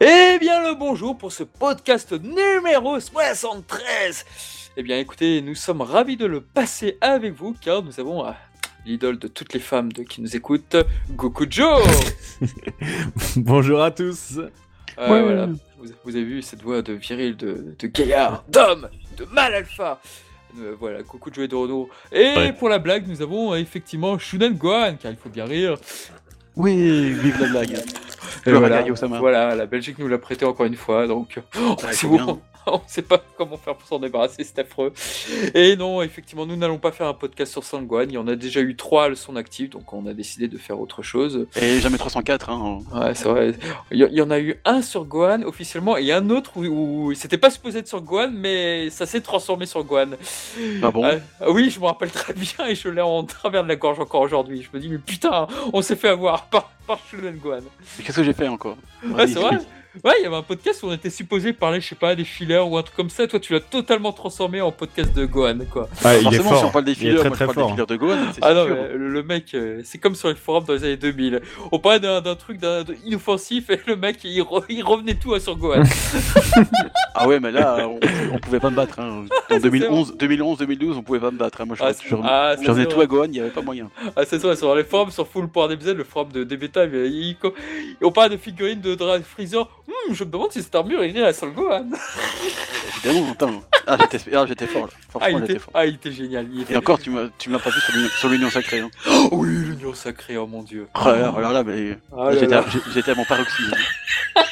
Eh 0.00 0.38
bien 0.40 0.62
le 0.68 0.74
bonjour 0.74 1.16
pour 1.16 1.32
ce 1.32 1.42
podcast 1.42 2.12
numéro 2.12 3.00
73 3.00 4.24
Eh 4.76 4.82
bien 4.82 4.98
écoutez, 4.98 5.40
nous 5.40 5.54
sommes 5.54 5.80
ravis 5.80 6.16
de 6.16 6.26
le 6.26 6.40
passer 6.40 6.98
avec 7.00 7.32
vous 7.34 7.54
car 7.60 7.82
nous 7.82 7.98
avons 7.98 8.26
euh, 8.26 8.30
l'idole 8.84 9.18
de 9.18 9.28
toutes 9.28 9.54
les 9.54 9.60
femmes 9.60 9.92
de, 9.92 10.02
qui 10.02 10.20
nous 10.20 10.36
écoutent, 10.36 10.76
Goku 11.12 11.46
Joe 11.48 11.82
Bonjour 13.36 13.82
à 13.82 13.90
tous 13.90 14.38
Euh, 14.98 15.06
voilà. 15.06 15.46
vous, 15.46 15.86
vous 16.04 16.16
avez 16.16 16.24
vu 16.24 16.42
cette 16.42 16.62
voix 16.62 16.82
de 16.82 16.92
viril, 16.94 17.36
de, 17.36 17.74
de 17.78 17.86
gaillard, 17.86 18.44
d'homme, 18.48 18.88
de 19.16 19.24
mal 19.26 19.54
alpha 19.54 20.00
Euh, 20.58 20.74
voilà, 20.78 21.02
Goku 21.02 21.30
Joe 21.32 21.44
et 21.44 21.48
Dorono. 21.48 21.88
Et 22.12 22.34
Ouais. 22.36 22.52
pour 22.52 22.68
la 22.70 22.78
blague, 22.78 23.06
nous 23.08 23.20
avons 23.22 23.54
effectivement 23.54 24.18
Shunen 24.18 24.54
Gohan, 24.54 24.96
car 25.00 25.10
il 25.10 25.16
faut 25.18 25.28
bien 25.28 25.44
rire. 25.44 25.76
Oui, 26.54 27.12
vive 27.12 27.38
la 27.40 27.48
blague. 27.48 27.76
Voilà, 29.18 29.54
la 29.54 29.66
Belgique 29.66 29.98
nous 29.98 30.08
l'a 30.08 30.18
prêté 30.18 30.44
encore 30.44 30.66
une 30.66 30.76
fois, 30.76 31.06
donc 31.06 31.40
oh, 31.58 31.76
c'est 31.90 32.06
bon. 32.06 32.40
On 32.72 32.80
sait 32.86 33.02
pas 33.02 33.22
comment 33.36 33.56
faire 33.56 33.76
pour 33.76 33.86
s'en 33.86 33.98
débarrasser, 34.00 34.42
c'est 34.42 34.58
affreux. 34.58 34.92
Et 35.54 35.76
non, 35.76 36.02
effectivement, 36.02 36.46
nous 36.46 36.56
n'allons 36.56 36.78
pas 36.78 36.90
faire 36.90 37.06
un 37.06 37.14
podcast 37.14 37.52
sur 37.52 37.62
Sangwan. 37.62 38.10
Il 38.10 38.14
y 38.14 38.18
en 38.18 38.26
a 38.26 38.34
déjà 38.34 38.60
eu 38.60 38.74
trois 38.74 39.10
à 39.10 39.14
son 39.14 39.36
actif, 39.36 39.70
donc 39.70 39.92
on 39.92 40.06
a 40.06 40.14
décidé 40.14 40.48
de 40.48 40.58
faire 40.58 40.80
autre 40.80 41.02
chose. 41.02 41.46
Et 41.54 41.78
jamais 41.80 41.98
304, 41.98 42.50
hein. 42.50 42.78
Ouais, 42.92 43.14
c'est 43.14 43.28
vrai. 43.28 43.54
Il 43.92 43.98
y, 43.98 44.20
en 44.20 44.30
a 44.30 44.40
eu 44.40 44.56
un 44.64 44.82
sur 44.82 45.04
Gohan 45.04 45.42
officiellement 45.42 45.96
et 45.96 46.12
un 46.12 46.28
autre 46.30 46.56
où, 46.56 46.64
où 47.08 47.14
c'était 47.14 47.38
pas 47.38 47.50
supposé 47.50 47.78
être 47.78 47.88
sur 47.88 48.00
Gohan, 48.00 48.30
mais 48.32 48.90
ça 48.90 49.06
s'est 49.06 49.20
transformé 49.20 49.66
sur 49.66 49.84
Gohan. 49.84 50.10
Ah 50.82 50.90
bon? 50.90 51.04
Ah 51.40 51.50
oui, 51.50 51.70
je 51.70 51.78
me 51.78 51.86
rappelle 51.86 52.10
très 52.10 52.34
bien 52.34 52.66
et 52.68 52.74
je 52.74 52.88
l'ai 52.88 53.00
en 53.00 53.22
travers 53.24 53.62
de 53.62 53.68
la 53.68 53.76
gorge 53.76 54.00
encore 54.00 54.22
aujourd'hui. 54.22 54.62
Je 54.62 54.76
me 54.76 54.82
dis, 54.82 54.88
mais 54.88 54.98
putain, 54.98 55.46
on 55.72 55.82
s'est 55.82 55.96
fait 55.96 56.08
avoir 56.08 56.46
par, 56.46 56.70
par 56.86 56.98
Gohan. 57.42 57.60
Qu'est-ce 58.02 58.16
que 58.16 58.24
j'ai 58.24 58.32
fait 58.32 58.48
encore? 58.48 58.76
Ouais, 59.04 59.28
c'est 59.28 59.38
vrai. 59.38 59.58
Ouais, 60.04 60.12
il 60.20 60.24
y 60.24 60.26
avait 60.26 60.36
un 60.36 60.42
podcast 60.42 60.82
où 60.82 60.88
on 60.88 60.92
était 60.92 61.10
supposé 61.10 61.52
parler, 61.52 61.80
je 61.80 61.88
sais 61.88 61.94
pas, 61.94 62.14
des 62.14 62.24
fillers 62.24 62.58
ou 62.58 62.76
un 62.76 62.82
truc 62.82 62.96
comme 62.96 63.10
ça. 63.10 63.26
Toi, 63.26 63.40
tu 63.40 63.52
l'as 63.52 63.60
totalement 63.60 64.12
transformé 64.12 64.60
en 64.60 64.70
podcast 64.72 65.14
de 65.16 65.24
Gohan, 65.26 65.58
quoi. 65.70 65.88
Ah, 66.04 66.16
il 66.18 66.26
est 66.34 66.38
fort. 66.38 66.58
si 66.58 66.64
on 66.64 66.70
parle 66.70 66.84
des 66.84 66.94
fillers, 66.94 67.16
très 67.16 67.28
moi 67.28 67.36
je 67.38 67.44
parle 67.44 67.56
des 67.56 67.72
fillers 67.72 67.86
de 67.86 67.96
Gohan, 67.96 68.16
c'est 68.34 68.40
Ah 68.42 68.54
non, 68.54 68.66
mais 68.68 68.96
le, 68.96 69.22
mec, 69.22 69.54
euh, 69.54 69.80
c'est 69.84 69.98
comme 69.98 70.14
sur 70.14 70.28
les 70.28 70.34
forums 70.34 70.64
dans 70.64 70.74
les 70.74 70.84
années 70.84 70.96
2000. 70.96 71.40
On 71.72 71.78
parlait 71.78 72.00
d'un 72.00 72.34
truc 72.34 72.60
inoffensif 73.04 73.70
et 73.70 73.80
le 73.86 73.96
mec, 73.96 74.18
il, 74.24 74.40
re- 74.42 74.64
il 74.68 74.82
revenait 74.84 75.14
tout 75.14 75.34
à 75.34 75.40
sur 75.40 75.56
Gohan. 75.56 75.82
Ah 77.18 77.26
ouais, 77.26 77.40
mais 77.40 77.50
là, 77.50 77.88
on, 77.88 77.98
on 78.34 78.38
pouvait 78.38 78.60
pas 78.60 78.68
me 78.68 78.76
battre. 78.76 79.00
Hein. 79.00 79.24
En 79.50 79.54
C'est 79.54 79.60
2011, 79.60 80.16
2011, 80.18 80.58
2012, 80.58 80.98
on 80.98 81.02
pouvait 81.02 81.18
pas 81.18 81.30
me 81.30 81.38
battre. 81.38 81.62
hein. 81.62 81.64
Moi, 81.64 81.74
je, 81.74 81.82
Ah, 81.82 81.86
ah, 82.22 82.50
revenais 82.56 82.82
c'est 82.82 82.88
tout 82.90 82.96
vrai. 82.96 83.04
à 83.04 83.06
Gohan, 83.06 83.24
il 83.28 83.36
y 83.36 83.40
avait 83.40 83.48
pas 83.48 83.62
moyen. 83.62 83.88
Ah, 84.14 84.22
c'est 84.26 84.38
ça, 84.38 84.54
sur 84.54 84.74
les 84.74 84.84
forums, 84.84 85.10
sur 85.10 85.26
Full.dbz, 85.26 85.94
le 85.94 86.04
forum 86.04 86.30
de 86.30 86.44
DBTA, 86.44 86.86
mais 86.88 87.08
il, 87.08 87.36
on 88.02 88.12
parle 88.12 88.32
de 88.32 88.36
figurines 88.36 88.82
de 88.82 88.94
Dra 88.94 89.18
Freezer. 89.22 89.66
Hum, 89.88 90.14
je 90.14 90.24
me 90.24 90.30
demande 90.30 90.50
si 90.52 90.62
cette 90.62 90.74
armure 90.74 91.02
est 91.02 91.22
à 91.22 91.32
sur 91.32 91.46
le 91.46 91.52
Gohan. 91.52 91.86
Évidemment, 93.04 93.32
attends. 93.32 93.62
Ah, 93.86 93.96
j'étais 94.10 94.34
ah, 94.34 94.44
j'étais 94.46 94.66
fort 94.66 94.86
là. 94.86 94.92
Ah, 94.92 94.98
il 94.98 95.10
Franchement, 95.10 95.38
était, 95.38 95.46
j'étais 95.46 95.58
fort. 95.60 95.70
ah, 95.74 95.86
il 95.86 95.94
était 95.94 96.12
génial. 96.12 96.48
Il 96.52 96.62
était... 96.62 96.74
Et 96.74 96.76
encore, 96.76 96.98
tu 96.98 97.10
me 97.10 97.22
l'as 97.52 97.58
pas 97.60 97.70
vu 97.70 98.08
sur 98.18 98.28
l'Union- 98.28 98.50
Sacrée. 98.50 98.80
Hein. 98.80 98.90
Oh 99.06 99.28
oui, 99.32 99.48
l'union 99.48 99.94
sacrée, 99.94 100.36
oh 100.36 100.46
mon 100.48 100.62
dieu. 100.64 100.88
Oh 100.94 101.04
là 101.06 101.18
là, 101.18 101.34
alors 101.36 101.52
là, 101.52 101.62
mais 101.62 101.96
Ah 102.12 102.24
là 102.24 102.32
j'étais 102.32 102.46
là. 102.48 102.58
à- 102.66 102.92
j'étais 102.92 103.10
à 103.12 103.14
mon 103.14 103.24
paroxysme. 103.24 103.74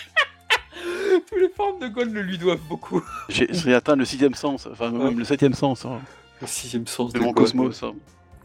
Tous 1.28 1.36
les 1.36 1.48
forums 1.48 1.80
de 1.80 1.88
Gohan 1.88 2.10
le 2.12 2.22
lui 2.22 2.38
doivent 2.38 2.60
beaucoup. 2.68 3.02
J'ai 3.28 3.74
atteint 3.74 3.96
le 3.96 4.04
sixième 4.04 4.34
sens, 4.34 4.68
enfin 4.70 4.90
même 4.90 5.18
le 5.18 5.24
septième 5.24 5.54
sens 5.54 5.84
hein, 5.84 6.00
Le 6.40 6.46
sixième 6.46 6.86
sens 6.86 7.12
de 7.12 7.18
de 7.18 7.24
mon 7.24 7.32
Gohan. 7.32 7.44
cosmos. 7.44 7.82
hein. 7.82 7.94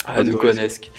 Ah, 0.06 0.24
de 0.24 0.32
Gohanesque. 0.32 0.92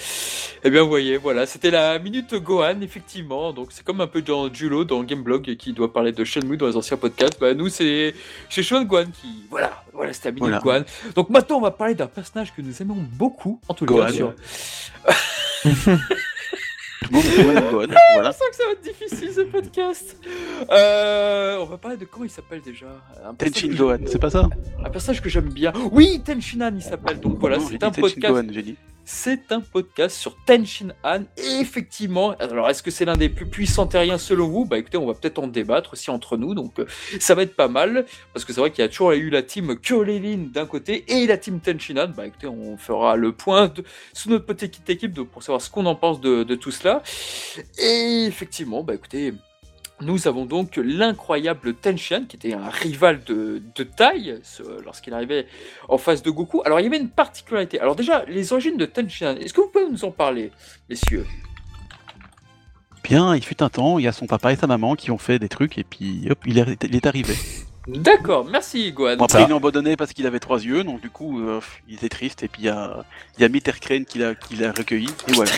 Eh 0.62 0.69
bien, 0.70 0.83
vous 0.83 0.91
voyez, 0.91 1.17
voilà, 1.17 1.47
c'était 1.47 1.70
la 1.70 1.98
minute 1.98 2.34
Gohan, 2.34 2.83
effectivement. 2.83 3.52
Donc, 3.52 3.69
c'est 3.70 3.83
comme 3.83 4.02
un 4.02 4.07
peu 4.07 4.20
dans 4.20 4.52
Julo, 4.52 4.85
dans 4.85 5.02
Gameblog, 5.02 5.57
qui 5.57 5.73
doit 5.73 5.91
parler 5.91 6.13
de 6.13 6.23
Shenmue 6.23 6.58
dans 6.58 6.67
les 6.67 6.77
anciens 6.77 6.98
podcasts. 6.98 7.41
Bah, 7.41 7.55
nous, 7.55 7.70
c'est 7.70 8.14
chez 8.51 8.63
Sean 8.63 8.83
Gohan 8.85 9.07
qui. 9.07 9.47
Voilà, 9.48 9.83
voilà, 9.95 10.13
c'était 10.13 10.29
la 10.29 10.35
minute 10.35 10.61
Voilà. 10.63 10.80
Gohan. 10.80 10.85
Donc, 11.14 11.30
maintenant, 11.30 11.57
on 11.57 11.61
va 11.63 11.70
parler 11.70 11.95
d'un 11.95 12.08
personnage 12.08 12.52
que 12.55 12.61
nous 12.61 12.83
aimons 12.83 12.98
beaucoup, 13.13 13.58
en 13.69 13.74
tout 13.74 13.86
Gohan. 13.86 14.07
cas. 14.07 14.13
Sur... 14.13 14.35
Est 15.64 15.70
Gohan, 17.11 17.70
Gohan, 17.70 17.86
voilà. 18.14 18.30
Je 18.30 18.36
sens 18.36 18.48
que 18.51 18.57
ça 18.57 18.64
va 18.67 18.73
être 18.73 18.83
difficile, 18.83 19.33
ce 19.33 19.41
podcast. 19.41 20.17
Euh, 20.70 21.57
on 21.58 21.64
va 21.64 21.79
parler 21.79 21.97
de 21.97 22.05
comment 22.05 22.27
il 22.27 22.30
s'appelle 22.30 22.61
déjà? 22.61 22.86
Tenshin 23.39 23.69
Gohan, 23.74 23.98
c'est 24.07 24.19
pas 24.20 24.29
ça? 24.29 24.47
Un 24.85 24.91
personnage 24.91 25.23
que 25.23 25.30
j'aime 25.30 25.48
bien. 25.51 25.73
Oui, 25.91 26.20
Tenshinhan, 26.23 26.73
il 26.77 26.83
s'appelle. 26.83 27.19
Donc, 27.19 27.39
voilà, 27.39 27.58
c'est 27.61 27.83
un 27.83 27.91
podcast. 27.91 28.35
Gohan, 28.35 28.47
j'ai 28.53 28.63
dit. 28.63 28.77
C'est 29.13 29.51
un 29.51 29.61
podcast 29.61 30.17
sur 30.17 30.37
Tenshin 30.47 30.95
Han. 31.03 31.25
Et 31.37 31.59
effectivement, 31.61 32.31
alors 32.39 32.71
est-ce 32.71 32.81
que 32.81 32.93
c'est 32.93 33.05
l'un 33.05 33.17
des 33.17 33.29
plus 33.29 33.45
puissants 33.45 33.89
terriens 33.89 34.19
selon 34.19 34.48
vous? 34.48 34.65
Bah 34.65 34.79
écoutez, 34.79 34.98
on 34.98 35.07
va 35.07 35.15
peut-être 35.15 35.41
en 35.41 35.48
débattre 35.48 35.95
aussi 35.95 36.11
entre 36.11 36.37
nous. 36.37 36.55
Donc 36.55 36.79
euh, 36.79 36.87
ça 37.19 37.35
va 37.35 37.43
être 37.43 37.57
pas 37.57 37.67
mal. 37.67 38.07
Parce 38.33 38.45
que 38.45 38.53
c'est 38.53 38.61
vrai 38.61 38.71
qu'il 38.71 38.83
y 38.83 38.85
a 38.85 38.89
toujours 38.89 39.11
eu 39.11 39.29
la 39.29 39.43
team 39.43 39.77
Kyolelin 39.77 40.51
d'un 40.55 40.65
côté 40.65 41.05
et 41.09 41.27
la 41.27 41.37
team 41.37 41.59
Tenshin 41.59 41.97
Han. 41.97 42.13
Bah 42.17 42.29
écoutez, 42.29 42.47
on 42.47 42.77
fera 42.77 43.17
le 43.17 43.33
point 43.33 43.75
sous 44.13 44.31
notre 44.31 44.47
petite 44.47 44.89
équipe 44.89 45.21
pour 45.23 45.42
savoir 45.42 45.61
ce 45.61 45.71
qu'on 45.71 45.87
en 45.87 45.97
pense 45.97 46.21
de, 46.21 46.45
de 46.45 46.55
tout 46.55 46.71
cela. 46.71 47.03
Et 47.79 48.27
effectivement, 48.27 48.85
bah 48.85 48.95
écoutez. 48.95 49.35
Nous 50.02 50.27
avons 50.28 50.46
donc 50.46 50.77
l'incroyable 50.77 51.74
Tenshin, 51.74 52.24
qui 52.27 52.36
était 52.36 52.55
un 52.55 52.68
rival 52.70 53.22
de, 53.24 53.62
de 53.74 53.84
taille 53.84 54.40
lorsqu'il 54.84 55.12
arrivait 55.12 55.46
en 55.88 55.98
face 55.98 56.22
de 56.22 56.30
Goku. 56.30 56.62
Alors 56.64 56.80
il 56.80 56.84
y 56.84 56.86
avait 56.86 56.98
une 56.98 57.11
particularité. 57.11 57.78
Alors 57.80 57.96
déjà, 57.96 58.24
les 58.27 58.52
origines 58.52 58.78
de 58.78 58.86
Tenshin, 58.86 59.36
est-ce 59.36 59.52
que 59.52 59.61
vous 59.61 59.68
pouvez 59.68 59.88
nous 59.90 60.05
en 60.05 60.11
parler, 60.11 60.52
messieurs? 60.88 61.27
Bien, 63.02 63.34
il 63.34 63.44
fut 63.44 63.62
un 63.62 63.68
temps, 63.68 63.98
il 63.98 64.05
y 64.05 64.08
a 64.08 64.12
son 64.12 64.27
papa 64.27 64.52
et 64.52 64.56
sa 64.56 64.66
maman 64.66 64.94
qui 64.94 65.11
ont 65.11 65.18
fait 65.18 65.38
des 65.38 65.48
trucs 65.48 65.77
et 65.78 65.84
puis 65.84 66.28
hop, 66.30 66.38
il 66.46 66.58
est, 66.58 66.84
il 66.84 66.96
est 66.96 67.06
arrivé. 67.06 67.34
D'accord, 67.88 68.44
merci 68.44 68.92
Gohan. 68.92 69.17
Bon, 69.17 69.24
après, 69.24 69.38
Ça. 69.38 69.44
il 69.44 69.50
l'a 69.50 69.56
abandonné 69.56 69.96
parce 69.96 70.12
qu'il 70.12 70.27
avait 70.27 70.38
trois 70.38 70.62
yeux, 70.62 70.84
donc 70.84 71.00
du 71.00 71.11
coup, 71.11 71.40
euh, 71.40 71.61
il 71.88 71.94
était 71.94 72.11
triste 72.11 72.42
et 72.42 72.48
puis 72.48 72.62
il 72.62 72.67
y 72.67 72.68
a, 72.68 73.05
il 73.36 73.42
y 73.42 73.44
a 73.44 73.48
Mitter 73.48 73.72
Crane 73.80 74.05
qui 74.05 74.18
l'a 74.18 74.72
recueilli 74.72 75.08
et 75.28 75.32
voilà. 75.32 75.50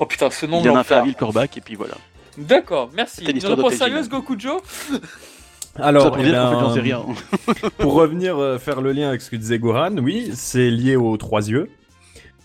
Oh 0.00 0.06
putain, 0.06 0.30
ce 0.30 0.46
nom 0.46 0.60
Il 0.62 0.70
en 0.70 0.76
a 0.76 0.82
fait 0.84 0.94
à 0.94 1.02
Vilcorbac 1.02 1.56
et 1.56 1.60
puis 1.60 1.74
voilà. 1.74 1.94
D'accord, 2.38 2.90
merci. 2.94 3.24
Une 3.24 3.44
réponse 3.44 3.74
sérieuse, 3.74 4.08
Goku 4.08 4.38
Joe 4.38 4.60
Alors, 5.76 6.04
ça 6.04 6.10
pour 6.10 6.20
eh 6.20 6.74
sais 6.74 6.80
rien. 6.80 7.04
pour 7.78 7.94
revenir 7.94 8.38
euh, 8.38 8.58
faire 8.58 8.80
le 8.80 8.92
lien 8.92 9.08
avec 9.08 9.22
ce 9.22 9.30
que 9.30 9.36
disait 9.36 9.58
Gohan, 9.58 9.96
oui, 9.98 10.30
c'est 10.34 10.70
lié 10.70 10.96
aux 10.96 11.16
trois 11.16 11.48
yeux. 11.48 11.68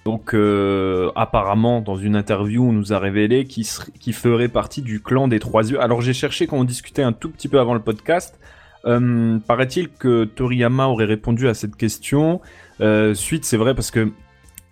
Donc, 0.06 0.34
euh, 0.34 1.12
apparemment, 1.16 1.82
dans 1.82 1.98
une 1.98 2.16
interview, 2.16 2.64
on 2.64 2.72
nous 2.72 2.94
a 2.94 3.00
révélé 3.00 3.44
qu'il 3.44 3.66
qu'il 4.00 4.14
ferait 4.14 4.48
partie 4.48 4.82
du 4.82 5.02
clan 5.02 5.28
des 5.28 5.40
trois 5.40 5.70
yeux. 5.70 5.82
Alors, 5.82 6.02
j'ai 6.02 6.14
cherché 6.14 6.48
quand 6.48 6.58
on 6.58 6.64
discutait 6.64 7.04
un 7.04 7.12
tout 7.12 7.30
petit 7.30 7.50
peu 7.50 7.60
avant 7.60 7.74
le 7.74 7.82
podcast. 7.82 8.40
Euh, 8.86 9.38
Paraît-il 9.40 9.90
que 9.90 10.24
Toriyama 10.24 10.88
aurait 10.88 11.06
répondu 11.06 11.50
à 11.50 11.54
cette 11.54 11.76
question. 11.76 12.40
Euh, 12.80 13.14
suite, 13.14 13.44
c'est 13.44 13.58
vrai 13.58 13.76
parce 13.76 13.92
que 13.92 14.12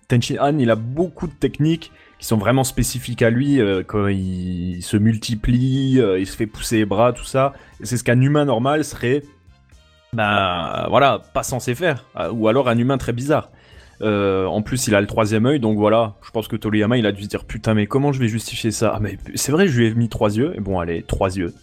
Tenshin 0.08 0.38
Han, 0.40 0.58
il 0.58 0.70
a 0.70 0.76
beaucoup 0.76 1.28
de 1.28 1.34
techniques 1.34 1.92
qui 2.20 2.26
sont 2.26 2.38
vraiment 2.38 2.64
spécifiques 2.64 3.22
à 3.22 3.30
lui. 3.30 3.60
euh, 3.60 3.84
quand 3.86 4.08
il 4.08 4.82
se 4.82 4.98
multiplie, 4.98 6.00
euh, 6.00 6.20
il 6.20 6.28
se 6.28 6.36
fait 6.36 6.48
pousser 6.48 6.78
les 6.78 6.86
bras, 6.86 7.14
tout 7.14 7.26
ça. 7.26 7.54
C'est 7.84 7.98
ce 7.98 8.04
qu'un 8.04 8.20
humain 8.22 8.46
normal 8.46 8.84
serait, 8.86 9.24
bah 10.14 10.88
voilà, 10.90 11.20
pas 11.34 11.44
censé 11.44 11.76
faire. 11.76 12.06
Euh, 12.18 12.32
Ou 12.32 12.48
alors 12.48 12.70
un 12.70 12.78
humain 12.78 12.98
très 12.98 13.14
bizarre. 13.14 13.50
Euh, 14.02 14.46
en 14.46 14.62
plus, 14.62 14.88
il 14.88 14.96
a 14.96 15.02
le 15.02 15.08
troisième 15.08 15.46
œil, 15.46 15.60
donc 15.60 15.78
voilà. 15.78 16.16
Je 16.26 16.32
pense 16.32 16.48
que 16.48 16.56
Toriyama, 16.56 16.98
il 16.98 17.06
a 17.06 17.12
dû 17.12 17.24
se 17.24 17.28
dire 17.30 17.46
putain, 17.46 17.74
mais 17.74 17.88
comment 17.88 18.12
je 18.12 18.20
vais 18.20 18.28
justifier 18.28 18.72
ça? 18.72 18.94
Ah, 18.96 19.00
mais 19.00 19.18
c'est 19.36 19.52
vrai, 19.52 19.68
je 19.68 19.80
lui 19.80 19.88
ai 19.88 19.94
mis 19.94 20.10
trois 20.10 20.36
yeux. 20.36 20.54
Et 20.56 20.60
bon, 20.60 20.80
allez, 20.80 21.02
trois 21.04 21.36
yeux. 21.38 21.54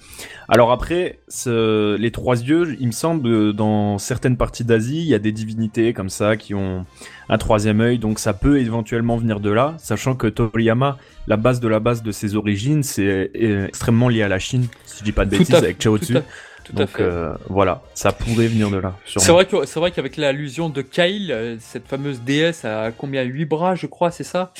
Alors 0.48 0.72
après, 0.72 1.18
ce- 1.28 1.96
les 1.96 2.10
trois 2.10 2.40
yeux, 2.40 2.76
il 2.80 2.86
me 2.86 2.92
semble, 2.92 3.28
euh, 3.28 3.52
dans 3.52 3.98
certaines 3.98 4.36
parties 4.36 4.64
d'Asie, 4.64 4.98
il 5.00 5.06
y 5.06 5.14
a 5.14 5.18
des 5.18 5.32
divinités 5.32 5.92
comme 5.92 6.08
ça 6.08 6.36
qui 6.36 6.54
ont 6.54 6.84
un 7.28 7.38
troisième 7.38 7.80
œil, 7.80 7.98
donc 7.98 8.18
ça 8.18 8.32
peut 8.34 8.58
éventuellement 8.58 9.16
venir 9.16 9.40
de 9.40 9.50
là, 9.50 9.74
sachant 9.78 10.14
que 10.14 10.26
Toriyama, 10.26 10.98
la 11.26 11.36
base 11.36 11.60
de 11.60 11.68
la 11.68 11.80
base 11.80 12.02
de 12.02 12.12
ses 12.12 12.34
origines, 12.34 12.82
c'est 12.82 13.30
euh, 13.40 13.66
extrêmement 13.68 14.08
lié 14.08 14.22
à 14.22 14.28
la 14.28 14.38
Chine, 14.38 14.66
si 14.84 14.98
je 14.98 15.04
dis 15.04 15.12
pas 15.12 15.24
de 15.24 15.30
Tout 15.30 15.38
bêtises, 15.38 15.54
avec 15.54 15.78
Chaozu. 15.80 16.16
Tout 16.64 16.72
à 16.76 16.80
Donc 16.80 16.88
fait. 16.90 17.02
euh, 17.02 17.32
voilà, 17.48 17.82
ça 17.94 18.12
pourrait 18.12 18.46
venir 18.46 18.70
de 18.70 18.76
là. 18.78 18.94
C'est 19.06 19.32
vrai 19.32 19.46
que 19.46 19.64
c'est 19.66 19.80
vrai 19.80 19.90
qu'avec 19.90 20.16
l'allusion 20.16 20.68
de 20.68 20.82
Kyle, 20.82 21.32
euh, 21.32 21.56
cette 21.60 21.86
fameuse 21.88 22.20
déesse 22.20 22.64
à 22.64 22.90
combien 22.96 23.22
8 23.22 23.44
bras, 23.46 23.74
je 23.74 23.86
crois, 23.86 24.10
c'est 24.10 24.24
ça 24.24 24.52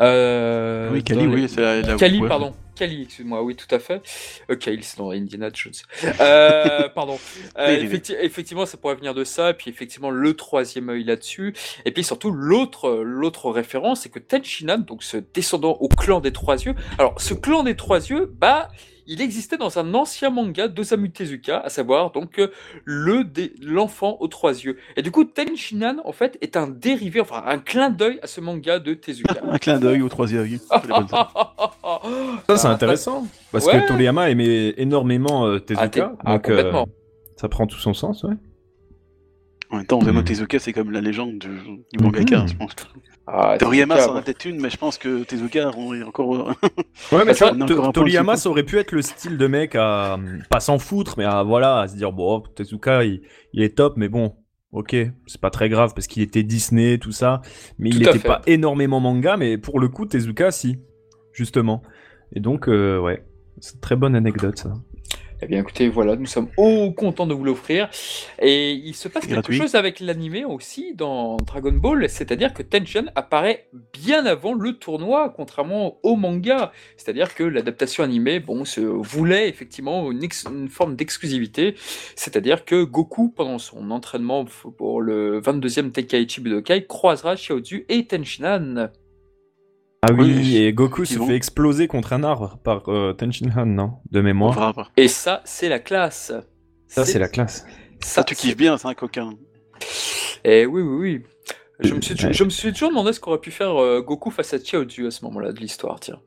euh, 0.00 0.90
Oui, 0.92 1.02
Kali, 1.04 1.26
oui, 1.26 1.48
c'est 1.48 1.60
la, 1.60 1.80
la- 1.80 1.96
Kali, 1.96 2.20
ouais. 2.20 2.28
pardon. 2.28 2.54
Kali, 2.76 3.02
excuse-moi, 3.02 3.40
oui, 3.44 3.54
tout 3.54 3.72
à 3.72 3.78
fait. 3.78 4.02
Euh, 4.50 4.56
Kyle, 4.56 4.82
c'est 4.82 4.98
dans 4.98 5.12
Indiana 5.12 5.48
Jones. 5.54 5.72
Euh, 6.20 6.88
pardon. 6.94 7.20
Euh, 7.56 7.68
effecti- 7.80 8.16
effectivement, 8.20 8.66
ça 8.66 8.76
pourrait 8.76 8.96
venir 8.96 9.14
de 9.14 9.22
ça. 9.22 9.50
Et 9.50 9.54
puis, 9.54 9.70
effectivement, 9.70 10.10
le 10.10 10.34
troisième 10.34 10.88
œil 10.88 11.04
là-dessus. 11.04 11.54
Et 11.84 11.92
puis, 11.92 12.02
surtout, 12.02 12.32
l'autre, 12.32 12.90
l'autre 13.04 13.48
référence, 13.52 14.00
c'est 14.00 14.08
que 14.08 14.18
Tenshinhan, 14.18 14.78
donc 14.78 15.04
ce 15.04 15.18
descendant 15.32 15.76
au 15.80 15.86
clan 15.86 16.18
des 16.18 16.32
trois 16.32 16.56
yeux. 16.64 16.74
Alors, 16.98 17.14
ce 17.20 17.32
clan 17.34 17.62
des 17.62 17.76
trois 17.76 18.00
yeux, 18.08 18.28
bah, 18.40 18.70
il 19.06 19.20
existait 19.20 19.56
dans 19.56 19.78
un 19.78 19.92
ancien 19.94 20.30
manga 20.30 20.68
d'Osamu 20.68 21.10
Tezuka, 21.10 21.58
à 21.60 21.68
savoir 21.68 22.10
donc 22.12 22.38
euh, 22.38 22.48
le 22.84 23.24
dé- 23.24 23.52
l'enfant 23.62 24.16
aux 24.20 24.28
trois 24.28 24.52
yeux. 24.52 24.78
Et 24.96 25.02
du 25.02 25.10
coup, 25.10 25.24
Tenshinhan 25.24 25.96
en 26.04 26.12
fait 26.12 26.38
est 26.40 26.56
un 26.56 26.66
dérivé, 26.68 27.20
enfin 27.20 27.42
un 27.46 27.58
clin 27.58 27.90
d'œil 27.90 28.18
à 28.22 28.26
ce 28.26 28.40
manga 28.40 28.78
de 28.78 28.94
Tezuka. 28.94 29.34
Un 29.50 29.58
clin 29.58 29.78
d'œil 29.78 30.00
au 30.02 30.08
troisième 30.08 30.42
œil. 30.42 30.58
C'est 30.58 30.88
la 30.88 31.00
bonne 31.00 31.08
chose. 31.08 32.40
Ça, 32.48 32.56
c'est 32.56 32.68
intéressant. 32.68 33.26
Parce 33.52 33.66
Ouais. 33.66 33.80
que 33.82 33.86
Toriyama 33.88 34.30
aimait 34.30 34.74
énormément 34.78 35.46
euh, 35.46 35.56
Ah, 35.56 35.60
Tezuka. 35.88 36.16
ah, 36.24 36.32
donc, 36.34 36.48
euh, 36.48 36.84
ça 37.36 37.48
prend 37.48 37.66
tout 37.66 37.78
son 37.78 37.94
sens, 37.94 38.22
ouais. 38.24 38.34
En 39.70 39.76
même 39.78 39.86
temps, 39.86 39.98
Osamu 40.00 40.18
Mhm. 40.18 40.24
Tezuka, 40.24 40.58
c'est 40.58 40.72
comme 40.72 40.90
la 40.92 41.00
légende 41.00 41.38
du, 41.38 41.48
du 41.48 42.02
mangaka, 42.02 42.38
Mhm. 42.42 42.48
je 42.48 42.56
pense. 42.56 42.72
Ah, 43.26 43.56
Toriyama, 43.58 43.98
c'en 44.00 44.16
a 44.16 44.22
peut-être 44.22 44.44
une, 44.44 44.60
mais 44.60 44.68
je 44.68 44.76
pense 44.76 44.98
que 44.98 45.24
Tezuka 45.24 45.70
on 45.76 45.94
est 45.94 46.02
encore. 46.02 46.54
Ouais, 47.12 47.24
mais 47.24 47.32
peu 47.34 47.92
Toriyama, 47.92 48.36
ça 48.36 48.50
aurait 48.50 48.64
pu 48.64 48.78
être 48.78 48.92
le 48.92 49.02
style 49.02 49.38
de 49.38 49.46
mec 49.46 49.74
à 49.76 50.18
pas 50.50 50.60
s'en 50.60 50.78
foutre, 50.78 51.14
mais 51.16 51.24
à 51.24 51.42
voilà, 51.42 51.80
à 51.80 51.88
se 51.88 51.96
dire 51.96 52.12
bon, 52.12 52.40
Tezuka, 52.54 53.04
il, 53.04 53.22
il 53.52 53.62
est 53.62 53.76
top, 53.76 53.94
mais 53.96 54.08
bon, 54.08 54.34
ok, 54.72 54.94
c'est 55.26 55.40
pas 55.40 55.50
très 55.50 55.68
grave 55.68 55.94
parce 55.94 56.06
qu'il 56.06 56.22
était 56.22 56.42
Disney, 56.42 56.98
tout 56.98 57.12
ça, 57.12 57.40
mais 57.78 57.90
il 57.90 58.02
Tout 58.02 58.08
à 58.08 58.10
était 58.10 58.18
fait. 58.18 58.28
pas 58.28 58.42
énormément 58.46 59.00
manga, 59.00 59.36
mais 59.36 59.56
pour 59.56 59.80
le 59.80 59.88
coup, 59.88 60.04
Tezuka, 60.04 60.50
si, 60.50 60.78
justement. 61.32 61.82
Et 62.34 62.40
donc, 62.40 62.68
euh, 62.68 62.98
ouais, 62.98 63.24
c'est 63.60 63.74
une 63.74 63.80
très 63.80 63.96
bonne 63.96 64.14
anecdote, 64.16 64.58
ça. 64.58 64.74
Eh 65.44 65.46
bien, 65.46 65.60
écoutez, 65.60 65.90
voilà, 65.90 66.16
nous 66.16 66.24
sommes 66.24 66.48
au 66.56 66.90
contents 66.90 67.26
de 67.26 67.34
vous 67.34 67.44
l'offrir. 67.44 67.90
Et 68.40 68.72
il 68.72 68.94
se 68.94 69.08
passe 69.08 69.26
quelque 69.26 69.34
gratuit. 69.34 69.58
chose 69.58 69.74
avec 69.74 70.00
l'animé 70.00 70.46
aussi 70.46 70.94
dans 70.94 71.36
Dragon 71.36 71.72
Ball, 71.72 72.08
c'est-à-dire 72.08 72.54
que 72.54 72.62
Tension 72.62 73.04
apparaît 73.14 73.68
bien 73.92 74.24
avant 74.24 74.54
le 74.54 74.72
tournoi, 74.72 75.34
contrairement 75.36 75.98
au 76.02 76.16
manga. 76.16 76.72
C'est-à-dire 76.96 77.34
que 77.34 77.44
l'adaptation 77.44 78.02
animée, 78.02 78.40
bon, 78.40 78.64
se 78.64 78.80
voulait 78.80 79.50
effectivement 79.50 80.10
une, 80.10 80.30
forme 80.70 80.96
d'exclusivité. 80.96 81.74
C'est-à-dire 82.16 82.64
que 82.64 82.82
Goku, 82.82 83.28
pendant 83.28 83.58
son 83.58 83.90
entraînement 83.90 84.46
pour 84.78 85.02
le 85.02 85.42
22e 85.42 85.90
Tenkaichi 85.90 86.40
Budokai, 86.40 86.86
croisera 86.86 87.34
Xiaozu 87.34 87.84
et 87.90 88.06
Tenshinhan. 88.06 88.88
Ah 90.06 90.12
oui, 90.12 90.34
Oui, 90.36 90.56
et 90.58 90.72
Goku 90.74 91.04
se 91.06 91.18
fait 91.18 91.34
exploser 91.34 91.88
contre 91.88 92.12
un 92.12 92.24
arbre 92.24 92.58
par 92.62 92.88
euh, 92.88 93.14
Tenshinhan, 93.14 93.64
non 93.64 93.94
De 94.10 94.20
mémoire. 94.20 94.90
Et 94.98 95.08
ça, 95.08 95.40
c'est 95.44 95.68
la 95.70 95.78
classe. 95.78 96.32
Ça, 96.88 97.04
c'est 97.06 97.18
la 97.18 97.28
classe. 97.28 97.64
Ça, 98.00 98.16
Ça, 98.16 98.24
tu 98.24 98.34
kiffes 98.34 98.56
bien, 98.56 98.76
c'est 98.76 98.88
un 98.88 98.94
coquin. 98.94 99.32
Eh 100.44 100.66
oui, 100.66 100.82
oui, 100.82 100.96
oui. 100.98 101.22
Je 101.80 101.94
me, 101.94 102.00
suis, 102.02 102.14
Ouais. 102.24 102.32
je 102.32 102.44
me 102.44 102.50
suis 102.50 102.72
toujours 102.72 102.90
demandé 102.90 103.12
ce 103.12 103.18
qu'aurait 103.20 103.40
pu 103.40 103.50
faire 103.50 103.80
euh, 103.80 104.00
Goku 104.02 104.30
face 104.30 104.52
à 104.54 104.58
Chiaozu 104.62 105.06
à 105.06 105.10
ce 105.10 105.24
moment-là 105.24 105.52
de 105.52 105.58
l'histoire, 105.60 105.98
tiens. 106.00 106.20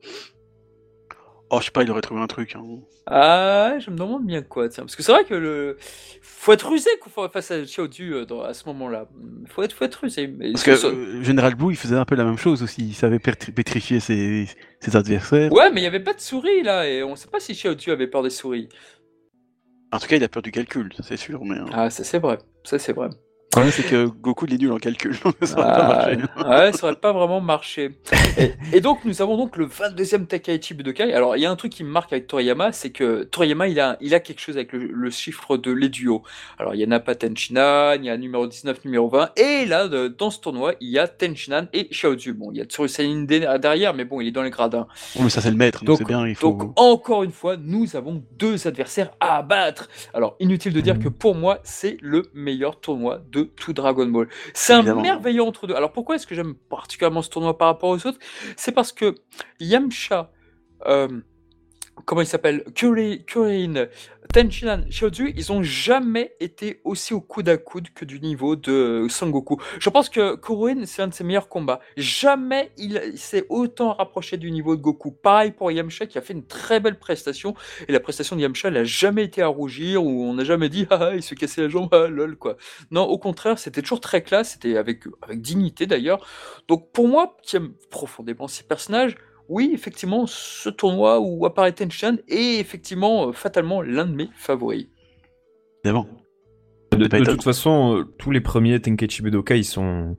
Oh, 1.50 1.60
je 1.60 1.66
sais 1.66 1.70
pas, 1.70 1.82
il 1.82 1.90
aurait 1.90 2.02
trouvé 2.02 2.20
un 2.20 2.26
truc. 2.26 2.54
hein. 2.56 2.62
Ah, 3.06 3.78
je 3.78 3.90
me 3.90 3.96
demande 3.96 4.26
bien 4.26 4.42
quoi, 4.42 4.68
tiens. 4.68 4.84
Parce 4.84 4.96
que 4.96 5.02
c'est 5.02 5.12
vrai 5.12 5.24
que 5.24 5.34
le. 5.34 5.76
Faut 6.20 6.52
être 6.52 6.68
rusé 6.68 6.90
face 7.32 7.50
à 7.50 7.64
Chiaozu 7.64 8.12
euh, 8.14 8.42
à 8.44 8.52
ce 8.54 8.66
moment-là. 8.68 9.08
Faut 9.46 9.62
être, 9.62 9.72
faut 9.72 9.84
être 9.84 9.96
rusé. 10.02 10.26
Mais 10.26 10.52
Parce 10.52 10.64
que 10.64 10.70
euh, 10.86 11.22
General 11.22 11.54
Blue, 11.54 11.70
il 11.72 11.76
faisait 11.76 11.96
un 11.96 12.04
peu 12.04 12.14
la 12.16 12.24
même 12.24 12.36
chose 12.38 12.62
aussi. 12.62 12.82
Il 12.88 12.94
savait 12.94 13.16
pétri- 13.18 13.52
pétrifier 13.52 13.98
ses, 14.00 14.46
ses 14.80 14.96
adversaires. 14.96 15.50
Ouais, 15.52 15.70
mais 15.70 15.80
il 15.80 15.84
n'y 15.84 15.88
avait 15.88 16.00
pas 16.04 16.12
de 16.14 16.20
souris 16.20 16.62
là, 16.62 16.86
et 16.86 17.02
on 17.02 17.16
sait 17.16 17.28
pas 17.28 17.40
si 17.40 17.54
Chiaozu 17.54 17.90
avait 17.90 18.08
peur 18.08 18.22
des 18.22 18.30
souris. 18.30 18.68
En 19.90 19.98
tout 19.98 20.06
cas, 20.06 20.16
il 20.16 20.24
a 20.24 20.28
peur 20.28 20.42
du 20.42 20.50
calcul, 20.52 20.92
c'est 21.02 21.16
sûr. 21.16 21.42
Mais 21.44 21.58
euh, 21.58 21.64
Ah, 21.72 21.88
ça 21.88 22.04
c'est 22.04 22.18
vrai. 22.18 22.38
Ça 22.64 22.78
c'est 22.78 22.92
vrai. 22.92 23.08
Le 23.48 23.62
problème, 23.62 23.72
c'est 23.72 23.82
que 23.82 24.04
Goku, 24.06 24.44
il 24.46 24.54
est 24.54 24.58
nul 24.58 24.72
en 24.72 24.76
calcul. 24.76 25.16
ça 25.42 25.56
va 25.56 25.62
pas 25.64 25.72
Ah, 25.72 25.88
marcher. 25.88 26.22
ouais, 26.48 26.72
ça 26.72 26.86
aurait 26.86 26.96
pas 26.96 27.12
vraiment 27.14 27.40
marché. 27.40 27.92
Et, 28.36 28.52
et 28.74 28.80
donc, 28.80 29.04
nous 29.06 29.22
avons 29.22 29.36
donc 29.38 29.56
le 29.56 29.66
22e 29.66 30.26
Takaichi 30.26 30.74
Budokai. 30.74 31.12
Alors, 31.14 31.34
il 31.36 31.40
y 31.40 31.46
a 31.46 31.50
un 31.50 31.56
truc 31.56 31.72
qui 31.72 31.82
me 31.82 31.88
marque 31.88 32.12
avec 32.12 32.26
Toriyama, 32.26 32.72
c'est 32.72 32.90
que 32.90 33.24
Toriyama, 33.24 33.66
il 33.68 33.80
a, 33.80 33.96
il 34.02 34.14
a 34.14 34.20
quelque 34.20 34.40
chose 34.40 34.56
avec 34.56 34.72
le, 34.72 34.86
le 34.92 35.10
chiffre 35.10 35.56
de 35.56 35.72
les 35.72 35.88
duos. 35.88 36.22
Alors, 36.58 36.74
il 36.74 36.80
y 36.80 36.84
a 36.84 36.86
Nappa 36.86 37.14
Tenshinhan, 37.14 37.94
il 37.94 38.04
y 38.04 38.10
a 38.10 38.16
numéro 38.18 38.46
19, 38.46 38.84
numéro 38.84 39.08
20, 39.08 39.30
et 39.36 39.64
là, 39.64 39.88
dans 40.08 40.30
ce 40.30 40.40
tournoi, 40.40 40.74
il 40.80 40.90
y 40.90 40.98
a 40.98 41.08
Tenshinhan 41.08 41.68
et 41.72 41.88
Xiaozu. 41.88 42.34
Bon, 42.34 42.50
il 42.52 42.58
y 42.58 42.60
a 42.60 42.64
Tsurusanin 42.64 43.24
derrière, 43.58 43.94
mais 43.94 44.04
bon, 44.04 44.20
il 44.20 44.28
est 44.28 44.32
dans 44.32 44.42
les 44.42 44.50
gradins. 44.50 44.86
Oh, 45.18 45.20
mais 45.22 45.30
ça, 45.30 45.40
c'est 45.40 45.50
le 45.50 45.56
maître, 45.56 45.84
donc 45.84 46.06
bien. 46.06 46.26
Il 46.28 46.34
faut... 46.34 46.50
Donc, 46.52 46.72
encore 46.76 47.22
une 47.22 47.32
fois, 47.32 47.56
nous 47.56 47.96
avons 47.96 48.22
deux 48.38 48.66
adversaires 48.68 49.10
à 49.20 49.38
abattre. 49.38 49.88
Alors, 50.12 50.36
inutile 50.38 50.74
de 50.74 50.80
dire 50.82 50.96
Mhm. 50.96 51.04
que 51.04 51.08
pour 51.08 51.34
moi, 51.34 51.60
c'est 51.64 51.96
le 52.02 52.24
meilleur 52.34 52.78
tournoi 52.80 53.20
de 53.32 53.37
tout 53.44 53.72
Dragon 53.72 54.06
Ball. 54.06 54.28
C'est 54.54 54.72
un 54.72 54.82
merveilleux 54.82 55.42
entre 55.42 55.66
deux. 55.66 55.74
Alors, 55.74 55.92
pourquoi 55.92 56.16
est-ce 56.16 56.26
que 56.26 56.34
j'aime 56.34 56.54
particulièrement 56.54 57.22
ce 57.22 57.30
tournoi 57.30 57.56
par 57.56 57.68
rapport 57.68 57.90
aux 57.90 58.06
autres? 58.06 58.18
C'est 58.56 58.72
parce 58.72 58.92
que 58.92 59.14
Yamcha, 59.60 60.30
euh, 60.86 61.08
comment 62.04 62.20
il 62.22 62.26
s'appelle 62.26 62.64
Kuri- 62.74 63.24
Kurin, 63.24 63.86
Tenshinhan, 64.32 64.82
Xiaozu, 64.90 65.32
ils 65.36 65.52
ont 65.52 65.62
jamais 65.62 66.36
été 66.38 66.80
aussi 66.84 67.14
au 67.14 67.20
coude 67.20 67.48
à 67.48 67.56
coude 67.56 67.88
que 67.94 68.04
du 68.04 68.20
niveau 68.20 68.56
de 68.56 69.06
Sangoku. 69.08 69.58
Je 69.80 69.88
pense 69.88 70.10
que 70.10 70.36
Kurin, 70.36 70.84
c'est 70.84 71.00
un 71.00 71.08
de 71.08 71.14
ses 71.14 71.24
meilleurs 71.24 71.48
combats. 71.48 71.80
Jamais 71.96 72.72
il 72.76 73.00
s'est 73.16 73.46
autant 73.48 73.94
rapproché 73.94 74.36
du 74.36 74.50
niveau 74.50 74.76
de 74.76 74.82
Goku. 74.82 75.12
Pareil 75.12 75.52
pour 75.52 75.70
Yamcha 75.70 76.06
qui 76.06 76.18
a 76.18 76.20
fait 76.20 76.34
une 76.34 76.46
très 76.46 76.78
belle 76.78 76.98
prestation. 76.98 77.54
Et 77.88 77.92
la 77.92 78.00
prestation 78.00 78.36
de 78.36 78.42
Yamcha, 78.42 78.68
elle 78.68 78.76
a 78.76 78.84
jamais 78.84 79.24
été 79.24 79.40
à 79.40 79.46
rougir 79.48 80.04
ou 80.04 80.24
on 80.24 80.34
n'a 80.34 80.44
jamais 80.44 80.68
dit 80.68 80.86
ah, 80.90 80.98
ah, 81.00 81.14
il 81.14 81.22
se 81.22 81.34
cassait 81.34 81.62
la 81.62 81.68
jambe, 81.68 81.88
ah 81.92 82.08
lol 82.08 82.36
quoi. 82.36 82.56
Non, 82.90 83.04
au 83.04 83.18
contraire, 83.18 83.58
c'était 83.58 83.80
toujours 83.80 84.00
très 84.00 84.22
classe, 84.22 84.52
c'était 84.52 84.76
avec, 84.76 85.04
avec 85.22 85.40
dignité 85.40 85.86
d'ailleurs. 85.86 86.26
Donc 86.68 86.92
pour 86.92 87.08
moi, 87.08 87.36
qui 87.42 87.56
aime 87.56 87.72
profondément 87.90 88.46
ces 88.46 88.64
personnages, 88.64 89.16
oui, 89.48 89.70
effectivement, 89.72 90.26
ce 90.26 90.68
tournoi 90.68 91.20
où 91.20 91.46
apparaît 91.46 91.72
Tenshinhan 91.72 92.16
est 92.28 92.60
effectivement 92.60 93.28
euh, 93.28 93.32
fatalement 93.32 93.80
l'un 93.80 94.04
de 94.04 94.14
mes 94.14 94.28
favoris. 94.34 94.88
Évidemment. 95.84 96.06
De, 96.92 97.06
toute 97.06 97.42
façon, 97.42 97.98
euh, 97.98 98.04
tous 98.18 98.30
les 98.30 98.40
premiers 98.40 98.80
Tenkaichi 98.80 99.22
Budokai, 99.22 99.58
ils 99.58 99.64
sont, 99.64 100.16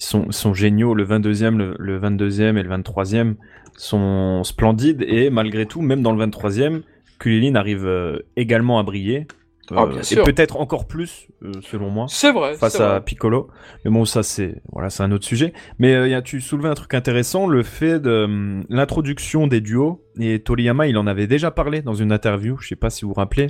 ils 0.00 0.04
sont, 0.04 0.24
ils 0.26 0.32
sont 0.32 0.54
géniaux. 0.54 0.94
Le 0.94 1.04
22e, 1.04 1.56
le, 1.56 1.74
le 1.78 2.00
22e 2.00 2.56
et 2.56 2.62
le 2.62 2.76
23e 2.76 3.34
sont 3.76 4.44
splendides. 4.44 5.04
Et 5.08 5.30
malgré 5.30 5.66
tout, 5.66 5.82
même 5.82 6.02
dans 6.02 6.12
le 6.12 6.26
23e, 6.26 6.82
Kulilin 7.18 7.56
arrive 7.56 7.86
euh, 7.86 8.20
également 8.36 8.78
à 8.78 8.82
briller. 8.84 9.26
Ah, 9.76 9.82
Euh, 9.84 10.02
et 10.10 10.16
peut-être 10.22 10.56
encore 10.58 10.86
plus, 10.86 11.28
euh, 11.42 11.52
selon 11.62 11.90
moi, 11.90 12.06
C'est 12.08 12.32
vrai. 12.32 12.54
face 12.54 12.80
à 12.80 12.88
vrai. 12.88 13.00
Piccolo. 13.04 13.48
Mais 13.84 13.90
bon, 13.90 14.04
ça, 14.04 14.22
c'est 14.22 14.62
voilà, 14.72 14.88
c'est 14.90 15.02
un 15.02 15.12
autre 15.12 15.24
sujet. 15.26 15.52
Mais 15.78 15.94
euh, 15.94 16.08
y 16.08 16.14
a- 16.14 16.22
tu 16.22 16.40
soulevais 16.40 16.68
un 16.68 16.74
truc 16.74 16.94
intéressant, 16.94 17.46
le 17.46 17.62
fait 17.62 18.00
de 18.00 18.60
l'introduction 18.70 19.46
des 19.46 19.60
duos. 19.60 20.02
Et 20.20 20.40
Toriyama, 20.40 20.86
il 20.86 20.96
en 20.96 21.06
avait 21.06 21.26
déjà 21.26 21.50
parlé 21.50 21.82
dans 21.82 21.94
une 21.94 22.12
interview, 22.12 22.56
je 22.60 22.68
sais 22.68 22.76
pas 22.76 22.90
si 22.90 23.02
vous 23.04 23.08
vous 23.08 23.14
rappelez. 23.14 23.48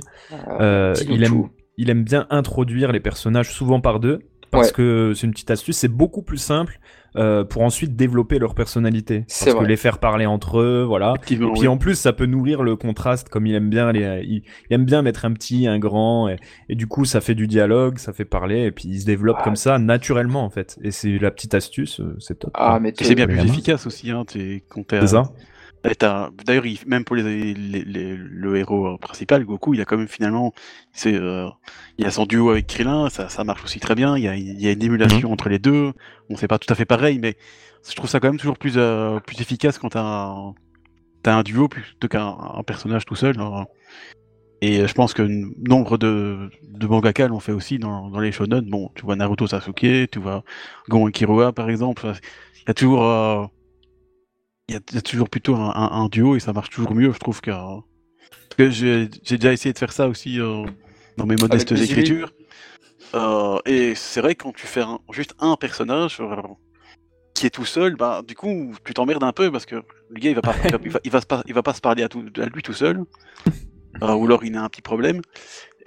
Aime, 0.59 1.49
il 1.77 1.89
aime 1.89 2.03
bien 2.03 2.27
introduire 2.29 2.91
les 2.91 2.99
personnages 2.99 3.51
souvent 3.53 3.79
par 3.79 3.99
deux 3.99 4.19
parce 4.51 4.67
Ouais. 4.69 4.73
que 4.73 5.13
c'est 5.15 5.25
une 5.27 5.31
petite 5.31 5.51
astuce, 5.51 5.77
c'est 5.77 5.87
beaucoup 5.87 6.21
plus 6.21 6.37
simple 6.37 6.79
euh, 7.15 7.43
pour 7.43 7.63
ensuite 7.63 7.95
développer 7.95 8.37
leur 8.37 8.53
personnalité. 8.53 9.23
C'est 9.27 9.51
Parce 9.51 9.63
que 9.63 9.67
les 9.67 9.77
faire 9.77 9.97
parler 9.97 10.27
entre 10.27 10.59
eux, 10.59 10.83
voilà. 10.87 11.13
Et 11.15 11.19
puis 11.19 11.43
oui. 11.43 11.67
en 11.67 11.77
plus, 11.77 11.95
ça 11.95 12.13
peut 12.13 12.27
nourrir 12.27 12.61
le 12.61 12.75
contraste, 12.75 13.29
comme 13.29 13.47
il 13.47 13.55
aime 13.55 13.69
bien 13.69 13.91
les, 13.91 14.21
il, 14.23 14.43
il 14.69 14.73
aime 14.73 14.85
bien 14.85 15.01
mettre 15.01 15.25
un 15.25 15.33
petit, 15.33 15.65
un 15.65 15.79
grand, 15.79 16.29
et, 16.29 16.37
et 16.69 16.75
du 16.75 16.85
coup, 16.85 17.05
ça 17.05 17.19
fait 17.19 17.33
du 17.33 17.47
dialogue, 17.47 17.97
ça 17.97 18.13
fait 18.13 18.25
parler, 18.25 18.65
et 18.65 18.71
puis 18.71 18.89
il 18.89 19.01
se 19.01 19.05
développe 19.07 19.37
Ah. 19.39 19.43
comme 19.43 19.55
ça 19.55 19.79
naturellement 19.79 20.43
en 20.43 20.51
fait. 20.51 20.77
Et 20.83 20.91
c'est 20.91 21.17
la 21.17 21.31
petite 21.31 21.55
astuce, 21.55 21.99
euh, 21.99 22.15
c'est 22.19 22.37
top. 22.37 22.51
Ah, 22.53 22.79
mais 22.79 22.89
Et 22.89 23.03
c'est 23.03 23.15
bien 23.15 23.25
plus 23.27 23.39
efficace 23.43 23.87
aussi, 23.87 24.11
hein, 24.11 24.23
t'es- 24.27 24.63
quand 24.69 24.85
t'es 24.85 25.01
C'est 25.01 25.07
ça. 25.07 25.23
D'ailleurs, 25.83 26.65
il- 26.65 26.79
même 26.87 27.05
pour 27.05 27.15
les, 27.15 27.53
les- 27.53 27.83
les- 27.83 28.15
le 28.17 28.57
héros 28.57 28.87
euh, 28.95 28.97
principal, 28.97 29.45
Goku, 29.45 29.73
il 29.75 29.81
a 29.81 29.85
quand 29.85 29.97
même 29.97 30.07
finalement, 30.09 30.53
c'est, 30.91 31.13
euh, 31.15 31.47
il 31.97 32.05
a 32.05 32.11
son 32.11 32.25
duo 32.25 32.49
avec 32.49 32.67
Krillin, 32.67 33.09
ça, 33.09 33.29
ça 33.29 33.43
marche 33.45 33.63
aussi 33.63 33.79
très 33.79 33.95
bien. 33.95 34.17
Il 34.17 34.23
y 34.23 34.27
a, 34.27 34.35
il 34.35 34.59
y 34.61 34.67
a 34.67 34.71
une 34.71 34.83
émulation 34.83 35.31
entre 35.31 35.47
les 35.49 35.59
deux. 35.59 35.93
On 36.29 36.35
c'est 36.35 36.47
pas 36.49 36.59
tout 36.59 36.71
à 36.71 36.75
fait 36.75 36.85
pareil, 36.85 37.19
mais 37.19 37.37
je 37.89 37.95
trouve 37.95 38.09
ça 38.09 38.19
quand 38.19 38.27
même 38.27 38.39
toujours 38.39 38.57
plus, 38.57 38.73
euh, 38.77 39.19
plus 39.21 39.39
efficace 39.41 39.77
quand 39.79 39.89
t'as 39.89 40.01
un, 40.03 40.53
t'as 41.23 41.35
un 41.37 41.43
duo 41.43 41.67
plutôt 41.69 42.07
qu'un 42.09 42.37
un 42.55 42.63
personnage 42.63 43.05
tout 43.05 43.15
seul. 43.15 43.39
hein. 43.39 43.65
Et 44.61 44.79
euh, 44.81 44.87
je 44.87 44.93
pense 44.93 45.13
que 45.13 45.21
nombre 45.23 45.97
de, 45.97 46.49
de 46.63 46.87
mangaka 46.87 47.27
l'ont 47.27 47.39
fait 47.39 47.53
aussi 47.53 47.79
dans, 47.79 48.09
dans 48.09 48.19
les 48.19 48.31
shonen. 48.31 48.61
Bon, 48.69 48.91
tu 48.95 49.03
vois 49.05 49.15
Naruto 49.15 49.47
Sasuke, 49.47 50.09
tu 50.11 50.19
vois 50.19 50.43
Gon 50.89 51.07
et 51.07 51.11
Killua 51.11 51.53
par 51.53 51.69
exemple. 51.69 52.05
Il 52.57 52.63
y 52.67 52.71
a 52.71 52.73
toujours, 52.73 53.03
euh, 53.05 53.45
il 54.69 54.73
y 54.73 54.77
a, 54.77 54.79
il 54.89 54.95
y 54.95 54.97
a 54.99 55.01
toujours 55.01 55.29
plutôt 55.29 55.55
un, 55.55 55.69
un- 55.75 55.91
un 56.03 56.07
duo 56.07 56.35
et 56.35 56.39
ça 56.39 56.53
marche 56.53 56.69
toujours 56.69 56.93
mieux, 56.93 57.11
je 57.11 57.19
trouve 57.19 57.41
que. 57.41 57.49
Parce 57.51 58.55
que 58.57 58.69
j'ai 58.69 59.07
déjà 59.37 59.51
essayé 59.51 59.73
de 59.73 59.77
faire 59.79 59.91
ça 59.91 60.07
aussi 60.07 60.39
euh, 60.39 60.65
dans 61.17 61.25
mes 61.25 61.35
modestes 61.35 61.71
écritures. 61.91 62.31
Euh, 63.15 63.57
et 63.65 63.95
c'est 63.95 64.21
vrai 64.21 64.35
que 64.35 64.43
quand 64.43 64.53
tu 64.55 64.67
fais 64.67 64.81
un- 64.81 64.99
juste 65.11 65.33
un 65.39 65.55
personnage 65.55 66.17
euh, 66.19 66.35
qui 67.33 67.47
est 67.47 67.49
tout 67.49 67.65
seul, 67.65 67.95
bah 67.95 68.21
du 68.27 68.35
coup 68.35 68.75
tu 68.85 68.93
t'emmerdes 68.93 69.23
un 69.23 69.31
peu 69.33 69.51
parce 69.51 69.65
que 69.65 69.75
le 70.09 70.19
gars 70.19 70.29
il 70.29 70.35
va 70.35 70.41
pas, 70.41 70.53
il 70.65 70.71
va, 70.71 70.77
il 70.83 70.91
va, 70.91 70.99
il 71.05 71.11
va 71.11 71.21
se 71.21 71.25
pas, 71.25 71.43
il 71.47 71.53
va 71.55 71.63
pas 71.63 71.73
se 71.73 71.81
parler 71.81 72.03
à, 72.03 72.09
tout, 72.09 72.23
à 72.37 72.45
lui 72.45 72.61
tout 72.61 72.73
seul, 72.73 72.99
ou 72.99 74.25
alors 74.25 74.43
il 74.43 74.55
a 74.55 74.61
un 74.63 74.69
petit 74.69 74.81
problème. 74.83 75.21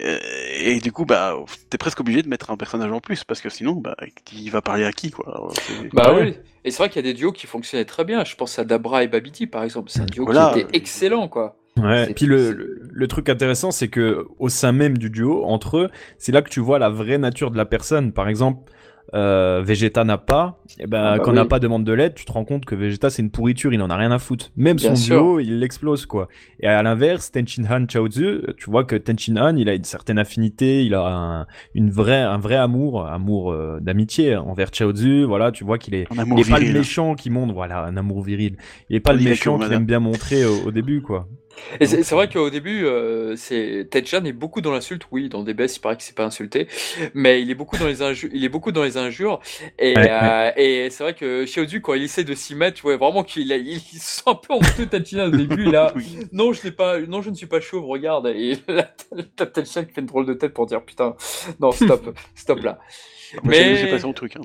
Euh, 0.03 0.17
Et, 0.59 0.79
du 0.79 0.91
coup 0.91 1.05
bah 1.05 1.35
t'es 1.69 1.77
presque 1.77 1.99
obligé 2.01 2.21
de 2.21 2.27
mettre 2.29 2.51
un 2.51 2.57
personnage 2.57 2.91
en 2.91 2.99
plus 2.99 3.23
parce 3.23 3.39
que 3.41 3.49
sinon 3.49 3.73
bah 3.75 3.95
il 4.33 4.49
va 4.49 4.61
parler 4.61 4.83
à 4.85 4.91
qui 4.91 5.11
quoi. 5.11 5.49
Bah 5.93 6.03
Ah 6.07 6.13
ouais. 6.13 6.21
oui. 6.23 6.35
Et 6.65 6.71
c'est 6.71 6.77
vrai 6.77 6.89
qu'il 6.89 6.97
y 7.05 7.07
a 7.07 7.11
des 7.11 7.17
duos 7.17 7.31
qui 7.31 7.47
fonctionnaient 7.47 7.85
très 7.85 8.03
bien. 8.05 8.23
Je 8.23 8.35
pense 8.35 8.57
à 8.59 8.63
Dabra 8.65 9.03
et 9.03 9.07
Babidi 9.07 9.47
par 9.47 9.63
exemple. 9.63 9.89
C'est 9.91 10.01
un 10.01 10.05
duo 10.05 10.25
Voilà. 10.25 10.51
qui 10.53 10.59
était 10.59 10.77
excellent 10.77 11.27
quoi. 11.27 11.57
Ouais, 11.77 12.11
et 12.11 12.13
puis 12.13 12.27
le, 12.27 12.51
le, 12.51 12.81
le 12.91 13.07
truc 13.07 13.29
intéressant, 13.29 13.71
c'est 13.71 13.87
que 13.87 14.27
au 14.37 14.47
sein 14.49 14.71
même 14.71 14.95
du 14.97 15.09
duo, 15.09 15.43
entre 15.45 15.77
eux, 15.77 15.89
c'est 16.19 16.31
là 16.31 16.43
que 16.43 16.49
tu 16.49 16.59
vois 16.59 16.77
la 16.77 16.89
vraie 16.89 17.17
nature 17.17 17.49
de 17.49 17.57
la 17.57 17.65
personne. 17.65 18.11
Par 18.13 18.27
exemple, 18.29 18.71
euh, 19.13 19.61
Vegeta 19.63 20.03
n'a 20.03 20.17
pas, 20.17 20.59
et 20.79 20.87
ben, 20.87 21.03
Ah 21.03 21.17
bah 21.17 21.23
quand 21.23 21.31
oui. 21.31 21.35
n'a 21.35 21.45
pas 21.45 21.59
demande 21.59 21.83
de 21.83 21.93
l'aide, 21.93 22.15
tu 22.15 22.25
te 22.25 22.31
rends 22.31 22.45
compte 22.45 22.65
que 22.65 22.73
Vegeta 22.73 23.09
c'est 23.09 23.21
une 23.21 23.29
pourriture, 23.29 23.73
il 23.73 23.81
en 23.81 23.89
a 23.89 23.95
rien 23.95 24.11
à 24.11 24.17
foutre. 24.19 24.51
Même 24.55 24.77
Bien 24.77 24.89
son 24.89 24.95
sûr. 24.95 25.15
duo, 25.21 25.39
il 25.39 25.59
l'explose 25.59 26.05
quoi. 26.05 26.27
Et 26.61 26.67
à 26.67 26.81
l'inverse, 26.81 27.31
Tenshin 27.31 27.63
Han 27.69 27.85
Chaozu, 27.87 28.41
tu 28.57 28.69
vois 28.71 28.83
que 28.85 28.95
Tenshin 28.95 29.37
Han, 29.37 29.55
il 29.57 29.69
a 29.69 29.73
une 29.75 29.83
certaine 29.83 30.17
affinité, 30.17 30.83
il 30.85 30.95
a 30.95 31.05
un, 31.05 31.47
une 31.75 31.91
vraie, 31.91 32.21
un 32.21 32.37
vrai 32.39 32.55
amour, 32.55 33.05
amour 33.05 33.51
euh, 33.51 33.79
d'amitié 33.81 34.35
envers 34.35 34.69
Chaozu. 34.71 35.23
Voilà, 35.25 35.51
tu 35.51 35.63
vois 35.63 35.77
qu'il 35.77 35.93
est, 35.95 36.07
il 36.11 36.39
est 36.39 36.49
pas 36.49 36.59
le 36.59 36.71
méchant 36.73 37.13
qui 37.15 37.29
montre, 37.29 37.53
voilà, 37.53 37.83
un 37.85 37.97
amour 37.97 38.23
viril. 38.23 38.57
Il 38.89 38.95
est 38.95 38.99
pas 38.99 39.13
le 39.13 39.19
méchant 39.21 39.59
qu'il 39.59 39.71
aime 39.73 39.85
bien 39.85 39.99
montrer 39.99 40.45
au, 40.45 40.67
au 40.67 40.71
début 40.71 41.01
quoi. 41.01 41.27
Et 41.79 41.85
c'est 41.87 42.03
c'est 42.03 42.15
vrai 42.15 42.29
qu'au 42.29 42.49
début, 42.49 42.85
euh, 42.85 43.35
c'est 43.35 43.87
Ted-Chan 43.89 44.23
est 44.25 44.33
beaucoup 44.33 44.61
dans 44.61 44.71
l'insulte. 44.71 45.03
Oui, 45.11 45.29
dans 45.29 45.43
DBS, 45.43 45.75
il 45.77 45.79
paraît 45.79 45.97
que 45.97 46.03
c'est 46.03 46.15
pas 46.15 46.25
insulté, 46.25 46.67
mais 47.13 47.41
il 47.41 47.49
est 47.49 47.55
beaucoup 47.55 47.77
dans 47.77 47.87
les 47.87 48.01
injures. 48.01 48.29
Il 48.33 48.43
est 48.43 48.49
beaucoup 48.49 48.71
dans 48.71 48.83
les 48.83 48.97
injures. 48.97 49.39
Et, 49.79 49.93
Ouais, 49.95 50.07
euh, 50.09 50.51
et 50.57 50.89
c'est 50.89 51.03
vrai 51.03 51.13
que 51.13 51.45
Xiaozu, 51.45 51.81
quand 51.81 51.93
il 51.93 52.03
essaie 52.03 52.23
de 52.23 52.33
s'y 52.33 52.55
mettre, 52.55 52.77
tu 52.77 52.81
vois 52.83 52.97
vraiment 52.97 53.23
qu'il 53.23 53.51
il, 53.51 53.79
se 53.79 53.99
sent 53.99 54.23
un 54.27 54.35
peu 54.35 54.53
honteux 54.53 54.85
Ted-Chan 54.87 55.27
au 55.27 55.29
début. 55.29 55.65
Là, 55.65 55.91
Oui. 55.95 56.17
non, 56.31 56.53
je 56.53 56.63
n'ai 56.65 56.71
pas, 56.71 56.99
non, 56.99 57.21
je 57.21 57.29
ne 57.29 57.35
suis 57.35 57.45
pas 57.47 57.59
chauve. 57.61 57.85
Regarde. 57.85 58.27
Et 58.27 58.57
là, 58.67 58.91
t'as 59.35 59.45
Ted-Chan 59.45 59.85
qui 59.85 59.93
fait 59.93 60.01
une 60.01 60.07
drôle 60.07 60.25
de 60.25 60.33
tête 60.33 60.53
pour 60.53 60.65
dire 60.65 60.83
putain, 60.83 61.15
non, 61.59 61.71
stop, 61.71 62.17
stop 62.35 62.63
là. 62.63 62.79
Moi, 63.43 63.53
c'est- 63.53 63.59
Mais- 63.71 63.77
C'est 63.77 63.87
pas 63.87 63.99
son 63.99 64.13
truc. 64.13 64.35
hein. 64.35 64.41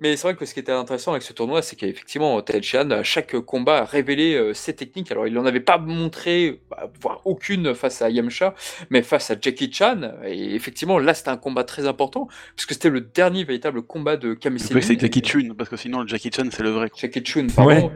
Mais 0.00 0.16
c'est 0.16 0.22
vrai 0.28 0.36
que 0.36 0.44
ce 0.46 0.54
qui 0.54 0.60
était 0.60 0.72
intéressant 0.72 1.10
avec 1.12 1.22
ce 1.22 1.32
tournoi, 1.32 1.62
c'est 1.62 1.76
qu'effectivement, 1.76 2.40
Ted 2.42 2.62
Chan, 2.62 2.90
à 2.90 3.02
chaque 3.02 3.36
combat, 3.40 3.78
a 3.78 3.84
révélé 3.84 4.34
euh, 4.34 4.54
ses 4.54 4.74
techniques. 4.74 5.10
Alors, 5.12 5.26
il 5.26 5.34
n'en 5.34 5.44
avait 5.46 5.60
pas 5.60 5.78
montré, 5.78 6.60
bah, 6.70 6.90
voire 7.00 7.20
aucune 7.24 7.74
face 7.74 8.00
à 8.02 8.10
Yamcha, 8.10 8.54
mais 8.90 9.02
face 9.02 9.30
à 9.30 9.36
Jackie 9.40 9.70
Chan. 9.72 10.00
Et 10.24 10.54
effectivement, 10.54 10.98
là, 10.98 11.12
c'était 11.14 11.28
un 11.30 11.36
combat 11.36 11.64
très 11.64 11.86
important, 11.86 12.28
puisque 12.56 12.72
c'était 12.72 12.90
le 12.90 13.00
dernier 13.00 13.44
véritable 13.44 13.82
combat 13.82 14.16
de 14.16 14.34
que 14.34 14.48
c'est 14.58 15.00
Jackie 15.00 15.22
Chun, 15.22 15.54
parce 15.56 15.68
que 15.70 15.76
sinon, 15.76 16.00
le 16.02 16.08
Jackie 16.08 16.30
Chan, 16.34 16.44
c'est 16.50 16.62
le 16.62 16.70
vrai. 16.70 16.88
quoi. 16.90 16.98
Jackie 17.00 17.22
Chun, 17.24 17.46
pardon. 17.54 17.90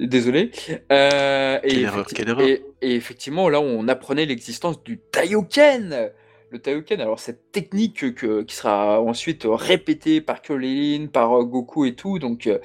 Désolé. 0.00 0.50
Euh, 0.92 1.58
et, 1.62 1.68
Quelle 1.68 1.78
erreur, 1.82 2.04
effecti- 2.06 2.14
quelle 2.14 2.28
erreur. 2.28 2.46
et- 2.46 2.62
et 2.82 2.94
effectivement, 2.96 3.48
là, 3.48 3.60
on 3.60 3.86
apprenait 3.88 4.26
l'existence 4.26 4.82
du 4.82 4.98
Taioken. 4.98 6.10
Le 6.54 6.60
Taioken, 6.60 7.00
alors 7.00 7.18
cette 7.18 7.50
technique 7.50 8.14
que, 8.14 8.42
qui 8.42 8.54
sera 8.54 9.00
ensuite 9.00 9.44
répétée 9.44 10.20
par 10.20 10.40
Krillin, 10.40 11.08
par 11.08 11.36
euh, 11.36 11.42
Goku 11.42 11.84
et 11.84 11.96
tout, 11.96 12.20
donc 12.20 12.46
euh, 12.46 12.60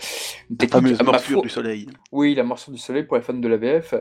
une 0.47 0.57
La 0.59 0.77
à 0.77 1.03
ma 1.03 1.11
morsure 1.13 1.41
du 1.41 1.49
soleil. 1.49 1.87
Oui, 2.11 2.35
la 2.35 2.43
morsure 2.43 2.71
du 2.71 2.77
soleil 2.77 3.01
pour 3.01 3.17
les 3.17 3.23
fans 3.23 3.33
de 3.33 3.47
la 3.47 3.57
VF. 3.57 3.95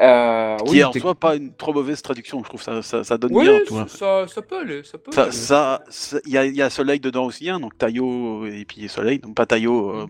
Euh, 0.00 0.56
Qui 0.56 0.70
oui, 0.70 0.78
est 0.78 0.84
en 0.84 0.92
soi 0.94 1.14
pas 1.14 1.36
une 1.36 1.54
trop 1.54 1.74
mauvaise 1.74 2.00
traduction, 2.00 2.38
je 2.38 2.48
trouve. 2.48 2.62
Ça, 2.62 2.80
ça, 2.80 3.04
ça 3.04 3.18
donne 3.18 3.34
Oui, 3.34 3.44
bien, 3.44 3.86
ça, 3.88 4.26
ça 4.26 4.40
peut 4.40 4.56
aller, 4.56 4.82
ça 4.84 4.96
peut 4.96 5.10
ça, 5.30 5.84
il 6.24 6.32
y 6.32 6.38
a, 6.38 6.46
y 6.46 6.62
a 6.62 6.70
soleil 6.70 6.98
dedans 6.98 7.26
aussi, 7.26 7.50
hein, 7.50 7.60
donc 7.60 7.76
Taillot 7.76 8.46
et 8.46 8.64
puis 8.64 8.88
soleil, 8.88 9.18
donc 9.18 9.34
pas 9.34 9.44
Taillot, 9.44 9.90
euh, 9.90 10.06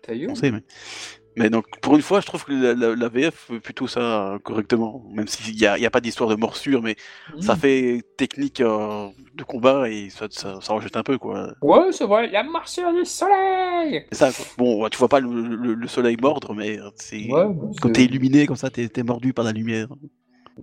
Taillot. 0.00 0.30
on 0.30 0.36
sait, 0.36 0.52
mais. 0.52 0.62
Mais 1.36 1.50
donc, 1.50 1.66
pour 1.80 1.96
une 1.96 2.02
fois, 2.02 2.20
je 2.20 2.26
trouve 2.26 2.44
que 2.44 2.52
la, 2.52 2.74
la- 2.74 2.94
la 2.94 3.08
VF 3.08 3.34
fait 3.34 3.60
plutôt 3.60 3.88
ça 3.88 4.34
euh, 4.34 4.38
correctement. 4.38 5.04
Même 5.12 5.26
s'il 5.28 5.54
n'y 5.56 5.66
a, 5.66 5.78
y 5.78 5.86
a 5.86 5.90
pas 5.90 6.00
d'histoire 6.00 6.28
de 6.30 6.36
morsure, 6.36 6.82
mais 6.82 6.96
ça 7.40 7.54
Mm. 7.54 7.58
fait 7.58 8.02
technique 8.16 8.60
euh, 8.60 9.08
de 9.34 9.42
combat 9.44 9.88
et 9.90 10.10
ça, 10.10 10.26
ça, 10.30 10.60
ça 10.60 10.72
rejette 10.74 10.96
un 10.96 11.02
peu, 11.02 11.18
quoi. 11.18 11.54
Ouais, 11.62 11.90
c'est 11.92 12.04
vrai, 12.06 12.28
la 12.30 12.42
morsure 12.44 12.92
du 12.92 13.04
soleil 13.04 14.06
C'est 14.12 14.18
ça, 14.18 14.32
quoi. 14.32 14.44
Bon, 14.58 14.88
tu 14.88 14.98
vois 14.98 15.08
pas 15.08 15.20
le, 15.20 15.28
le- 15.56 15.74
le 15.74 15.88
soleil 15.88 16.16
mordre, 16.20 16.54
mais 16.54 16.78
euh, 16.78 16.90
c'est. 16.96 17.26
Ouais, 17.32 17.46
Quand 17.80 17.90
t'es 17.90 18.04
illuminé 18.04 18.46
comme 18.46 18.56
ça, 18.56 18.70
t'es 18.70 18.88
t'es 18.88 19.02
mordu 19.02 19.32
par 19.32 19.44
la 19.44 19.52
lumière. 19.52 19.88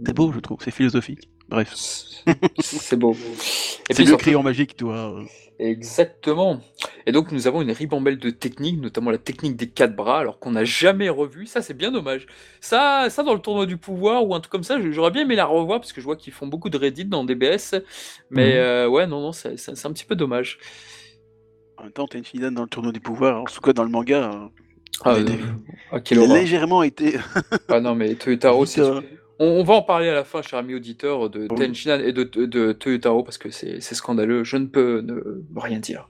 C'est 0.06 0.14
beau, 0.16 0.32
je 0.34 0.40
trouve, 0.40 0.60
c'est 0.64 0.72
philosophique. 0.72 1.31
Bref. 1.52 2.04
C'est 2.60 2.96
beau. 2.98 3.14
C'est 3.14 4.00
le 4.00 4.06
surtout- 4.06 4.18
crayon 4.18 4.44
magique, 4.44 4.76
toi. 4.78 5.22
Exactement. 5.60 6.60
Et 7.06 7.12
donc 7.12 7.32
nous 7.32 7.46
avons 7.46 7.62
une 7.62 7.72
ribambelle 7.72 8.18
de 8.18 8.32
techniques, 8.32 8.82
notamment 8.82 9.12
la 9.12 9.20
technique 9.20 9.56
des 9.56 9.70
quatre 9.70 9.96
bras, 9.96 10.20
alors 10.20 10.40
qu'on 10.40 10.52
n'a 10.52 10.64
jamais 10.64 11.08
revu. 11.10 11.46
Ça, 11.46 11.62
c'est 11.62 11.76
bien 11.76 11.92
dommage. 11.92 12.26
Ça, 12.62 13.08
ça 13.12 13.22
dans 13.22 13.34
le 13.36 13.40
tournoi 13.42 13.68
du 13.68 13.78
pouvoir 13.78 14.26
ou 14.28 14.34
un 14.34 14.40
truc 14.40 14.52
comme 14.52 14.64
ça, 14.64 14.78
j'aurais 14.92 15.12
bien 15.12 15.22
aimé 15.22 15.36
la 15.36 15.46
revoir 15.46 15.80
parce 15.80 15.94
que 15.94 16.02
je 16.02 16.06
vois 16.06 16.16
qu'ils 16.16 16.34
font 16.34 16.48
beaucoup 16.48 16.70
de 16.72 16.78
Reddit 16.80 17.06
dans 17.06 17.24
DBS. 17.24 17.76
Mais 18.32 18.54
Mhm. 18.54 18.58
euh, 18.58 18.88
ouais, 18.88 19.06
non, 19.06 19.22
non, 19.22 19.32
c'est 19.34 19.52
un 19.86 19.94
petit 19.94 20.06
peu 20.06 20.16
dommage. 20.16 20.58
En 21.78 21.84
même 21.84 21.92
temps, 21.92 22.08
t'as 22.08 22.18
une 22.18 22.26
fille 22.26 22.40
dans 22.40 22.62
le 22.64 22.68
tournoi 22.70 22.92
du 22.92 23.00
pouvoir, 23.00 23.42
en 23.42 23.46
tout 23.46 23.62
cas 23.62 23.74
dans 23.74 23.84
le 23.84 23.90
manga. 23.90 24.32
euh, 24.32 24.48
Ah, 25.04 25.16
euh, 25.16 25.26
ah, 25.92 25.98
il 25.98 26.02
quelle 26.04 26.28
légèrement 26.28 26.82
été. 26.84 27.16
Ah 27.70 27.80
non, 27.80 27.94
mais 27.96 28.16
Toyotaro, 28.16 28.66
c'est. 28.66 28.82
On, 29.42 29.60
on 29.60 29.64
va 29.64 29.74
en 29.74 29.82
parler 29.82 30.08
à 30.08 30.14
la 30.14 30.24
fin, 30.24 30.42
cher 30.42 30.60
ami 30.60 30.76
auditeur, 30.76 31.30
de 31.30 31.48
Oui. 31.50 31.68
Tenshinhan 31.68 32.00
et 32.00 32.14
de, 32.14 32.24
de, 32.24 32.46
de 32.46 32.72
Toyotaro 32.74 33.24
parce 33.24 33.40
que 33.40 33.50
c'est 33.50 33.82
scandaleux. 33.82 34.44
Je 34.44 34.58
ne 34.58 34.68
peux 34.68 35.02
ne 35.02 35.20
rien 35.60 35.80
dire. 35.80 36.08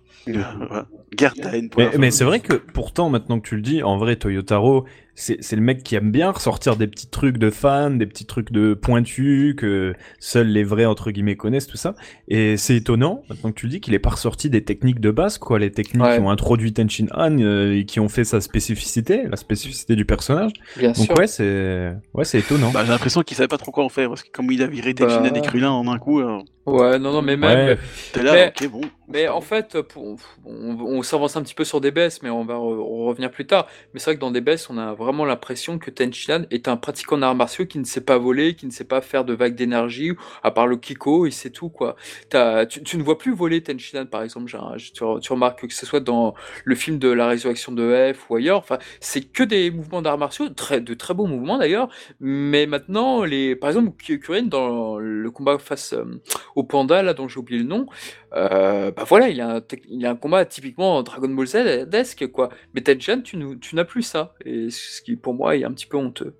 Garde 1.13 1.39
ta 1.41 1.55
haine 1.55 1.69
pour 1.69 1.81
Mais, 1.81 1.97
mais 1.97 2.11
c'est 2.11 2.25
vrai 2.25 2.41
que 2.41 2.53
pourtant, 2.53 3.09
maintenant 3.09 3.39
que 3.39 3.47
tu 3.47 3.55
le 3.55 3.61
dis, 3.61 3.83
en 3.83 3.97
vrai, 3.97 4.17
Toyotaro, 4.17 4.85
c'est 5.21 5.37
c'est 5.41 5.55
le 5.55 5.61
mec 5.61 5.83
qui 5.83 5.95
aime 5.95 6.11
bien 6.11 6.31
ressortir 6.31 6.75
des 6.75 6.87
petits 6.87 7.07
trucs 7.07 7.37
de 7.37 7.49
fans, 7.49 7.91
des 7.91 8.05
petits 8.05 8.25
trucs 8.25 8.51
de 8.51 8.73
pointus 8.73 9.55
que 9.55 9.93
seuls 10.19 10.47
les 10.47 10.63
vrais 10.63 10.85
entre 10.85 11.11
guillemets 11.11 11.35
connaissent, 11.35 11.67
tout 11.67 11.77
ça. 11.77 11.93
Et 12.27 12.57
c'est 12.57 12.75
étonnant, 12.77 13.23
maintenant 13.29 13.51
que 13.51 13.55
tu 13.55 13.65
le 13.67 13.71
dis, 13.71 13.81
qu'il 13.81 13.93
est 13.93 13.99
pas 13.99 14.09
ressorti 14.11 14.49
des 14.49 14.63
techniques 14.63 14.99
de 14.99 15.11
base, 15.11 15.37
quoi, 15.37 15.59
les 15.59 15.71
techniques 15.71 16.03
Ouais. 16.03 16.15
qui 16.17 16.21
ont 16.21 16.29
introduit 16.29 16.73
Tenshin 16.73 17.05
Han 17.13 17.37
euh, 17.39 17.77
et 17.77 17.85
qui 17.85 17.99
ont 17.99 18.09
fait 18.09 18.23
sa 18.23 18.41
spécificité, 18.41 19.23
la 19.29 19.37
spécificité 19.37 19.95
du 19.95 20.05
personnage. 20.05 20.51
Bien 20.77 20.91
Donc 20.93 21.05
sûr. 21.05 21.17
ouais, 21.17 21.27
c'est 21.27 21.93
ouais, 22.13 22.25
c'est 22.25 22.39
étonnant. 22.39 22.71
Bah, 22.71 22.83
j'ai 22.83 22.91
l'impression 22.91 23.21
qu'il 23.21 23.37
savait 23.37 23.47
pas 23.47 23.57
trop 23.57 23.71
quoi 23.71 23.83
en 23.83 23.89
faire, 23.89 24.09
parce 24.09 24.23
que 24.23 24.29
comme 24.31 24.49
il 24.51 24.61
a 24.63 24.67
viré 24.67 24.93
Bah. 24.93 25.05
Tenshinhan 25.05 25.35
et 25.35 25.41
Krillin 25.41 25.69
en 25.71 25.87
un 25.87 25.99
coup, 25.99 26.19
euh, 26.19 26.39
Ouais, 26.67 26.99
non, 26.99 27.11
non, 27.11 27.23
mais 27.23 27.37
même. 27.37 27.69
Ouais. 27.69 27.77
t'es 28.13 28.21
là, 28.21 28.33
Mais- 28.33 28.47
ok, 28.67 28.69
bon. 28.71 28.81
Mais 29.07 29.27
en 29.27 29.41
fait, 29.41 29.81
pour- 29.81 30.15
on, 30.45 30.77
on 30.79 31.01
s'avance 31.01 31.35
un 31.35 31.41
petit 31.41 31.55
peu 31.55 31.63
sur 31.63 31.81
DBS, 31.81 32.19
mais 32.21 32.29
on 32.29 32.45
va 32.45 32.53
re- 32.53 33.07
revenir 33.07 33.31
plus 33.31 33.47
tard. 33.47 33.67
Mais 33.93 33.99
c'est 33.99 34.11
vrai 34.11 34.15
que 34.15 34.21
dans 34.21 34.29
DBS, 34.31 34.69
on 34.69 34.77
a 34.77 34.93
vraiment 34.93 35.10
l'impression 35.25 35.77
que 35.79 35.91
Tenshinhan 35.91 36.43
est 36.51 36.67
un 36.67 36.77
pratiquant 36.77 37.17
d'arts 37.17 37.35
martiaux 37.35 37.65
qui 37.65 37.79
ne 37.79 37.83
sait 37.83 38.01
pas 38.01 38.17
voler, 38.17 38.55
qui 38.55 38.65
ne 38.65 38.71
sait 38.71 38.83
pas 38.83 39.01
faire 39.01 39.25
de 39.25 39.33
vagues 39.33 39.55
d'énergie, 39.55 40.11
à 40.43 40.51
part 40.51 40.67
le 40.67 40.77
Kiko, 40.77 41.25
et 41.25 41.31
c'est 41.31 41.49
tout, 41.49 41.69
quoi. 41.69 41.95
Tu, 42.29 42.97
ne 42.97 43.03
vois 43.03 43.17
plus 43.17 43.33
voler 43.33 43.61
Tenshinhan, 43.61 44.05
par 44.05 44.23
exemple. 44.23 44.51
Tu, 44.93 45.03
remarques 45.03 45.67
que 45.67 45.73
ce 45.73 45.85
soit 45.85 45.99
dans 45.99 46.33
le 46.65 46.75
film 46.75 46.99
de 46.99 47.09
la 47.09 47.27
résurrection 47.27 47.71
de 47.71 48.13
F 48.13 48.29
ou 48.29 48.35
ailleurs, 48.35 48.57
enfin, 48.57 48.79
c'est 48.99 49.21
que 49.21 49.43
des 49.43 49.71
mouvements 49.71 50.01
d'arts 50.01 50.17
martiaux, 50.17 50.49
de 50.49 50.93
très 50.93 51.13
beaux 51.13 51.27
mouvements 51.27 51.57
d'ailleurs. 51.57 51.89
Mais 52.19 52.65
maintenant, 52.65 53.23
les, 53.23 53.55
par 53.55 53.69
exemple, 53.69 53.91
Kurin, 53.97 54.43
dans 54.43 54.97
le 54.97 55.31
combat 55.31 55.57
face 55.57 55.93
euh, 55.93 56.21
au 56.55 56.63
panda, 56.63 57.01
là, 57.01 57.13
dont 57.13 57.27
j'ai 57.27 57.39
oublié 57.39 57.59
le 57.61 57.67
nom, 57.67 57.85
euh, 58.33 58.91
bah 58.91 59.03
voilà, 59.07 59.29
il 59.29 59.35
y, 59.37 59.41
a 59.41 59.57
un, 59.57 59.61
il 59.89 60.05
a 60.05 60.11
un 60.11 60.15
combat 60.15 60.45
typiquement 60.45 61.01
Dragon 61.03 61.29
Ball 61.29 61.47
Z 61.47 61.87
desque 61.89 62.27
quoi. 62.31 62.49
Mais 62.73 62.81
Tengen, 62.81 63.21
tu, 63.23 63.37
nous- 63.37 63.55
tu 63.55 63.75
n'as 63.75 63.85
plus 63.85 64.03
ça. 64.03 64.33
Et 64.45 64.69
ce 64.69 65.01
qui 65.01 65.15
pour 65.15 65.33
moi 65.33 65.55
est 65.55 65.63
un 65.63 65.71
petit 65.71 65.85
peu 65.87 65.97
honteux. 65.97 66.33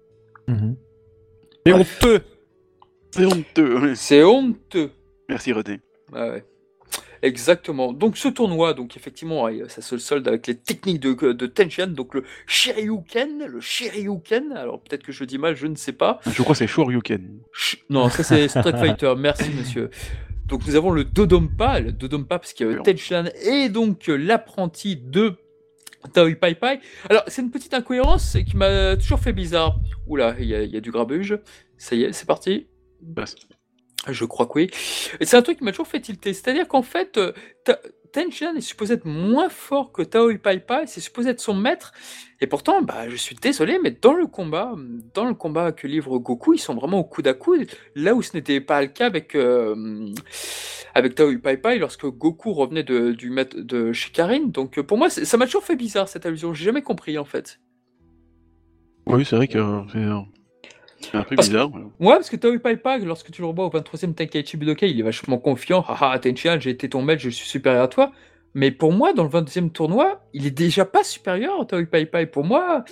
Mhm. 0.48 0.76
Et 1.66 1.74
honteux. 1.74 2.22
C'est 3.12 3.26
honteux. 3.26 3.96
C'est 3.96 4.24
honteux. 4.24 4.92
Merci, 5.30 5.52
René. 5.54 5.80
Ouais, 6.14 6.30
ouais. 6.30 6.46
Exactement. 7.24 7.94
Donc 7.94 8.18
ce 8.18 8.30
tournoi, 8.30 8.74
donc 8.74 8.98
effectivement, 8.98 9.48
ça 9.68 9.82
se 9.84 9.98
solde 10.00 10.28
avec 10.28 10.48
les 10.48 10.56
techniques 10.58 11.00
de, 11.02 11.34
de 11.34 11.46
Tenchen, 11.46 11.94
donc 11.94 12.16
le 12.16 12.24
Shiryuken, 12.48 13.46
le 13.46 13.60
Shiryuken. 13.62 14.54
Alors 14.54 14.82
peut-être 14.82 15.04
que 15.04 15.12
je 15.12 15.24
dis 15.26 15.38
mal, 15.38 15.56
je 15.56 15.68
ne 15.68 15.76
sais 15.76 15.92
pas. 15.94 16.20
Je 16.26 16.42
crois 16.42 16.54
que 16.54 16.58
c'est 16.60 16.68
Shoryuken. 16.68 17.42
Ch- 17.54 17.84
Non, 17.92 18.10
ça 18.10 18.24
c'est 18.24 18.48
Street 18.48 18.72
Fighter, 18.80 19.14
merci 19.18 19.52
monsieur. 19.52 19.92
Donc 20.52 20.68
nous 20.68 20.76
avons 20.76 20.92
le 20.92 21.04
Dodompa, 21.06 21.80
le 21.80 21.92
Dodompa 21.94 22.38
parce 22.38 22.52
qu'il 22.54 22.68
y 22.68 22.70
a 22.70 22.74
Oui. 22.74 22.84
Tenchan 22.84 23.24
et 23.46 23.70
donc 23.70 24.10
euh, 24.10 24.16
l'apprenti 24.18 24.98
de 24.98 25.36
Taoi 26.14 26.36
Pai 26.36 26.56
Pai. 26.56 26.80
Alors 27.10 27.24
c'est 27.28 27.42
une 27.42 27.52
petite 27.52 27.74
incohérence 27.74 28.38
qui 28.48 28.58
m'a 28.58 28.96
toujours 28.98 29.20
fait 29.20 29.32
bizarre. 29.34 29.78
Oula, 30.08 30.36
il 30.40 30.46
y, 30.48 30.54
a- 30.56 30.62
il 30.64 30.70
y 30.72 30.78
a 30.78 30.82
du 30.82 30.92
grabuge. 30.92 31.40
Ça 31.78 31.96
y 31.96 32.04
est, 32.04 32.12
c'est 32.12 32.26
parti. 32.28 32.68
Je 34.10 34.26
crois 34.26 34.46
que 34.46 34.52
oui. 34.56 34.70
C'est 35.22 35.38
un 35.38 35.42
truc 35.42 35.60
qui 35.60 35.64
m'a 35.64 35.72
toujours 35.72 35.88
fait 35.88 36.02
tilter. 36.02 36.34
C'est-à-dire 36.34 36.68
qu'en 36.68 36.82
fait, 36.82 37.20
euh, 38.18 38.24
Tenchan 38.24 38.56
est 38.56 38.62
supposé 38.62 38.96
être 38.96 39.06
moins 39.06 39.50
fort 39.50 39.92
que 39.92 40.02
Taoi 40.02 40.38
Pai 40.38 40.60
Pai, 40.60 40.84
c'est 40.88 41.02
supposé 41.02 41.30
être 41.30 41.40
son 41.40 41.54
maître. 41.54 41.92
Et 42.40 42.48
pourtant, 42.48 42.82
bah, 42.82 43.08
je 43.08 43.16
suis 43.16 43.36
désolé, 43.36 43.80
mais 43.82 43.92
dans 43.92 44.14
le 44.14 44.28
combat, 44.28 44.74
dans 45.14 45.26
le 45.26 45.34
combat 45.34 45.72
que 45.72 45.88
livre 45.88 46.18
Goku, 46.18 46.54
ils 46.54 46.60
sont 46.60 46.74
vraiment 46.74 47.00
au 47.00 47.04
coude 47.04 47.28
à 47.28 47.34
coude. 47.34 47.68
Là 47.96 48.16
où 48.16 48.22
ce 48.22 48.36
n'était 48.36 48.62
pas 48.62 48.82
le 48.82 48.88
cas 48.88 49.06
avec, 49.06 49.36
euh, 49.36 50.10
avec 50.96 51.16
Pai 51.16 51.78
lorsque 51.78 52.06
Goku 52.06 52.54
revenait 52.54 52.84
de, 52.84 53.12
du 53.12 53.30
maître 53.30 53.58
de 53.60 53.94
chez 53.94 54.12
Karin. 54.12 54.48
Donc 54.48 54.78
euh, 54.78 54.84
pour 54.84 54.98
moi, 54.98 55.10
ça 55.10 55.38
m'a 55.38 55.46
toujours 55.46 55.64
fait 55.64 55.76
bizarre 55.76 56.08
cette 56.08 56.26
allusion. 56.26 56.54
J'ai 56.54 56.66
jamais 56.66 56.82
compris 56.82 57.18
en 57.18 57.26
fait. 57.26 57.60
Oui, 59.08 59.26
c'est 59.26 59.36
vrai 59.36 59.48
que 59.48 59.58
euh, 59.58 60.22
c'est 61.02 61.18
un 61.18 61.24
peu 61.24 61.36
Parce- 61.36 61.50
bizarre. 61.50 61.72
ouais. 61.74 61.82
Ouais, 62.00 62.14
parce 62.16 62.30
que 62.30 62.36
Taoi 62.36 62.58
lorsque 63.06 63.32
tu 63.32 63.42
le 63.42 63.48
revois 63.48 63.66
au 63.66 63.70
23e 63.70 64.14
Tenkaichi 64.14 64.58
Budokai, 64.58 64.90
il 64.90 65.00
est 65.00 65.04
vachement 65.04 65.38
confiant. 65.38 65.84
Haha, 65.88 66.20
Tenchan, 66.20 66.58
j'ai 66.60 66.70
été 66.72 66.90
ton 66.90 67.02
maître, 67.02 67.22
je 67.22 67.30
suis 67.30 67.48
supérieur 67.48 67.84
à 67.84 67.88
toi. 67.88 68.12
Mais 68.54 68.72
pour 68.72 68.92
moi, 68.92 69.14
dans 69.14 69.24
le 69.24 69.30
22e 69.30 69.72
tournoi, 69.72 70.24
il 70.34 70.46
est 70.46 70.52
déjà 70.52 70.84
pas 70.86 71.04
supérieur 71.04 71.62
à 71.62 71.66
Taoi 71.66 71.86
Pai 71.86 72.06
Pai. 72.06 72.26
Pour 72.26 72.44
moi, 72.44 72.84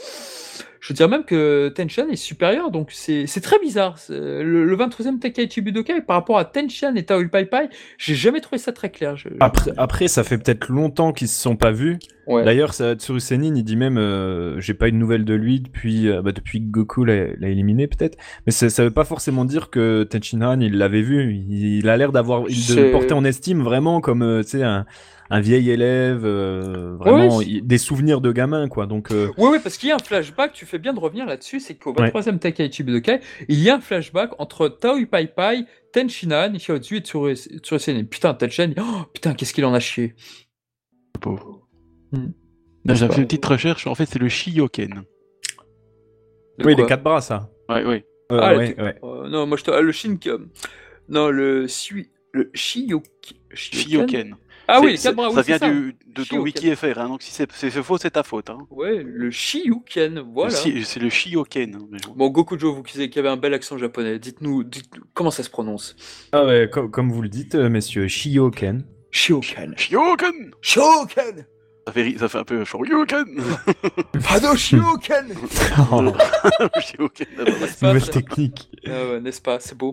je 0.79 0.93
dirais 0.93 1.09
même 1.09 1.25
que 1.25 1.67
Tenshan 1.75 2.07
est 2.09 2.15
supérieur, 2.15 2.71
donc 2.71 2.91
c'est 2.93 3.27
c'est 3.27 3.41
très 3.41 3.59
bizarre. 3.59 3.97
Le, 4.07 4.63
le 4.63 4.77
23e 4.77 5.19
Tenkaichi 5.19 5.59
Budokai 5.59 5.99
par 6.01 6.15
rapport 6.15 6.37
à 6.37 6.45
Tenshan 6.45 6.95
et 6.95 7.03
Taoi 7.03 7.25
Pai 7.29 7.45
Pai, 7.45 7.67
j'ai 7.97 8.15
jamais 8.15 8.39
trouvé 8.39 8.57
ça 8.57 8.71
très 8.71 8.89
clair. 8.89 9.17
Je- 9.17 9.27
Après, 9.41 9.71
après, 9.75 10.07
ça 10.07 10.23
fait 10.23 10.37
peut-être 10.37 10.69
longtemps 10.69 11.11
qu'ils 11.11 11.27
se 11.27 11.41
sont 11.41 11.57
pas 11.57 11.71
vus. 11.71 11.99
Ouais. 12.25 12.45
D'ailleurs, 12.45 12.73
ça- 12.73 12.95
Tsuru 12.95 13.19
Senin, 13.19 13.53
il 13.55 13.63
dit 13.63 13.75
même, 13.75 13.97
euh, 13.97 14.61
j'ai 14.61 14.73
pas 14.75 14.87
eu 14.87 14.91
de 14.93 14.97
nouvelles 14.97 15.25
de 15.25 15.33
lui 15.33 15.59
depuis, 15.59 16.07
euh, 16.07 16.21
bah, 16.21 16.31
depuis 16.31 16.59
que 16.61 16.67
Goku 16.67 17.03
l'a 17.03 17.33
éliminé 17.41 17.87
peut-être. 17.87 18.17
Mais 18.45 18.53
ça, 18.53 18.69
ça 18.69 18.83
veut 18.85 18.91
pas 18.91 19.03
forcément 19.03 19.43
dire 19.43 19.69
que 19.69 20.03
Tenshin 20.03 20.41
Han, 20.43 20.61
il 20.61 20.77
l'avait 20.77 21.01
vu. 21.01 21.33
Il, 21.33 21.79
il 21.79 21.89
a 21.89 21.97
l'air 21.97 22.13
d'avoir, 22.13 22.43
il 22.47 22.55
de 22.67 22.91
porter 22.91 23.13
en 23.13 23.25
estime 23.25 23.61
vraiment 23.63 23.99
comme, 23.99 24.21
euh, 24.21 24.43
tu 24.43 24.51
sais, 24.51 24.63
un, 24.63 24.85
un 25.31 25.41
vieil 25.41 25.69
élève, 25.69 26.25
euh, 26.25 26.95
vraiment 26.97 27.37
Ouais, 27.37 27.61
des 27.61 27.77
souvenirs 27.77 28.19
de 28.21 28.31
gamin, 28.31 28.67
quoi. 28.67 28.87
Donc, 28.87 29.11
euh, 29.11 29.27
Oui, 29.37 29.49
oui, 29.51 29.57
parce 29.61 29.77
qu'il 29.77 29.89
y 29.89 29.91
a 29.91 29.95
un 29.95 29.99
flashback, 29.99 30.53
tu 30.53 30.65
fais 30.65 30.79
bien 30.79 30.93
de 30.93 30.99
revenir 30.99 31.25
là-dessus, 31.25 31.59
c'est 31.59 31.75
qu'au 31.75 31.93
23e 31.93 32.39
Tenkaichi 32.39 32.81
Budokai, 32.83 33.19
il 33.47 33.59
y 33.59 33.69
a 33.69 33.75
un 33.75 33.79
flashback 33.79 34.31
entre 34.39 34.67
Taoi 34.69 35.05
Pai 35.05 35.27
Pai, 35.27 35.65
Tenshinhan, 35.93 36.57
Shiotsu 36.57 36.97
et 36.97 37.01
Tsuru 37.01 37.35
Tsuru 37.35 37.79
Senin. 37.79 38.03
Putain, 38.05 38.33
Tenshin, 38.33 38.73
oh, 38.79 39.03
putain, 39.13 39.33
qu'est-ce 39.35 39.53
qu'il 39.53 39.65
en 39.65 39.73
a 39.73 39.79
chié. 39.79 40.15
Pauvre. 41.21 41.67
Hmm. 42.11 42.31
J'ai 42.85 43.07
fait 43.07 43.17
une 43.17 43.25
petite 43.27 43.45
recherche, 43.45 43.85
en 43.85 43.93
fait, 43.93 44.05
c'est 44.07 44.19
le 44.19 44.29
Shioken. 44.29 45.03
De 46.57 46.65
oui, 46.65 46.75
les 46.75 46.85
quatre 46.85 47.03
bras, 47.03 47.21
ça. 47.21 47.49
Ouais, 47.69 47.85
ouais. 47.85 48.05
Euh, 48.31 48.39
Ah, 48.41 48.55
ouais, 48.55 48.75
ouais. 48.79 48.95
Euh, 49.03 49.29
non, 49.29 49.45
moi 49.47 49.57
je 49.57 49.63
te. 49.63 49.71
ah, 49.71 49.81
le 49.81 49.91
Shin. 49.91 50.17
Non, 51.07 51.29
le. 51.29 51.67
Sui... 51.67 52.09
Le. 52.31 52.51
Shioken. 52.53 54.35
Ah 54.71 54.79
oui, 54.81 54.91
les 54.91 54.97
c'est- 54.97 55.03
quatre 55.09 55.15
bras, 55.15 55.29
oui, 55.29 55.35
Ça 55.35 55.43
c'est 55.43 55.47
vient 55.47 55.57
ça. 55.57 55.69
du, 55.69 55.95
de 56.05 56.13
ton 56.15 56.23
Shioken. 56.23 56.41
wiki 56.43 56.75
FR, 56.75 56.99
hein, 56.99 57.07
donc 57.09 57.21
si 57.23 57.31
c'est 57.31 57.71
faux, 57.81 57.97
c'est 57.97 58.11
ta 58.11 58.23
faute. 58.23 58.49
Hein. 58.49 58.59
Ouais, 58.69 59.01
le 59.03 59.31
Shiuken, 59.31 60.19
voilà. 60.33 60.51
C'est 60.51 60.99
le 60.99 61.09
Shioken. 61.09 61.75
hein, 61.75 61.97
bon. 62.15 62.29
Gokujo, 62.29 62.73
vous 62.75 62.83
qui 62.83 63.09
qui 63.09 63.19
avez 63.19 63.29
un 63.29 63.37
bel 63.37 63.53
accent 63.53 63.77
japonais, 63.77 64.19
dites-nous 64.19 64.63
dites 64.63 64.89
comment 65.13 65.31
ça 65.31 65.43
se 65.43 65.49
prononce? 65.49 65.95
Ah 66.31 66.45
ouais, 66.45 66.69
com- 66.71 66.89
comme 66.91 67.11
vous 67.11 67.21
le 67.21 67.29
dites, 67.29 67.55
euh, 67.55 67.69
messieurs, 67.69 68.07
Shioken. 68.07 68.83
Shioken. 69.11 69.73
Shioken 69.77 70.51
Shioken 70.61 71.45
ça 71.89 71.93
fait, 71.93 72.17
ça 72.19 72.29
fait 72.29 72.37
un 72.37 72.43
peu 72.43 72.63
Shoryuken 72.63 73.25
Fado 74.21 74.55
Shioken 74.55 75.33
Shioken 76.79 77.27
N'est-ce 77.37 77.79
pas, 77.79 77.87
Nouvelle 77.93 78.09
technique. 78.11 78.69
Ah 78.85 78.89
ouais, 78.89 79.19
n'est-ce 79.21 79.41
pas, 79.41 79.59
c'est 79.59 79.75
beau. 79.75 79.91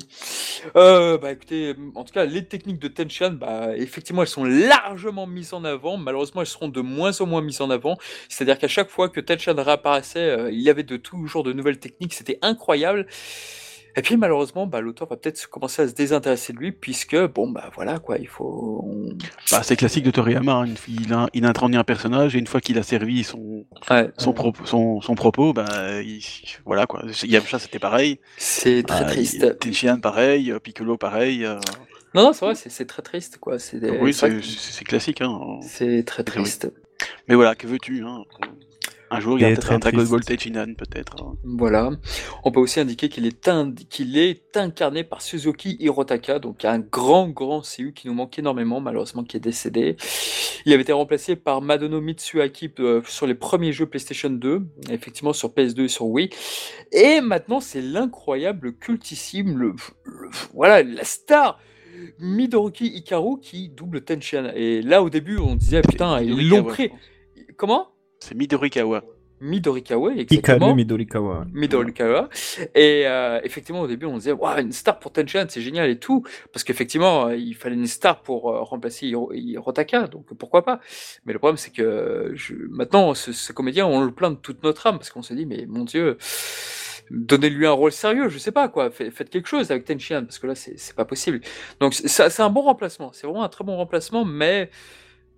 Euh, 0.76 1.16
bah 1.16 1.32
écoutez, 1.32 1.74
en 1.94 2.04
tout 2.04 2.12
cas, 2.12 2.26
les 2.26 2.44
techniques 2.44 2.78
de 2.78 2.88
Tenshan, 2.88 3.32
bah 3.32 3.74
effectivement, 3.76 4.22
elles 4.22 4.28
sont 4.28 4.44
largement 4.44 5.26
mises 5.26 5.54
en 5.54 5.64
avant. 5.64 5.96
Malheureusement, 5.96 6.42
elles 6.42 6.46
seront 6.46 6.68
de 6.68 6.82
moins 6.82 7.18
en 7.20 7.26
moins 7.26 7.40
mises 7.40 7.62
en 7.62 7.70
avant. 7.70 7.96
C'est-à-dire 8.28 8.58
qu'à 8.58 8.68
chaque 8.68 8.90
fois 8.90 9.08
que 9.08 9.20
Tenshan 9.20 9.54
réapparaissait, 9.56 10.18
euh, 10.18 10.50
il 10.50 10.60
y 10.60 10.68
avait 10.68 10.82
de 10.82 10.98
toujours 10.98 11.44
de 11.44 11.54
nouvelles 11.54 11.78
techniques. 11.78 12.12
C'était 12.12 12.38
incroyable. 12.42 13.06
Et 13.98 14.02
puis 14.02 14.16
malheureusement, 14.18 14.66
bah, 14.66 14.80
l'auteur 14.80 15.08
va 15.08 15.16
peut-être 15.16 15.48
commencer 15.48 15.80
à 15.82 15.88
se 15.88 15.94
désintéresser 15.94 16.52
de 16.52 16.58
lui, 16.58 16.70
puisque 16.72 17.16
bon 17.16 17.48
bah 17.50 17.70
voilà 17.74 17.98
quoi, 17.98 18.18
il 18.18 18.28
faut. 18.28 18.82
on- 18.84 19.16
Bah, 19.50 19.62
c'est 19.62 19.76
classique 19.76 20.04
de 20.04 20.10
Toriyama. 20.10 20.52
hein. 20.52 20.66
Il, 20.86 21.12
a, 21.14 21.28
il 21.32 21.44
a 21.46 21.48
introduit 21.48 21.76
un 21.78 21.84
personnage 21.84 22.36
et 22.36 22.38
une 22.38 22.46
fois 22.46 22.60
qu'il 22.60 22.76
a 22.78 22.82
servi 22.82 23.24
son, 23.24 23.64
Ouais, 23.90 24.10
son, 24.18 24.32
propos, 24.34 24.66
son, 24.66 25.00
son 25.00 25.14
propos, 25.14 25.52
bah, 25.54 26.02
il- 26.02 26.20
voilà 26.66 26.86
quoi. 26.86 27.02
Yamcha 27.24 27.58
c'était 27.58 27.78
pareil. 27.78 28.20
c'est 28.36 28.82
très 28.86 29.04
Bah, 29.04 29.10
triste. 29.10 29.58
Tenshinhan 29.58 29.98
pareil, 30.00 30.52
Piccolo 30.62 30.98
pareil. 30.98 31.44
euh, 31.46 31.58
Non, 32.14 32.22
non, 32.22 32.32
c'est 32.34 32.44
vrai, 32.44 32.54
c'est 32.54 32.86
très 32.86 33.02
triste 33.02 33.38
quoi. 33.38 33.58
C'est 33.58 33.80
des- 33.80 33.90
oui, 33.90 34.12
c'est 34.12 34.84
classique. 34.84 35.22
Hein. 35.22 35.38
c'est 35.62 36.04
très 36.04 36.22
triste. 36.22 36.70
Mais 37.28 37.34
voilà, 37.34 37.54
que 37.54 37.66
veux-tu 37.66 38.02
hein? 38.04 38.24
Un 39.10 39.20
jour, 39.20 39.38
il 39.38 39.42
y 39.42 39.44
a 39.44 39.48
peut-être 39.48 39.60
très 39.60 39.74
un 39.76 39.78
Dragon 39.78 39.98
triste. 39.98 40.10
Ball 40.10 40.24
Tenshinhan, 40.24 40.74
peut-être. 40.74 41.16
hein. 41.22 41.36
Voilà. 41.44 41.90
On 42.42 42.50
peut 42.50 42.58
aussi 42.60 42.80
indiquer 42.80 43.08
qu'il 43.08 43.24
est, 43.26 43.46
est 44.16 44.56
incarné 44.56 45.04
par 45.04 45.22
Suzuki 45.22 45.76
Hirotaka, 45.78 46.38
donc 46.40 46.64
un 46.64 46.80
grand, 46.80 47.28
grand 47.28 47.62
CU 47.62 47.92
qui 47.92 48.08
nous 48.08 48.14
manque 48.14 48.36
énormément, 48.38 48.80
malheureusement, 48.80 49.22
qui 49.22 49.36
est 49.36 49.40
décédé. 49.40 49.96
Il 50.64 50.72
avait 50.72 50.82
été 50.82 50.92
remplacé 50.92 51.36
par 51.36 51.62
Madono 51.62 52.00
Mitsuaki 52.00 52.72
euh, 52.80 53.00
sur 53.06 53.28
les 53.28 53.36
premiers 53.36 53.72
jeux 53.72 53.86
PlayStation 53.86 54.28
2, 54.30 54.62
effectivement 54.90 55.32
sur 55.32 55.50
PS2 55.50 55.82
et 55.84 55.88
sur 55.88 56.06
Wii. 56.06 56.30
Et 56.90 57.20
maintenant, 57.20 57.60
c'est 57.60 57.82
l'incroyable, 57.82 58.66
le 58.68 58.72
cultissime, 58.72 59.56
le, 59.56 59.74
le- 60.04 60.30
voilà, 60.52 60.82
la 60.82 61.04
star 61.04 61.60
Midoroki 62.18 62.86
Hikaru 62.88 63.40
qui 63.40 63.68
double 63.68 64.02
Tenshin. 64.02 64.50
Et 64.54 64.82
là, 64.82 65.02
au 65.02 65.10
début, 65.10 65.38
on 65.38 65.54
disait, 65.54 65.80
putain, 65.82 66.20
ils 66.20 66.48
l'ont 66.48 66.56
pris. 66.64 66.90
Comment? 67.56 67.88
C'est 68.26 68.34
Midorikawa. 68.34 69.04
Midorikawa, 69.40 70.14
exactement. 70.16 70.74
Midorikawa. 70.74 71.46
Midorikawa. 71.52 72.28
Et 72.74 73.02
euh, 73.06 73.38
effectivement, 73.44 73.82
au 73.82 73.86
début, 73.86 74.06
on 74.06 74.16
disait, 74.16 74.32
Waouh, 74.32 74.58
une 74.62 74.72
star 74.72 74.98
pour 74.98 75.12
Tenshin, 75.12 75.46
c'est 75.48 75.60
génial 75.60 75.88
et 75.90 75.98
tout. 75.98 76.24
Parce 76.52 76.64
qu'effectivement, 76.64 77.26
euh, 77.28 77.36
il 77.36 77.54
fallait 77.54 77.76
une 77.76 77.86
star 77.86 78.22
pour 78.22 78.50
euh, 78.50 78.62
remplacer 78.62 79.06
Hiro- 79.06 79.32
Hirotaka, 79.32 80.08
donc 80.08 80.24
pourquoi 80.38 80.64
pas. 80.64 80.80
Mais 81.24 81.32
le 81.34 81.38
problème, 81.38 81.56
c'est 81.56 81.70
que 81.70 82.32
je... 82.34 82.54
maintenant, 82.70 83.14
ce, 83.14 83.30
ce 83.32 83.52
comédien, 83.52 83.86
on 83.86 84.00
le 84.00 84.10
plaint 84.10 84.32
de 84.32 84.40
toute 84.40 84.64
notre 84.64 84.86
âme, 84.88 84.96
parce 84.96 85.10
qu'on 85.10 85.22
se 85.22 85.34
dit, 85.34 85.46
mais 85.46 85.66
mon 85.68 85.84
Dieu, 85.84 86.16
donnez-lui 87.10 87.66
un 87.66 87.72
rôle 87.72 87.92
sérieux, 87.92 88.28
je 88.28 88.38
sais 88.38 88.52
pas 88.52 88.68
quoi, 88.68 88.90
Faites- 88.90 89.12
faites 89.12 89.30
quelque 89.30 89.48
chose 89.48 89.70
avec 89.70 89.84
Tenshin, 89.84 90.24
parce 90.24 90.40
que 90.40 90.46
là, 90.48 90.54
c'est 90.56 90.96
pas 90.96 91.04
possible. 91.04 91.40
Donc, 91.78 91.94
c'est 91.94 92.40
un 92.40 92.50
bon 92.50 92.62
remplacement, 92.62 93.12
c'est 93.12 93.26
vraiment 93.26 93.44
un 93.44 93.48
très 93.50 93.62
bon 93.64 93.76
remplacement, 93.76 94.24
mais 94.24 94.70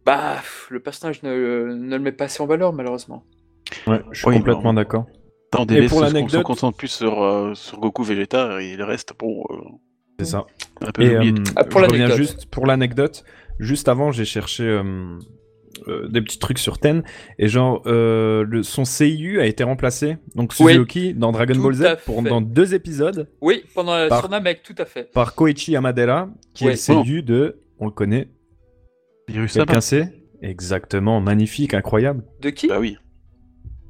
bah, 0.08 0.36
le 0.70 0.80
personnage 0.80 1.22
ne, 1.22 1.74
ne 1.74 1.96
le 1.96 2.02
met 2.02 2.12
pas 2.12 2.24
assez 2.24 2.42
en 2.42 2.46
valeur, 2.46 2.72
malheureusement. 2.72 3.24
Ouais, 3.86 4.00
je 4.10 4.20
suis 4.20 4.28
Oui, 4.28 4.38
complètement 4.38 4.72
d'accord. 4.72 5.04
Délaisse 5.66 5.90
pour 5.90 5.98
ce 5.98 6.04
qu'on 6.04 6.08
se 6.08 6.14
l'anecdote- 6.14 6.42
concentre 6.44 6.76
plus 6.78 6.88
sur, 6.88 7.22
euh, 7.22 7.52
sur 7.54 7.78
Goku 7.78 8.02
Vegeta 8.04 8.62
et 8.62 8.74
le 8.76 8.84
reste, 8.84 9.12
bon, 9.18 9.44
euh, 9.50 9.54
C'est 10.18 10.24
ça. 10.26 10.46
un 10.80 10.90
peu 10.92 11.02
Et 11.02 11.14
euh, 11.14 11.34
Ah, 11.56 11.64
pour 11.64 11.80
l'anecdote. 11.82 12.16
juste 12.16 12.46
pour 12.50 12.64
l'anecdote. 12.66 13.22
Juste 13.58 13.88
avant, 13.88 14.10
j'ai 14.10 14.24
cherché 14.24 14.62
euh, 14.64 15.18
euh, 15.88 16.08
des 16.08 16.22
petits 16.22 16.38
trucs 16.38 16.58
sur 16.58 16.78
Ten 16.78 17.02
et 17.38 17.48
genre 17.48 17.82
euh, 17.86 18.44
le, 18.48 18.62
son 18.62 18.84
CIU 18.86 19.40
a 19.40 19.46
été 19.46 19.62
remplacé. 19.64 20.16
Donc 20.34 20.52
Oui. 20.60 20.72
Suzuki 20.74 21.12
dans 21.14 21.32
Dragon 21.32 21.54
Tout 21.54 21.62
Ball 21.62 21.74
Z 21.74 21.84
pour 22.06 22.22
dans 22.22 22.40
deux 22.40 22.74
épisodes 22.74 23.28
Oui, 23.42 23.62
pendant 23.74 23.94
la 23.96 24.08
Par- 24.08 24.20
sur 24.20 24.28
Namek, 24.30 24.62
tout 24.62 24.74
à 24.78 24.84
fait. 24.86 25.10
par 25.12 25.34
Koichi 25.34 25.72
Yamadera 25.72 26.28
qui 26.54 26.64
Ouais. 26.64 26.70
est 26.72 26.88
le 26.88 27.02
CIU 27.04 27.22
de 27.22 27.60
on 27.78 27.84
le 27.86 27.90
connaît. 27.92 28.28
Virus. 29.28 29.52
Quelqu'un 29.52 29.80
sait 29.80 30.12
Exactement, 30.42 31.20
magnifique, 31.20 31.74
incroyable. 31.74 32.24
De 32.40 32.50
qui 32.50 32.68
Bah 32.68 32.78
oui. 32.78 32.96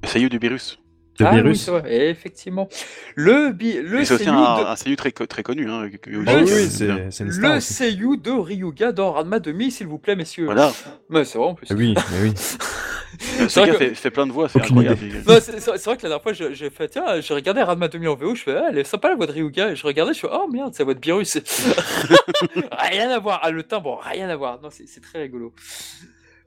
Le 0.03 0.09
Seiyu 0.09 0.29
du 0.29 0.39
virus. 0.39 0.79
De 1.19 1.25
ah, 1.25 1.31
oui, 1.31 1.43
virus. 1.43 1.69
vrai. 1.69 1.83
Et 1.93 2.09
effectivement. 2.11 2.69
Le, 3.17 3.53
bi... 3.53 3.75
le 3.83 4.05
c'est 4.05 4.15
aussi 4.15 4.25
seiyuu 4.25 4.37
un, 4.37 4.61
de... 4.61 4.67
un 4.67 4.77
Seiyu 4.77 4.97
très, 4.97 5.11
très 5.11 5.43
connu. 5.43 5.69
Hein, 5.69 5.89
Le 6.07 6.25
Ah 6.27 6.37
oui, 6.37 6.51
oui, 6.51 7.31
star. 7.31 7.61
Seiyuu 7.61 8.17
de 8.17 8.31
Ryuga 8.31 8.93
dans 8.93 9.13
Ranma 9.13 9.41
2000, 9.41 9.73
s'il 9.73 9.89
vous 9.89 9.99
plaît, 9.99 10.17
messieurs. 10.17 10.47
Voilà. 10.47 10.73
Mais 11.11 11.25
c'est 11.25 11.39
vrai 11.39 11.49
en 11.49 11.55
plus. 11.55 11.67
Ah 11.71 11.75
Oui, 11.77 11.95
mais 12.13 12.29
oui. 12.29 12.35
Ce 13.21 13.59
vrai 13.61 13.67
gars 13.69 13.73
que- 13.73 13.79
fait, 13.79 13.95
fait 13.95 14.11
plein 14.11 14.27
de 14.27 14.33
voix, 14.33 14.49
c'est 14.49 14.61
incroyable. 14.61 14.99
C'est 15.27 15.85
vrai 15.85 15.97
que 15.97 16.03
la 16.03 16.09
dernière 16.09 16.23
fois, 16.23 16.33
je- 16.33 16.53
j'ai 16.55 16.71
fait, 16.71 16.89
tiens, 16.89 17.21
j'ai 17.21 17.35
regardé 17.35 17.63
Ranma 17.63 17.89
2000 17.89 18.09
en 18.09 18.15
VO, 18.15 18.35
je 18.35 18.43
fais, 18.43 18.57
ah, 18.57 18.69
elle 18.71 18.79
est 18.79 18.85
sympa 18.85 19.09
la 19.09 19.17
voix 19.17 19.27
de 19.27 19.33
Ryuga, 19.33 19.71
et 19.71 19.77
je 19.77 19.87
regardais, 19.87 20.15
je 20.15 20.21
fais, 20.21 20.29
oh 20.31 20.49
merde, 20.53 20.73
c'est 20.75 20.81
la 20.81 20.85
voix 20.87 20.95
de 20.95 21.01
Beerus. 21.01 21.37
rien 22.79 23.11
à 23.11 23.19
voir, 23.19 23.41
ah, 23.43 23.51
le 23.51 23.63
timbre, 23.63 24.01
rien 24.03 24.29
à 24.29 24.37
voir. 24.37 24.61
Non, 24.63 24.69
c'est 24.71 25.01
très 25.01 25.21
rigolo. 25.23 25.53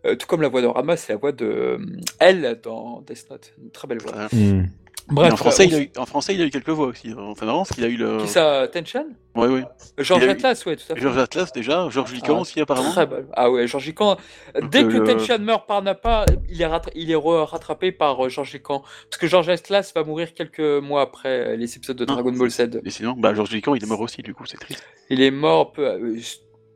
Euh, 0.05 0.15
tout 0.15 0.25
comme 0.25 0.41
la 0.41 0.47
voix 0.47 0.61
de 0.61 0.67
Ranma, 0.67 0.97
c'est 0.97 1.13
la 1.13 1.17
voix 1.19 1.31
de 1.31 1.45
euh, 1.45 1.77
elle 2.19 2.59
dans 2.63 3.01
Death 3.05 3.29
Note. 3.29 3.53
Une 3.61 3.69
très 3.69 3.87
belle 3.87 3.99
voix. 3.99 4.11
Voilà. 4.13 4.29
Bref, 5.11 5.33
en, 5.33 5.35
français, 5.35 5.63
on- 5.65 5.67
il 5.69 5.75
a 5.75 5.79
eu, 5.79 5.91
en 5.97 6.05
français, 6.05 6.33
il 6.35 6.41
a 6.41 6.45
eu 6.45 6.49
quelques 6.49 6.69
voix 6.69 6.87
aussi. 6.87 7.13
C'est 7.37 7.45
marrant 7.45 7.59
parce 7.59 7.71
qu'il 7.71 7.83
a 7.83 7.87
eu 7.87 7.97
le. 7.97 8.17
Qui 8.21 8.27
ça, 8.27 8.67
Tenchan 8.67 9.05
Ouais, 9.35 9.47
ouais. 9.47 9.63
Georges 9.97 10.21
Il 10.23 10.27
a 10.29 10.31
eu- 10.31 10.35
Atlas, 10.35 10.65
ouais, 10.65 10.75
tout 10.75 10.83
à 10.91 10.95
fait. 10.95 11.01
Georges 11.01 11.17
Atlas 11.17 11.51
déjà, 11.53 11.87
Georges 11.89 12.13
Lican 12.13 12.37
Ah, 12.37 12.41
aussi 12.41 12.59
apparemment. 12.59 12.91
Très 12.91 13.05
belle. 13.05 13.27
Ah 13.33 13.49
ouais, 13.51 13.67
Georges 13.67 13.85
Lican. 13.85 14.17
Dès 14.69 14.83
euh, 14.83 14.87
que 14.87 14.97
le- 14.97 15.03
Tenchan 15.05 15.39
meurt 15.39 15.67
par 15.67 15.81
Nappa, 15.81 16.25
il 16.49 16.61
est, 16.61 16.65
rattra- 16.65 16.91
il 16.95 17.11
est 17.11 17.15
re- 17.15 17.43
rattrapé 17.45 17.91
par 17.91 18.25
euh, 18.25 18.29
Georges 18.29 18.53
Lican. 18.53 18.81
Parce 19.09 19.17
que 19.19 19.27
Georges 19.27 19.49
Atlas 19.49 19.93
va 19.95 20.03
mourir 20.03 20.33
quelques 20.33 20.59
mois 20.59 21.01
après 21.01 21.29
euh, 21.53 21.55
les 21.55 21.75
épisodes 21.75 21.95
de 21.97 22.03
Ah, 22.09 22.13
Dragon 22.13 22.31
Ball 22.31 22.49
Z. 22.49 22.81
Et 22.83 22.89
sinon, 22.89 23.13
bah, 23.17 23.33
Georges 23.33 23.51
Lican, 23.51 23.75
il 23.75 23.83
est 23.83 23.87
mort 23.87 24.01
aussi, 24.01 24.21
du 24.21 24.33
coup, 24.33 24.45
c'est 24.45 24.57
triste. 24.57 24.83
Il 25.09 25.21
est 25.21 25.31
mort 25.31 25.71
peu, 25.71 25.85
euh, 25.87 26.17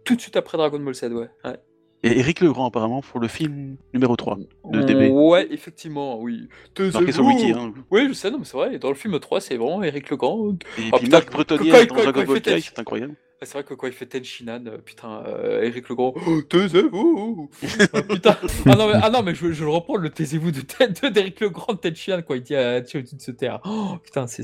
tout 0.04 0.16
de 0.16 0.22
suite 0.22 0.36
après 0.38 0.58
Dragon 0.58 0.80
Ball 0.80 0.94
Z, 0.96 1.04
ouais. 1.12 1.28
ouais. 1.44 1.58
Et 2.06 2.20
Eric 2.20 2.40
Legrand, 2.40 2.68
apparemment, 2.68 3.02
pour 3.02 3.20
le 3.20 3.28
film 3.28 3.78
numéro 3.94 4.16
3 4.16 4.38
de 4.72 4.82
DB. 4.84 5.10
Ouais, 5.10 5.48
effectivement, 5.52 6.20
oui. 6.22 6.48
Marqué 6.94 7.12
sur 7.12 7.26
wiki. 7.26 7.52
Hein. 7.52 7.74
Oui, 7.90 8.06
je 8.10 8.14
sais, 8.14 8.30
non, 8.30 8.38
mais 8.40 8.46
c'est 8.46 8.56
vrai. 8.58 8.78
Dans 8.80 8.90
le 8.90 8.96
film 8.96 9.20
3, 9.20 9.42
c'est 9.42 9.58
vraiment 9.58 9.82
Eric 9.84 10.10
Legrand. 10.12 10.52
Et 10.78 10.90
Oh, 10.92 10.98
puis 10.98 11.06
putain, 11.06 11.18
Marc 11.18 11.32
Bretonnier 11.32 11.72
quand- 11.72 11.96
dans 11.96 12.04
Dragon 12.04 12.24
Ball 12.24 12.42
Kai, 12.42 12.62
c'est 12.62 12.78
incroyable. 12.80 13.16
Ah, 13.42 13.46
c'est 13.46 13.54
vrai 13.54 13.64
que 13.64 13.74
quand 13.74 13.88
il 13.88 13.92
fait 13.94 14.06
Tenshinhan, 14.06 14.64
euh, 14.68 14.78
putain, 14.78 15.24
euh, 15.28 15.64
Eric 15.64 15.90
Legrand, 15.90 16.14
oh, 16.16 16.42
taisez-vous 16.44 17.50
Ah, 17.94 18.02
Putain 18.04 18.38
ah 18.68 18.76
non, 18.76 18.88
mais, 18.88 18.94
ah 19.02 19.10
non, 19.10 19.24
mais 19.24 19.36
je, 19.36 19.52
je 19.52 19.64
le 19.66 19.70
reprends, 19.72 19.98
le 19.98 20.10
taisez-vous 20.10 20.52
de 20.52 20.62
tête 20.62 21.04
de 21.04 21.10
d'Eric 21.10 21.42
Legrand 21.42 21.74
de 21.74 21.80
Tenshinhan, 21.80 22.22
quoi. 22.22 22.38
Il 22.38 22.44
dit 22.44 22.56
à 22.56 22.86
Chiyoji 22.86 23.16
de 23.18 23.22
se 23.22 23.32
taire. 23.32 23.60
Oh, 23.66 23.98
putain, 24.04 24.26
c'est- 24.28 24.44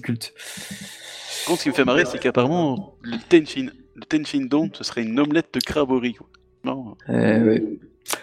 culte. 0.00 0.32
Contre, 1.46 1.58
ce 1.58 1.62
qui 1.64 1.68
me 1.70 1.74
fait 1.74 1.84
marrer, 1.84 2.04
c'est 2.04 2.18
qu'apparemment, 2.18 2.96
le 3.02 3.16
Tenshin, 3.28 3.70
le 3.94 4.02
Tenshin 4.04 4.46
Don, 4.48 4.70
ce 4.72 4.84
serait 4.84 5.02
une 5.02 5.18
omelette 5.18 5.48
de 5.54 5.60
crabe 5.60 5.90
au 5.90 5.98
riz. 5.98 6.16
Non, 6.64 6.96
Euh, 7.08 7.44
ouais. 7.44 7.62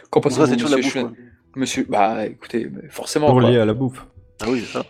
Qu'en 0.10 0.22
pensez-vous, 0.22 0.56
de 0.56 0.64
la 0.70 0.78
monsieur 0.78 1.04
bouffe, 1.04 1.12
Schwen- 1.14 1.16
Monsieur, 1.56 1.86
bah 1.90 2.26
écoutez, 2.28 2.70
forcément. 2.90 3.28
Pour 3.28 3.42
lier 3.42 3.58
à 3.58 3.66
la 3.66 3.74
bouffe. 3.74 4.06
Ah 4.42 4.46
oui, 4.50 4.62
c'est 4.66 4.72
ça. 4.74 4.86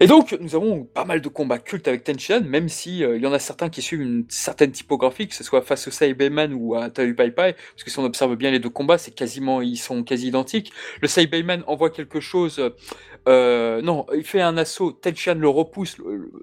Et 0.00 0.06
donc, 0.06 0.36
nous 0.40 0.54
avons 0.54 0.84
pas 0.84 1.04
mal 1.04 1.20
de 1.20 1.28
combats 1.28 1.58
cultes 1.58 1.88
avec 1.88 2.04
Tenshinhan, 2.04 2.42
même 2.44 2.68
si 2.68 3.02
euh, 3.02 3.16
il 3.16 3.22
y 3.24 3.26
en 3.26 3.32
a 3.32 3.40
certains 3.40 3.68
qui 3.68 3.82
suivent 3.82 4.00
une 4.02 4.26
certaine 4.28 4.70
typographie, 4.70 5.26
que 5.26 5.34
ce 5.34 5.42
soit 5.42 5.60
face 5.60 5.88
au 5.88 5.90
Saibaman 5.90 6.54
ou 6.54 6.76
à 6.76 6.88
Tayu 6.88 7.16
Pai 7.16 7.32
Pai, 7.32 7.54
parce 7.72 7.82
que 7.82 7.90
si 7.90 7.98
on 7.98 8.04
observe 8.04 8.36
bien 8.36 8.52
les 8.52 8.60
deux 8.60 8.70
combats, 8.70 8.96
c'est 8.98 9.10
quasiment, 9.10 9.60
ils 9.60 9.76
sont 9.76 10.04
quasi 10.04 10.28
identiques. 10.28 10.70
Le 11.02 11.08
Saibaman 11.08 11.64
envoie 11.66 11.90
quelque 11.90 12.20
chose, 12.20 12.62
euh, 13.28 13.82
non, 13.82 14.06
il 14.14 14.24
fait 14.24 14.40
un 14.40 14.56
assaut, 14.56 14.92
Tenshinhan 14.92 15.38
le 15.38 15.48
repousse, 15.48 15.98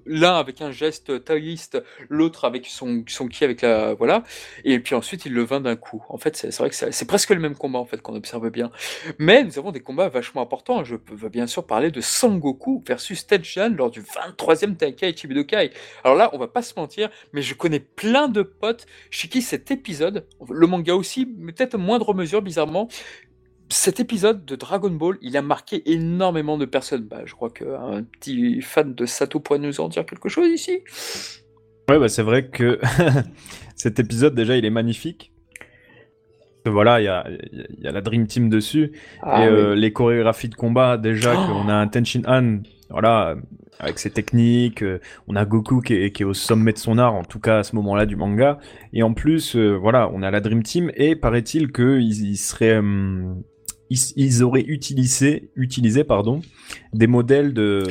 l'un 0.06 0.36
avec 0.36 0.60
un 0.60 0.70
geste 0.70 1.24
taoïste, 1.24 1.82
l'autre 2.08 2.44
avec 2.44 2.66
son, 2.66 3.04
son 3.08 3.26
ki 3.26 3.44
avec 3.44 3.62
la, 3.62 3.94
voilà, 3.94 4.22
et 4.64 4.78
puis 4.78 4.94
ensuite 4.94 5.26
il 5.26 5.34
le 5.34 5.42
vainc 5.42 5.62
d'un 5.62 5.76
coup. 5.76 6.04
En 6.08 6.18
fait, 6.18 6.36
c'est 6.36 6.56
vrai 6.56 6.70
que 6.70 6.76
c'est 6.76 7.06
presque 7.06 7.30
le 7.30 7.40
même 7.40 7.56
combat, 7.56 7.78
en 7.78 7.84
fait, 7.84 8.00
qu'on 8.00 8.14
observe 8.14 8.48
bien. 8.50 8.70
Mais 9.18 9.42
nous 9.42 9.58
avons 9.58 9.72
des 9.72 9.80
combats 9.80 10.08
vachement 10.08 10.42
importants. 10.42 10.84
Je 10.84 10.96
peux 10.96 11.28
bien 11.28 11.46
sûr 11.46 11.66
parler 11.66 11.90
de 11.90 12.00
Sangoku 12.00 12.84
versus 12.86 13.26
Tenshinhan 13.26 13.74
lors 13.76 13.90
du 13.90 14.02
23e 14.02 14.76
Tenkaichi 14.76 15.26
Budokai. 15.26 15.72
Alors 16.04 16.16
là, 16.16 16.30
on 16.32 16.38
va 16.38 16.48
pas 16.48 16.62
se 16.62 16.74
mentir, 16.76 17.10
mais 17.32 17.42
je 17.42 17.54
connais 17.54 17.80
plein 17.80 18.28
de 18.28 18.42
potes 18.42 18.86
chez 19.10 19.28
qui 19.28 19.42
cet 19.42 19.70
épisode, 19.70 20.26
le 20.48 20.66
manga 20.66 20.94
aussi, 20.94 21.34
mais 21.36 21.52
peut-être 21.52 21.76
moindre 21.76 22.14
mesure, 22.14 22.42
bizarrement, 22.42 22.88
cet 23.68 24.00
épisode 24.00 24.44
de 24.44 24.56
Dragon 24.56 24.90
Ball, 24.90 25.16
il 25.22 25.36
a 25.36 25.42
marqué 25.42 25.90
énormément 25.90 26.56
de 26.58 26.64
personnes. 26.64 27.02
Bah, 27.02 27.22
je 27.24 27.34
crois 27.34 27.50
qu'un 27.50 28.04
petit 28.04 28.60
fan 28.62 28.94
de 28.94 29.06
Sato 29.06 29.40
pourrait 29.40 29.58
nous 29.58 29.80
en 29.80 29.88
dire 29.88 30.06
quelque 30.06 30.28
chose 30.28 30.48
ici. 30.48 30.80
Ouais, 31.88 31.98
bah 31.98 32.08
c'est 32.08 32.22
vrai 32.22 32.48
que 32.48 32.80
cet 33.76 33.98
épisode, 34.00 34.34
déjà, 34.34 34.56
il 34.56 34.64
est 34.64 34.70
magnifique. 34.70 35.32
Voilà, 36.64 37.00
il 37.00 37.04
y 37.04 37.08
a, 37.08 37.24
il 37.52 37.80
y 37.80 37.86
a 37.86 37.92
la 37.92 38.00
Dream 38.00 38.26
Team 38.26 38.48
dessus. 38.48 38.92
Ah 39.22 39.44
et 39.44 39.48
oui. 39.48 39.54
euh, 39.54 39.74
les 39.76 39.92
chorégraphies 39.92 40.48
de 40.48 40.56
combat, 40.56 40.96
déjà, 40.98 41.34
Oh 41.36 41.46
qu'on 41.46 41.68
a 41.68 41.74
un 41.74 41.86
Tenshin 41.86 42.22
Han, 42.26 42.58
voilà, 42.90 43.36
avec 43.78 44.00
ses 44.00 44.10
techniques, 44.10 44.82
euh, 44.82 44.98
on 45.28 45.36
a 45.36 45.44
Goku 45.44 45.80
qui 45.80 45.94
est, 45.94 46.10
qui 46.10 46.22
est 46.22 46.26
au 46.26 46.34
sommet 46.34 46.72
de 46.72 46.78
son 46.78 46.98
art, 46.98 47.14
en 47.14 47.22
tout 47.22 47.38
cas 47.38 47.58
à 47.58 47.62
ce 47.62 47.76
moment-là 47.76 48.04
du 48.04 48.16
manga. 48.16 48.58
Et 48.92 49.04
en 49.04 49.12
plus, 49.14 49.54
euh, 49.54 49.76
voilà, 49.76 50.10
on 50.12 50.22
a 50.22 50.30
la 50.32 50.40
Dream 50.40 50.64
Team, 50.64 50.90
et 50.96 51.14
paraît-il 51.14 51.70
qu'ils 51.72 52.00
ils 52.30 52.36
seraient... 52.36 52.80
ils, 53.90 53.98
ils 54.16 54.42
auraient 54.42 54.64
utilisé, 54.66 55.50
utilisé 55.56 56.04
pardon, 56.04 56.40
des 56.92 57.06
modèles 57.06 57.52
de, 57.54 57.82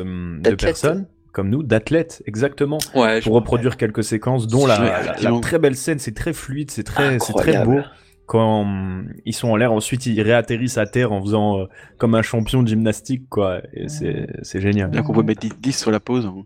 de 0.42 0.56
personnes, 0.66 1.08
comme 1.32 1.50
nous, 1.50 1.64
d'athlètes, 1.64 2.24
exactement, 2.26 2.78
Ouais, 2.94 3.22
pour 3.22 3.34
reproduire 3.34 3.78
quelques 3.78 4.04
séquences, 4.04 4.48
dont 4.48 4.66
la, 4.68 4.78
la- 5.06 5.16
la 5.22 5.30
très 5.42 5.60
belle 5.60 5.76
scène, 5.76 6.00
c'est 6.00 6.14
très 6.16 6.34
fluide, 6.34 6.72
c'est 6.72 6.84
très, 6.84 7.20
c'est 7.20 7.34
très 7.34 7.52
beau. 7.66 7.82
Quand 8.28 8.62
hum, 8.62 9.14
ils 9.26 9.34
sont 9.34 9.50
en 9.50 9.56
l'air, 9.56 9.72
ensuite 9.72 10.06
ils 10.08 10.20
réatterrissent 10.22 10.80
à 10.80 10.88
terre 10.88 11.12
en 11.12 11.22
faisant 11.22 11.60
euh, 11.60 11.66
comme 12.00 12.16
un 12.16 12.24
champion 12.24 12.64
de 12.64 12.68
gymnastique, 12.68 13.30
quoi. 13.30 13.62
Et 13.74 13.88
c'est, 13.88 14.28
c'est 14.42 14.60
génial. 14.62 14.90
Bien 14.90 15.04
qu'on 15.04 15.14
peut 15.14 15.22
mettre 15.22 15.42
10, 15.42 15.52
10 15.62 15.78
sur 15.78 15.92
la 15.92 16.00
pause. 16.00 16.26
hein. 16.26 16.44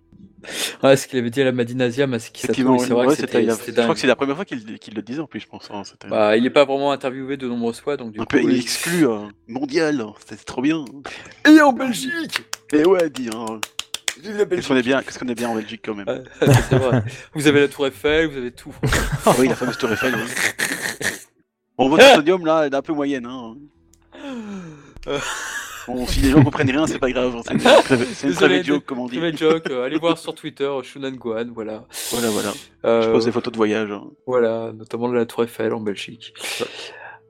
Ouais, 0.84 0.96
ce 0.98 1.08
qu'il 1.08 1.20
avait 1.20 1.30
dit 1.30 1.42
à 1.42 1.46
la 1.46 1.52
Masaki 1.52 2.42
Sato, 2.42 2.54
Effectivement, 2.54 2.76
et 2.76 2.80
c'est 2.80 2.94
vrai 2.94 3.08
que 3.08 3.16
c'était- 3.16 3.44
il 3.44 3.50
je 3.52 3.72
crois 3.82 3.94
que 3.94 4.00
c'est 4.00 4.08
la 4.08 4.16
première 4.16 4.36
fois 4.36 4.46
qu'il 4.46 4.64
le 4.96 5.02
disait 5.02 5.20
en 5.20 5.28
plus, 5.28 5.40
je 5.40 5.48
pense. 5.48 5.70
hein, 5.72 5.84
Bah, 6.10 6.36
il 6.38 6.44
n'est 6.44 6.50
pas 6.50 6.66
vraiment 6.66 6.92
interviewé 6.92 7.38
de 7.38 7.48
nombreuses 7.48 7.80
fois, 7.82 7.98
donc 7.98 8.12
du 8.14 8.20
un 8.20 8.24
coup. 8.24 8.30
peu, 8.30 8.42
il 8.42 8.48
oui. 8.48 8.60
exclut 8.60 9.08
euh, 9.08 9.20
mondial, 9.48 10.04
c'était 10.28 10.44
trop 10.44 10.62
bien. 10.62 10.86
Et 11.48 11.60
en 11.62 11.74
Belgique 11.74 12.42
Et 12.74 12.86
ouais, 12.86 13.10
dit, 13.10 13.30
hein, 13.34 13.60
qu'est-ce 14.24 14.68
qu'on 14.68 14.76
est 14.78 14.82
bien, 14.84 15.02
qu'est-ce 15.02 15.20
qu'on 15.20 15.28
est 15.28 15.36
bien 15.36 15.50
en 15.50 15.56
Belgique 15.56 15.82
quand 15.84 15.96
même. 15.96 16.24
C'est 16.70 16.76
vrai. 16.78 17.04
Vous 17.34 17.48
avez 17.48 17.62
la 17.62 17.68
Tour 17.68 17.88
Eiffel, 17.88 18.28
vous 18.28 18.38
avez 18.38 18.52
tout. 18.52 18.74
Ah 19.26 19.34
oui, 19.40 19.48
la 19.48 19.56
fameuse 19.56 19.78
Tour 19.78 19.92
Eiffel. 19.92 20.14
oui. 20.16 21.08
Bon, 21.78 21.88
votre 21.90 22.16
sodium 22.16 22.46
là, 22.46 22.64
elle 22.66 22.74
est 22.74 22.76
un 22.76 22.82
peu 22.82 22.94
moyenne. 22.94 23.26
Hein. 23.26 23.56
Bon, 25.96 26.06
si 26.08 26.20
les 26.22 26.30
gens 26.30 26.44
comprennent 26.44 26.70
rien, 26.70 26.86
c'est 26.88 27.00
pas 27.00 27.12
grave. 27.12 27.42
C'est 27.46 27.54
une, 27.54 27.60
c'est 27.60 28.28
une 28.28 28.30
Désolé, 28.30 28.36
private 28.60 28.66
joke, 28.66 28.86
comme 28.86 29.00
on 29.00 29.08
dit. 29.08 29.18
Private 29.18 29.38
joke, 29.38 29.70
euh, 29.72 29.84
allez 29.86 29.98
voir 29.98 30.18
sur 30.18 30.36
Twitter, 30.36 30.70
Shunan 30.84 31.12
Gohan, 31.12 31.46
voilà. 31.54 31.86
Voilà, 32.12 32.30
voilà. 32.30 32.54
Euh, 32.86 33.02
Je 33.04 33.10
pose 33.12 33.26
des 33.26 33.32
photos 33.32 33.52
de 33.52 33.58
voyage. 33.58 33.92
hein. 33.92 34.04
Voilà, 34.28 34.72
notamment 34.74 35.10
de 35.10 35.16
la 35.16 35.26
Tour 35.26 35.44
Eiffel 35.44 35.74
en 35.74 35.80
Belgique. 35.82 36.34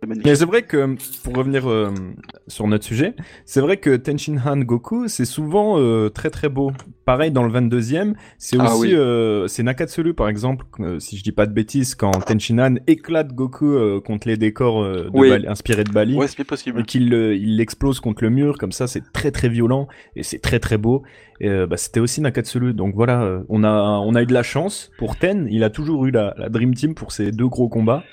Mais 0.08 0.36
c'est 0.36 0.46
vrai 0.46 0.62
que, 0.62 0.96
pour 1.24 1.36
revenir 1.36 1.70
euh, 1.70 1.90
sur 2.48 2.68
notre 2.68 2.86
sujet, 2.86 3.16
c'est 3.46 3.60
vrai 3.62 3.78
que 3.78 3.96
Tenshin 3.98 4.38
Han 4.46 4.58
Goku, 4.60 5.08
c'est 5.08 5.26
souvent 5.26 5.78
euh, 5.80 6.10
très 6.10 6.30
très 6.30 6.48
beau. 6.50 6.72
Pareil 7.06 7.32
dans 7.32 7.44
le 7.44 7.52
22e, 7.52 8.14
c'est 8.38 8.58
Ah 8.60 8.66
aussi 8.76 8.88
oui. 8.90 8.94
euh, 8.96 9.48
c'est 9.48 9.64
Nakatsuru 9.64 10.14
par 10.14 10.30
exemple, 10.30 10.66
euh, 10.80 11.00
si 11.00 11.18
je 11.18 11.24
dis 11.24 11.32
pas 11.32 11.48
de 11.48 11.54
bêtises, 11.54 11.96
quand 11.96 12.12
Tenshin 12.12 12.60
Han 12.60 12.76
éclate 12.88 13.34
Goku 13.34 13.66
euh, 13.66 14.00
contre 14.00 14.28
les 14.28 14.38
décors 14.38 14.84
euh, 14.84 15.06
de 15.06 15.10
Oui. 15.14 15.30
Bali- 15.30 15.48
inspirés 15.48 15.84
de 15.84 15.92
Bali. 15.92 16.16
Ouais, 16.16 16.28
c'est 16.28 16.44
possible. 16.44 16.80
et 16.82 16.84
qu'il 16.84 17.14
euh, 17.14 17.36
il 17.36 17.58
l'explose 17.58 18.00
contre 18.00 18.24
le 18.24 18.30
mur 18.30 18.58
comme 18.58 18.72
ça 18.72 18.88
c'est 18.88 19.12
très 19.12 19.32
très 19.32 19.50
violent 19.50 19.88
et 20.16 20.24
c'est 20.24 20.40
très 20.40 20.60
très 20.60 20.78
beau 20.78 21.02
euh, 21.42 21.66
bah, 21.66 21.78
c'était 21.78 22.00
aussi 22.00 22.22
Nakatsuru 22.22 22.74
donc 22.74 22.94
voilà 22.96 23.24
euh, 23.24 23.40
on 23.50 23.64
a 23.64 23.70
on 23.72 24.14
a 24.14 24.22
eu 24.22 24.26
de 24.26 24.34
la 24.34 24.44
chance 24.44 24.92
pour 24.98 25.16
Ten 25.16 25.48
il 25.50 25.64
a 25.64 25.70
toujours 25.70 26.06
eu 26.06 26.12
la, 26.12 26.36
la 26.38 26.50
Dream 26.50 26.74
Team 26.76 26.94
pour 26.94 27.12
ces 27.12 27.32
deux 27.32 27.48
gros 27.48 27.70
combats 27.70 28.04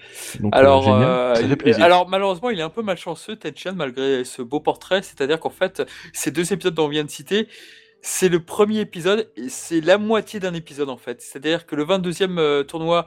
donc 0.40 0.54
euh, 0.54 0.58
Alors, 0.58 0.82
génial. 0.82 1.52
Alors 1.82 2.08
malheureusement, 2.08 2.50
il 2.50 2.58
est 2.58 2.62
un 2.62 2.70
peu 2.70 2.82
malchanceux, 2.82 3.36
Tenchan, 3.36 3.74
malgré 3.74 4.24
ce 4.24 4.42
beau 4.42 4.60
portrait. 4.60 5.02
C'est-à-dire 5.02 5.40
qu'en 5.40 5.50
fait, 5.50 5.82
ces 6.12 6.30
deux 6.30 6.52
épisodes 6.52 6.74
dont 6.74 6.86
on 6.86 6.88
vient 6.88 7.04
de 7.04 7.10
citer, 7.10 7.48
c'est 8.02 8.28
le 8.28 8.38
premier 8.40 8.80
épisode 8.80 9.28
et 9.36 9.48
c'est 9.48 9.80
la 9.80 9.98
moitié 9.98 10.38
d'un 10.38 10.54
épisode 10.54 10.88
en 10.90 10.96
fait. 10.96 11.20
C'est-à-dire 11.20 11.66
que 11.66 11.74
le 11.74 11.84
22e 11.84 12.38
euh, 12.38 12.62
tournoi, 12.62 13.06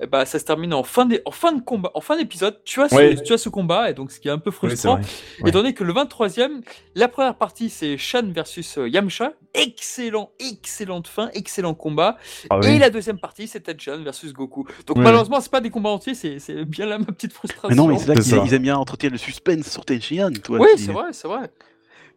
eh 0.00 0.06
bah, 0.06 0.24
ça 0.24 0.38
se 0.38 0.44
termine 0.44 0.72
en 0.72 0.84
fin, 0.84 1.04
d'é- 1.04 1.20
en 1.24 1.32
fin 1.32 1.50
de 1.52 1.60
combat, 1.60 1.90
en 1.94 2.00
fin 2.00 2.16
d'épisode. 2.16 2.60
Tu 2.64 2.80
as 2.80 2.88
ce, 2.88 2.94
Ouais. 2.94 3.14
tu 3.20 3.32
as 3.32 3.38
ce 3.38 3.48
combat 3.48 3.90
et 3.90 3.94
donc 3.94 4.12
ce 4.12 4.20
qui 4.20 4.28
est 4.28 4.30
un 4.30 4.38
peu 4.38 4.52
frustrant. 4.52 4.96
Ouais. 4.98 5.48
Étant 5.48 5.58
donné 5.58 5.74
que 5.74 5.82
le 5.82 5.92
23e, 5.92 6.62
la 6.94 7.08
première 7.08 7.34
partie 7.36 7.70
c'est 7.70 7.98
Shan 7.98 8.30
versus 8.32 8.78
euh, 8.78 8.88
Yamcha, 8.88 9.32
excellent, 9.54 10.30
excellente 10.38 11.08
fin, 11.08 11.28
excellent 11.34 11.74
combat. 11.74 12.16
Ah 12.50 12.60
Et 12.62 12.78
la 12.78 12.90
deuxième 12.90 13.18
partie, 13.18 13.48
c'est 13.48 13.60
Tenchan 13.60 14.02
versus 14.04 14.32
Goku. 14.32 14.64
Donc 14.86 14.98
Ouais. 14.98 15.02
malheureusement, 15.02 15.40
c'est 15.40 15.50
pas 15.50 15.60
des 15.60 15.70
combats 15.70 15.90
entiers, 15.90 16.14
c'est 16.14 16.38
c'est 16.38 16.64
bien 16.64 16.86
là 16.86 16.98
ma 16.98 17.06
petite 17.06 17.32
frustration. 17.32 17.68
Mais 17.68 17.74
non, 17.74 17.88
mais 17.88 17.98
c'est 17.98 18.14
là 18.14 18.22
C'est 18.22 18.40
qu'ils 18.40 18.54
aiment 18.54 18.62
bien 18.62 18.76
entretenir 18.76 19.10
le 19.12 19.18
suspense 19.18 19.68
sur 19.68 19.84
Tenshinhan, 19.84 20.30
oui, 20.50 20.68
c'est 20.76 20.92
vrai, 20.92 21.12
c'est 21.12 21.26
vrai. 21.26 21.50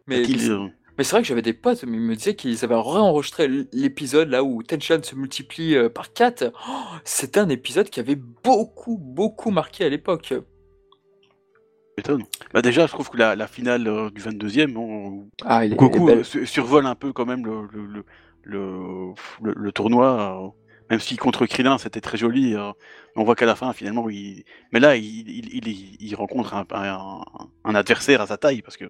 Mais, 0.06 0.22
mais 1.00 1.04
c'est- 1.04 1.10
c'est 1.10 1.16
vrai 1.16 1.22
que 1.22 1.28
j'avais 1.28 1.40
des 1.42 1.54
potes, 1.54 1.82
mais 1.84 1.96
ils 1.96 2.02
me 2.02 2.14
disaient 2.14 2.34
qu'ils 2.34 2.62
avaient 2.62 2.74
réenregistré 2.74 3.48
l'épisode 3.72 4.28
là 4.28 4.44
où 4.44 4.62
Tenchan 4.62 5.02
se 5.02 5.14
multiplie 5.14 5.74
euh, 5.74 5.88
par 5.88 6.12
4. 6.12 6.52
C'était 7.04 7.40
un 7.40 7.48
épisode 7.48 7.88
qui 7.88 8.00
avait 8.00 8.16
beaucoup, 8.16 8.98
beaucoup 8.98 9.50
marqué 9.50 9.84
à 9.84 9.88
l'époque. 9.88 10.34
m'étonne. 11.96 12.24
Bah 12.52 12.60
déjà, 12.62 12.86
je 12.86 12.92
trouve 12.92 13.08
que 13.10 13.16
la, 13.16 13.34
la 13.34 13.46
finale 13.46 13.86
euh, 13.88 14.10
du 14.10 14.20
22e, 14.20 14.76
on- 14.76 15.28
Ah, 15.44 15.66
Goku 15.76 16.08
euh, 16.10 16.22
survole 16.46 16.86
un 16.86 16.94
peu 16.94 17.12
quand 17.12 17.26
même 17.26 17.44
le, 17.46 17.62
le, 17.72 17.86
le, 17.86 18.04
le, 18.44 19.14
le- 19.42 19.54
le 19.56 19.72
tournoi, 19.72 20.54
même 20.90 21.00
si 21.00 21.16
contre 21.16 21.46
Krillin 21.46 21.78
c'était 21.78 22.00
très 22.00 22.18
joli. 22.18 22.54
euh, 22.54 22.72
on 23.16 23.24
voit 23.24 23.34
qu'à 23.34 23.46
la 23.46 23.56
fin, 23.56 23.72
finalement, 23.72 24.08
il... 24.08 24.44
mais 24.72 24.78
là, 24.78 24.94
il, 24.96 25.28
il, 25.28 25.96
il, 26.00 26.14
rencontre 26.14 26.54
un, 26.54 26.64
un, 26.72 27.20
un 27.64 27.74
adversaire 27.74 28.20
à 28.20 28.26
sa 28.28 28.36
taille, 28.36 28.62
parce 28.62 28.76
que, 28.76 28.84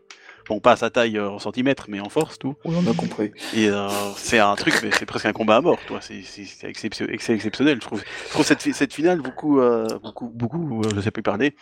bon, 0.46 0.60
pas 0.60 0.72
à 0.72 0.76
sa 0.76 0.90
taille 0.90 1.16
euh, 1.16 1.30
en 1.30 1.38
centimètres, 1.38 1.86
mais 1.88 2.00
en 2.00 2.10
force, 2.10 2.38
tout. 2.38 2.54
Oui, 2.66 2.74
on 2.78 2.90
a 2.90 2.94
compris. 2.94 3.32
Et 3.54 3.68
euh, 3.70 3.88
c'est 4.16 4.38
un 4.38 4.54
truc, 4.56 4.78
mais 4.82 4.90
c'est 4.92 5.06
presque 5.06 5.24
un 5.26 5.32
combat 5.32 5.56
à 5.56 5.60
mort, 5.62 5.78
toi. 5.86 6.00
C'est 6.02 6.20
c'est- 6.22 6.44
c'est 6.44 6.68
excep- 6.70 6.94
c'est 7.18 7.32
exceptionnel. 7.34 7.76
Je 7.76 7.86
trouve, 7.86 8.02
je 8.26 8.30
trouve 8.30 8.44
cette, 8.44 8.62
fi- 8.62 8.74
cette 8.74 8.92
finale 8.92 9.20
beaucoup, 9.22 9.58
euh, 9.60 9.86
beaucoup, 10.02 10.28
beaucoup. 10.28 10.82
je 10.94 11.00
sais 11.00 11.10
plus 11.10 11.22
parler. 11.22 11.54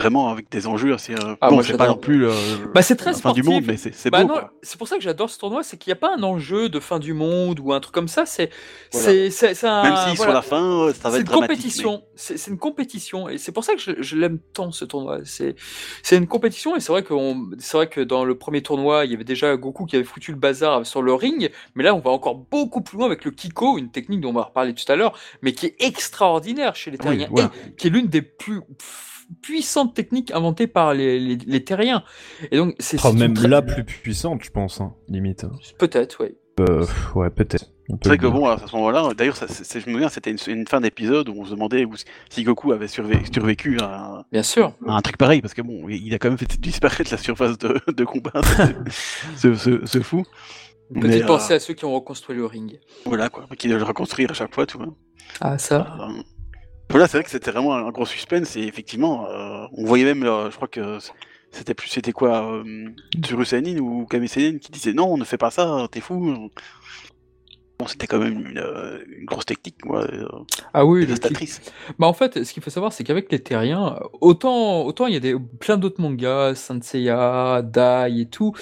Vraiment 0.00 0.30
avec 0.30 0.50
des 0.50 0.66
enjeux 0.66 0.94
assez. 0.94 1.12
euh, 1.14 1.36
Ah, 1.42 1.50
bon, 1.50 1.62
c'est 1.62 1.76
pas 1.76 1.86
non 1.88 1.96
plus 1.96 2.26
euh, 2.26 2.32
Bah, 2.74 2.80
c'est 2.82 2.96
très 2.96 3.12
la 3.12 3.18
fin 3.18 3.32
du 3.32 3.42
monde, 3.42 3.64
mais 3.66 3.76
c'est 3.76 3.94
c'est 3.94 4.10
Bah 4.10 4.24
beau. 4.24 4.34
c'est 4.62 4.78
pour 4.78 4.88
ça 4.88 4.96
que 4.96 5.02
j'adore 5.02 5.28
ce 5.28 5.38
tournoi, 5.38 5.62
c'est 5.62 5.76
qu'il 5.76 5.90
n'y 5.90 5.98
a 5.98 6.00
pas 6.00 6.14
un 6.16 6.22
enjeu 6.22 6.68
de 6.70 6.80
fin 6.80 6.98
du 6.98 7.12
monde 7.12 7.60
ou 7.60 7.72
un 7.72 7.80
truc 7.80 7.94
comme 7.94 8.08
ça. 8.08 8.24
C'est, 8.24 8.50
Voilà. 8.92 9.06
c'est, 9.06 9.30
c'est, 9.30 9.54
c'est 9.54 9.66
un. 9.66 9.82
Même 9.82 9.96
si 9.96 10.16
sur 10.16 10.24
voilà. 10.24 10.32
la 10.34 10.42
fin, 10.42 10.90
ça 10.94 11.10
va 11.10 11.16
c'est 11.16 11.16
être 11.16 11.18
une 11.20 11.24
dramatique. 11.24 11.56
compétition. 11.56 12.02
C'est 12.16 12.38
c'est 12.38 12.50
une 12.50 12.58
compétition 12.58 13.28
et 13.28 13.38
c'est 13.38 13.52
pour 13.52 13.62
ça 13.64 13.74
que 13.74 13.80
je, 13.80 13.92
je 14.00 14.16
l'aime 14.16 14.38
tant 14.54 14.72
ce 14.72 14.84
tournoi. 14.84 15.18
C'est 15.24 15.54
c'est 16.02 16.16
une 16.16 16.26
compétition 16.26 16.76
et 16.76 16.80
c'est 16.80 16.92
vrai 16.92 17.02
que 17.02 17.14
c'est 17.58 17.76
vrai 17.76 17.88
que 17.88 18.00
dans 18.00 18.24
le 18.24 18.38
premier 18.38 18.62
tournoi 18.62 19.04
il 19.04 19.10
y 19.10 19.14
avait 19.14 19.24
déjà 19.24 19.56
Goku 19.56 19.84
qui 19.84 19.96
avait 19.96 20.04
foutu 20.04 20.30
le 20.32 20.38
bazar 20.38 20.86
sur 20.86 21.02
le 21.02 21.12
ring, 21.12 21.50
mais 21.74 21.84
là 21.84 21.94
on 21.94 22.00
va 22.00 22.10
encore 22.10 22.36
beaucoup 22.36 22.80
plus 22.80 22.96
loin 22.96 23.06
avec 23.06 23.24
le 23.24 23.30
Kiko, 23.32 23.76
une 23.78 23.90
technique 23.90 24.20
dont 24.22 24.30
on 24.30 24.34
va 24.34 24.42
reparler 24.44 24.74
tout 24.74 24.90
à 24.90 24.96
l'heure, 24.96 25.12
mais 25.42 25.52
qui 25.52 25.66
est 25.66 25.76
extraordinaire 25.80 26.74
chez 26.74 26.90
les 26.90 26.96
Oui, 26.98 27.02
Terriens 27.04 27.28
voilà. 27.30 27.50
et 27.68 27.72
qui 27.74 27.86
est 27.88 27.90
l'une 27.90 28.06
des 28.06 28.22
plus 28.22 28.60
puissantes 29.42 29.94
techniques 29.94 30.30
inventées 30.32 30.66
par 30.66 30.94
les, 30.94 31.18
les, 31.20 31.36
les 31.36 31.64
Terriens. 31.64 32.02
Et 32.50 32.56
donc 32.56 32.74
c'est 32.78 32.98
Oh, 33.04 33.12
même 33.12 33.34
très- 33.34 33.48
la 33.48 33.62
plus 33.62 33.84
puissante 33.84 34.42
je 34.44 34.50
pense 34.50 34.80
hein, 34.80 34.94
limite 35.08 35.46
peut-être 35.78 36.22
oui. 36.24 36.34
Euh, 36.58 36.80
pff, 36.80 37.14
ouais 37.16 37.30
peut-être 37.30 37.70
C'est 38.02 38.08
vrai 38.08 38.18
que 38.18 38.26
bon, 38.26 38.46
à 38.46 38.58
ce 38.58 38.76
moment-là, 38.76 39.14
d'ailleurs, 39.16 39.36
je 39.36 39.78
me 39.78 39.92
souviens, 39.94 40.08
c'était 40.10 40.30
une, 40.30 40.38
une 40.48 40.66
fin 40.66 40.80
d'épisode 40.82 41.28
où 41.30 41.34
on 41.40 41.44
se 41.46 41.52
demandait 41.52 41.86
où- 41.86 41.94
si 42.28 42.42
Goku 42.44 42.72
avait 42.72 42.86
survé- 42.86 43.24
survécu 43.32 43.78
à, 43.80 44.26
Bien 44.30 44.42
sûr. 44.42 44.74
à 44.86 44.92
un 44.94 45.00
truc 45.00 45.16
pareil, 45.16 45.40
parce 45.40 45.54
que 45.54 45.62
bon, 45.62 45.88
il 45.88 46.12
a 46.12 46.18
quand 46.18 46.28
même 46.28 46.36
fait 46.36 46.50
disparaître 46.60 47.10
la 47.10 47.16
surface 47.16 47.56
de, 47.56 47.80
de 47.90 48.04
combat, 48.04 48.32
ce, 49.36 49.54
ce, 49.54 49.86
ce 49.86 50.00
fou. 50.00 50.24
Mais, 50.90 51.00
petite 51.02 51.30
euh, 51.30 51.54
à 51.54 51.58
ceux 51.60 51.72
qui 51.72 51.84
ont 51.86 51.94
reconstruit 51.94 52.36
le 52.36 52.44
ring. 52.44 52.78
Voilà, 53.06 53.28
quoi, 53.30 53.46
qui 53.56 53.68
doit 53.68 53.78
le 53.78 53.84
reconstruire 53.84 54.30
à 54.32 54.34
chaque 54.34 54.54
fois, 54.54 54.66
tu 54.66 54.76
vois. 54.76 54.88
Ah 55.40 55.56
ça. 55.56 55.96
Euh, 56.00 56.22
Voilà, 56.90 57.06
c'est 57.06 57.18
vrai 57.18 57.24
que 57.24 57.30
c'était 57.30 57.52
vraiment 57.52 57.74
un 57.74 57.90
gros 57.90 58.04
suspense 58.04 58.56
et 58.56 58.62
effectivement, 58.62 59.28
euh, 59.30 59.64
on 59.72 59.84
voyait 59.84 60.04
même, 60.04 60.24
euh, 60.24 60.50
je 60.50 60.56
crois 60.56 60.66
que 60.68 60.98
c'était 61.52 61.74
plus, 61.74 61.88
c'était 61.88 62.12
quoi, 62.12 62.52
euh, 62.52 62.88
Tsurusenin 63.22 63.78
ou 63.78 64.06
Kamisenin 64.06 64.58
qui 64.58 64.72
disait 64.72 64.92
non, 64.92 65.16
ne 65.16 65.24
fais 65.24 65.38
pas 65.38 65.50
ça, 65.50 65.86
t'es 65.90 66.00
fou. 66.00 66.50
Bon, 67.78 67.86
c'était 67.86 68.06
quand 68.06 68.18
même 68.18 68.44
une, 68.46 68.58
euh, 68.58 68.98
une 69.08 69.24
grosse 69.24 69.46
technique, 69.46 69.84
moi, 69.86 70.02
euh, 70.12 70.26
Ah 70.74 70.84
oui, 70.84 71.06
dévastatrice. 71.06 71.62
Bah 71.98 72.08
en 72.08 72.12
fait, 72.12 72.44
ce 72.44 72.52
qu'il 72.52 72.62
faut 72.62 72.68
savoir, 72.68 72.92
c'est 72.92 73.04
qu'avec 73.04 73.32
les 73.32 73.38
terriens, 73.38 73.98
autant 74.20 74.84
autant 74.84 75.06
il 75.06 75.14
y 75.14 75.16
a 75.16 75.20
des 75.20 75.34
plein 75.60 75.78
d'autres 75.78 76.00
mangas, 76.00 76.56
Saint 76.56 76.82
Seiya, 76.82 77.62
Dai 77.64 78.20
et 78.20 78.26
tout. 78.26 78.52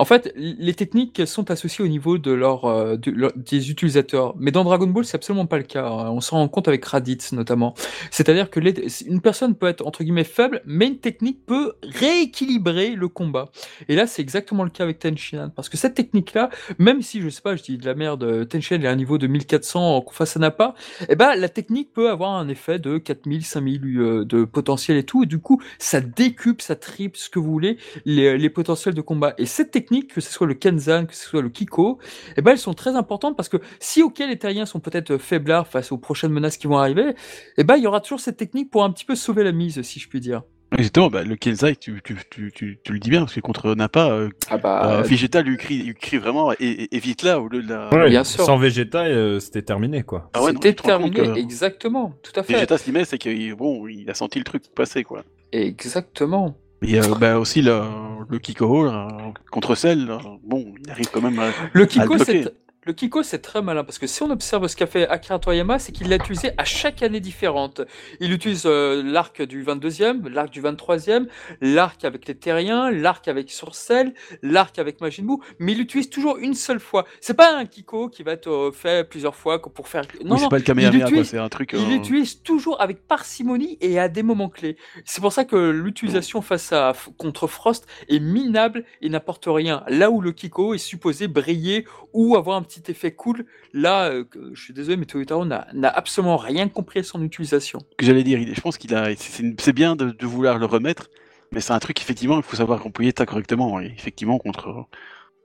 En 0.00 0.06
fait, 0.06 0.32
les 0.34 0.72
techniques 0.72 1.26
sont 1.26 1.50
associées 1.50 1.84
au 1.84 1.88
niveau 1.88 2.16
de 2.16 2.30
leur, 2.32 2.64
euh, 2.64 2.96
des 3.36 3.70
utilisateurs. 3.70 4.34
Mais 4.38 4.50
dans 4.50 4.64
Dragon 4.64 4.86
Ball, 4.86 5.04
c'est 5.04 5.16
absolument 5.16 5.44
pas 5.44 5.58
le 5.58 5.64
cas. 5.64 5.86
hein. 5.86 6.08
On 6.10 6.22
s'en 6.22 6.36
rend 6.38 6.48
compte 6.48 6.68
avec 6.68 6.82
Raditz 6.86 7.32
notamment. 7.32 7.74
C'est-à-dire 8.10 8.48
que 8.48 8.60
les- 8.60 9.02
une 9.06 9.20
personne 9.20 9.54
peut 9.54 9.66
être 9.66 9.86
entre 9.86 10.02
guillemets 10.02 10.24
faible, 10.24 10.62
mais 10.64 10.86
une 10.86 10.96
technique 11.00 11.44
peut 11.44 11.74
rééquilibrer 11.82 12.94
le 12.96 13.08
combat. 13.08 13.50
Et 13.90 13.94
là, 13.94 14.06
c'est 14.06 14.22
exactement 14.22 14.64
le 14.64 14.70
cas 14.70 14.84
avec 14.84 15.00
Tenshinhan, 15.00 15.50
parce 15.50 15.68
que 15.68 15.76
cette 15.76 15.92
technique-là, 15.94 16.48
même 16.78 17.02
si 17.02 17.20
je 17.20 17.28
sais 17.28 17.42
pas, 17.42 17.54
je 17.56 17.62
dis 17.62 17.76
de 17.76 17.84
la 17.84 17.94
merde, 17.94 18.48
Tenshinhan 18.48 18.80
est 18.82 18.86
à 18.86 18.92
un 18.92 18.96
niveau 18.96 19.18
de 19.18 19.26
1400 19.26 20.02
face 20.12 20.34
à 20.34 20.40
Nappa, 20.40 20.74
eh 21.10 21.14
ben, 21.14 21.34
la 21.36 21.50
technique 21.50 21.92
peut 21.92 22.08
avoir 22.08 22.30
un 22.36 22.48
effet 22.48 22.78
de 22.78 22.96
4000, 22.96 23.44
5000 23.44 23.82
euh, 23.98 24.24
de 24.24 24.44
potentiel 24.44 24.96
et 24.96 25.04
tout, 25.04 25.24
et 25.24 25.26
du 25.26 25.40
coup, 25.40 25.60
ça 25.78 26.00
décupe, 26.00 26.62
ça 26.62 26.74
triple, 26.74 27.18
ce 27.18 27.28
que 27.28 27.38
vous 27.38 27.50
voulez, 27.52 27.76
les, 28.06 28.38
les 28.38 28.48
potentiels 28.50 28.94
de 28.94 29.02
combat. 29.02 29.34
Et 29.36 29.44
cette 29.44 29.70
technique, 29.70 29.89
que 29.98 30.20
ce 30.20 30.32
soit 30.32 30.46
le 30.46 30.54
Kenzan, 30.54 31.06
que 31.06 31.14
ce 31.14 31.26
soit 31.26 31.42
le 31.42 31.48
Kiko, 31.50 31.98
eh 32.36 32.42
ben, 32.42 32.52
elles 32.52 32.58
sont 32.58 32.74
très 32.74 32.94
importantes 32.96 33.36
parce 33.36 33.48
que 33.48 33.58
si, 33.78 34.02
ok, 34.02 34.18
les 34.20 34.38
terriens 34.38 34.66
sont 34.66 34.80
peut-être 34.80 35.18
faiblards 35.18 35.66
face 35.66 35.92
aux 35.92 35.98
prochaines 35.98 36.32
menaces 36.32 36.56
qui 36.56 36.66
vont 36.66 36.78
arriver, 36.78 37.14
eh 37.58 37.64
ben, 37.64 37.76
il 37.76 37.82
y 37.82 37.86
aura 37.86 38.00
toujours 38.00 38.20
cette 38.20 38.36
technique 38.36 38.70
pour 38.70 38.84
un 38.84 38.90
petit 38.90 39.04
peu 39.04 39.14
sauver 39.16 39.44
la 39.44 39.52
mise, 39.52 39.82
si 39.82 39.98
je 40.00 40.08
puis 40.08 40.20
dire. 40.20 40.42
Exactement, 40.78 41.08
bah, 41.10 41.24
le 41.24 41.34
Kenzai, 41.34 41.74
tu, 41.74 42.00
tu, 42.04 42.16
tu, 42.30 42.52
tu, 42.52 42.78
tu 42.84 42.92
le 42.92 43.00
dis 43.00 43.10
bien, 43.10 43.22
parce 43.22 43.34
que 43.34 43.40
contre 43.40 43.74
Nappa, 43.74 44.08
euh, 44.12 44.28
Ah 44.48 44.56
bah, 44.56 44.98
euh, 44.98 45.02
Vegeta 45.02 45.42
lui 45.42 45.56
crie, 45.56 45.82
lui 45.82 45.94
crie 45.94 46.18
vraiment, 46.18 46.52
et, 46.52 46.56
et- 46.60 46.96
évite 46.96 47.24
là, 47.24 47.40
au 47.40 47.48
lieu 47.48 47.60
de 47.60 47.68
la... 47.70 47.90
Ouais, 47.92 48.08
bien 48.08 48.22
sûr. 48.22 48.44
Sans 48.44 48.56
Vegeta, 48.56 49.02
euh, 49.06 49.40
c'était 49.40 49.62
terminé, 49.62 50.04
quoi. 50.04 50.30
Ah 50.32 50.40
ouais, 50.44 50.52
c'était 50.52 50.74
terminé, 50.74 51.10
que 51.16 51.36
exactement, 51.36 52.14
tout 52.22 52.30
à 52.38 52.44
fait. 52.44 52.52
Vegeta 52.52 52.78
s'y 52.78 52.92
met, 52.92 53.04
c'est 53.04 53.18
qu'il 53.18 53.52
bon, 53.56 53.88
il 53.88 54.08
a 54.08 54.14
senti 54.14 54.38
le 54.38 54.44
truc 54.44 54.62
passer, 54.72 55.02
quoi. 55.02 55.24
Exactement. 55.50 56.56
Et 56.82 56.98
euh, 56.98 57.14
bah, 57.18 57.38
aussi 57.38 57.62
le, 57.62 57.82
le 58.28 58.38
Kiko 58.38 58.84
là, 58.86 59.08
contre 59.50 59.74
Cell, 59.74 60.06
là, 60.06 60.18
bon, 60.42 60.74
il 60.82 60.90
arrive 60.90 61.10
quand 61.12 61.20
même 61.20 61.38
à... 61.38 61.50
Le 61.72 61.82
à 61.82 61.86
Kiko, 61.86 62.14
le 62.14 62.24
c'est 62.24 62.54
le 62.84 62.94
Kiko, 62.94 63.22
c'est 63.22 63.40
très 63.40 63.60
malin 63.60 63.84
parce 63.84 63.98
que 63.98 64.06
si 64.06 64.22
on 64.22 64.30
observe 64.30 64.66
ce 64.66 64.74
qu'a 64.74 64.86
fait 64.86 65.06
Akira 65.06 65.38
Toriyama, 65.38 65.78
c'est 65.78 65.92
qu'il 65.92 66.08
l'a 66.08 66.16
utilisé 66.16 66.52
à 66.56 66.64
chaque 66.64 67.02
année 67.02 67.20
différente. 67.20 67.82
Il 68.20 68.32
utilise 68.32 68.62
euh, 68.64 69.02
l'arc 69.04 69.42
du 69.42 69.62
22e, 69.62 70.26
l'arc 70.28 70.48
du 70.48 70.62
23e, 70.62 71.26
l'arc 71.60 72.02
avec 72.06 72.26
les 72.26 72.34
terriens, 72.34 72.90
l'arc 72.90 73.28
avec 73.28 73.50
Surcell, 73.50 74.14
l'arc 74.42 74.78
avec 74.78 75.02
Majin 75.02 75.24
Buu, 75.24 75.36
mais 75.58 75.72
il 75.72 75.78
l'utilise 75.78 76.08
toujours 76.08 76.38
une 76.38 76.54
seule 76.54 76.80
fois. 76.80 77.04
C'est 77.20 77.34
pas 77.34 77.54
un 77.54 77.66
Kiko 77.66 78.08
qui 78.08 78.22
va 78.22 78.32
être 78.32 78.48
euh, 78.48 78.72
fait 78.72 79.06
plusieurs 79.06 79.36
fois 79.36 79.60
pour 79.60 79.86
faire. 79.86 80.04
Non, 80.24 80.36
oui, 80.36 80.40
c'est 80.40 80.48
pas 80.48 80.56
le 80.56 80.62
Kamehameha, 80.62 81.24
c'est 81.24 81.36
un 81.36 81.50
truc... 81.50 81.72
il 81.74 81.80
euh, 81.80 81.88
l'utilise 81.88 82.42
toujours 82.42 82.80
avec 82.80 83.06
parcimonie 83.06 83.76
et 83.82 83.98
à 83.98 84.08
des 84.08 84.22
moments 84.22 84.48
clés. 84.48 84.78
C'est 85.04 85.20
pour 85.20 85.34
ça 85.34 85.44
que 85.44 85.56
l'utilisation 85.56 86.40
face 86.40 86.72
à 86.72 86.94
contre 87.18 87.46
Frost 87.46 87.86
est 88.08 88.20
minable 88.20 88.84
et 89.02 89.10
n'apporte 89.10 89.44
rien. 89.46 89.84
Là 89.88 90.10
où 90.10 90.22
le 90.22 90.32
Kiko 90.32 90.72
est 90.72 90.78
supposé 90.78 91.28
briller 91.28 91.84
ou 92.14 92.36
avoir 92.36 92.56
un 92.56 92.62
petit 92.70 92.90
effet 92.90 93.12
cool, 93.12 93.46
là, 93.72 94.10
euh, 94.10 94.24
je 94.52 94.62
suis 94.62 94.72
désolé, 94.72 94.96
mais 94.96 95.06
Toyotaro 95.06 95.44
n'a 95.44 95.66
absolument 95.88 96.36
rien 96.36 96.68
compris 96.68 97.00
à 97.00 97.02
son 97.02 97.22
utilisation. 97.22 97.80
que 97.98 98.06
j'allais 98.06 98.22
dire, 98.22 98.38
je 98.54 98.60
pense 98.60 98.78
qu'il 98.78 98.94
a... 98.94 99.10
C'est 99.16 99.72
bien 99.72 99.96
de, 99.96 100.10
de 100.10 100.26
vouloir 100.26 100.58
le 100.58 100.66
remettre, 100.66 101.08
mais 101.52 101.60
c'est 101.60 101.72
un 101.72 101.78
truc, 101.78 102.00
effectivement, 102.00 102.36
il 102.36 102.42
faut 102.42 102.56
savoir 102.56 102.86
employer 102.86 103.12
ça 103.16 103.26
correctement. 103.26 103.80
Et 103.80 103.86
effectivement, 103.86 104.38
contre, 104.38 104.86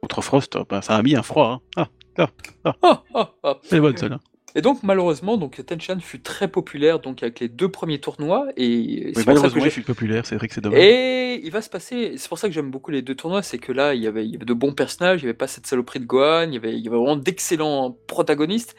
contre 0.01 0.21
Frost, 0.21 0.57
bah, 0.69 0.81
ça 0.81 0.95
a 0.95 1.01
mis 1.01 1.15
un 1.15 1.23
froid. 1.23 1.61
Hein. 1.77 1.87
Ah, 2.17 2.29
Ah, 2.63 3.03
ah, 3.13 3.33
ah. 3.43 3.59
c'est 3.63 3.79
bonne 3.79 3.97
celle-là. 3.97 4.19
Et 4.57 4.61
donc 4.61 4.83
malheureusement, 4.83 5.35
donc 5.37 5.61
Tenchan 5.65 5.99
fut 5.99 6.21
très 6.21 6.47
populaire 6.47 6.99
donc 6.99 7.21
avec 7.23 7.41
les 7.41 7.49
deux 7.49 7.69
premiers 7.69 7.99
tournois 7.99 8.47
et 8.55 8.67
Oui, 8.67 9.03
c'est 9.07 9.11
pour 9.11 9.15
ça 9.15 9.23
que 9.23 9.27
malheureusement, 9.27 9.65
il 9.65 9.71
fut 9.71 9.81
populaire, 9.81 10.25
c'est 10.25 10.35
vrai 10.35 10.47
que 10.47 10.53
c'est 10.53 10.61
dommage. 10.61 10.79
Et 10.79 11.41
il 11.45 11.51
va 11.51 11.61
se 11.61 11.69
passer, 11.69 12.13
c'est 12.17 12.29
pour 12.29 12.37
ça 12.39 12.47
que 12.47 12.53
j'aime 12.53 12.71
beaucoup 12.71 12.89
les 12.91 13.01
deux 13.01 13.15
tournois, 13.15 13.41
c'est 13.43 13.57
que 13.57 13.73
là, 13.73 13.93
il 13.93 14.01
y, 14.01 14.07
avait, 14.07 14.23
il 14.25 14.31
y 14.31 14.35
avait 14.37 14.45
de 14.45 14.53
bons 14.53 14.71
personnages, 14.73 15.21
il 15.21 15.25
n'y 15.25 15.29
avait 15.29 15.37
pas 15.37 15.47
cette 15.47 15.67
saloperie 15.67 15.99
de 15.99 16.05
Gohan, 16.05 16.43
il 16.47 16.53
y 16.53 16.57
avait, 16.57 16.73
il 16.73 16.79
y 16.83 16.87
avait 16.87 16.95
vraiment 16.97 17.17
d'excellents 17.17 17.97
protagonistes. 18.07 18.75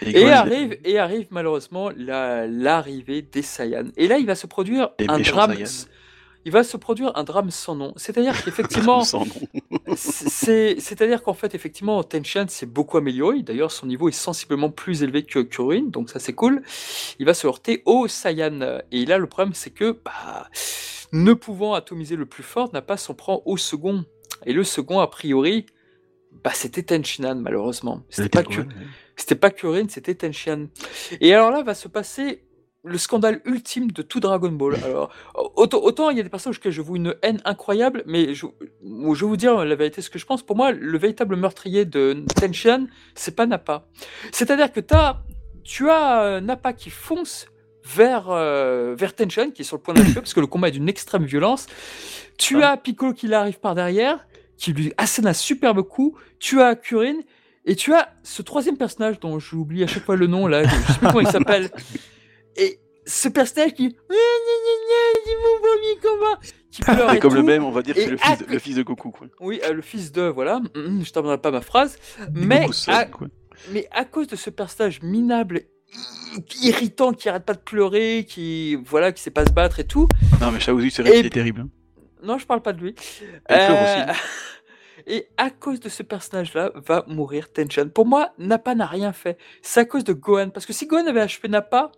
Et, 0.00 0.12
Gohan, 0.12 0.30
arrive, 0.30 0.78
et 0.84 0.98
arrive 0.98 1.26
malheureusement 1.30 1.90
la- 1.94 2.46
l'arrivée 2.46 3.20
des 3.20 3.42
Saiyans. 3.42 3.90
Et 3.98 4.08
là, 4.08 4.16
il 4.18 4.26
va 4.26 4.34
se 4.34 4.46
produire 4.46 4.90
un 5.08 5.18
drame. 5.18 5.52
Saiyans. 5.54 5.88
Il 6.48 6.52
va 6.52 6.64
se 6.64 6.78
produire 6.78 7.12
un 7.14 7.24
drame 7.24 7.50
sans 7.50 7.74
nom. 7.74 7.92
C'est-à-dire 7.96 8.42
qu'effectivement, 8.42 9.02
c'est-à-dire 9.94 11.22
qu'en 11.22 11.34
fait, 11.34 11.54
effectivement, 11.54 12.02
Tenchan 12.02 12.46
s'est 12.48 12.64
beaucoup 12.64 12.96
amélioré. 12.96 13.42
D'ailleurs, 13.42 13.70
son 13.70 13.84
niveau 13.84 14.08
est 14.08 14.12
sensiblement 14.12 14.70
plus 14.70 15.02
élevé 15.02 15.24
que 15.24 15.40
Kurin, 15.40 15.88
donc 15.88 16.08
ça 16.08 16.18
c'est 16.18 16.32
cool. 16.32 16.62
Il 17.18 17.26
va 17.26 17.34
se 17.34 17.46
heurter 17.46 17.82
au 17.84 18.08
Saiyan. 18.08 18.80
Et 18.92 19.04
là, 19.04 19.18
le 19.18 19.26
problème, 19.26 19.52
c'est 19.52 19.68
que, 19.68 19.98
bah, 20.02 20.48
ne 21.12 21.34
pouvant 21.34 21.74
atomiser 21.74 22.16
le 22.16 22.24
plus 22.24 22.42
fort, 22.42 22.72
n'a 22.72 22.80
pas 22.80 22.96
s'en 22.96 23.12
prend 23.12 23.42
au 23.44 23.58
second. 23.58 24.06
Et 24.46 24.54
le 24.54 24.64
second, 24.64 25.00
a 25.00 25.06
priori, 25.06 25.66
bah, 26.42 26.52
c'était 26.54 26.82
Tenshinhan, 26.82 27.34
malheureusement. 27.34 28.04
C'était 28.08 28.30
pas, 28.30 28.42
que, 28.42 28.62
c'était 29.16 29.34
pas 29.34 29.50
Kurin, 29.50 29.88
c'était 29.90 30.14
Tenshinhan. 30.14 30.68
Et 31.20 31.34
alors 31.34 31.50
là, 31.50 31.62
va 31.62 31.74
se 31.74 31.88
passer 31.88 32.40
le 32.84 32.98
scandale 32.98 33.40
ultime 33.44 33.90
de 33.90 34.02
tout 34.02 34.20
Dragon 34.20 34.50
Ball. 34.50 34.76
Alors, 34.84 35.10
autant, 35.56 35.78
autant 35.78 36.10
il 36.10 36.16
y 36.16 36.20
a 36.20 36.22
des 36.22 36.28
personnages 36.28 36.58
auxquels 36.58 36.72
je 36.72 36.82
vous 36.82 36.96
une 36.96 37.14
haine 37.22 37.40
incroyable, 37.44 38.02
mais 38.06 38.34
je, 38.34 38.46
je 38.82 39.20
vais 39.20 39.26
vous 39.26 39.36
dire 39.36 39.64
la 39.64 39.74
vérité, 39.74 40.02
ce 40.02 40.10
que 40.10 40.18
je 40.18 40.26
pense. 40.26 40.42
Pour 40.42 40.56
moi, 40.56 40.72
le 40.72 40.98
véritable 40.98 41.36
meurtrier 41.36 41.84
de 41.84 42.24
Tenshinhan, 42.34 42.86
c'est 43.14 43.34
pas 43.34 43.46
Nappa. 43.46 43.86
C'est-à-dire 44.32 44.72
que 44.72 44.80
tu 45.64 45.90
as 45.90 46.22
euh, 46.22 46.40
Nappa 46.40 46.72
qui 46.72 46.90
fonce 46.90 47.46
vers, 47.84 48.26
euh, 48.30 48.94
vers 48.96 49.14
qui 49.14 49.22
est 49.22 49.62
sur 49.62 49.76
le 49.76 49.82
point 49.82 49.94
d'achever, 49.94 50.14
parce 50.20 50.34
que 50.34 50.40
le 50.40 50.46
combat 50.46 50.68
est 50.68 50.72
d'une 50.72 50.88
extrême 50.88 51.24
violence. 51.24 51.66
Tu 52.36 52.62
as 52.62 52.76
Piccolo 52.76 53.12
qui 53.12 53.26
l'arrive 53.26 53.58
par 53.58 53.74
derrière, 53.74 54.26
qui 54.56 54.72
lui 54.72 54.92
assène 54.96 55.26
un 55.26 55.32
superbe 55.32 55.82
coup. 55.82 56.16
Tu 56.38 56.60
as 56.60 56.76
Kurin, 56.76 57.18
et 57.64 57.76
tu 57.76 57.92
as 57.94 58.08
ce 58.22 58.42
troisième 58.42 58.76
personnage 58.76 59.20
dont 59.20 59.38
j'oublie 59.38 59.82
à 59.82 59.86
chaque 59.86 60.04
fois 60.04 60.16
le 60.16 60.26
nom, 60.26 60.46
là, 60.46 60.64
je 60.64 60.70
sais 60.70 60.98
plus 60.98 61.06
comment 61.06 61.20
il 61.20 61.26
s'appelle. 61.30 61.70
Et 62.58 62.80
ce 63.06 63.28
personnage 63.28 63.72
qui. 63.74 63.96
C'est 64.08 65.36
mon 65.36 65.60
premier 65.60 66.00
combat 66.02 66.40
Qui 66.70 66.82
pleure 66.82 67.12
et 67.14 67.18
comme 67.18 67.34
le 67.34 67.42
même, 67.42 67.64
on 67.64 67.70
va 67.70 67.82
dire 67.82 67.94
que 67.94 68.00
c'est 68.02 68.10
le 68.10 68.16
fils, 68.16 68.38
de, 68.38 68.44
le 68.46 68.58
fils 68.58 68.76
de 68.76 68.82
Goku. 68.82 69.10
Quoi. 69.10 69.28
Oui, 69.40 69.60
euh, 69.64 69.72
le 69.72 69.82
fils 69.82 70.12
de. 70.12 70.22
Voilà, 70.22 70.60
Hum, 70.74 71.02
je 71.04 71.10
terminerai 71.12 71.38
pas 71.38 71.50
ma 71.50 71.60
phrase. 71.60 71.98
Mais 72.32 72.66
Goku 72.66 72.72
à, 72.88 73.04
quoi. 73.06 73.28
mais 73.70 73.88
à 73.92 74.04
cause 74.04 74.26
de 74.26 74.36
ce 74.36 74.50
personnage 74.50 75.00
minable, 75.02 75.62
irritant, 76.62 77.12
qui 77.12 77.28
arrête 77.28 77.44
pas 77.44 77.54
de 77.54 77.60
pleurer, 77.60 78.26
qui. 78.28 78.76
Voilà, 78.76 79.12
qui 79.12 79.22
sait 79.22 79.30
pas 79.30 79.46
se 79.46 79.52
battre 79.52 79.80
et 79.80 79.86
tout. 79.86 80.08
Non, 80.40 80.50
mais 80.50 80.60
Shaozu, 80.60 80.90
c'est 80.90 81.02
vrai 81.02 81.12
qu'il 81.12 81.26
est 81.26 81.30
terrible. 81.30 81.62
hein. 81.62 81.68
Non, 82.22 82.36
je 82.38 82.46
parle 82.46 82.62
pas 82.62 82.72
de 82.72 82.80
lui. 82.80 82.94
Elle 83.46 83.66
pleure 83.66 84.16
Et 85.06 85.28
à 85.38 85.48
cause 85.50 85.80
de 85.80 85.88
ce 85.88 86.02
personnage-là, 86.02 86.72
va 86.74 87.04
mourir 87.06 87.50
Tenchan. 87.52 87.88
Pour 87.88 88.04
moi, 88.04 88.32
Nappa 88.38 88.74
n'a 88.74 88.84
rien 88.84 89.12
fait. 89.14 89.38
C'est 89.62 89.80
à 89.80 89.84
cause 89.86 90.04
de 90.04 90.12
Gohan. 90.12 90.50
Parce 90.50 90.66
que 90.66 90.72
si 90.74 90.86
Gohan 90.86 91.06
avait 91.06 91.20
achevé 91.20 91.48
Nappa, 91.48 91.92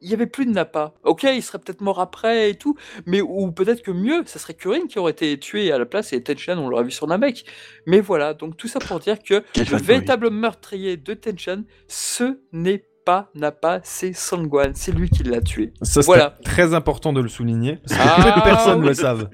il 0.00 0.10
y 0.10 0.14
avait 0.14 0.26
plus 0.26 0.46
de 0.46 0.50
Nappa. 0.52 0.94
Ok, 1.04 1.24
il 1.24 1.42
serait 1.42 1.58
peut-être 1.58 1.80
mort 1.80 2.00
après 2.00 2.50
et 2.50 2.54
tout, 2.54 2.74
mais 3.06 3.20
ou 3.20 3.50
peut-être 3.52 3.82
que 3.82 3.90
mieux, 3.90 4.22
ça 4.26 4.38
serait 4.38 4.54
Kurin 4.54 4.86
qui 4.88 4.98
aurait 4.98 5.12
été 5.12 5.38
tué 5.38 5.70
à 5.72 5.78
la 5.78 5.86
place 5.86 6.12
et 6.12 6.22
Tenchan, 6.22 6.58
on 6.58 6.68
l'aurait 6.68 6.84
vu 6.84 6.90
sur 6.90 7.06
Namek. 7.06 7.44
Mais 7.86 8.00
voilà, 8.00 8.34
donc 8.34 8.56
tout 8.56 8.68
ça 8.68 8.78
pour 8.80 8.98
dire 9.00 9.18
que 9.22 9.42
Quel 9.52 9.66
le 9.68 9.76
véritable 9.76 10.30
meurtrier 10.30 10.96
de 10.96 11.14
Tenchan, 11.14 11.62
ce 11.88 12.38
n'est 12.52 12.84
pas 13.04 13.30
Nappa, 13.34 13.80
c'est 13.82 14.12
Son 14.12 14.44
Gohan. 14.44 14.72
C'est 14.74 14.92
lui 14.92 15.08
qui 15.08 15.22
l'a 15.22 15.40
tué. 15.40 15.72
Ça, 15.80 16.02
c'est 16.02 16.06
Voilà. 16.06 16.36
très 16.44 16.74
important 16.74 17.12
de 17.14 17.20
le 17.22 17.28
souligner, 17.28 17.76
parce 17.86 17.98
que 17.98 18.06
Ah, 18.08 18.40
personnes 18.44 18.80
oui. 18.82 18.88
le 18.88 18.94
savent. 18.94 19.28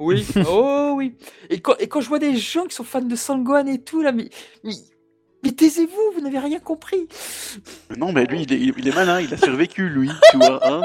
Oui, 0.00 0.26
oh 0.48 0.94
oui. 0.96 1.16
Et 1.48 1.60
quand, 1.60 1.76
et 1.78 1.86
quand 1.86 2.00
je 2.00 2.08
vois 2.08 2.18
des 2.18 2.36
gens 2.36 2.64
qui 2.66 2.74
sont 2.74 2.82
fans 2.84 3.00
de 3.00 3.14
Sangohan 3.14 3.66
et 3.68 3.80
tout, 3.80 4.02
là, 4.02 4.10
mais, 4.10 4.28
mais, 4.64 4.72
mais 5.42 5.52
taisez-vous, 5.52 6.12
vous 6.14 6.20
n'avez 6.20 6.38
rien 6.38 6.58
compris. 6.60 7.08
Non, 7.96 8.12
mais 8.12 8.24
lui, 8.26 8.42
il 8.42 8.52
est, 8.52 8.60
il 8.78 8.88
est 8.88 8.94
malin, 8.94 9.20
il 9.20 9.32
a 9.32 9.36
survécu, 9.36 9.88
lui. 9.88 10.10
Tu 10.30 10.36
vois, 10.38 10.60
hein 10.66 10.82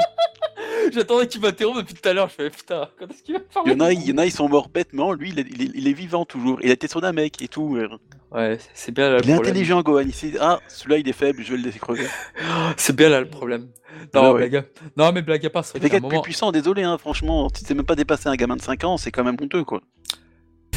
J'attendais 0.92 1.26
qu'il 1.28 1.40
m'interrompe 1.42 1.76
depuis 1.78 1.94
tout 1.94 2.08
à 2.08 2.12
l'heure, 2.14 2.28
je 2.30 2.34
fais 2.34 2.50
putain, 2.50 2.88
quand 2.98 3.10
est-ce 3.10 3.22
qu'il 3.22 3.34
va 3.34 3.40
il, 3.40 3.44
y 3.44 3.52
parler 3.54 3.72
en 3.74 3.80
a, 3.80 3.92
il 3.92 4.08
y 4.08 4.12
en 4.12 4.18
a, 4.18 4.24
ils 4.26 4.32
sont 4.32 4.48
morts 4.48 4.68
bêtement. 4.70 5.12
Lui, 5.12 5.30
il 5.30 5.38
est, 5.38 5.46
il 5.50 5.62
est- 5.62 5.70
il 5.74 5.86
est 5.88 5.92
vivant 5.92 6.24
toujours. 6.24 6.58
Il 6.62 6.70
a 6.70 6.72
été 6.72 6.88
son 6.88 7.00
mec 7.12 7.42
et 7.42 7.48
tout. 7.48 7.76
euh. 7.76 7.88
Ouais, 8.30 8.58
c'est 8.74 8.92
bien 8.92 9.10
là 9.10 9.18
le 9.18 9.24
Il 9.24 9.30
est 9.30 9.34
problème. 9.34 9.52
intelligent, 9.52 9.82
Gohan. 9.82 10.00
Il 10.06 10.14
sait, 10.14 10.32
ah, 10.40 10.60
celui-là, 10.68 10.98
il 10.98 11.08
est 11.08 11.12
faible, 11.12 11.42
je 11.42 11.50
vais 11.52 11.58
le 11.58 11.64
laisser 11.64 11.78
crever. 11.78 12.06
C'est 12.76 12.94
bien 12.96 13.08
là 13.10 13.20
le 13.20 13.28
problème. 13.28 13.68
Non, 14.14 14.22
Bah 14.22 14.32
ouais. 14.32 14.48
blague 14.48 14.56
à... 14.56 14.64
non 14.96 15.12
mais 15.12 15.22
blague 15.22 15.44
à 15.46 15.50
part, 15.50 15.64
c'est 15.64 15.78
les 15.82 15.88
gars 15.88 15.96
un 15.96 16.00
plus 16.00 16.08
moment, 16.08 16.22
puissant, 16.22 16.52
désolé, 16.52 16.82
hein, 16.82 16.98
franchement. 16.98 17.48
Si 17.54 17.64
c'est 17.64 17.74
même 17.74 17.86
pas 17.86 17.96
dépassé 17.96 18.28
un 18.28 18.36
gamin 18.36 18.56
de 18.56 18.60
5 18.62 18.84
ans, 18.84 18.96
c'est 18.96 19.10
quand 19.10 19.24
même 19.24 19.36
honteux, 19.40 19.64
quoi. 19.64 19.80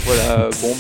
voilà, 0.06 0.50
bon. 0.62 0.76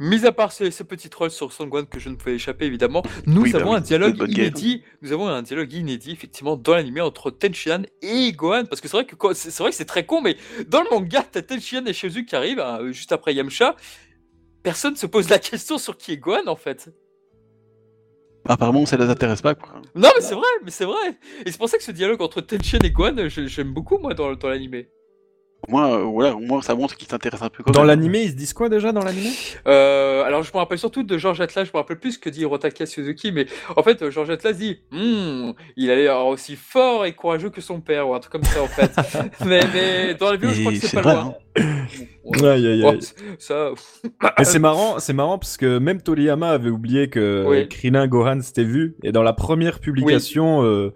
Mis 0.00 0.24
à 0.24 0.32
part 0.32 0.50
ce, 0.50 0.70
ce 0.70 0.82
petit 0.82 1.10
troll 1.10 1.30
sur 1.30 1.52
Songwan 1.52 1.84
que 1.84 2.00
je 2.00 2.08
ne 2.08 2.14
pouvais 2.14 2.34
échapper 2.34 2.64
évidemment, 2.64 3.02
nous 3.26 3.42
Oui, 3.42 3.52
bah 3.52 3.60
avons 3.60 3.74
un 3.74 3.82
dialogue 3.82 4.16
inédit. 4.26 4.82
Nous 5.02 5.12
avons 5.12 5.28
un 5.28 5.42
dialogue 5.42 5.70
inédit 5.74 6.12
effectivement 6.12 6.56
dans 6.56 6.74
l'anime 6.74 7.00
entre 7.00 7.30
Tenshinhan 7.30 7.82
et 8.00 8.32
Gohan 8.32 8.64
parce 8.64 8.80
que 8.80 8.88
c'est 8.88 8.96
vrai 8.96 9.04
que 9.04 9.14
c'est 9.34 9.58
vrai 9.58 9.68
que 9.68 9.76
c'est 9.76 9.84
très 9.84 10.06
con 10.06 10.22
mais 10.22 10.38
dans 10.68 10.82
le 10.82 10.88
manga 10.90 11.22
t'as 11.30 11.42
Tenshinhan 11.42 11.84
et 11.84 11.92
Shizu 11.92 12.24
qui 12.24 12.34
arrivent 12.34 12.60
hein, 12.60 12.80
juste 12.92 13.12
après 13.12 13.34
Yamcha. 13.34 13.76
Personne 14.62 14.96
se 14.96 15.04
pose 15.04 15.28
la 15.28 15.38
question 15.38 15.76
sur 15.76 15.98
qui 15.98 16.12
est 16.12 16.16
Gohan 16.16 16.46
en 16.46 16.56
fait. 16.56 16.88
Apparemment, 18.46 18.86
ça 18.86 18.96
les 18.96 19.04
intéresse 19.04 19.42
pas, 19.42 19.54
quoi. 19.54 19.82
Non 19.94 20.08
mais 20.16 20.22
c'est 20.22 20.34
vrai, 20.34 20.48
mais 20.64 20.70
c'est 20.70 20.86
vrai. 20.86 21.18
Et 21.44 21.52
c'est 21.52 21.58
pour 21.58 21.68
ça 21.68 21.76
que 21.76 21.84
ce 21.84 21.92
dialogue 21.92 22.22
entre 22.22 22.40
Tenshinhan 22.40 22.84
et 22.84 22.90
Gohan, 22.90 23.28
j'aime 23.28 23.74
beaucoup 23.74 23.98
moi 23.98 24.14
dans, 24.14 24.34
dans 24.34 24.48
l'anime. 24.48 24.84
Au 25.68 25.70
moins, 25.72 25.92
euh, 25.92 26.02
voilà, 26.04 26.34
au 26.34 26.40
moins, 26.40 26.62
ça 26.62 26.74
montre 26.74 26.96
qu'ils 26.96 27.08
s'intéressent 27.08 27.46
un 27.46 27.50
peu 27.50 27.62
quand 27.62 27.70
Dans 27.72 27.80
même. 27.80 27.88
l'animé, 27.88 28.22
ils 28.22 28.30
se 28.30 28.34
disent 28.36 28.52
quoi 28.54 28.68
déjà 28.68 28.92
dans 28.92 29.02
l'animé? 29.04 29.28
Euh, 29.66 30.22
alors 30.24 30.42
je 30.42 30.50
me 30.52 30.56
rappelle 30.58 30.78
surtout 30.78 31.02
de 31.02 31.18
Georges 31.18 31.40
Atlas, 31.40 31.66
je 31.66 31.70
me 31.72 31.76
rappelle 31.78 31.98
plus 31.98 32.12
ce 32.12 32.18
que 32.18 32.30
dit 32.30 32.40
Hirotaka 32.40 32.86
Suzuki, 32.86 33.30
mais 33.30 33.46
en 33.76 33.82
fait 33.82 34.08
Georges 34.10 34.30
Atlas 34.30 34.56
dit 34.56 34.80
Hmm, 34.90 35.52
il 35.76 35.90
a 35.90 35.96
l'air 35.96 36.26
aussi 36.26 36.56
fort 36.56 37.04
et 37.04 37.12
courageux 37.12 37.50
que 37.50 37.60
son 37.60 37.80
père, 37.80 38.08
ou 38.08 38.14
un 38.14 38.20
truc 38.20 38.32
comme 38.32 38.44
ça 38.44 38.62
en 38.62 38.66
fait. 38.68 38.90
mais, 39.44 39.60
mais 39.74 40.14
dans 40.14 40.30
la 40.30 40.36
vidéo 40.36 40.50
je 40.50 40.60
crois 40.60 40.72
que 40.72 40.78
c'est 40.78 40.94
pas 40.96 41.02
vrai, 41.02 41.14
loin. 41.14 41.34
Ouais. 42.24 42.48
Aïe, 42.48 42.66
aïe, 42.66 42.84
aïe. 42.84 42.98
ça, 43.38 43.70
Mais 44.38 44.44
c'est 44.44 44.58
marrant, 44.58 44.98
c'est 44.98 45.12
marrant 45.12 45.38
parce 45.38 45.56
que 45.56 45.78
même 45.78 46.00
Toriyama 46.00 46.50
avait 46.50 46.70
oublié 46.70 47.08
que 47.10 47.44
Oui. 47.48 47.68
Krillin 47.68 48.06
Gohan 48.06 48.40
s'était 48.40 48.64
vu 48.64 48.94
et 49.02 49.12
dans 49.12 49.22
la 49.22 49.32
première 49.32 49.80
publication 49.80 50.62
euh, 50.64 50.92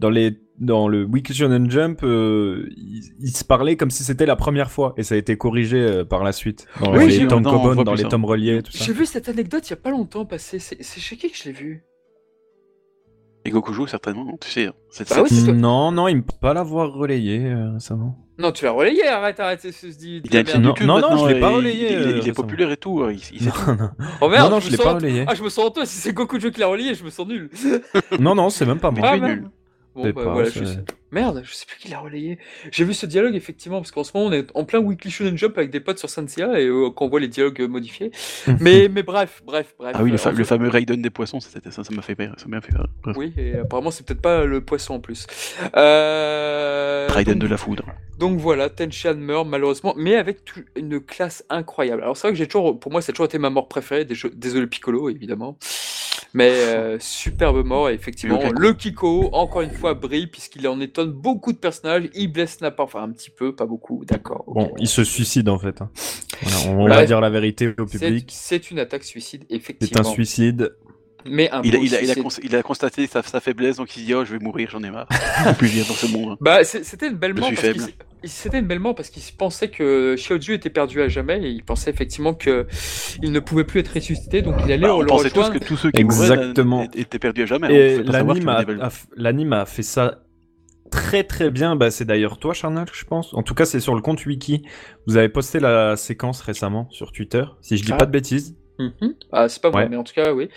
dans 0.00 0.10
les 0.10 0.38
dans 0.60 0.88
le 0.88 1.04
Weekly 1.04 1.34
Shonen 1.34 1.70
Jump, 1.70 2.00
euh, 2.02 2.68
il, 2.76 3.02
il 3.20 3.30
se 3.36 3.44
parlait 3.44 3.76
comme 3.76 3.90
si 3.90 4.02
c'était 4.02 4.26
la 4.26 4.36
première 4.36 4.70
fois 4.70 4.94
et 4.96 5.02
ça 5.02 5.14
a 5.14 5.18
été 5.18 5.36
corrigé 5.36 5.78
euh, 5.78 6.04
par 6.04 6.24
la 6.24 6.32
suite 6.32 6.66
dans 6.80 6.92
Oui, 6.96 7.06
les 7.06 7.10
j'ai- 7.12 7.26
tomes 7.28 7.42
non, 7.42 7.50
on 7.50 7.52
Kobon, 7.58 7.74
voit 7.74 7.84
dans 7.84 7.92
plus 7.92 7.98
les 7.98 8.02
ça. 8.04 8.08
tomes 8.08 8.24
reliés, 8.24 8.62
tout 8.62 8.72
ça. 8.72 8.84
j'ai 8.84 8.92
vu 8.92 9.06
cette 9.06 9.28
anecdote 9.28 9.66
il 9.66 9.70
y 9.70 9.74
a 9.74 9.76
pas 9.76 9.90
longtemps 9.90 10.24
passé. 10.24 10.58
C'est 10.58 10.82
chez 11.00 11.16
qui 11.16 11.30
que 11.30 11.36
je 11.36 11.44
l'ai 11.44 11.52
vu? 11.52 11.84
Et 13.44 13.50
Gokujo, 13.50 13.86
certainement, 13.86 14.36
tu 14.40 14.50
sais. 14.50 14.66
hein. 14.66 14.72
C'est 14.90 15.08
Bah 15.08 15.22
oui. 15.22 15.52
Non, 15.52 15.90
non, 15.92 16.08
il 16.08 16.16
me 16.16 16.22
peut 16.22 16.34
pas 16.40 16.52
l'avoir 16.52 16.92
relayé 16.92 17.46
euh, 17.46 17.72
récemment. 17.74 18.18
Non, 18.38 18.52
tu 18.52 18.64
l'as 18.64 18.72
relayé, 18.72 19.06
arrête, 19.06 19.40
arrête, 19.40 19.60
c'est 19.62 19.72
ce 19.72 19.90
se 19.90 19.96
dit. 19.98 20.20
Il 20.24 20.36
a 20.36 20.40
une. 20.40 20.60
Non, 20.62 20.68
YouTube 20.70 20.86
non, 20.86 21.00
non, 21.00 21.16
je 21.28 21.32
l'ai 21.34 21.40
pas 21.40 21.48
relayé, 21.50 21.86
Il, 21.86 21.92
il 21.92 21.92
est- 21.92 21.96
euh, 21.96 22.00
il 22.00 22.08
est 22.08 22.14
récemment. 22.20 22.34
populaire 22.34 22.70
et 22.72 22.76
tout. 22.76 23.00
euh, 23.02 23.12
Il. 23.32 23.46
Non, 23.46 23.52
non, 23.78 23.90
Oh 24.20 24.28
merde, 24.28 24.44
non, 24.44 24.56
non, 24.56 24.60
je 24.60 24.66
je 24.66 24.66
me 24.66 24.70
l'ai 24.72 24.76
sens- 24.76 24.84
pas 24.86 24.94
relayé. 24.94 25.24
Ah, 25.26 25.34
je 25.34 25.42
me 25.42 25.48
sens 25.48 25.64
en 25.66 25.70
toi, 25.70 25.86
si 25.86 25.96
c'est 25.98 26.12
Gokujo 26.12 26.50
qui 26.50 26.60
l'a 26.60 26.66
relayé, 26.66 26.94
je 26.94 27.04
me 27.04 27.10
sens 27.10 27.26
nul. 27.26 27.48
Non, 28.20 28.34
non, 28.34 28.50
c'est 28.50 28.66
même 28.66 28.80
pas 28.80 28.90
moi. 28.90 29.00
Ah, 29.08 29.18
nul. 29.18 29.48
Bon, 29.98 30.04
C'est 30.04 30.12
bah, 30.12 30.24
pas, 30.24 30.32
voilà, 30.32 30.50
c'est- 30.50 30.60
je 30.60 30.64
sais. 30.64 30.84
Merde, 31.10 31.40
je 31.42 31.52
sais 31.54 31.64
plus 31.66 31.78
qui 31.78 31.88
l'a 31.88 31.98
relayé. 32.00 32.38
J'ai 32.70 32.84
vu 32.84 32.92
ce 32.92 33.06
dialogue 33.06 33.34
effectivement, 33.34 33.78
parce 33.78 33.90
qu'en 33.90 34.04
ce 34.04 34.12
moment 34.14 34.28
on 34.28 34.32
est 34.32 34.46
en 34.54 34.64
plein 34.64 34.78
Weekly 34.78 35.10
Shonen 35.10 35.38
Jump 35.38 35.56
avec 35.56 35.70
des 35.70 35.80
potes 35.80 35.98
sur 35.98 36.10
Senseiya 36.10 36.60
et 36.60 36.66
euh, 36.66 36.90
qu'on 36.90 37.08
voit 37.08 37.18
les 37.18 37.28
dialogues 37.28 37.62
euh, 37.62 37.66
modifiés. 37.66 38.10
mais, 38.60 38.88
mais 38.92 39.02
bref, 39.02 39.42
bref, 39.44 39.74
bref. 39.78 39.92
Ah 39.98 40.02
oui, 40.02 40.10
le, 40.10 40.14
euh, 40.16 40.18
fa- 40.18 40.44
fameux 40.44 40.68
Raiden 40.68 41.00
des 41.02 41.08
poissons, 41.10 41.40
ça 41.40 41.48
c'était- 41.52 41.70
ça 41.70 41.82
ça 41.82 41.94
m'a 41.94 42.02
fait 42.02 42.14
peur. 42.14 42.34
Ça 42.36 42.46
m'a 42.46 42.60
fait 42.60 42.72
peur. 42.72 42.86
Oui, 43.16 43.32
et 43.38 43.56
apparemment 43.56 43.90
c'est 43.90 44.04
peut-être 44.06 44.20
pas 44.22 44.44
le 44.44 44.60
poisson 44.60 44.94
en 44.94 45.00
plus. 45.00 45.26
Euh... 45.76 47.06
Raiden 47.10 47.38
de 47.38 47.46
la 47.46 47.56
foudre. 47.56 47.84
donc 48.18 48.38
voilà, 48.38 48.68
Tenshan 48.68 49.14
meurt 49.16 49.46
malheureusement, 49.48 49.94
mais 49.96 50.14
avec 50.16 50.40
une 50.76 51.00
classe 51.00 51.44
incroyable. 51.48 52.02
Alors 52.02 52.16
c'est 52.16 52.26
vrai 52.28 52.32
que 52.32 52.38
j'ai 52.38 52.46
toujours, 52.46 52.78
pour 52.78 52.92
moi, 52.92 53.00
ça 53.00 53.10
a 53.10 53.12
toujours 53.14 53.26
été 53.26 53.38
ma 53.38 53.50
mort 53.50 53.68
préférée. 53.68 54.04
Dés- 54.04 54.30
Désolé 54.34 54.66
Piccolo, 54.66 55.08
évidemment. 55.08 55.56
Mais 56.34 56.50
euh, 56.50 56.98
superbe 57.00 57.64
mort, 57.64 57.88
et 57.88 57.94
effectivement. 57.94 58.38
Le 58.56 58.72
Kiko. 58.74 59.30
Encore 59.32 59.62
une 59.62 59.70
fois, 59.70 59.94
brille, 59.94 60.26
puisqu'il 60.26 60.68
en 60.68 60.78
étonne 60.80 61.10
beaucoup 61.10 61.52
de 61.52 61.58
personnages. 61.58 62.10
Il 62.14 62.28
blesse 62.30 62.60
Nappa, 62.60 62.82
enfin 62.82 63.02
un 63.02 63.10
petit 63.10 63.30
peu, 63.30 63.54
pas 63.54 63.64
beaucoup, 63.66 64.04
d'accord. 64.06 64.44
Bon, 64.46 64.70
il 64.78 64.88
se 64.88 65.04
suicide 65.04 65.48
en 65.48 65.58
fait. 65.58 65.80
hein. 65.80 65.90
Voilà, 66.42 66.56
on 66.68 66.74
Voilà. 66.80 66.96
va 66.96 67.06
dire 67.06 67.20
la 67.20 67.30
vérité 67.30 67.68
au 67.78 67.86
C'est- 67.86 67.98
public. 67.98 68.30
C'est 68.32 68.70
une 68.70 68.78
attaque 68.78 69.04
suicide, 69.04 69.44
C'est 69.48 69.56
effectivement. 69.56 70.00
un 70.00 70.12
suicide. 70.12 70.74
Mais 71.26 71.50
un 71.50 71.60
Il 71.62 71.74
a, 71.74 71.78
il, 71.78 71.94
a, 71.94 72.00
il, 72.02 72.10
a 72.10 72.14
suicide. 72.14 72.22
cons- 72.22 72.40
il 72.42 72.56
a 72.56 72.62
constaté 72.62 73.06
sa, 73.06 73.22
sa 73.22 73.40
faiblesse, 73.40 73.76
donc 73.76 73.94
il 73.96 74.00
se 74.00 74.06
dit 74.06 74.14
Oh, 74.14 74.24
je 74.24 74.32
vais 74.32 74.38
mourir, 74.38 74.68
j'en 74.70 74.82
ai 74.82 74.90
marre. 74.90 75.08
Plus 75.58 75.66
vivre 75.68 75.88
dans 75.88 75.94
ce 75.94 76.06
monde. 76.06 76.36
Bah, 76.40 76.62
c'est- 76.64 76.84
c'était 76.84 77.08
une 77.08 77.16
belle 77.16 77.34
Je 77.36 77.40
mort 77.40 77.50
c'était 78.24 78.58
une 78.58 78.66
belle 78.66 78.80
mort 78.80 78.96
parce 78.96 79.10
qu'il 79.10 79.22
pensait 79.36 79.68
que 79.68 80.16
Xiaoju 80.16 80.52
était 80.54 80.70
perdu 80.70 81.00
à 81.02 81.08
jamais 81.08 81.40
et 81.40 81.50
il 81.50 81.62
pensait 81.62 81.90
effectivement 81.90 82.34
que 82.34 82.66
il 83.22 83.30
ne 83.30 83.38
pouvait 83.38 83.62
plus 83.62 83.78
être 83.78 83.94
ressuscité 83.94 84.42
donc 84.42 84.56
il 84.64 84.72
allait 84.72 84.78
Bah, 84.88 84.96
on 84.96 85.00
le 85.02 85.06
pensait 85.06 85.30
tous 85.30 85.50
que 85.50 85.58
tous 85.58 85.76
ceux 85.76 85.92
qui 85.92 86.00
Exactement. 86.00 86.78
mouraient 86.78 86.88
étaient- 86.96 87.20
perdus 87.20 87.42
à 87.42 87.46
jamais. 87.46 87.68
hein. 87.68 87.70
Et 87.70 87.96
savoir 88.10 88.36
l'anime 89.16 89.52
a, 89.52 89.66
fait 89.66 89.84
ça 89.84 90.22
très 90.90 91.22
très 91.22 91.50
bien. 91.52 91.76
Bah, 91.76 91.92
c'est 91.92 92.04
d'ailleurs 92.06 92.38
toi, 92.38 92.54
Charnal, 92.54 92.86
je 92.92 93.04
pense. 93.04 93.32
En 93.34 93.42
tout 93.44 93.54
cas, 93.54 93.66
c'est 93.66 93.78
sur 93.78 93.94
le 93.94 94.00
compte 94.00 94.24
Wiki. 94.26 94.62
Vous 95.06 95.16
avez 95.16 95.28
posté 95.28 95.60
la 95.60 95.96
séquence 95.96 96.40
récemment 96.40 96.88
sur 96.90 97.12
Twitter, 97.12 97.44
si 97.60 97.76
je 97.76 97.84
dis 97.84 97.92
Ah. 97.92 97.98
pas 97.98 98.06
de 98.06 98.10
bêtises. 98.10 98.56
Mhm. 98.80 99.14
Ah, 99.30 99.48
c'est 99.48 99.62
pas 99.62 99.70
moi 99.70 99.82
Ouais. 99.82 99.88
mais 99.88 99.96
en 99.96 100.02
tout 100.04 100.14
cas 100.14 100.32
oui. 100.32 100.48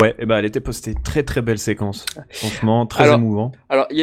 Ouais, 0.00 0.14
et 0.18 0.26
bah, 0.26 0.38
elle 0.38 0.44
était 0.44 0.60
postée. 0.60 0.94
Très 1.02 1.22
très 1.22 1.40
belle 1.42 1.58
séquence. 1.58 2.04
Franchement, 2.30 2.86
très 2.86 3.04
Alors- 3.04 3.16
émouvant. 3.18 3.52
Alors, 3.68 3.86
il 3.90 3.98
y, 3.98 4.02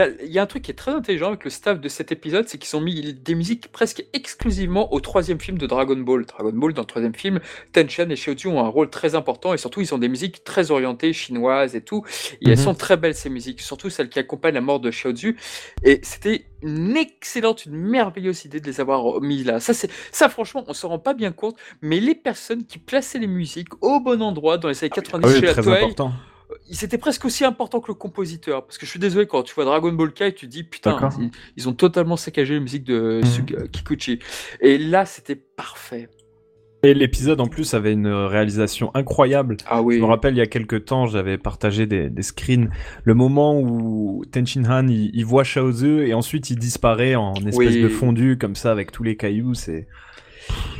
a 0.00 0.08
y 0.24 0.38
un 0.38 0.46
truc 0.46 0.62
qui 0.62 0.70
est 0.70 0.74
très 0.74 0.92
intelligent 0.92 1.28
avec 1.28 1.44
le 1.44 1.50
staff 1.50 1.80
de 1.80 1.88
cet 1.88 2.12
épisode, 2.12 2.48
c'est 2.48 2.58
qu'ils 2.58 2.76
ont 2.76 2.80
mis 2.80 3.12
des 3.14 3.34
musiques 3.34 3.68
presque 3.72 4.04
exclusivement 4.12 4.92
au 4.92 5.00
troisième 5.00 5.40
film 5.40 5.58
de 5.58 5.66
Dragon 5.66 5.96
Ball. 5.96 6.24
Dragon 6.26 6.52
Ball, 6.54 6.72
dans 6.74 6.82
le 6.82 6.86
troisième 6.86 7.14
film, 7.14 7.40
Tenchan 7.72 8.08
et 8.10 8.14
Xiaoju 8.14 8.48
ont 8.48 8.60
un 8.64 8.68
rôle 8.68 8.88
très 8.90 9.14
important 9.14 9.52
et 9.52 9.58
surtout, 9.58 9.80
ils 9.80 9.92
ont 9.94 9.98
des 9.98 10.08
musiques 10.08 10.44
très 10.44 10.70
orientées, 10.70 11.12
chinoises 11.12 11.74
et 11.74 11.80
tout. 11.82 12.04
Et 12.40 12.46
elles 12.50 12.58
Mhm. 12.58 12.64
sont 12.64 12.74
très 12.74 12.96
belles, 12.96 13.14
ces 13.14 13.30
musiques, 13.30 13.60
surtout 13.60 13.90
celles 13.90 14.08
qui 14.08 14.18
accompagnent 14.18 14.54
la 14.54 14.60
mort 14.60 14.80
de 14.80 14.90
Xiaoju. 14.90 15.36
Et 15.82 16.00
c'était 16.02 16.44
une 16.62 16.96
excellente, 16.96 17.66
une 17.66 17.76
merveilleuse 17.76 18.44
idée 18.44 18.60
de 18.60 18.66
les 18.66 18.80
avoir 18.80 19.20
mis 19.20 19.42
là. 19.44 19.60
Ça, 19.60 19.74
c'est, 19.74 19.90
ça 20.12 20.28
franchement, 20.28 20.64
on 20.68 20.72
se 20.74 20.86
rend 20.86 20.98
pas 20.98 21.14
bien 21.14 21.32
compte, 21.32 21.56
mais 21.80 22.00
les 22.00 22.14
personnes 22.14 22.64
qui 22.64 22.78
plaçaient 22.78 23.18
les 23.18 23.26
musiques 23.26 23.82
au 23.82 24.00
bon 24.00 24.22
endroit 24.22 24.58
dans 24.58 24.68
les 24.68 24.78
années 24.84 24.90
90 24.90 25.24
Ah 25.26 25.28
oui, 25.34 25.40
chez 25.40 25.46
la 25.46 25.54
Toei, 25.62 25.76
important. 25.78 26.12
ils 26.70 26.84
étaient 26.84 26.98
presque 26.98 27.24
aussi 27.24 27.44
importants 27.44 27.80
que 27.80 27.88
le 27.88 27.94
compositeur. 27.94 28.64
Parce 28.64 28.78
que 28.78 28.86
je 28.86 28.90
suis 28.90 29.00
désolé, 29.00 29.26
quand 29.26 29.42
tu 29.42 29.54
vois 29.54 29.64
Dragon 29.64 29.92
Ball 29.92 30.12
Kai, 30.12 30.34
tu 30.34 30.46
te 30.46 30.50
dis, 30.50 30.64
putain, 30.64 30.96
ils, 31.18 31.30
ils 31.56 31.68
ont 31.68 31.72
totalement 31.72 32.16
saccagé 32.16 32.54
la 32.54 32.60
musique 32.60 32.84
de 32.84 33.20
Mhm. 33.22 33.30
Suga- 33.30 33.68
Kikuchi. 33.68 34.18
Et 34.60 34.78
là, 34.78 35.04
c'était 35.06 35.36
parfait. 35.36 36.08
Et 36.84 36.94
l'épisode 36.94 37.40
en 37.40 37.46
plus 37.46 37.74
avait 37.74 37.92
une 37.92 38.08
réalisation 38.08 38.90
incroyable. 38.94 39.56
Ah 39.66 39.82
oui. 39.82 39.96
Je 39.96 40.00
me 40.00 40.06
rappelle, 40.06 40.34
il 40.34 40.38
y 40.38 40.42
a 40.42 40.46
quelques 40.46 40.84
temps, 40.86 41.06
j'avais 41.06 41.38
partagé 41.38 41.86
des, 41.86 42.10
des 42.10 42.22
screens. 42.22 42.70
Le 43.04 43.14
moment 43.14 43.60
où 43.60 44.24
Tenshin 44.32 44.64
Han, 44.68 44.88
il, 44.88 45.10
il 45.14 45.24
voit 45.24 45.44
Shaozu 45.44 46.04
et 46.04 46.12
ensuite 46.12 46.50
il 46.50 46.58
disparaît 46.58 47.14
en 47.14 47.34
espèce 47.46 47.54
Oui. 47.76 47.82
de 47.82 47.88
fondu 47.88 48.36
comme 48.36 48.56
ça 48.56 48.72
avec 48.72 48.90
tous 48.90 49.04
les 49.04 49.14
cailloux. 49.16 49.54
C'est 49.54 49.86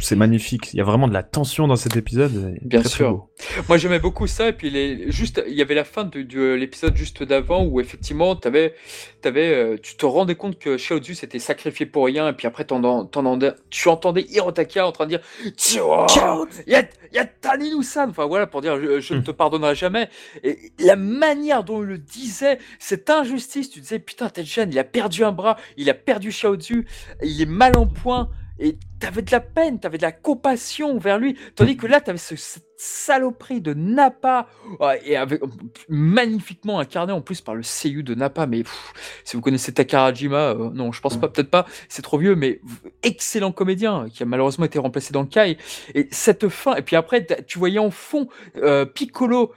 c'est 0.01 0.17
magnifique. 0.17 0.73
Il 0.73 0.77
y 0.79 0.81
a 0.81 0.85
vraiment 0.85 1.09
de 1.09 1.13
la 1.13 1.23
tension 1.23 1.67
dans 1.69 1.77
cet 1.77 1.97
épisode. 1.97 2.57
Bien 2.63 2.81
très, 2.81 2.89
sûr. 2.89 3.29
Moi, 3.69 3.79
j'aimais 3.79 3.99
beaucoup 3.99 4.27
ça. 4.27 4.49
Et 4.49 4.53
puis, 4.53 4.71
les, 4.71 5.11
juste, 5.11 5.43
il 5.49 5.55
y 5.55 5.63
avait 5.63 5.75
la 5.75 5.85
fin 5.85 6.05
de, 6.05 6.23
de 6.23 6.55
l'épisode 6.55 6.97
juste 6.97 7.23
d'avant 7.23 7.65
où 7.65 7.81
effectivement, 7.81 8.35
t'avais, 8.37 8.75
t'avais, 9.21 9.53
euh, 9.55 9.77
tu 9.83 9.97
te 9.97 10.07
rendais 10.07 10.35
compte 10.35 10.59
que 10.59 10.77
Xiaozu 10.77 11.15
s'était 11.15 11.39
sacrifié 11.39 11.87
pour 11.87 12.07
rien. 12.07 12.29
Et 12.29 12.33
puis 12.33 12.47
après, 12.47 12.65
t'en, 12.65 12.81
t'en, 12.81 12.99
entendais- 13.27 13.53
tu 13.71 13.89
entendais 13.89 14.23
Hirotaka 14.29 14.87
en 14.87 14.93
train 14.93 15.05
de 15.05 15.11
dire 15.11 15.21
Ciao, 15.57 16.47
Yat- 16.67 16.89
Yataninou-san 17.13 18.11
Enfin 18.11 18.27
voilà, 18.27 18.47
pour 18.47 18.61
dire 18.61 18.81
je, 18.81 19.01
je 19.01 19.15
ne 19.15 19.21
te 19.21 19.31
pardonnerai 19.31 19.75
jamais. 19.75 20.09
Et 20.43 20.73
la 20.79 20.97
manière 20.97 21.65
dont 21.65 21.83
il 21.83 21.89
le 21.89 21.99
disait, 21.99 22.59
cette 22.79 23.11
injustice, 23.11 23.71
tu 23.71 23.81
disais 23.81 23.99
putain, 23.99 24.29
Tenchan, 24.29 24.67
il 24.71 24.79
a 24.79 24.85
perdu 24.85 25.25
un 25.25 25.33
bras, 25.33 25.57
il 25.77 25.89
a 25.91 25.95
perdu 25.95 26.31
Xiaozu, 26.31 26.87
il 27.23 27.41
est 27.43 27.47
mal 27.47 27.77
en 27.77 27.87
point. 27.87 28.31
Et 28.65 28.79
t'avais 29.01 29.23
de 29.23 29.33
la 29.33 29.41
peine, 29.41 29.81
t'avais 29.81 29.99
de 29.99 30.03
la 30.03 30.13
compassion 30.13 30.97
vers 30.97 31.19
lui. 31.19 31.37
Tandis 31.57 31.77
que 31.77 31.89
là, 31.89 32.01
t'avais 32.01 32.17
ce, 32.17 32.37
cette 32.37 32.63
saloperie 32.77 33.61
de 33.61 33.75
ouais, 34.81 35.03
et 35.05 35.17
magnifiquement 35.89 36.79
incarné 36.79 37.13
en 37.13 37.21
plus 37.21 37.41
par 37.41 37.57
le 37.57 37.65
seiyuu 37.65 38.05
de 38.05 38.15
Nappa. 38.15 38.47
Mais 38.47 38.63
si 39.25 39.35
vous 39.35 39.43
connaissez 39.43 39.75
Takarajima, 39.75 40.51
euh, 40.51 40.71
non, 40.73 40.93
je 40.93 41.01
pense 41.01 41.17
pas, 41.17 41.27
peut-être 41.29 41.51
pas, 41.51 41.67
c'est 41.89 42.03
trop 42.03 42.19
vieux, 42.19 42.37
mais 42.37 42.61
excellent 43.03 43.51
comédien 43.51 44.07
qui 44.09 44.23
a 44.23 44.27
malheureusement 44.27 44.65
été 44.65 44.79
remplacé 44.79 45.13
dans 45.13 45.27
Kai. 45.27 45.59
Et 45.97 46.07
cette 46.13 46.49
fin, 46.49 46.77
et 46.77 46.83
puis 46.83 46.95
après, 46.95 47.27
tu 47.47 47.59
voyais 47.59 47.81
en 47.81 47.91
fond 47.91 48.29
euh, 48.57 48.85
Piccolo. 48.85 49.53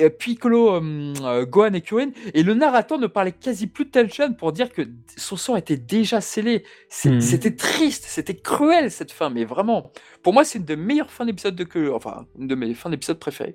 Euh, 0.00 0.10
Piccolo, 0.10 0.74
euh, 0.74 1.12
euh, 1.22 1.44
Gohan 1.46 1.72
et 1.74 1.80
Kyoen, 1.82 2.12
et 2.34 2.42
le 2.42 2.54
narrateur 2.54 2.98
ne 2.98 3.06
parlait 3.06 3.32
quasi 3.32 3.66
plus 3.66 3.84
de 3.86 3.90
Tenshan 3.90 4.34
pour 4.34 4.52
dire 4.52 4.70
que 4.72 4.82
son 5.16 5.36
sort 5.36 5.56
était 5.58 5.76
déjà 5.76 6.20
scellé. 6.20 6.64
Mhm. 7.04 7.20
C'était 7.20 7.54
triste, 7.56 8.04
c'était 8.06 8.36
cruel 8.36 8.90
cette 8.90 9.12
fin, 9.12 9.30
mais 9.30 9.44
vraiment, 9.44 9.92
pour 10.22 10.32
moi, 10.32 10.44
c'est 10.44 10.58
une 10.58 10.64
des 10.64 10.76
meilleures 10.76 11.10
fins 11.10 11.24
d'épisode 11.26 11.56
de 11.56 11.64
que, 11.64 11.90
enfin, 11.90 12.26
une 12.38 12.46
de 12.46 12.54
mes 12.54 12.74
fins 12.74 12.90
d'épisode 12.90 13.18
préférées. 13.18 13.54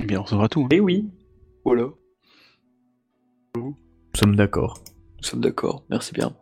Eh 0.00 0.04
bien, 0.06 0.20
on 0.20 0.26
saura 0.26 0.48
tout. 0.48 0.62
hein. 0.64 0.68
Et 0.70 0.80
oui, 0.80 1.08
Voilà, 1.64 1.88
nous 3.56 3.76
sommes 4.14 4.36
d'accord. 4.36 4.82
nous 5.18 5.24
sommes 5.24 5.40
d'accord, 5.40 5.84
merci 5.90 6.12
bien. 6.14 6.34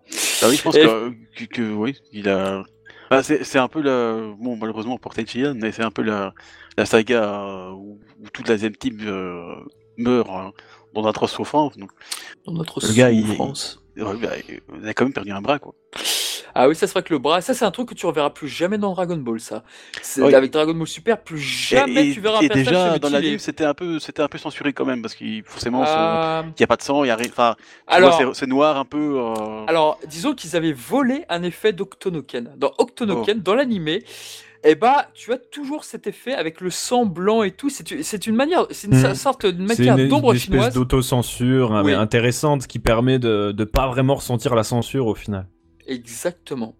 Ah 0.42 0.46
oui, 0.48 0.56
je 0.56 0.62
pense 0.62 0.76
Et- 0.76 0.82
que, 0.82 1.10
que, 1.36 1.44
que- 1.46 1.72
oui, 1.74 1.96
il 2.12 2.28
a. 2.28 2.62
Bah, 3.10 3.22
c'est 3.22 3.44
c'est 3.44 3.58
un 3.58 3.68
peu 3.68 3.80
la. 3.80 4.20
Bon, 4.38 4.56
malheureusement 4.56 4.98
pour 4.98 5.14
Tenshinhan, 5.14 5.54
mais 5.54 5.72
c'est 5.72 5.82
un 5.84 5.90
peu 5.90 6.02
la, 6.02 6.34
la 6.76 6.84
saga 6.86 7.22
euh, 7.24 7.70
où, 7.70 7.98
où 8.20 8.28
toute 8.32 8.48
la 8.48 8.56
Zen 8.58 8.72
Team 8.76 8.98
euh, 9.02 9.54
meurt 9.96 10.28
hein, 10.30 10.52
dans 10.94 11.02
d'atroces 11.02 11.32
souffrances. 11.32 11.76
Donc, 11.78 11.90
Dans 12.44 12.52
notre 12.52 12.86
Le 12.86 12.92
gars, 12.94 13.10
il- 13.10 13.26
souffrance. 13.26 13.82
ouais, 13.96 14.16
bah, 14.20 14.30
il 14.82 14.88
a 14.88 14.94
quand 14.94 15.04
même 15.04 15.12
perdu 15.14 15.30
un 15.32 15.40
bras, 15.40 15.58
quoi. 15.58 15.74
Ah 16.60 16.68
oui, 16.68 16.74
ça 16.74 16.88
serait 16.88 17.04
que 17.04 17.12
le 17.14 17.20
bras, 17.20 17.40
ça 17.40 17.54
c'est 17.54 17.64
un 17.64 17.70
truc 17.70 17.88
que 17.90 17.94
tu 17.94 18.04
reverras 18.04 18.30
plus 18.30 18.48
jamais 18.48 18.78
dans 18.78 18.92
Dragon 18.92 19.16
Ball, 19.16 19.38
ça. 19.38 19.62
C'est- 20.02 20.20
Oui. 20.22 20.34
Avec 20.34 20.50
Dragon 20.52 20.74
Ball 20.74 20.86
Super, 20.88 21.20
plus 21.22 21.38
jamais 21.38 22.08
et, 22.08 22.12
tu 22.12 22.20
verras 22.20 22.38
un 22.38 22.40
et 22.40 22.48
déjà 22.48 22.98
dans 22.98 23.10
l'anime 23.10 23.38
c'était 23.38 23.64
un 23.64 23.74
peu 23.74 23.98
c'était 24.00 24.22
un 24.22 24.28
peu 24.28 24.38
censuré 24.38 24.72
quand 24.72 24.84
même 24.84 25.00
parce 25.00 25.14
qu'il 25.14 25.44
forcément 25.44 25.84
Euh, 25.86 26.42
il 26.56 26.60
y 26.60 26.64
a 26.64 26.66
pas 26.66 26.76
de 26.76 26.82
sang, 26.82 27.04
il 27.04 27.08
y 27.08 27.10
a 27.10 27.16
rien. 27.16 27.28
Enfin, 27.30 27.54
tu 27.58 27.94
alors, 27.94 28.10
vois, 28.20 28.34
c'est- 28.34 28.40
c'est 28.40 28.46
noir 28.48 28.76
un 28.76 28.84
peu. 28.84 29.20
euh, 29.20 29.64
alors, 29.68 29.98
disons 30.08 30.34
qu'ils 30.34 30.56
avaient 30.56 30.72
volé 30.72 31.24
un 31.28 31.42
effet 31.44 31.72
d'Octonoken. 31.72 32.54
Dans 32.56 32.72
Oh. 32.78 32.82
Octonoken, 32.82 33.40
dans 33.40 33.54
l'animé, 33.54 34.02
eh 34.64 34.74
bah, 34.74 35.06
tu 35.14 35.32
as 35.32 35.38
toujours 35.38 35.84
cet 35.84 36.08
effet 36.08 36.34
avec 36.34 36.60
le 36.60 36.70
sang 36.70 37.06
blanc 37.06 37.44
et 37.44 37.52
tout. 37.52 37.70
C'est 37.70 38.02
c'est 38.02 38.26
une 38.26 38.34
manière, 38.34 38.66
c'est 38.72 38.88
une 38.88 38.96
Mhm. 38.98 39.14
sorte 39.14 39.46
de 39.46 39.52
C'est 39.52 39.62
matière 39.78 39.96
une, 39.96 40.08
d'ombre 40.08 40.30
une 40.32 40.36
espèce 40.36 40.50
chinoise. 40.54 40.74
d'autocensure 40.74 41.72
hein, 41.72 41.82
Oui. 41.84 41.92
intéressante 41.94 42.66
qui 42.66 42.80
permet 42.80 43.20
de 43.20 43.54
ne 43.56 43.64
pas 43.64 43.86
vraiment 43.86 44.16
ressentir 44.16 44.56
la 44.56 44.64
censure 44.64 45.06
au 45.06 45.14
final. 45.14 45.46
Exactement. 45.88 46.76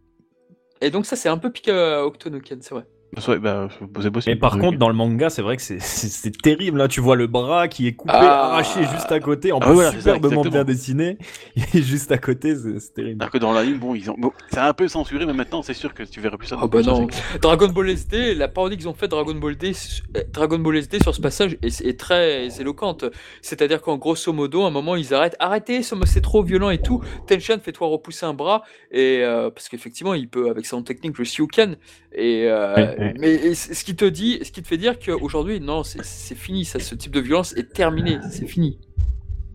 Et 0.81 0.91
donc 0.91 1.07
ça, 1.07 1.17
c'est 1.17 1.29
un 1.29 1.39
peu 1.39 1.53
piqué 1.53 1.73
à 1.73 2.07
Octonoken, 2.07 2.63
c'est 2.63 2.75
vrai. 2.75 2.87
Ouais, 3.29 3.39
bah, 3.39 3.69
possible. 4.13 4.37
Et 4.37 4.39
par 4.39 4.59
contre, 4.59 4.79
dans 4.79 4.89
le 4.89 4.95
manga, 4.95 5.31
c'est 5.31 5.43
vrai 5.43 5.57
que 5.57 5.63
c'est- 5.63 6.41
terrible. 6.43 6.79
Là, 6.79 6.89
tu 6.89 7.01
vois 7.01 7.17
le 7.17 7.27
bras 7.27 7.69
qui 7.69 7.87
est 7.87 7.93
coupé, 7.95 8.13
Ah. 8.15 8.47
arraché 8.51 8.81
juste 8.85 9.11
à 9.11 9.21
côté, 9.21 9.51
en 9.53 9.59
Ah 9.61 9.67
plus 9.67 9.75
voilà, 9.75 9.93
superbement 9.93 10.43
bien 10.43 10.65
dessiné. 10.65 11.19
Et 11.75 11.83
juste 11.83 12.13
à 12.13 12.19
côté, 12.19 12.55
c'est 12.55 12.95
terrible. 12.95 13.23
Alors 13.23 13.31
que 13.33 13.39
dans 13.39 13.53
l'anime, 13.53 13.79
bon, 13.79 13.95
ils 13.95 14.11
ont, 14.11 14.15
bon, 14.19 14.33
c'est 14.51 14.59
un 14.61 14.73
peu 14.75 14.89
censuré, 14.89 15.27
mais 15.27 15.33
maintenant, 15.33 15.63
c'est 15.63 15.75
sûr 15.75 15.95
que 15.95 16.03
tu 16.03 16.21
verras 16.21 16.37
plus 16.37 16.49
ça. 16.49 16.57
Ah 16.61 16.67
bah 16.67 16.83
non. 16.83 17.07
Dragon 17.41 17.69
Ball 17.69 17.91
SD, 17.91 18.35
la 18.35 18.49
parodie 18.49 18.77
qu'ils 18.77 18.89
ont 18.89 18.95
fait 18.95 19.09
Dragon 19.09 19.35
Ball 19.35 19.57
D, 19.57 19.73
euh, 20.17 20.21
Dragon 20.33 20.59
Ball 20.59 20.77
SD 20.77 20.99
sur 21.03 21.15
ce 21.15 21.21
passage 21.21 21.57
est, 21.63 21.81
est 21.81 21.99
très 21.99 22.49
éloquente. 22.61 23.05
C'est-à-dire 23.43 23.81
qu'en 23.83 23.97
grosso 23.97 24.33
modo, 24.33 24.65
à 24.65 24.69
un 24.69 24.71
moment, 24.71 24.97
ils 24.97 25.15
arrêtent. 25.15 25.37
Arrêtez, 25.39 25.83
c'est 25.83 26.21
trop 26.21 26.43
violent 26.43 26.71
et 26.71 26.79
tout. 26.79 27.03
Tenshan, 27.27 27.57
fais-toi 27.63 27.89
repousser 27.89 28.27
un 28.27 28.35
bras. 28.35 28.63
Et 28.91 29.21
euh, 29.23 29.51
parce 29.51 29.69
qu'effectivement, 29.69 30.15
il 30.15 30.29
peut 30.29 30.51
avec 30.51 30.67
son 30.67 30.83
technique 30.83 31.19
le 31.19 31.25
Shiuken. 31.25 31.77
Et 32.13 32.45
euh, 32.49 32.95
ouais. 32.99 33.15
mais 33.19 33.55
ce 33.55 33.85
qui 33.85 33.97
te 33.97 34.05
dit, 34.05 34.39
ce 34.43 34.51
qui 34.51 34.63
te 34.63 34.69
fait 34.69 34.77
dire 34.77 34.99
qu'aujourd'hui, 34.99 35.61
non, 35.61 35.83
c'est 35.85 36.35
fini. 36.35 36.65
Ça, 36.65 36.79
ce 36.79 36.95
type 36.95 37.13
de 37.13 37.21
violence 37.21 37.57
est 37.57 37.73
terminé. 37.73 38.19
C'est 38.31 38.47
fini. 38.47 38.79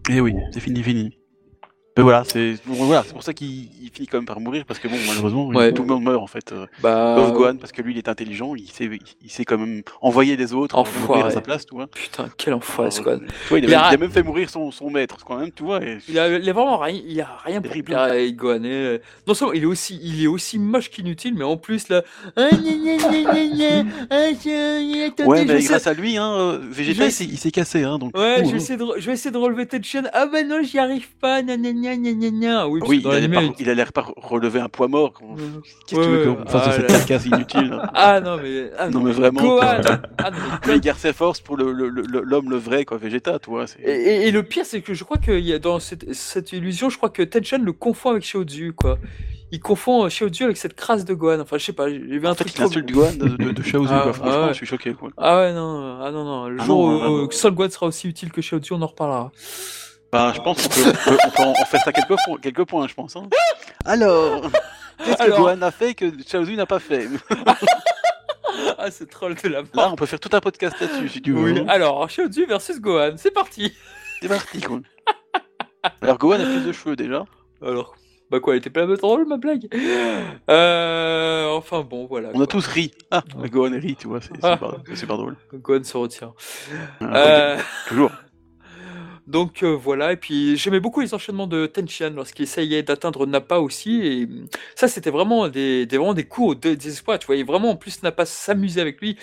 Eh 0.10 0.20
oui, 0.20 0.36
c'est 0.52 0.60
fini, 0.60 0.84
fini. 0.84 1.18
Mais 1.96 2.02
voilà, 2.04 2.24
c'est 2.26 2.56
voilà, 2.66 3.04
c'est 3.06 3.14
pour 3.14 3.22
ça 3.24 3.34
qu'il 3.34 3.70
il 3.82 3.90
finit 3.94 4.08
quand 4.08 4.18
même 4.18 4.26
par 4.26 4.40
mourir 4.40 4.66
parce 4.66 4.80
que 4.80 4.88
bon, 4.88 4.96
malheureusement, 5.08 5.48
Ouais. 5.50 5.72
tout 5.72 5.84
le 5.84 5.90
monde 5.90 6.04
meurt 6.04 6.22
en 6.24 6.28
fait. 6.28 6.52
Euh, 6.52 6.66
Bah. 6.82 7.16
Sauf 7.18 7.34
Gohan 7.34 7.56
parce 7.58 7.72
que 7.72 7.82
lui, 7.84 7.94
il 7.94 7.98
est 8.00 8.08
intelligent, 8.08 8.56
il 8.56 8.68
sait, 8.72 8.90
il 9.24 9.30
sait 9.30 9.46
quand 9.46 9.58
même 9.60 9.84
envoyer 10.02 10.36
les 10.36 10.54
autres 10.54 10.76
mourir 11.08 11.28
à 11.28 11.32
sa 11.32 11.42
place, 11.42 11.66
tu 11.68 11.76
vois. 11.76 11.86
Putain, 11.88 12.30
quel 12.38 12.56
enfoiré, 12.56 12.90
ce 12.90 13.02
Alors, 13.02 13.20
Gohan. 13.20 13.26
il, 13.52 13.56
a 13.56 13.58
Il 13.58 13.66
a- 13.76 13.78
même, 13.80 13.88
il 13.92 13.94
a 13.94 13.98
même 13.98 14.12
fait 14.12 14.24
mourir 14.24 14.50
son, 14.50 14.72
son 14.72 14.90
maître, 14.90 15.18
quand 15.24 15.38
même, 15.38 15.52
tu 15.52 15.64
vois. 15.64 15.84
Et... 15.84 16.00
Il 16.10 16.18
a, 16.18 16.30
il 16.38 16.50
a 16.50 16.54
vraiment 16.54 16.78
rien, 16.78 17.00
il 17.08 17.22
a 17.22 17.38
rien 17.46 17.62
pour 17.62 17.72
plaire 17.84 18.00
à 18.00 18.28
Gohan. 18.32 18.64
et, 18.64 18.68
euh, 18.68 18.98
Non 19.28 19.34
seulement 19.36 19.54
il 19.54 19.62
est 19.64 19.68
aussi, 19.68 20.00
il 20.02 20.24
est 20.24 20.28
aussi 20.28 20.58
moche 20.58 20.90
qu'inutile, 20.90 21.36
mais 21.36 21.44
en 21.44 21.58
plus 21.58 21.90
là. 21.90 22.02
Ah, 22.36 22.48
ah, 22.52 24.26
Ouais, 25.26 25.46
mais 25.46 25.62
grâce 25.64 25.88
à 25.88 25.94
lui, 25.94 26.18
hein, 26.18 26.34
euh, 26.34 26.60
Vegeta, 26.72 27.06
il 27.06 27.38
s'est- 27.38 27.52
cassé, 27.52 27.84
hein, 27.84 28.00
donc. 28.00 28.18
Ouais, 28.18 28.38
je 28.40 28.44
vais, 28.46 28.54
hein. 28.54 28.56
essayer 28.56 28.78
de, 28.78 28.86
je 28.98 29.06
vais 29.06 29.14
essayer 29.14 29.32
de 29.32 29.38
relever 29.38 29.66
Tension. 29.68 30.02
Ah 30.14 30.26
bah 30.26 30.44
non, 30.44 30.62
j'y 30.64 30.80
arrive 30.80 31.08
pas. 31.22 31.42
Gna, 31.96 31.96
gna, 31.96 32.12
gna, 32.14 32.30
gna. 32.30 32.68
Oui, 32.68 32.82
il 33.04 33.08
allait, 33.08 33.22
l'anime, 33.28 33.50
pas, 33.52 33.56
il 33.60 33.70
allait 33.70 33.86
pas 33.86 34.06
relever 34.18 34.60
un 34.60 34.70
poids 34.70 34.88
mort. 34.88 35.14
Qu'est-ce 35.88 36.00
que 36.00 36.04
tu 36.06 36.10
veux 36.10 36.34
qu'on 36.34 36.46
fasse 36.48 36.64
ah 36.66 36.70
de 36.70 36.74
cette 36.88 36.92
là. 36.92 37.00
casse 37.02 37.26
inutile 37.26 37.70
là 37.70 37.92
Ah 37.94 38.20
non 38.22 38.38
mais. 38.42 38.72
Ah, 38.78 38.90
Non, 38.90 39.02
mais 39.02 39.12
vraiment, 39.12 39.42
Gohan. 39.42 39.60
quoi. 39.60 39.76
Ah, 40.18 40.32
non, 40.32 40.38
mais 40.66 40.68
Lui, 40.72 40.76
il 40.78 40.82
garde 40.82 41.00
ses 41.00 41.14
forces 41.14 41.40
pour 41.42 41.58
le- 41.58 41.72
le- 41.72 41.90
le- 41.90 42.22
l'homme 42.22 42.50
le, 42.50 42.58
vrai, 42.58 42.86
quoi, 42.86 42.98
Vegeta, 42.98 43.38
c'est- 43.68 43.80
Et, 43.84 43.92
et- 43.92 44.28
et 44.28 44.32
le 44.32 44.44
pire, 44.44 44.66
c'est 44.66 44.82
que 44.82 44.94
je 44.94 45.04
crois 45.04 45.18
qu'il 45.18 45.40
y 45.40 45.54
a 45.54 45.60
dans 45.60 45.80
cette, 45.80 46.14
cette 46.14 46.52
illusion, 46.54 46.90
je 46.90 46.98
crois 46.98 47.10
que 47.10 47.22
Tension 47.24 47.58
le 47.62 47.74
confond 47.74 48.10
avec 48.12 48.24
Shiotsu, 48.24 48.74
quoi. 48.74 48.98
Il 49.52 49.60
confond 49.60 50.06
euh, 50.06 50.10
Shiotsu 50.10 50.46
avec 50.46 50.58
cette 50.58 50.74
crasse 50.76 51.06
de 51.06 51.14
Gohan. 51.14 51.40
Enfin, 51.42 51.60
je 51.60 51.66
sais 51.66 51.74
pas, 51.74 51.88
j'ai 51.88 52.00
vu 52.00 52.26
un 52.26 52.32
En 52.32 52.36
fait, 52.36 52.46
truc 52.46 52.92
Gohan 52.92 53.14
de, 53.14 53.28
de, 53.28 53.52
de 53.52 53.62
Shaozu, 53.64 53.88
Ah, 53.92 54.00
quoi. 54.02 54.14
Franchement, 54.14 54.34
ah 54.36 54.42
ouais. 54.48 54.48
je 54.50 54.54
suis 54.58 54.66
choqué, 54.66 54.94
quoi. 54.94 55.10
Ah 55.16 55.38
ouais, 55.42 55.54
non, 55.54 56.00
ah 56.02 56.10
non, 56.12 56.24
non. 56.24 56.48
Le 56.50 56.58
Ah 56.60 56.66
jour 56.66 56.90
non, 56.90 56.96
où, 56.96 57.00
non, 57.00 57.18
non. 57.24 57.30
Sol 57.32 57.52
Gohan 57.54 57.70
sera 57.70 57.86
aussi 57.86 58.08
utile 58.08 58.32
que 58.32 58.42
Shiotsu, 58.42 58.74
on 58.74 58.82
en 58.82 58.88
reparlera. 58.88 59.32
Bah, 60.14 60.32
je 60.36 60.40
pense 60.42 60.62
qu'on 60.68 60.70
peut, 60.70 60.94
on 61.40 61.44
en 61.50 61.54
faire 61.66 61.82
ça 61.84 61.92
quelques, 61.92 62.08
points- 62.26 62.38
quelques 62.40 62.64
points, 62.66 62.88
je 62.88 62.94
pense. 62.94 63.16
Hein. 63.16 63.28
Alors, 63.84 64.44
qu'est-ce 65.04 65.18
que 65.18 65.24
Alors. 65.24 65.40
Gohan 65.40 65.62
a 65.64 65.72
fait 65.72 65.96
que 65.96 66.06
Shaozu 66.26 66.56
n'a 66.56 66.66
pas 66.68 66.80
fait 66.80 67.08
Ah, 68.78 68.92
c'est 68.92 69.10
troll 69.10 69.34
de 69.36 69.48
la 69.50 69.62
Là, 69.62 69.66
mort. 69.74 69.94
on 69.94 69.96
peut 69.96 70.06
faire 70.06 70.20
tout 70.20 70.30
un 70.34 70.40
podcast 70.40 70.76
là-dessus, 70.80 71.10
si 71.10 71.22
tu 71.22 71.32
veux. 71.34 71.52
Oui. 71.54 71.60
hein. 71.60 71.66
Alors, 71.68 72.08
Shiotsu 72.10 72.46
versus 72.46 72.80
Gohan, 72.80 73.14
c'est 73.18 73.32
parti. 73.32 73.74
C'est 74.22 74.28
parti, 74.28 74.62
quoi. 74.62 74.80
Alors, 76.02 76.18
Gohan 76.20 76.36
a 76.40 76.46
plus 76.46 76.62
de 76.64 76.72
cheveux, 76.72 76.96
déjà. 76.96 77.26
Alors, 77.66 77.96
bah 78.30 78.40
quoi, 78.40 78.54
elle 78.54 78.60
était 78.60 78.70
pas 78.70 78.86
drôle, 78.86 79.26
ma 79.26 79.38
blague 79.38 79.68
Euh, 80.50 81.48
enfin 81.50 81.82
bon, 81.82 82.06
voilà. 82.06 82.30
On 82.36 82.42
a 82.42 82.48
tous 82.48 82.68
ri. 82.68 82.92
Ah. 83.12 83.24
Gohan 83.50 83.72
rit, 83.80 83.96
tu 83.96 84.08
vois, 84.08 84.22
c'est 84.22 84.32
Ah. 84.44 84.54
super, 84.54 84.98
super 84.98 85.18
drôle. 85.18 85.36
Gohan 85.54 85.84
se 85.84 85.98
retient. 85.98 86.34
Ah, 87.02 87.06
Euh, 87.16 87.58
Toujours. 87.88 88.12
Donc 89.26 89.64
euh, 89.64 89.72
voilà, 89.72 90.12
et 90.12 90.18
puis 90.18 90.58
j'aimais 90.58 90.82
beaucoup 90.82 91.00
les 91.00 91.14
enchaînements 91.14 91.48
de 91.48 91.66
Tenshin 91.66 92.10
lorsqu'il 92.10 92.44
essayait 92.44 92.84
d'atteindre 92.84 93.26
Nappa 93.26 93.58
aussi, 93.60 94.02
et 94.02 94.26
hum, 94.26 94.48
ça 94.76 94.90
c'était 94.90 95.12
vraiment 95.12 95.48
des, 95.48 95.86
des, 95.86 95.98
vraiment 95.98 96.14
des 96.14 96.26
coups 96.26 96.60
dé- 96.60 96.76
désespoir, 96.76 97.18
tu 97.20 97.28
voyais 97.28 97.44
vraiment 97.44 97.70
en 97.72 97.76
plus 97.78 98.04
Nappa 98.04 98.26
s'amuser 98.26 98.82
avec 98.82 99.00
lui. 99.00 99.18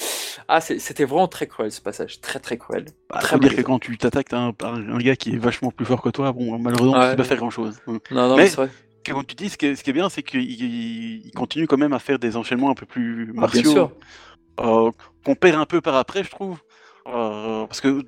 Ah, 0.49 0.63
c'était 0.63 1.05
vraiment 1.05 1.29
très 1.29 1.47
cruel 1.47 1.71
ce 1.71 1.83
passage, 1.83 2.21
très 2.23 2.39
très 2.39 2.57
cruel. 2.57 2.87
Bah, 3.11 3.19
très 3.21 3.39
dire 3.39 3.55
que 3.55 3.61
quand 3.61 3.79
tu 3.79 3.99
t'attaques 3.99 4.33
à 4.33 4.39
un, 4.39 4.53
un 4.63 4.99
gars 4.99 5.17
qui 5.17 5.35
est 5.35 5.39
vachement 5.39 5.71
plus 5.71 5.85
fort 5.85 6.01
que 6.01 6.09
toi, 6.09 6.33
bon, 6.33 6.59
malheureusement, 6.59 6.99
Ouais. 6.99 7.05
tu 7.11 7.17
peux 7.17 7.23
pas 7.23 7.29
faire 7.29 7.37
grand 7.37 7.51
chose. 7.51 7.79
Non, 7.87 8.01
non, 8.11 8.37
Mais- 8.37 8.43
mais 8.45 8.49
c'est 8.49 8.57
vrai. 8.57 8.71
Comme 9.07 9.25
tu 9.27 9.35
dis, 9.35 9.49
ce 9.51 9.59
qui 9.59 9.67
est, 9.67 9.77
ce 9.77 9.83
qui 9.85 9.91
est 9.91 9.95
bien, 9.95 10.09
c'est 10.09 10.23
qu'il 10.23 10.41
il- 10.41 11.27
il 11.27 11.33
continue 11.33 11.67
quand 11.67 11.77
même 11.79 11.93
à 11.93 11.99
faire 11.99 12.19
des 12.19 12.37
enchaînements 12.39 12.71
un 12.71 12.75
peu 12.75 12.87
plus 12.87 13.27
Ah, 13.29 13.33
bien 13.33 13.41
martiaux, 13.43 13.71
sûr. 13.73 13.93
euh, 14.61 14.91
qu'on 15.25 15.35
perd 15.35 15.57
un 15.61 15.67
peu 15.67 15.81
par 15.83 15.95
après, 15.97 16.25
je 16.25 16.31
trouve. 16.31 16.59
Euh, 17.13 17.67
parce 17.67 17.81
que 17.81 18.03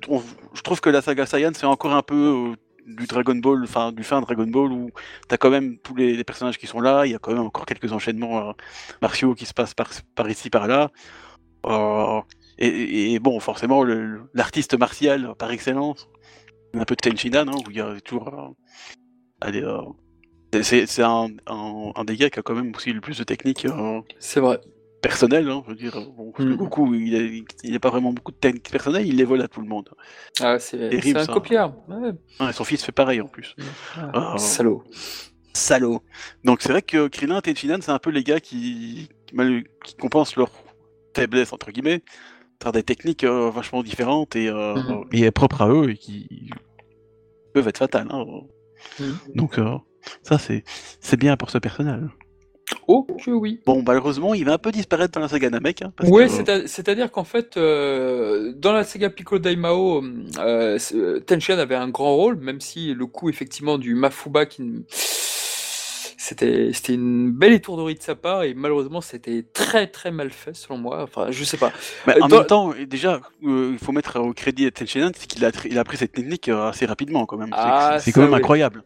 je 0.53 0.61
trouve 0.61 0.81
que 0.81 0.89
la 0.89 1.01
saga 1.01 1.25
Saiyan, 1.25 1.51
c'est 1.53 1.65
encore 1.65 1.93
un 1.93 2.01
peu 2.01 2.15
euh, 2.15 2.55
du 2.85 3.05
Dragon 3.05 3.35
Ball, 3.35 3.63
enfin 3.63 3.91
du 3.91 4.03
fin 4.03 4.21
Dragon 4.21 4.47
Ball, 4.47 4.71
où 4.71 4.89
t'as 5.27 5.37
quand 5.37 5.49
même 5.49 5.77
tous 5.79 5.95
les, 5.95 6.23
personnages 6.23 6.57
qui 6.57 6.67
sont 6.67 6.79
là, 6.79 7.05
il 7.05 7.11
y 7.11 7.15
a 7.15 7.19
quand 7.19 7.33
même 7.33 7.41
encore 7.43 7.65
quelques 7.65 7.91
enchaînements 7.91 8.49
euh, 8.49 8.53
martiaux 9.01 9.35
qui 9.35 9.45
se 9.45 9.53
passent 9.53 9.73
par, 9.73 9.89
ici, 10.29 10.49
par 10.49 10.67
là. 10.67 10.91
Et, 12.59 13.19
bon, 13.19 13.39
forcément, 13.39 13.83
l'artiste 14.33 14.77
martial 14.77 15.33
par 15.37 15.51
excellence, 15.51 16.07
un 16.73 16.85
peu 16.85 16.95
de 16.95 17.09
Tenshinhan, 17.09 17.47
hein, 17.47 17.57
où 17.65 17.71
il 17.71 17.77
y 17.77 17.81
a 17.81 17.99
toujours... 18.01 18.55
c'est 20.61 21.03
un, 21.03 21.27
un, 21.47 21.91
un 21.95 22.03
des 22.05 22.15
gars 22.15 22.29
qui 22.29 22.39
a 22.39 22.41
quand 22.41 22.55
même 22.55 22.71
aussi 22.75 22.93
le 22.93 23.01
plus 23.01 23.17
de 23.17 23.23
technique 23.23 23.67
C'est 24.19 24.39
vrai. 24.39 24.59
Personnelle. 25.03 25.47
Hein, 25.49 25.61
je 25.65 25.69
veux 25.71 25.75
dire, 25.75 25.93
bon, 26.17 26.33
Mm. 26.39 26.55
Goku, 26.55 26.95
il 26.95 27.45
n'a 27.71 27.79
pas 27.79 27.91
vraiment 27.91 28.11
beaucoup 28.11 28.31
de 28.31 28.37
technique 28.37 28.71
personnelle, 28.71 29.05
il 29.05 29.15
les 29.17 29.23
vole 29.23 29.41
à 29.41 29.47
tout 29.47 29.61
le 29.61 29.67
monde. 29.67 29.89
Ah, 30.41 30.57
c'est 30.57 30.77
Terrible, 30.89 31.01
c'est 31.03 31.17
un 31.17 31.25
ça. 31.25 31.33
copieur. 31.33 31.75
Ouais. 31.87 32.49
Et 32.49 32.53
son 32.53 32.63
fils 32.63 32.83
fait 32.83 32.91
pareil 32.91 33.21
en 33.21 33.27
plus. 33.27 33.55
Ah, 33.97 34.33
Oh. 34.33 34.37
Salaud. 34.39 34.83
Salaud. 35.53 36.01
Donc 36.43 36.63
c'est 36.63 36.69
vrai 36.71 36.81
que 36.81 37.07
Krillin 37.07 37.37
et 37.37 37.41
Tenshinhan, 37.43 37.77
c'est 37.81 37.91
un 37.91 37.99
peu 37.99 38.09
les 38.09 38.23
gars 38.23 38.39
qui, 38.39 39.09
compensent 39.99 40.35
leur 40.35 40.49
faiblesse, 41.15 41.53
entre 41.53 41.69
guillemets, 41.71 42.01
par 42.59 42.71
des 42.71 42.81
techniques 42.83 43.23
euh, 43.23 43.51
vachement 43.51 43.83
différentes 43.83 44.35
et, 44.35 44.47
euh, 44.49 44.73
Mhm. 44.75 45.03
et 45.11 45.29
propres 45.31 45.61
à 45.61 45.69
eux 45.69 45.89
et 45.91 45.97
qui 45.97 46.49
peuvent 47.53 47.67
être 47.67 47.77
fatales. 47.77 48.07
hein. 48.09 48.25
Mhm. 48.99 49.17
Donc 49.35 49.59
euh, 49.59 49.77
ça, 50.23 50.37
c'est 50.39 50.63
c'est 50.99 51.17
bien 51.17 51.37
pour 51.37 51.49
ce 51.51 51.57
personnage. 51.59 52.09
Oh 52.87 53.07
que 53.23 53.31
oui. 53.31 53.59
Bon, 53.65 53.83
malheureusement, 53.85 54.33
il 54.33 54.45
va 54.45 54.53
un 54.53 54.57
peu 54.57 54.71
disparaître 54.71 55.13
dans 55.13 55.21
la 55.21 55.27
saga 55.27 55.49
Namek. 55.49 55.81
Hein, 55.81 55.93
parce 55.95 56.09
Ouais, 56.09 56.25
que, 56.27 56.31
c'est-à- 56.31 56.67
c'est-à-dire 56.67 57.11
qu'en 57.11 57.23
fait, 57.23 57.55
euh, 57.57 58.53
dans 58.57 58.73
la 58.73 58.83
saga 58.83 59.09
Piccolo 59.09 59.39
Daimao, 59.39 60.03
euh, 60.39 60.77
euh, 60.93 61.19
Tenshin 61.21 61.57
avait 61.57 61.75
un 61.75 61.89
grand 61.89 62.15
rôle, 62.15 62.35
même 62.37 62.59
si 62.61 62.93
le 62.93 63.05
coup 63.05 63.29
effectivement 63.29 63.77
du 63.77 63.95
Mafuba 63.95 64.45
qui 64.45 64.85
c'était 66.17 66.71
c'était 66.73 66.93
une 66.93 67.31
belle 67.31 67.51
étourderie 67.53 67.95
de 67.95 68.01
sa 68.01 68.15
part 68.15 68.43
et 68.43 68.53
malheureusement 68.53 69.01
c'était 69.01 69.43
très 69.53 69.87
très 69.87 70.09
mal 70.11 70.29
fait 70.29 70.55
selon 70.55 70.77
moi. 70.77 71.03
Enfin, 71.03 71.27
je 71.31 71.43
sais 71.43 71.57
pas. 71.57 71.71
Mais 72.07 72.15
Euh, 72.15 72.21
en 72.21 72.27
dans- 72.29 72.37
même 72.37 72.45
temps, 72.47 72.73
déjà, 72.87 73.19
euh, 73.45 73.71
il 73.73 73.77
faut 73.79 73.91
mettre 73.91 74.19
au 74.21 74.31
crédit 74.33 74.65
à 74.65 74.71
Tenshinhan, 74.71 75.11
c'est 75.17 75.27
qu'il 75.27 75.43
a, 75.43 75.51
il 75.65 75.77
a 75.77 75.81
appris 75.81 75.97
cette 75.97 76.13
technique 76.13 76.47
assez 76.49 76.85
rapidement 76.85 77.25
quand 77.25 77.37
même. 77.37 77.49
C'est- 77.49 77.55
Ah, 77.57 77.97
c'est 77.99 78.11
quand 78.13 78.21
même 78.21 78.31
oui. 78.31 78.37
incroyable. 78.37 78.83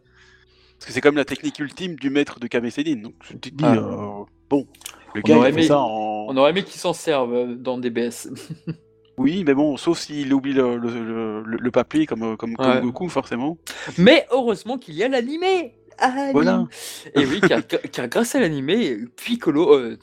Parce 0.78 0.86
que 0.88 0.92
c'est 0.94 1.02
comme 1.02 1.16
la 1.16 1.26
technique 1.26 1.58
ultime 1.60 1.96
du 1.96 2.10
maître 2.10 2.40
de 2.40 2.48
Kame 2.48 2.70
Sennin. 2.70 3.02
Donc 3.02 3.14
tu 3.28 3.38
te 3.40 3.50
dis, 3.50 3.64
Ah. 3.64 3.76
euh, 3.76 4.24
bon, 4.50 4.68
le 5.16 5.22
On 5.24 5.28
gars 5.28 5.34
il 5.34 5.38
aurait 5.38 5.48
a 5.50 5.52
fait 5.54 5.60
aimé- 5.60 5.68
ça 5.68 5.80
en... 5.80 6.26
On 6.30 6.38
aurait 6.38 6.52
aimé 6.52 6.64
qu'ils 6.64 6.80
s'en 6.80 6.94
servent 6.94 7.34
euh, 7.34 7.56
dans 7.56 7.78
DBS. 7.78 8.30
Oui, 9.20 9.44
mais 9.44 9.56
bon, 9.56 9.78
sauf 9.78 9.98
s'il 9.98 10.32
oublie 10.32 10.54
le, 10.54 10.78
le, 10.78 10.90
le, 10.92 11.42
le- 11.42 11.58
le 11.58 11.72
papier 11.72 12.06
comme, 12.06 12.22
euh, 12.22 12.36
comme. 12.36 12.54
Goku, 12.54 13.10
forcément. 13.10 13.58
Mais 13.98 14.28
heureusement 14.30 14.78
qu'il 14.78 14.94
y 14.94 15.04
a 15.04 15.08
l'animé. 15.08 15.74
Ah, 15.98 16.30
Voilà. 16.34 16.68
Et 17.16 17.26
oui, 17.26 17.42
car, 17.42 17.62
car 17.66 18.08
grâce 18.10 18.36
à 18.36 18.40
l'animé, 18.40 19.00
Piccolo, 19.16 19.74
euh, 19.74 19.98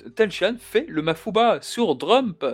fait 0.58 0.84
le 0.88 1.00
Mafuba 1.00 1.58
sur 1.62 1.94
Drump. 1.94 2.44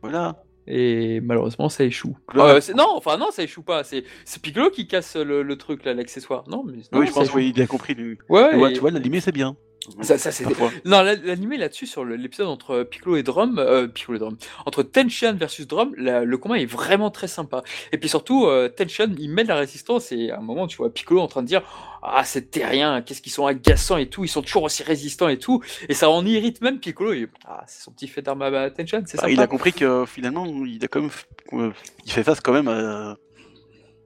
Voilà. 0.00 0.40
Et 0.70 1.20
malheureusement, 1.20 1.68
ça 1.70 1.84
échoue. 1.84 2.14
Euh, 2.36 2.60
c'est- 2.60 2.74
non, 2.74 2.86
enfin 2.94 3.16
non, 3.16 3.30
ça 3.30 3.42
échoue 3.42 3.62
pas. 3.62 3.84
C'est 3.84 4.04
Piccolo 4.42 4.68
qui 4.70 4.86
casse 4.86 5.16
le, 5.16 5.42
le 5.42 5.56
truc 5.56 5.84
là, 5.84 5.94
l'accessoire. 5.94 6.44
Non, 6.48 6.62
mais 6.62 6.74
non, 6.92 7.00
oui, 7.00 7.06
je 7.06 7.12
pense 7.12 7.24
échoue. 7.28 7.38
qu'il 7.38 7.62
a 7.62 7.66
compris. 7.66 7.96
Ouais. 8.28 8.70
Et- 8.70 8.72
tu 8.74 8.80
vois, 8.80 8.90
l'animé, 8.90 9.20
c'est 9.20 9.32
bien. 9.32 9.56
Ça, 10.02 10.18
ça, 10.18 10.30
c'est- 10.32 10.44
Parfois. 10.44 10.70
Non, 10.84 11.02
la- 11.02 11.14
l'animé 11.14 11.56
là-dessus, 11.56 11.86
sur 11.86 12.04
l'épisode 12.04 12.46
entre 12.48 12.82
Piccolo 12.84 13.16
et 13.16 13.22
Drum, 13.22 13.58
euh, 13.58 13.88
Piccolo 13.88 14.16
et 14.16 14.18
Drum, 14.20 14.36
entre 14.66 14.82
Tenshan 14.82 15.34
versus 15.34 15.66
Drum, 15.66 15.94
la- 15.96 16.24
le 16.24 16.38
combat 16.38 16.58
est 16.58 16.66
vraiment 16.66 17.10
très 17.10 17.28
sympa. 17.28 17.62
Et 17.92 17.98
puis 17.98 18.08
surtout, 18.08 18.46
euh, 18.46 18.68
Tenshan, 18.68 19.12
il 19.18 19.30
met 19.30 19.42
de 19.44 19.48
la 19.48 19.56
résistance 19.56 20.12
et 20.12 20.30
à 20.30 20.38
un 20.38 20.42
moment, 20.42 20.66
tu 20.66 20.76
vois 20.78 20.90
Piccolo 20.92 21.20
en 21.20 21.28
train 21.28 21.42
de 21.42 21.48
dire 21.48 21.62
Ah, 22.02 22.22
c'est 22.24 22.50
terrien, 22.52 23.02
qu'est-ce 23.02 23.20
qu'ils 23.20 23.32
sont 23.32 23.46
agaçants 23.46 23.96
et 23.96 24.08
tout, 24.08 24.22
ils 24.24 24.28
sont 24.28 24.40
toujours 24.42 24.62
aussi 24.62 24.84
résistants 24.84 25.28
et 25.28 25.36
tout. 25.38 25.62
Et 25.88 25.94
ça 25.94 26.08
en 26.08 26.24
irrite 26.24 26.60
même 26.60 26.78
Piccolo. 26.78 27.12
Et, 27.12 27.28
ah, 27.44 27.64
c'est 27.66 27.82
son 27.82 27.90
petit 27.90 28.06
fait 28.06 28.22
d'arme 28.22 28.42
à 28.42 28.70
Tenshan, 28.70 29.02
c'est 29.04 29.16
Bah, 29.16 29.22
sympa. 29.22 29.30
il 29.30 29.40
a 29.40 29.46
compris 29.48 29.72
que 29.72 30.04
finalement, 30.06 30.46
il 30.64 30.84
a 30.84 30.88
quand 30.88 31.00
même, 31.00 31.10
euh, 31.54 31.70
il 32.06 32.12
fait 32.12 32.22
face 32.22 32.40
quand 32.40 32.52
même 32.52 32.68
à, 32.68 33.16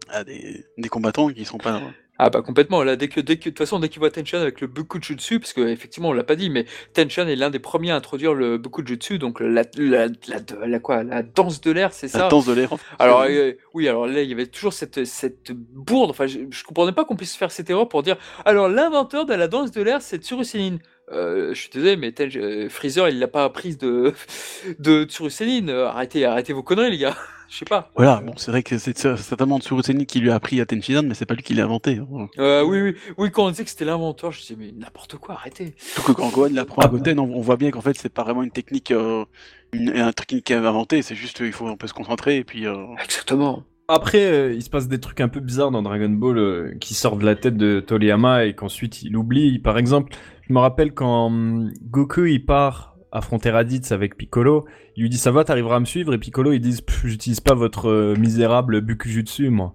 à 0.08 0.24
des, 0.24 0.64
des 0.78 0.88
combattants 0.88 1.28
qui 1.28 1.44
sont 1.44 1.58
pas. 1.58 1.82
Ah 2.24 2.30
bah 2.30 2.40
complètement, 2.40 2.84
là 2.84 2.94
dès 2.94 3.08
que 3.08 3.20
dès 3.20 3.36
que 3.36 3.46
de 3.46 3.50
toute 3.50 3.58
façon 3.58 3.80
dès 3.80 3.88
qu'il 3.88 3.98
voit 3.98 4.10
Tenshan 4.10 4.38
avec 4.38 4.60
le 4.60 4.68
Bukujutsu 4.68 5.40
parce 5.40 5.52
que 5.52 5.60
effectivement 5.66 6.10
on 6.10 6.12
l'a 6.12 6.22
pas 6.22 6.36
dit 6.36 6.50
mais 6.50 6.66
Tenshan 6.94 7.26
est 7.26 7.34
l'un 7.34 7.50
des 7.50 7.58
premiers 7.58 7.90
à 7.90 7.96
introduire 7.96 8.32
le 8.32 8.58
Bukujutsu 8.58 9.18
donc 9.18 9.40
la 9.40 9.64
la 9.76 10.06
la, 10.06 10.06
la, 10.28 10.66
la 10.66 10.78
quoi 10.78 11.02
la 11.02 11.24
danse 11.24 11.60
de 11.60 11.72
l'air 11.72 11.92
c'est 11.92 12.12
La 12.14 12.20
ça. 12.20 12.28
danse 12.28 12.46
de 12.46 12.52
l'air. 12.52 12.72
en 12.72 12.76
fait. 12.76 12.86
Alors 13.00 13.22
euh, 13.28 13.52
oui, 13.74 13.88
alors 13.88 14.06
là 14.06 14.22
il 14.22 14.30
y 14.30 14.32
avait 14.32 14.46
toujours 14.46 14.72
cette 14.72 15.04
cette 15.04 15.50
bourde. 15.52 16.10
Enfin, 16.10 16.26
je, 16.28 16.38
je 16.48 16.62
comprenais 16.64 16.92
pas 16.92 17.04
qu'on 17.04 17.16
puisse 17.16 17.34
faire 17.34 17.50
cette 17.50 17.68
erreur 17.70 17.88
pour 17.88 18.04
dire. 18.04 18.16
Alors 18.44 18.68
l'inventeur 18.68 19.26
de 19.26 19.34
la 19.34 19.48
danse 19.48 19.72
de 19.72 19.82
l'air, 19.82 20.00
c'est 20.00 20.18
Tsurusenin. 20.22 20.76
Euh, 21.10 21.52
je 21.52 21.60
suis 21.60 21.70
désolé, 21.70 21.96
mais 21.96 22.12
tel, 22.12 22.30
euh, 22.36 22.68
Freezer, 22.68 23.08
il 23.08 23.18
l'a 23.18 23.26
pas 23.28 23.44
apprise 23.44 23.78
de 23.78 24.12
de 24.78 25.02
Tsurusenin. 25.04 25.68
Arrêtez, 25.86 26.24
arrêtez 26.24 26.52
vos 26.52 26.62
conneries, 26.62 26.92
les 26.92 26.98
gars. 26.98 27.16
Je 27.52 27.58
sais 27.58 27.64
pas. 27.66 27.90
Voilà, 27.96 28.22
bon, 28.24 28.32
c'est 28.36 28.50
vrai 28.50 28.62
que 28.62 28.78
c'est 28.78 28.96
certainement 28.96 29.60
Tsurusenin 29.60 30.04
qui 30.04 30.20
lui 30.20 30.30
a 30.30 30.34
appris 30.36 30.58
à 30.62 30.64
Tenshinhan, 30.64 31.02
mais 31.02 31.12
c'est 31.12 31.26
pas 31.26 31.34
lui 31.34 31.42
qui 31.42 31.52
l'a 31.52 31.64
inventé. 31.64 31.98
hein. 31.98 32.28
Euh, 32.38 32.62
oui, 32.64 32.80
oui, 32.80 32.94
oui. 33.18 33.30
Quand 33.30 33.44
on 33.44 33.50
disait 33.50 33.64
que 33.64 33.68
c'était 33.68 33.84
l'inventeur, 33.84 34.32
je 34.32 34.40
disais 34.40 34.56
mais 34.58 34.72
n'importe 34.72 35.16
quoi, 35.16 35.34
arrêtez. 35.34 35.74
Surtout 35.76 36.14
que 36.14 36.20
quand 36.20 36.30
Gohan 36.30 36.48
l'apprend 36.54 36.80
à 36.80 36.88
Goten, 36.88 37.18
on, 37.18 37.24
on 37.24 37.40
voit 37.42 37.58
bien 37.58 37.70
qu'en 37.70 37.82
fait 37.82 37.94
c'est 37.98 38.08
pas 38.08 38.22
vraiment 38.24 38.42
une 38.42 38.50
technique, 38.50 38.90
euh, 38.90 39.26
une, 39.74 39.90
un 39.90 40.12
truc 40.12 40.42
qu'il 40.42 40.56
a 40.56 40.66
inventé, 40.66 41.02
c'est 41.02 41.14
juste 41.14 41.40
il 41.40 41.52
faut 41.52 41.66
un 41.66 41.76
peu 41.76 41.86
se 41.86 41.92
concentrer 41.92 42.38
et 42.38 42.44
puis. 42.44 42.66
Euh... 42.66 42.86
Exactement. 43.04 43.64
Après, 43.86 44.24
euh, 44.24 44.54
il 44.54 44.62
se 44.62 44.70
passe 44.70 44.88
des 44.88 45.00
trucs 45.00 45.20
un 45.20 45.28
peu 45.28 45.40
bizarres 45.40 45.70
dans 45.72 45.82
Dragon 45.82 46.08
Ball 46.08 46.38
euh, 46.38 46.74
qui 46.80 46.94
sortent 46.94 47.18
de 47.18 47.26
la 47.26 47.36
tête 47.36 47.58
de 47.58 47.80
Toriyama 47.80 48.46
et 48.46 48.54
qu'ensuite 48.54 49.02
il 49.02 49.14
oublie. 49.14 49.58
Par 49.58 49.76
exemple, 49.76 50.14
je 50.48 50.54
me 50.54 50.58
rappelle 50.58 50.94
quand 50.94 51.26
hum, 51.26 51.70
Goku 51.90 52.24
il 52.24 52.46
part 52.46 52.91
affronter 53.12 53.50
Raditz 53.50 53.92
avec 53.92 54.16
Piccolo, 54.16 54.64
il 54.96 55.02
lui 55.02 55.08
dit 55.10 55.18
ça 55.18 55.30
va, 55.30 55.44
t'arriveras 55.44 55.76
à 55.76 55.80
me 55.80 55.84
suivre 55.84 56.12
et 56.14 56.18
Piccolo 56.18 56.52
il 56.52 56.60
dit 56.60 56.80
Pff, 56.82 57.06
j'utilise 57.06 57.40
pas 57.40 57.54
votre 57.54 57.88
euh, 57.88 58.16
misérable 58.16 58.80
Bukujutsu 58.80 59.50
moi. 59.50 59.74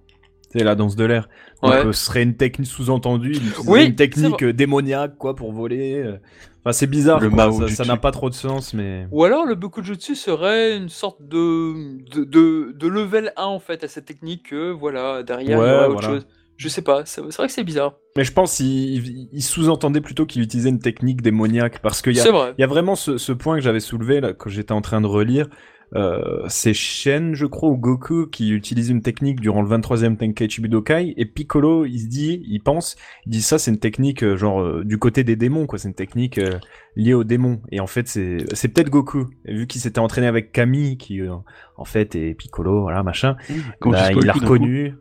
C'est 0.51 0.63
la 0.63 0.75
danse 0.75 0.95
de 0.95 1.03
l'air. 1.05 1.27
Donc 1.61 1.71
Ouais. 1.71 1.85
euh, 1.85 1.91
ce 1.91 2.05
serait 2.05 2.23
une 2.23 2.35
technique 2.35 2.69
sous-entendue, 2.69 3.35
Oui, 3.67 3.85
une 3.87 3.95
technique 3.95 4.41
euh, 4.43 4.53
démoniaque 4.53 5.17
quoi 5.17 5.35
pour 5.35 5.51
voler. 5.51 6.03
Enfin 6.63 6.71
c'est 6.71 6.87
bizarre, 6.87 7.19
Le 7.19 7.29
quoi. 7.29 7.47
Mao 7.47 7.67
ça- 7.67 7.83
n'a 7.85 7.97
pas 7.97 8.11
trop 8.11 8.29
de 8.29 8.33
sens 8.35 8.73
mais. 8.73 9.07
Ou 9.11 9.23
alors 9.25 9.45
le 9.45 9.55
Bukujutsu 9.55 10.15
serait 10.15 10.75
une 10.77 10.89
sorte 10.89 11.21
de 11.21 11.99
de, 12.15 12.23
de, 12.23 12.73
de 12.75 12.87
level 12.87 13.33
1 13.37 13.43
en 13.43 13.59
fait 13.59 13.83
à 13.83 13.87
cette 13.87 14.05
technique 14.05 14.49
que 14.49 14.71
voilà 14.71 15.21
derrière 15.23 15.59
il 15.59 15.89
y 15.89 15.91
autre 15.93 16.01
chose. 16.03 16.27
Je 16.57 16.67
sais 16.69 16.81
pas. 16.81 17.03
C'est 17.05 17.21
vrai 17.21 17.47
que 17.47 17.53
c'est 17.53 17.63
bizarre. 17.63 17.93
Mais 18.15 18.23
je 18.23 18.33
pense 18.33 18.57
qu'il 18.57 18.67
il- 19.07 19.29
il 19.31 19.43
sous-entendait 19.43 20.01
plutôt 20.01 20.25
qu'il 20.25 20.41
utilisait 20.41 20.69
une 20.69 20.79
technique 20.79 21.21
démoniaque 21.21 21.79
parce 21.81 22.01
qu'il 22.01 22.13
y 22.15 22.19
a 22.19 22.23
vrai. 22.31 22.53
Y 22.57 22.63
a 22.63 22.67
vraiment 22.67 22.95
ce, 22.95 23.17
ce 23.17 23.31
point 23.31 23.55
que 23.55 23.61
j'avais 23.61 23.79
soulevé 23.79 24.19
là 24.21 24.33
quand 24.33 24.49
j'étais 24.49 24.71
en 24.73 24.81
train 24.81 24.99
de 25.01 25.07
relire. 25.07 25.47
Euh, 25.95 26.41
c'est 26.49 26.73
Shen, 26.73 27.33
je 27.33 27.45
crois, 27.45 27.69
ou 27.69 27.77
Goku 27.77 28.27
qui 28.27 28.49
utilise 28.49 28.89
une 28.89 29.01
technique 29.01 29.39
durant 29.39 29.61
le 29.61 29.69
23e 29.69 30.17
Tenkaichi 30.17 30.59
Budokai 30.59 31.13
et 31.15 31.25
Piccolo, 31.25 31.85
il 31.85 31.99
se 32.01 32.07
dit, 32.07 32.43
il 32.45 32.59
pense, 32.59 32.97
il 33.25 33.31
dit 33.31 33.41
ça 33.41 33.57
c'est 33.57 33.71
une 33.71 33.79
technique 33.79 34.21
euh, 34.21 34.35
genre 34.35 34.61
euh, 34.61 34.83
du 34.83 34.97
côté 34.97 35.23
des 35.23 35.37
démons 35.37 35.65
quoi, 35.65 35.79
c'est 35.79 35.87
une 35.87 35.93
technique 35.93 36.39
euh, 36.39 36.59
liée 36.97 37.13
aux 37.13 37.23
démons 37.23 37.61
et 37.71 37.79
en 37.79 37.87
fait 37.87 38.09
c'est 38.09 38.35
c'est 38.51 38.67
peut-être 38.67 38.89
Goku 38.89 39.27
Et 39.45 39.53
vu 39.53 39.65
qu'il 39.65 39.79
s'était 39.79 39.99
entraîné 39.99 40.27
avec 40.27 40.51
Kami 40.51 40.97
qui 40.97 41.21
euh, 41.21 41.31
en 41.77 41.85
fait 41.85 42.15
est 42.15 42.33
Piccolo, 42.33 42.81
voilà 42.81 43.01
machin. 43.03 43.37
Bah, 43.93 44.09
il 44.11 44.25
l'a 44.25 44.33
reconnu. 44.41 44.95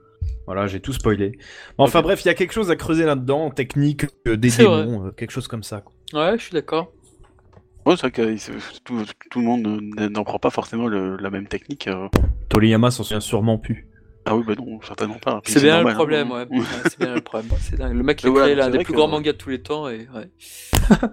Voilà, 0.46 0.66
j'ai 0.66 0.80
tout 0.80 0.92
spoilé. 0.92 1.38
Enfin 1.78 2.02
bref, 2.02 2.24
il 2.24 2.28
y 2.28 2.30
a 2.30 2.34
quelque 2.34 2.52
chose 2.52 2.70
à 2.70 2.76
creuser 2.76 3.04
là-dedans, 3.04 3.50
technique 3.50 4.04
euh, 4.28 4.36
des 4.36 4.50
démons, 4.50 5.06
euh, 5.06 5.10
quelque 5.10 5.30
chose 5.32 5.48
comme 5.48 5.62
ça. 5.64 5.80
Quoi. 5.80 5.92
Ouais, 6.30 6.38
je 6.38 6.42
suis 6.44 6.52
d'accord. 6.52 6.92
Ouais, 7.84 7.94
c'est 7.96 8.02
vrai 8.02 8.10
que 8.12 8.36
tout, 8.84 9.04
tout 9.30 9.38
le 9.40 9.44
monde 9.44 9.62
ne- 9.96 10.08
n'en 10.08 10.24
prend 10.24 10.38
pas 10.38 10.50
forcément 10.50 10.86
le- 10.88 11.16
la 11.16 11.30
même 11.30 11.46
technique. 11.48 11.86
euh. 11.88 12.08
Toriyama 12.48 12.90
s'en 12.90 13.02
souvient 13.04 13.20
sûrement 13.20 13.58
plus. 13.58 13.86
Ah 14.24 14.34
oui, 14.36 14.42
bah 14.46 14.54
non, 14.58 14.80
certainement 14.82 15.18
pas. 15.18 15.40
C'est 15.44 15.60
bien 15.62 15.74
normal, 15.76 15.92
le 15.92 15.96
problème, 15.96 16.32
hein. 16.32 16.46
ouais. 16.50 16.58
Ouais, 16.58 16.64
c'est 16.84 16.98
bien 16.98 17.14
le 17.14 17.20
problème. 17.20 17.50
C'est 17.60 17.76
dingue. 17.76 17.94
Le 17.96 18.02
mec 18.02 18.20
il 18.22 18.26
Mais 18.26 18.30
voilà, 18.32 18.46
crée 18.46 18.54
l'un 18.56 18.70
des 18.70 18.78
plus 18.78 18.92
que- 18.92 18.92
grands 18.96 19.06
mangas 19.08 19.32
de 19.32 19.36
tous 19.38 19.50
les 19.50 19.62
temps 19.62 19.88
et 19.88 20.08
ouais. 20.14 20.30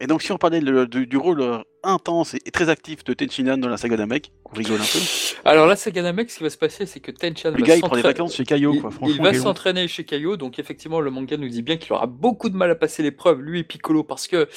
Et 0.00 0.06
donc 0.06 0.22
si 0.22 0.30
on 0.32 0.36
parlait 0.38 0.60
le- 0.60 0.86
du, 0.86 1.06
du 1.06 1.16
rôle 1.16 1.40
euh, 1.40 1.58
intense 1.82 2.34
et, 2.34 2.50
très 2.50 2.68
actif 2.68 3.04
de 3.04 3.12
Tenshinhan 3.14 3.58
dans 3.58 3.68
la 3.68 3.76
saga 3.76 3.96
Namek, 3.96 4.32
on 4.44 4.56
rigole 4.56 4.80
un 4.80 4.84
peu. 4.84 4.98
Alors 5.44 5.66
là, 5.66 5.76
saga 5.76 6.02
Namek, 6.02 6.30
ce 6.30 6.38
qui 6.38 6.42
va 6.42 6.50
se 6.50 6.56
passer, 6.56 6.86
c'est 6.86 7.00
que 7.00 7.10
Tenchan 7.12 7.50
Le 7.52 7.58
va 7.60 7.66
gars 7.66 7.76
il 7.76 7.80
prend 7.80 7.90
des 7.94 8.02
s'entraîner- 8.02 8.02
vacances 8.02 8.34
chez 8.34 8.44
Kaio, 8.44 8.74
Il, 8.74 8.80
quoi. 8.80 8.90
il 9.08 9.22
va 9.22 9.34
s'entraîner 9.34 9.86
chez 9.88 10.04
Kaio, 10.04 10.36
donc 10.36 10.58
effectivement 10.58 11.00
le 11.00 11.10
manga 11.10 11.36
nous 11.36 11.48
dit 11.48 11.62
bien 11.62 11.76
qu'il 11.76 11.92
aura 11.92 12.06
beaucoup 12.06 12.48
de 12.48 12.56
mal 12.56 12.70
à 12.70 12.74
passer 12.74 13.02
l'épreuve, 13.02 13.40
lui 13.40 13.60
et 13.60 13.64
Piccolo, 13.64 14.02
parce 14.02 14.26
que 14.26 14.48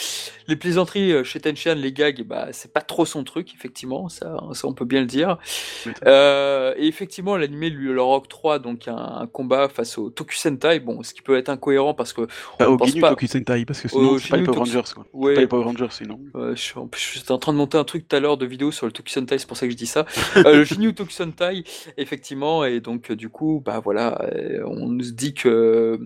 les 0.47 0.55
plaisanteries 0.55 1.11
euh, 1.11 1.23
chez 1.23 1.39
Tenchan, 1.39 1.75
les 1.75 1.91
gags, 1.93 2.23
bah 2.23 2.47
c'est 2.51 2.73
pas 2.73 2.81
trop 2.81 3.05
son 3.05 3.23
truc, 3.23 3.53
effectivement, 3.53 4.09
ça, 4.09 4.37
ça 4.53 4.67
on 4.67 4.73
peut 4.73 4.85
bien 4.85 5.01
le 5.01 5.05
dire. 5.07 5.37
Oui. 5.85 5.91
Euh, 6.07 6.73
et 6.77 6.87
effectivement, 6.87 7.37
l'animé 7.37 7.69
lui 7.69 7.93
leur 7.93 8.09
octroie 8.09 8.59
donc 8.59 8.87
un, 8.87 8.95
un 8.95 9.27
combat 9.27 9.69
face 9.69 9.97
au 9.97 10.09
Tokusentai, 10.09 10.79
bon, 10.79 11.03
ce 11.03 11.13
qui 11.13 11.21
peut 11.21 11.37
être 11.37 11.49
incohérent 11.49 11.93
parce 11.93 12.13
que 12.13 12.21
Pas 12.57 12.67
on 12.69 12.73
au 12.73 12.77
pense 12.77 12.89
Ginyu 12.89 13.01
pas- 13.01 13.09
Toki 13.09 13.27
Sentai, 13.27 13.65
parce 13.65 13.81
que 13.81 13.87
sinon 13.87 14.17
c'est 14.17 14.29
pas 14.29 14.37
les 14.37 14.43
Power 14.43 14.57
Rangers, 14.59 14.81
quoi. 14.95 15.05
Ouais. 15.13 15.33
Pas 15.35 15.41
les 15.41 15.47
Power 15.47 15.63
Rangers, 15.65 15.87
sinon. 15.91 16.19
Euh, 16.35 16.55
je, 16.55 17.18
j'étais 17.19 17.31
en 17.31 17.37
train 17.37 17.53
de 17.53 17.57
monter 17.57 17.77
un 17.77 17.83
truc 17.83 18.07
tout 18.07 18.15
à 18.15 18.19
l'heure 18.19 18.37
de 18.37 18.45
vidéo 18.45 18.71
sur 18.71 18.85
le 18.85 18.91
Tokusentai, 18.91 19.37
c'est 19.37 19.47
pour 19.47 19.57
ça 19.57 19.65
que 19.67 19.71
je 19.71 19.77
dis 19.77 19.87
ça. 19.87 20.05
Euh, 20.37 20.57
le 20.57 20.65
Shinyu 20.65 20.93
Tokusentai, 20.93 21.63
effectivement, 21.97 22.63
et 22.63 22.79
donc 22.79 23.11
euh, 23.11 23.15
du 23.15 23.29
coup, 23.29 23.61
bah 23.63 23.79
voilà, 23.83 24.21
euh, 24.33 24.63
on 24.65 24.87
nous 24.87 25.11
dit 25.11 25.33
que 25.33 25.99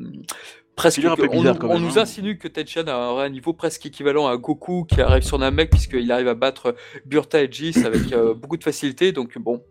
presque, 0.76 1.04
un 1.04 1.16
peu 1.16 1.28
on, 1.32 1.44
nous- 1.44 1.50
on 1.62 1.86
hein. 1.86 1.98
insinue 1.98 2.38
que 2.38 2.48
Tenchan 2.48 2.88
aurait 2.88 3.26
un 3.26 3.30
niveau 3.30 3.54
presque 3.54 3.86
équivalent 3.86 4.28
à 4.28 4.38
Goku 4.38 4.86
qui 4.86 5.02
arrive 5.02 5.24
sur 5.24 5.38
Namek 5.38 5.70
puisqu'il 5.70 6.12
arrive 6.12 6.28
à 6.28 6.34
battre 6.34 6.76
Burta 7.06 7.44
et 7.44 7.52
Jis 7.52 7.86
avec 7.86 8.12
euh, 8.12 8.34
beaucoup 8.36 8.58
de 8.58 8.64
facilité. 8.64 9.12
Donc 9.12 9.38
bon, 9.38 9.64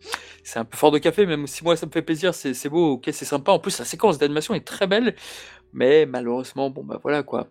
c'est 0.44 0.60
un 0.60 0.64
peu 0.64 0.76
fort 0.76 0.92
de 0.92 0.98
café, 0.98 1.26
même 1.26 1.46
si 1.46 1.64
moi 1.64 1.74
ça 1.76 1.86
me 1.86 1.90
fait 1.90 2.02
plaisir, 2.02 2.34
c'est 2.34 2.54
c'est 2.54 2.68
beau, 2.68 2.92
ok, 2.92 3.08
c'est 3.12 3.24
sympa. 3.24 3.50
En 3.52 3.58
plus, 3.58 3.78
la 3.78 3.84
séquence 3.84 4.18
d'animation 4.18 4.54
est 4.54 4.64
très 4.64 4.86
belle, 4.86 5.16
mais 5.72 6.06
malheureusement, 6.06 6.70
bon 6.70 6.84
bah 6.84 7.00
voilà 7.02 7.22
quoi. 7.22 7.48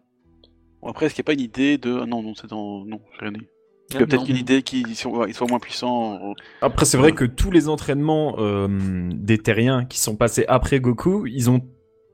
Bon, 0.82 0.90
après, 0.90 1.06
est-ce 1.06 1.16
qu'il 1.16 1.22
n'y 1.22 1.26
a 1.26 1.30
pas 1.30 1.34
une 1.34 1.42
idée 1.42 1.78
de... 1.78 2.00
Ah 2.02 2.06
non, 2.06 2.24
non, 2.24 2.34
c'est 2.34 2.48
dans... 2.48 2.84
Non, 2.86 3.02
j'ai 3.14 3.20
rien 3.28 3.32
dit. 3.32 3.48
Il 3.92 4.00
y 4.00 4.04
a 4.04 4.08
peut-être 4.08 4.22
non. 4.22 4.28
une 4.28 4.38
idée 4.38 4.64
qu'ils 4.64 4.96
soient, 4.96 5.26
ils 5.28 5.34
soient 5.34 5.48
moins 5.48 5.60
puissants. 5.60 6.34
Après, 6.62 6.86
c'est 6.86 6.98
vrai 6.98 7.12
que 7.12 7.26
tous 7.26 7.52
les 7.52 7.68
entraînements 7.68 8.36
euh, 8.40 8.68
des 9.14 9.38
terriens 9.38 9.86
qui 9.86 10.00
sont 10.00 10.16
passés 10.16 10.46
après 10.48 10.80
Goku, 10.80 11.26
ils 11.28 11.50
ont 11.50 11.62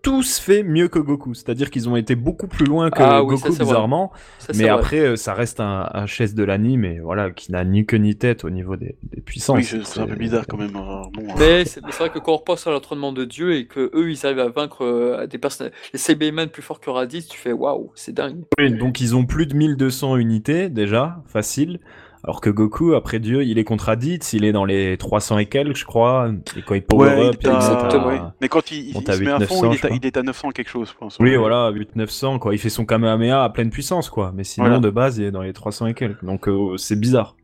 tous 0.01 0.39
fait 0.39 0.63
mieux 0.63 0.87
que 0.87 0.99
Goku. 0.99 1.33
C'est-à-dire 1.33 1.69
qu'ils 1.69 1.89
ont 1.89 1.95
été 1.95 2.15
beaucoup 2.15 2.47
plus 2.47 2.65
loin 2.65 2.89
que 2.89 3.01
Ah 3.01 3.23
oui, 3.23 3.37
ça, 3.37 3.43
Goku, 3.49 3.55
vrai. 3.55 3.65
bizarrement. 3.65 4.11
Ça, 4.39 4.53
mais 4.55 4.63
vrai. 4.63 4.69
après, 4.69 4.99
euh, 4.99 5.15
ça 5.15 5.33
reste 5.33 5.59
un, 5.59 5.89
un 5.93 6.05
chaise 6.05 6.35
de 6.35 6.43
l'anime, 6.43 6.85
et 6.85 6.99
voilà, 6.99 7.31
qui 7.31 7.51
n'a 7.51 7.63
ni 7.63 7.85
queue 7.85 7.97
ni 7.97 8.15
tête 8.15 8.43
au 8.45 8.49
niveau 8.49 8.75
des, 8.75 8.95
des 9.03 9.21
puissances. 9.21 9.57
Oui, 9.73 9.81
c'est 9.83 9.99
un 9.99 10.07
peu 10.07 10.15
bizarre 10.15 10.45
quand 10.47 10.57
même. 10.57 10.71
Bon, 10.71 11.11
euh, 11.17 11.35
Mais 11.39 11.65
c'est 11.65 11.81
vrai 11.97 12.09
que 12.09 12.19
quand 12.19 12.33
on 12.33 12.37
repasse 12.37 12.67
à 12.67 12.71
l'entraînement 12.71 13.11
de 13.11 13.25
Dieu 13.25 13.53
et 13.55 13.65
que 13.67 13.91
eux 13.93 14.11
ils 14.11 14.25
arrivent 14.25 14.39
à 14.39 14.49
vaincre 14.49 14.83
euh, 14.83 15.27
des 15.27 15.37
personnes, 15.37 15.71
les 15.93 15.99
Cybermen 15.99 16.49
plus 16.49 16.61
forts 16.61 16.79
que 16.79 16.89
Raditz, 16.89 17.27
tu 17.27 17.37
fais 17.37 17.51
waouh, 17.51 17.91
c'est 17.95 18.13
dingue. 18.13 18.43
Oui, 18.57 18.71
donc 18.71 19.01
ils 19.01 19.15
ont 19.15 19.25
plus 19.25 19.45
de 19.47 19.55
1200 19.55 20.17
unités, 20.17 20.69
déjà, 20.69 21.21
facile. 21.27 21.79
Alors 22.23 22.41
que 22.41 22.49
Goku, 22.49 22.93
après 22.95 23.19
Dieu, 23.19 23.43
il 23.43 23.57
est 23.59 23.63
contre 23.63 23.85
Raditz, 23.85 24.33
il 24.33 24.43
est 24.43 24.51
dans 24.51 24.65
les 24.65 24.97
300 24.97 25.37
et 25.37 25.45
quelques, 25.45 25.75
je 25.77 25.85
crois. 25.85 26.29
Et 26.57 26.61
quand 26.61 26.75
il 26.75 26.81
power 26.81 27.07
Ouais, 27.15 27.25
up, 27.27 27.35
il 27.41 27.47
est 27.47 27.51
à- 27.51 27.55
exactement. 27.55 28.09
à- 28.09 28.33
Mais 28.41 28.49
quand 28.49 28.69
il, 28.71 28.79
il, 28.79 28.87
il 28.89 28.93
se 29.13 29.23
met 29.23 29.31
à 29.31 29.39
800, 29.39 29.45
fond, 29.55 29.71
il 29.71 29.77
je 29.77 29.87
est, 29.87 29.91
à, 29.91 29.95
il 29.95 30.05
est 30.05 30.17
à 30.17 30.23
900 30.23 30.49
quelque 30.51 30.69
chose, 30.69 30.89
je 30.91 30.97
pense. 30.97 31.17
Oui, 31.21 31.35
voilà, 31.37 31.71
8-900, 31.71 32.39
quoi. 32.39 32.53
Il 32.53 32.57
fait 32.57 32.69
son 32.69 32.85
Kamehameha 32.85 33.43
à 33.45 33.49
pleine 33.49 33.69
puissance, 33.69 34.09
quoi. 34.09 34.33
Mais 34.35 34.43
sinon, 34.43 34.65
Voilà. 34.65 34.79
de 34.79 34.89
base, 34.89 35.17
il 35.19 35.25
est 35.25 35.31
dans 35.31 35.41
les 35.43 35.53
300 35.53 35.87
et 35.87 35.93
quelques. 35.93 36.25
Donc, 36.25 36.49
euh, 36.49 36.75
c'est 36.77 36.99
bizarre. 36.99 37.35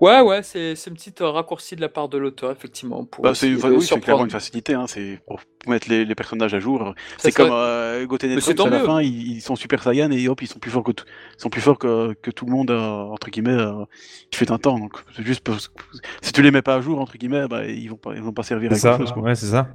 Ouais, 0.00 0.20
ouais, 0.20 0.42
c'est 0.42 0.74
c'est 0.74 0.90
une 0.90 0.96
petite 0.96 1.20
euh, 1.22 1.30
raccourci 1.30 1.74
de 1.76 1.80
la 1.80 1.88
part 1.88 2.08
de 2.08 2.18
l'auteur, 2.18 2.50
effectivement. 2.50 3.04
Pour 3.04 3.24
Bah, 3.24 3.34
c'est 3.34 3.54
oui, 3.54 3.86
clairement 4.02 4.24
une 4.24 4.30
facilité, 4.30 4.74
hein, 4.74 4.86
c'est 4.86 5.20
pour 5.26 5.40
mettre 5.66 5.88
les, 5.88 6.04
les 6.04 6.14
personnages 6.14 6.52
à 6.52 6.60
jour. 6.60 6.94
C'est 7.16 7.32
comme 7.32 7.50
euh, 7.52 8.04
Goten 8.06 8.30
et 8.30 8.36
Trunks, 8.36 8.60
à 8.60 8.70
la 8.70 8.80
fin, 8.80 9.00
ils, 9.00 9.36
ils 9.36 9.40
sont 9.40 9.56
Super 9.56 9.82
Saiyan 9.82 10.10
et 10.10 10.28
hop, 10.28 10.42
ils 10.42 10.48
sont 10.48 10.58
plus 10.58 10.70
forts 10.70 10.84
que 10.84 10.90
ils 10.92 11.40
sont 11.40 11.48
plus 11.48 11.62
forts 11.62 11.78
que, 11.78 12.12
que 12.14 12.30
tout 12.30 12.44
le 12.44 12.52
monde 12.52 12.70
euh, 12.70 12.78
entre 12.78 13.30
guillemets 13.30 13.52
euh, 13.52 13.84
qui 14.30 14.38
fait 14.38 14.50
un 14.50 14.58
temps. 14.58 14.78
Donc 14.78 15.02
juste 15.18 15.40
parce 15.40 15.68
que 15.68 15.82
si 16.20 16.32
tu 16.32 16.42
les 16.42 16.50
mets 16.50 16.62
pas 16.62 16.74
à 16.74 16.80
jour 16.80 17.00
entre 17.00 17.16
guillemets, 17.16 17.48
bah, 17.48 17.64
ils 17.64 17.88
vont 17.88 17.96
pas, 17.96 18.14
ils 18.14 18.22
vont 18.22 18.32
pas 18.32 18.42
servir 18.42 18.72
à 18.72 18.74
ça. 18.74 18.90
grand 18.90 18.98
chose. 18.98 19.12
Quoi. 19.12 19.22
Ouais, 19.22 19.34
c'est 19.34 19.46
ça. 19.46 19.68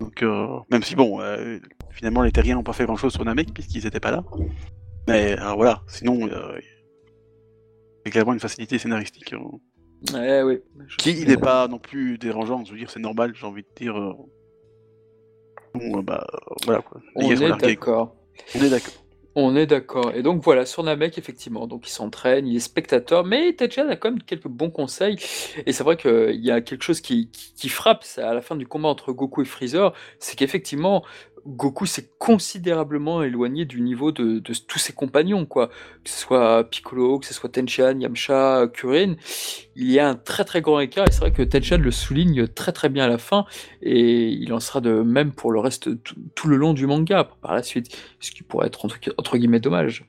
Donc 0.00 0.22
euh, 0.22 0.46
même 0.70 0.82
si 0.82 0.94
bon, 0.94 1.20
euh, 1.20 1.58
finalement 1.90 2.22
les 2.22 2.32
Terriens 2.32 2.54
n'ont 2.56 2.62
pas 2.62 2.72
fait 2.72 2.84
grand 2.84 2.96
chose 2.96 3.12
sur 3.12 3.24
Namek 3.24 3.52
puisqu'ils 3.52 3.86
étaient 3.86 4.00
pas 4.00 4.10
là. 4.10 4.24
Mais 5.08 5.38
euh, 5.38 5.52
voilà, 5.52 5.82
sinon 5.86 6.28
clairement 8.10 8.32
une 8.32 8.40
facilité 8.40 8.78
scénaristique. 8.78 9.34
Ouais, 10.12 10.42
ouais. 10.42 10.62
Je- 10.86 10.96
qui 10.96 11.24
n'est 11.26 11.36
pas 11.36 11.68
non 11.68 11.78
plus 11.78 12.18
dérangeante, 12.18 12.66
je 12.66 12.72
veux 12.72 12.78
dire, 12.78 12.90
c'est 12.90 13.00
normal, 13.00 13.32
j'ai 13.34 13.46
envie 13.46 13.62
de 13.62 13.68
dire. 13.76 13.96
euh, 13.96 14.12
Bon, 15.74 15.98
euh, 15.98 16.02
bah, 16.02 16.26
euh, 16.32 16.54
voilà 16.64 16.82
quoi. 16.82 17.00
On 17.16 17.28
Les 17.28 17.42
est 17.42 17.48
d'accord. 17.58 18.16
On 18.54 18.60
est 18.62 18.70
d'accord. 18.70 18.94
On 19.38 19.54
est 19.56 19.66
d'accord. 19.66 20.12
Et 20.14 20.22
donc 20.22 20.42
voilà, 20.42 20.64
sur 20.64 20.82
Namek, 20.82 21.18
effectivement, 21.18 21.66
donc 21.66 21.86
il 21.86 21.90
s'entraîne, 21.90 22.46
il 22.46 22.56
est 22.56 22.60
spectateur, 22.60 23.22
mais 23.24 23.52
Tenchan 23.52 23.86
a 23.90 23.96
quand 23.96 24.10
même 24.10 24.22
quelques 24.22 24.48
bons 24.48 24.70
conseils. 24.70 25.16
Et 25.66 25.72
c'est 25.72 25.84
vrai 25.84 25.98
qu'il 25.98 26.42
y 26.42 26.50
a 26.50 26.62
quelque 26.62 26.82
chose 26.82 27.02
qui, 27.02 27.30
qui, 27.30 27.52
qui 27.54 27.68
frappe 27.68 28.02
à 28.16 28.32
la 28.32 28.40
fin 28.40 28.56
du 28.56 28.66
combat 28.66 28.88
entre 28.88 29.12
Goku 29.12 29.42
et 29.42 29.44
Freezer, 29.44 29.92
c'est 30.20 30.36
qu'effectivement, 30.38 31.04
Goku 31.46 31.86
s'est 31.86 32.10
considérablement 32.18 33.22
éloigné 33.22 33.64
du 33.64 33.80
niveau 33.80 34.12
de, 34.12 34.40
tous 34.40 34.78
ses 34.78 34.92
compagnons, 34.92 35.46
quoi. 35.46 35.68
Que 36.02 36.10
ce 36.10 36.18
soit 36.18 36.64
Piccolo, 36.64 37.18
que 37.18 37.26
ce 37.26 37.34
soit 37.34 37.48
Tenchan, 37.48 38.00
Yamcha, 38.00 38.66
Kurin, 38.72 39.14
il 39.76 39.90
y 39.90 39.98
a 39.98 40.08
un 40.08 40.14
très 40.14 40.44
très 40.44 40.60
grand 40.60 40.80
écart. 40.80 41.06
Et 41.08 41.12
c'est 41.12 41.20
vrai 41.20 41.32
que 41.32 41.42
Tenchan 41.42 41.78
le 41.78 41.90
souligne 41.90 42.48
très 42.48 42.72
très 42.72 42.88
bien 42.88 43.04
à 43.04 43.08
la 43.08 43.18
fin, 43.18 43.44
et 43.82 44.28
il 44.28 44.52
en 44.52 44.60
sera 44.60 44.80
de 44.80 45.02
même 45.02 45.32
pour 45.32 45.52
le 45.52 45.60
reste 45.60 45.90
tout, 46.34 46.48
le 46.48 46.56
long 46.56 46.74
du 46.74 46.86
manga 46.86 47.24
par 47.42 47.54
la 47.54 47.62
suite, 47.62 47.96
ce 48.20 48.30
qui 48.30 48.42
pourrait 48.42 48.66
être 48.66 48.84
entre 48.84 49.36
guillemets 49.38 49.60
dommage. 49.60 50.04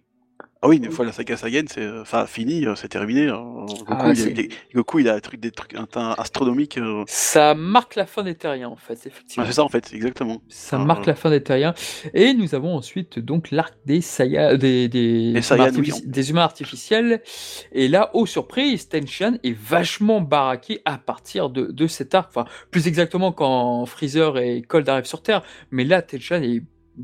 Ah 0.62 0.68
oui, 0.70 0.78
une 0.78 0.90
fois 0.92 1.06
la 1.06 1.12
saga 1.12 1.38
Saiyan, 1.38 1.66
c'est 1.68 1.82
euh, 1.82 2.02
enfin 2.02 2.26
fini, 2.26 2.66
euh, 2.66 2.74
c'est 2.76 2.88
terminé. 2.88 3.28
Hein. 3.28 3.66
Goku, 3.68 3.86
Ah, 3.90 4.12
il, 4.16 4.40
il 4.40 4.50
Goku, 4.74 5.00
il 5.00 5.08
a 5.08 5.14
un 5.14 5.20
truc, 5.20 5.40
des 5.40 5.52
trucs 5.52 5.76
un 5.76 5.86
teint 5.86 6.16
astronomique. 6.18 6.78
euh. 6.80 7.04
Ça 7.08 7.54
marque 7.54 7.96
la 7.96 8.08
fin 8.08 8.24
des 8.24 8.34
terriens, 8.34 8.70
en 8.70 8.76
fait, 8.76 8.98
Ah, 9.04 9.08
effectivement. 9.08 9.46
c'est 9.46 9.52
ça 9.54 9.64
en 9.64 9.70
fait, 9.70 9.92
exactement. 9.94 10.42
Ça 10.50 10.80
Ah, 10.82 10.84
marque 10.86 11.06
la 11.06 11.14
fin 11.14 11.30
des 11.30 11.44
terriens. 11.44 11.76
Et 12.16 12.34
nous 12.34 12.56
avons 12.56 12.76
ensuite 12.76 13.20
donc 13.20 13.52
l'arc 13.52 13.76
des 13.86 14.02
Saiyans, 14.02 14.58
des, 14.58 14.88
des, 14.88 15.40
des 16.06 16.30
humains 16.32 16.42
artificiels. 16.42 17.22
Et 17.72 17.88
là, 17.88 18.10
aux 18.16 18.26
surprises, 18.26 18.90
Tenchan 18.90 19.38
est 19.44 19.56
vachement 19.56 20.22
baraqué 20.22 20.82
à 20.86 20.98
partir 20.98 21.52
de, 21.52 21.68
de 21.68 21.88
cet 21.88 22.16
arc. 22.16 22.30
Enfin, 22.30 22.46
plus 22.72 22.88
exactement 22.88 23.32
quand 23.32 23.86
Freezer 23.86 24.40
et 24.40 24.64
Cold 24.64 24.90
arrivent 24.90 25.06
sur 25.06 25.22
Terre. 25.22 25.44
Mais 25.70 25.84
là, 25.84 26.02
Tenchan 26.02 26.42
est 26.42 26.64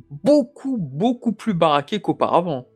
beaucoup, 0.10 0.78
beaucoup 0.80 1.34
plus 1.34 1.54
baraqué 1.54 2.02
qu'auparavant. 2.02 2.68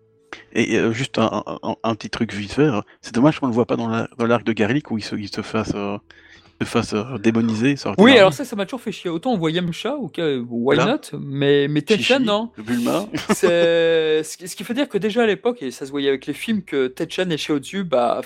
Et 0.54 0.78
euh, 0.78 0.92
juste 0.92 1.18
un, 1.20 1.44
un- 1.46 1.60
un- 1.64 1.76
un 1.84 1.96
petit 1.96 2.10
truc 2.10 2.34
vite 2.34 2.52
fait, 2.54 2.62
euh, 2.64 2.82
c'est 3.02 3.14
dommage 3.14 3.40
qu'on 3.40 3.48
le 3.48 3.54
voit 3.54 3.66
pas 3.66 3.76
dans 3.76 3.88
la- 3.88 4.08
dans 4.18 4.26
l'arc 4.26 4.44
de 4.44 4.54
Garlic 4.54 4.92
où 4.92 4.98
il 4.98 5.04
se, 5.04 5.16
il 5.16 5.28
se 5.30 5.42
fasse, 5.42 5.72
euh, 5.76 5.98
se 6.62 6.66
fasse 6.66 6.94
euh, 6.94 7.18
démoniser. 7.20 7.76
Oui, 8.00 8.18
alors 8.18 8.34
ça, 8.34 8.44
ça 8.44 8.56
m'a 8.56 8.66
toujours 8.66 8.82
fait 8.82 8.92
chier. 8.92 9.10
Autant 9.12 9.32
on 9.34 9.38
voit 9.38 9.52
Yamcha, 9.52 9.96
ou 9.98 10.10
why 10.50 10.76
Voilà. 10.78 10.94
not, 10.94 11.20
mais, 11.20 11.68
mais 11.68 11.84
Chichi, 11.88 12.20
non. 12.20 12.52
Bulma. 12.58 13.06
Ce 13.32 14.56
qui 14.56 14.64
fait 14.64 14.74
dire 14.74 14.90
que 14.90 14.98
déjà 14.98 15.24
à 15.24 15.28
l'époque, 15.28 15.62
et 15.62 15.72
ça 15.72 15.86
se 15.86 15.92
voyait 15.92 16.10
avec 16.10 16.26
les 16.26 16.34
films, 16.34 16.64
que 16.64 16.88
Tenchan 16.88 17.30
et 17.30 17.38
Shiotsu, 17.38 17.84
bah, 17.84 18.22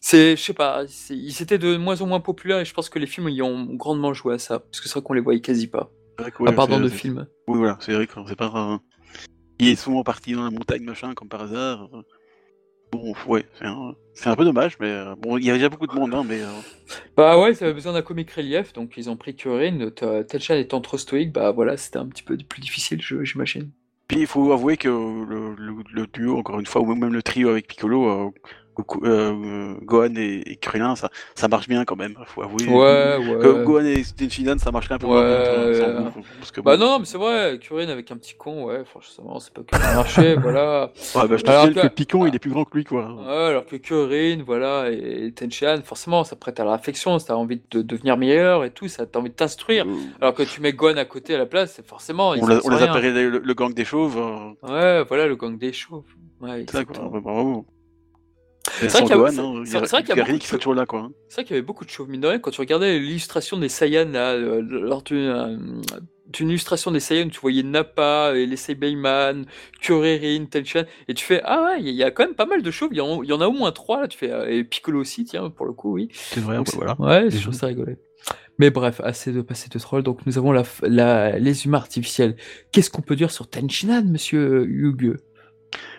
c'est, 0.00 0.36
je 0.36 0.42
sais 0.42 0.52
pas, 0.54 0.84
ils 1.10 1.42
étaient 1.42 1.58
de 1.58 1.76
moins 1.76 2.00
en 2.00 2.06
moins 2.06 2.20
populaires 2.20 2.60
et 2.60 2.64
je 2.64 2.72
pense 2.72 2.88
que 2.88 2.98
les 2.98 3.06
films 3.06 3.28
y 3.28 3.42
ont 3.42 3.64
grandement 3.74 4.14
joué 4.14 4.34
à 4.34 4.38
ça, 4.38 4.60
parce 4.60 4.80
que 4.80 4.88
c'est 4.88 4.94
vrai 4.94 5.02
qu'on 5.02 5.14
les 5.14 5.20
voyait 5.20 5.40
quasi 5.40 5.66
pas, 5.66 5.90
que, 6.18 6.22
à 6.44 6.46
ouais, 6.46 6.54
part 6.54 6.68
dans 6.68 6.80
deux 6.80 6.88
films. 6.88 7.26
Oui, 7.48 7.58
voilà, 7.58 7.76
c'est 7.80 7.92
vrai 7.92 8.06
que 8.06 8.12
c'est 8.28 8.36
pas. 8.36 8.80
Il 9.58 9.68
est 9.68 9.76
souvent 9.76 10.02
parti 10.02 10.32
dans 10.32 10.44
la 10.44 10.50
montagne, 10.50 10.82
machin, 10.82 11.14
comme 11.14 11.28
par 11.28 11.42
hasard. 11.42 11.90
Bon, 12.92 13.14
ouais, 13.26 13.46
c'est 13.58 13.66
un, 13.66 13.94
un 14.24 14.36
peu 14.36 14.44
dommage, 14.44 14.76
mais 14.80 14.90
euh, 14.90 15.14
bon, 15.16 15.38
il 15.38 15.44
y 15.44 15.50
a 15.50 15.54
déjà 15.54 15.68
beaucoup 15.68 15.86
de 15.86 15.94
monde, 15.94 16.14
hein, 16.14 16.24
mais. 16.24 16.42
euh, 16.42 16.62
Bah 17.16 17.38
ouais, 17.40 17.54
ça 17.54 17.64
avait 17.64 17.74
besoin 17.74 17.92
d'un 17.92 18.02
comic 18.02 18.30
relief, 18.30 18.72
donc 18.72 18.96
ils 18.96 19.10
ont 19.10 19.16
pris 19.16 19.34
Kurin, 19.34 19.90
Te- 19.90 20.22
Tenchan 20.22 20.54
étant 20.54 20.80
trop 20.80 20.98
stoïque, 20.98 21.32
bah 21.32 21.50
voilà, 21.50 21.76
c'était 21.76 21.98
un 21.98 22.06
petit 22.08 22.22
peu 22.22 22.36
plus 22.36 22.60
difficile, 22.60 23.00
j'imagine. 23.02 23.70
Puis 24.08 24.20
il 24.20 24.26
faut 24.26 24.52
avouer 24.52 24.76
que 24.76 24.88
le, 24.88 25.54
le, 25.54 25.82
le 25.92 26.06
duo, 26.08 26.38
encore 26.38 26.58
une 26.60 26.66
fois, 26.66 26.80
ou 26.80 26.94
même 26.94 27.12
le 27.12 27.22
trio 27.22 27.48
avec 27.50 27.66
Piccolo, 27.68 28.08
euh, 28.28 28.30
Goku- 28.76 29.00
euh, 29.06 29.74
Gohan 29.82 30.14
et, 30.16 30.42
et 30.46 30.56
Krillin, 30.56 30.96
ça, 30.96 31.08
ça 31.34 31.48
marche 31.48 31.66
bien 31.68 31.84
quand 31.84 31.96
même, 31.96 32.14
faut 32.26 32.42
avouer. 32.42 32.66
Ouais, 32.66 33.16
Que 33.40 33.48
ouais. 33.58 33.64
Gohan 33.64 33.84
et 33.86 34.02
Tenshinhan, 34.16 34.58
ça 34.58 34.70
marcherait 34.70 34.96
un 34.96 34.98
peu 34.98 35.06
moins 35.06 35.22
bien. 35.24 35.38
Ouais. 35.66 35.74
sans- 35.74 36.12
sans- 36.12 36.20
parce 36.38 36.52
que 36.52 36.60
Bah 36.60 36.76
bon, 36.76 36.84
non, 36.84 36.98
mais 36.98 37.04
c'est 37.06 37.16
vrai, 37.18 37.58
Kurin 37.58 37.88
avec 37.88 38.10
un 38.10 38.16
petit 38.16 38.34
con, 38.34 38.64
ouais, 38.66 38.84
franchement, 38.84 39.40
c'est 39.40 39.52
pas 39.54 39.62
que 39.62 39.76
ça 39.82 39.94
marchait, 39.94 40.34
voilà. 40.36 40.92
ouais, 41.14 41.28
bah, 41.28 41.36
je 41.36 41.42
te 41.42 41.50
Alors 41.50 41.66
que- 41.68 41.80
que 41.80 41.86
Picon, 41.88 42.26
il 42.26 42.34
est 42.34 42.38
plus 42.38 42.50
grand 42.50 42.64
que 42.64 42.76
lui, 42.76 42.84
quoi. 42.84 43.14
Ouais, 43.14 43.32
alors 43.50 43.64
que 43.64 43.76
Kurin, 43.76 44.42
voilà, 44.44 44.90
et 44.90 45.32
Tenchan, 45.34 45.80
forcément, 45.84 46.24
ça 46.24 46.36
prête 46.36 46.60
à 46.60 46.64
la 46.64 46.72
réflexion, 46.76 47.18
ça 47.18 47.32
a 47.32 47.36
envie 47.36 47.62
de 47.70 47.80
devenir 47.82 48.16
meilleur 48.18 48.64
et 48.64 48.70
tout, 48.70 48.88
ça 48.88 49.06
t'as 49.06 49.18
envie 49.20 49.30
de 49.30 49.34
t'instruire. 49.34 49.86
Euh, 49.86 49.94
Alors 50.20 50.34
que 50.34 50.42
tu 50.42 50.60
mets 50.60 50.72
Gohan 50.72 50.96
à 50.98 51.04
côté 51.06 51.34
à 51.34 51.38
la 51.38 51.46
place, 51.46 51.72
c'est 51.76 51.86
forcément, 51.86 52.30
on, 52.30 52.46
l'a- 52.46 52.56
en 52.56 52.60
on 52.64 52.68
les 52.76 52.82
appellerait 52.82 53.12
le, 53.12 53.38
le 53.38 53.54
gang 53.54 53.72
des 53.72 53.84
chauves. 53.84 54.18
euh, 54.18 54.68
Ouais, 54.68 55.04
voilà, 55.08 55.26
le 55.26 55.36
gang 55.36 55.56
des 55.56 55.72
chauves. 55.72 56.04
Ouais, 56.40 56.60
exactement. 56.60 57.08
Ouais, 57.10 57.20
bravo. 57.20 57.64
C'est 58.80 58.88
vrai 58.88 59.00
qu'il 59.02 59.10
y 59.10 59.12
a- 59.12 59.16
Gohan, 59.16 59.30
c'est- 59.30 59.40
hein, 59.40 59.52
il 59.56 59.62
y 59.62 59.66
c'est- 59.66 59.76
a- 59.76 59.80
c'est 59.80 59.90
vrai 59.90 60.02
qu'il 60.02 60.08
y 60.10 60.12
a 60.12 60.16
Garlic 60.16 60.26
beaucoup 60.26 60.32
de 60.38 60.42
qui 60.42 60.46
serait 60.48 60.58
toujours 60.58 60.74
là, 60.74 60.86
quoi. 60.86 61.10
C'est 61.28 61.34
vrai 61.36 61.44
qu'il 61.44 61.54
y 61.54 61.58
avait 61.58 61.66
beaucoup 61.66 61.84
de 61.84 61.90
chauves, 61.90 62.08
mine 62.08 62.20
de 62.20 62.26
rien. 62.26 62.38
Quand 62.38 62.50
tu 62.50 62.60
regardais 62.60 62.98
l'illustration 62.98 63.58
des 63.58 63.68
Saiyans, 63.68 64.10
là, 64.12 64.32
euh, 64.32 64.60
lors 64.62 65.02
d'une 65.02 65.16
euh, 65.18 65.56
d'une 66.32 66.48
illustration 66.50 66.90
des 66.90 66.98
Saiyans, 66.98 67.28
tu 67.28 67.38
voyais 67.38 67.62
Nappa, 67.62 68.32
et 68.34 68.46
les 68.46 68.56
Saibeiman, 68.56 69.44
Kuririn, 69.80 70.44
Tenchan, 70.46 70.82
et 71.06 71.14
tu 71.14 71.24
fais, 71.24 71.40
ah 71.44 71.62
ouais, 71.64 71.80
il 71.80 71.88
y, 71.90 72.02
a- 72.02 72.10
quand 72.10 72.24
même 72.24 72.34
pas 72.34 72.46
mal 72.46 72.62
de 72.62 72.70
chauves, 72.72 72.88
il 72.90 72.96
y, 72.98 73.00
en, 73.00 73.40
a 73.40 73.46
au 73.46 73.52
moins 73.52 73.70
trois, 73.70 74.00
là, 74.02 74.08
tu 74.08 74.18
fais, 74.18 74.32
euh, 74.32 74.50
et 74.50 74.64
Piccolo 74.64 75.00
aussi, 75.00 75.24
tiens, 75.24 75.50
pour 75.50 75.66
le 75.66 75.72
coup, 75.72 75.92
oui. 75.92 76.08
C'est 76.12 76.40
vrai, 76.40 76.56
Donc 76.56 76.74
voilà. 76.74 76.96
Ouais, 76.98 77.30
je 77.30 77.40
trouve 77.40 77.54
ça 77.54 77.66
rigolé. 77.66 77.96
Mais 78.58 78.70
bref, 78.70 79.00
assez 79.04 79.32
de 79.32 79.40
passer 79.42 79.68
de 79.68 79.78
troll. 79.78 80.02
Donc 80.02 80.26
nous 80.26 80.36
avons 80.38 80.50
la, 80.50 80.62
f- 80.62 80.84
la, 80.86 81.38
les 81.38 81.64
humains 81.66 81.78
artificiels. 81.78 82.36
Qu'est-ce 82.72 82.90
qu'on 82.90 83.02
peut 83.02 83.14
dire 83.14 83.30
sur 83.30 83.48
Tenchinan, 83.48 84.02
monsieur 84.04 84.64
Hugh 84.66 85.18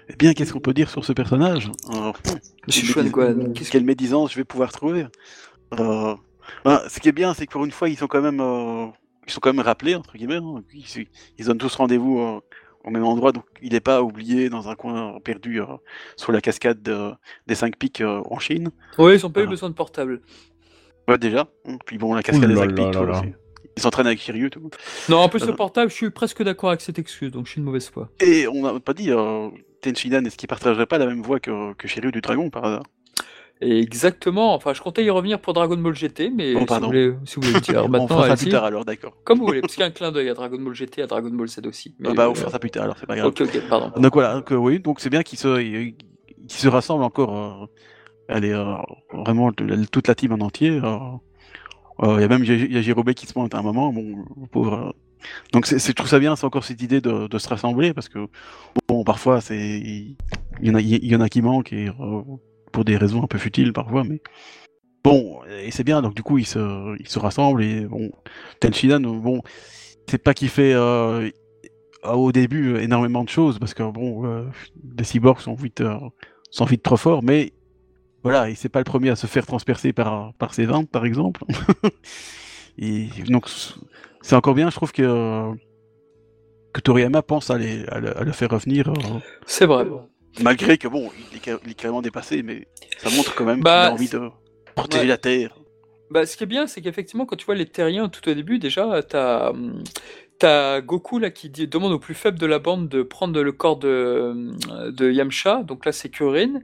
Eh 0.10 0.16
bien, 0.16 0.34
qu'est-ce 0.34 0.54
qu'on 0.54 0.60
peut 0.60 0.74
dire 0.74 0.90
sur 0.90 1.04
ce 1.06 1.14
personnage? 1.14 1.70
Euh, 1.94 2.12
Monsieur 2.68 2.94
quelle 2.94 3.12
Xuan 3.12 3.34
médis- 3.36 3.70
Quelle 3.70 3.84
médisance 3.84 4.32
je 4.32 4.38
vais 4.38 4.46
pouvoir 4.46 4.72
trouver? 4.72 5.06
Euh, 5.80 6.16
ben, 6.64 6.82
Ce 6.88 7.00
qui 7.00 7.10
est 7.10 7.14
bien, 7.14 7.34
c'est 7.34 7.46
que 7.46 7.52
pour 7.52 7.66
une 7.66 7.72
fois, 7.72 7.90
ils 7.90 7.98
sont 7.98 8.08
quand 8.08 8.22
même, 8.22 8.40
euh, 8.40 8.88
ils 9.28 9.32
sont 9.34 9.40
quand 9.42 9.54
même 9.54 9.66
rappelés 9.66 9.96
entre 9.96 10.16
guillemets. 10.18 10.38
hein. 10.38 10.64
Ils, 10.74 11.08
ils 11.38 11.46
donnent 11.46 11.58
tous 11.58 11.76
rendez-vous 11.76 12.20
euh, 12.20 12.40
au 12.86 12.90
même 12.90 13.04
endroit, 13.04 13.34
donc 13.34 13.44
il 13.62 13.74
n'est 13.74 13.82
pas 13.82 14.02
oublié 14.02 14.50
dans 14.50 14.70
un 14.70 14.76
coin 14.76 15.20
perdu 15.20 15.60
euh, 15.62 15.66
sur 16.16 16.32
la 16.32 16.40
cascade 16.40 16.82
de- 16.82 17.12
des 17.46 17.56
cinq 17.56 17.76
pics 17.78 18.00
euh, 18.02 18.22
en 18.30 18.40
Chine. 18.40 18.70
Oui, 18.98 19.16
ils 19.16 19.26
ont 19.26 19.30
pas 19.32 19.42
eu 19.42 19.48
besoin 19.48 19.70
de 19.70 19.76
portable. 19.76 20.22
Ouais, 21.10 21.18
déjà. 21.18 21.48
Puis 21.86 21.98
bon, 21.98 22.14
la 22.14 22.24
cascade 22.24 22.46
Ouh 22.46 22.54
des 22.54 22.56
là 22.56 22.62
cinq 22.62 22.76
pics. 22.76 23.36
Ils 23.78 23.82
s'entraînent 23.82 24.08
avec 24.08 24.20
Shiryu, 24.20 24.50
tout. 24.50 24.70
Non, 25.08 25.18
en 25.20 25.30
plus 25.30 25.44
Euh. 25.44 25.48
le 25.48 25.56
portable, 25.56 25.90
je 25.90 25.96
suis 25.96 26.10
presque 26.10 26.44
d'accord 26.44 26.70
avec 26.70 26.82
cette 26.82 27.00
excuse, 27.00 27.32
donc 27.32 27.46
je 27.46 27.52
suis 27.52 27.60
une 27.60 27.66
mauvaise 27.66 27.88
foi. 27.90 28.10
Et 28.20 28.48
on 28.48 28.64
n'a 28.64 28.80
pas 28.80 28.94
dit, 28.94 29.12
euh, 29.12 29.50
Tenshinhan, 29.82 30.26
est-ce 30.26 30.36
qu'il 30.36 30.50
partagerait 30.50 30.88
pas 30.88 30.98
la 30.98 31.06
même 31.06 31.22
voix 31.22 31.40
que, 31.40 31.74
que 31.76 31.88
Shiryu 31.88 32.12
du 32.12 32.20
Dragon 32.22 32.50
par 32.50 32.66
hasard? 32.66 32.84
Exactement, 33.60 34.54
enfin 34.54 34.74
je 34.74 34.82
comptais 34.82 35.04
y 35.04 35.10
revenir 35.10 35.40
pour 35.40 35.54
Dragon 35.54 35.78
Ball 35.78 35.96
GT, 35.96 36.30
mais 36.30 36.54
Bon, 36.54 36.66
si, 36.68 36.80
vous 36.80 36.86
voulez, 36.86 37.14
si 37.26 37.36
vous 37.36 37.42
voulez 37.42 37.54
le 37.56 37.62
dire 37.62 37.84
On 37.86 37.90
maintenant, 37.90 38.08
fera 38.08 38.28
ça 38.30 38.36
plus 38.38 38.50
tard 38.50 38.64
alors, 38.66 38.86
d'accord. 38.86 39.18
comme 39.24 39.40
vous 39.40 39.48
voulez, 39.48 39.62
parce 39.62 39.74
qu'il 39.74 39.82
y 39.82 39.84
a 39.84 39.88
un 39.88 39.92
clin 39.92 40.12
d'œil 40.12 40.30
à 40.30 40.36
Dragon 40.36 40.60
Ball 40.60 40.76
GT, 40.76 41.02
à 41.02 41.08
Dragon 41.08 41.30
Ball 41.32 41.48
Z 41.48 41.62
aussi. 41.66 41.96
Mais, 42.00 42.10
Ah 42.12 42.14
bah, 42.14 42.30
on 42.30 42.34
euh, 42.34 42.36
fera 42.36 42.52
ça 42.52 42.60
plus 42.60 42.70
tard 42.70 42.84
alors, 42.84 42.98
c'est 43.00 43.08
pas 43.08 43.16
grave. 43.16 43.28
Ok, 43.30 43.42
ok, 43.42 43.62
pardon. 43.68 43.92
Donc 44.00 44.14
voilà, 44.14 44.36
donc, 44.36 44.52
euh, 44.52 44.56
oui, 44.56 44.80
donc 44.80 45.00
c'est 45.00 45.10
bien 45.10 45.24
qu'ils 45.24 45.40
se, 45.40 45.60
ils, 45.60 45.96
ils 46.44 46.52
se 46.52 46.68
rassemblent 46.68 47.04
encore. 47.04 47.36
Euh, 47.36 47.66
allez, 48.30 48.52
euh, 48.52 48.76
vraiment 49.12 49.52
toute 49.52 50.08
la 50.08 50.14
team 50.14 50.34
en 50.34 50.46
entier. 50.46 50.80
Euh, 52.04 52.08
euh, 52.08 52.16
Il 52.18 52.22
y 52.22 52.26
a 52.26 52.28
même 52.28 52.44
il 52.44 53.10
y 53.10 53.16
qui 53.16 53.28
se 53.28 53.34
pointe 53.34 53.54
à 53.54 53.60
un 53.60 53.62
moment, 53.62 53.92
bon, 53.92 54.26
pauvre. 54.52 54.96
donc 55.52 55.66
c'est, 55.66 55.80
je 55.80 55.92
trouve 55.94 56.08
ça 56.08 56.20
bien, 56.20 56.36
c'est 56.36 56.46
encore 56.46 56.64
cette 56.64 56.82
idée 56.82 57.02
de, 57.02 57.38
se 57.38 57.50
rassembler 57.50 57.94
parce 57.94 58.10
que 58.10 58.28
bon, 58.88 59.04
parfois 59.04 59.40
il 59.50 60.16
y 60.62 60.70
en 60.70 60.76
a, 60.76 60.82
il 60.82 61.06
y 61.06 61.16
en 61.16 61.22
a 61.22 61.30
qui 61.30 61.42
manquent 61.42 61.74
euh, 61.74 62.22
pour 62.72 62.86
des 62.86 62.98
raisons 62.98 63.24
un 63.24 63.28
peu 63.28 63.38
futiles 63.38 63.74
parfois, 63.74 64.04
mais 64.04 64.22
bon, 65.04 65.40
et 65.62 65.72
c'est 65.72 65.84
bien. 65.84 66.02
Donc 66.02 66.16
du 66.16 66.24
coup 66.24 66.38
ils 66.38 66.48
se, 66.48 66.96
ils 67.00 67.10
se 67.10 67.20
rassemblent 67.20 67.64
et 67.64 67.86
bon, 67.86 68.12
Tenshinhan, 68.60 69.02
bon, 69.02 69.42
c'est 70.10 70.24
pas 70.24 70.34
qu'il 70.34 70.50
fait. 70.50 70.74
Euh, 70.74 71.30
au 72.04 72.32
début 72.32 72.78
énormément 72.78 73.24
de 73.24 73.28
choses 73.28 73.58
parce 73.60 73.74
que 73.74 73.84
bon 73.84 74.46
les 74.98 75.04
cyborgs 75.04 75.42
sont 75.42 75.56
vite 75.56 75.84
sont 76.52 76.64
vite 76.64 76.84
trop 76.84 76.96
forts 76.96 77.24
mais 77.24 77.54
voilà 78.24 78.50
et 78.50 78.56
c'est 78.56 78.70
pas 78.70 78.80
le 78.80 78.86
premier 78.86 79.10
à 79.10 79.16
se 79.16 79.28
faire 79.28 79.46
transpercer 79.46 79.94
par 79.94 80.34
par 80.36 80.54
ses 80.54 80.66
ventes 80.66 80.90
par 80.90 81.06
exemple 81.06 81.44
et 82.78 83.08
donc 83.30 83.46
c'est 84.22 84.36
encore 84.36 84.54
bien 84.56 84.70
je 84.70 84.76
trouve 84.76 84.92
que 84.92 85.52
que 86.74 86.82
Toriyama 86.82 87.22
pense 87.22 87.50
à, 87.50 87.58
les, 87.58 87.86
à, 87.88 88.00
le, 88.00 88.16
à 88.18 88.24
le 88.24 88.32
faire 88.32 88.50
revenir 88.52 88.90
euh, 88.90 88.94
C'est 89.46 89.66
vrai. 89.66 89.86
malgré 90.42 90.78
que 90.78 90.88
bon 90.88 91.10
il 91.32 91.38
est, 91.38 91.74
carrément 91.76 92.02
dépassé 92.02 92.44
mais 92.44 92.68
ça 92.98 93.10
montre 93.10 93.34
quand 93.36 93.46
même 93.46 93.62
Bah, 93.62 93.86
qu'il 93.86 93.92
a 93.92 93.94
envie 93.94 94.10
de 94.10 94.30
protéger 94.76 95.04
ouais. 95.04 95.08
la 95.08 95.18
terre 95.18 95.58
Bah, 96.12 96.26
ce 96.26 96.38
qui 96.38 96.44
est 96.44 96.48
bien, 96.48 96.68
c'est 96.68 96.82
qu'effectivement, 96.82 97.26
quand 97.26 97.36
tu 97.36 97.46
vois 97.46 97.56
les 97.56 97.66
terriens 97.66 98.08
tout 98.10 98.28
au 98.30 98.34
début, 98.34 98.60
déjà, 98.60 99.02
t'as 99.04 99.50
hum, 99.52 99.84
t'as 100.40 100.82
Goku 100.82 101.20
là 101.20 101.30
qui 101.30 101.50
dit, 101.50 101.68
demande 101.68 101.94
au 101.94 102.00
plus 102.00 102.14
faible 102.14 102.38
de 102.38 102.46
la 102.46 102.60
bande 102.60 102.90
de 102.90 103.04
prendre 103.04 103.42
le 103.42 103.52
corps 103.52 103.78
de, 103.78 104.52
de 104.92 105.12
Yamcha, 105.12 105.64
donc 105.64 105.86
là 105.86 105.92
c'est 105.92 106.10
Kurin, 106.10 106.62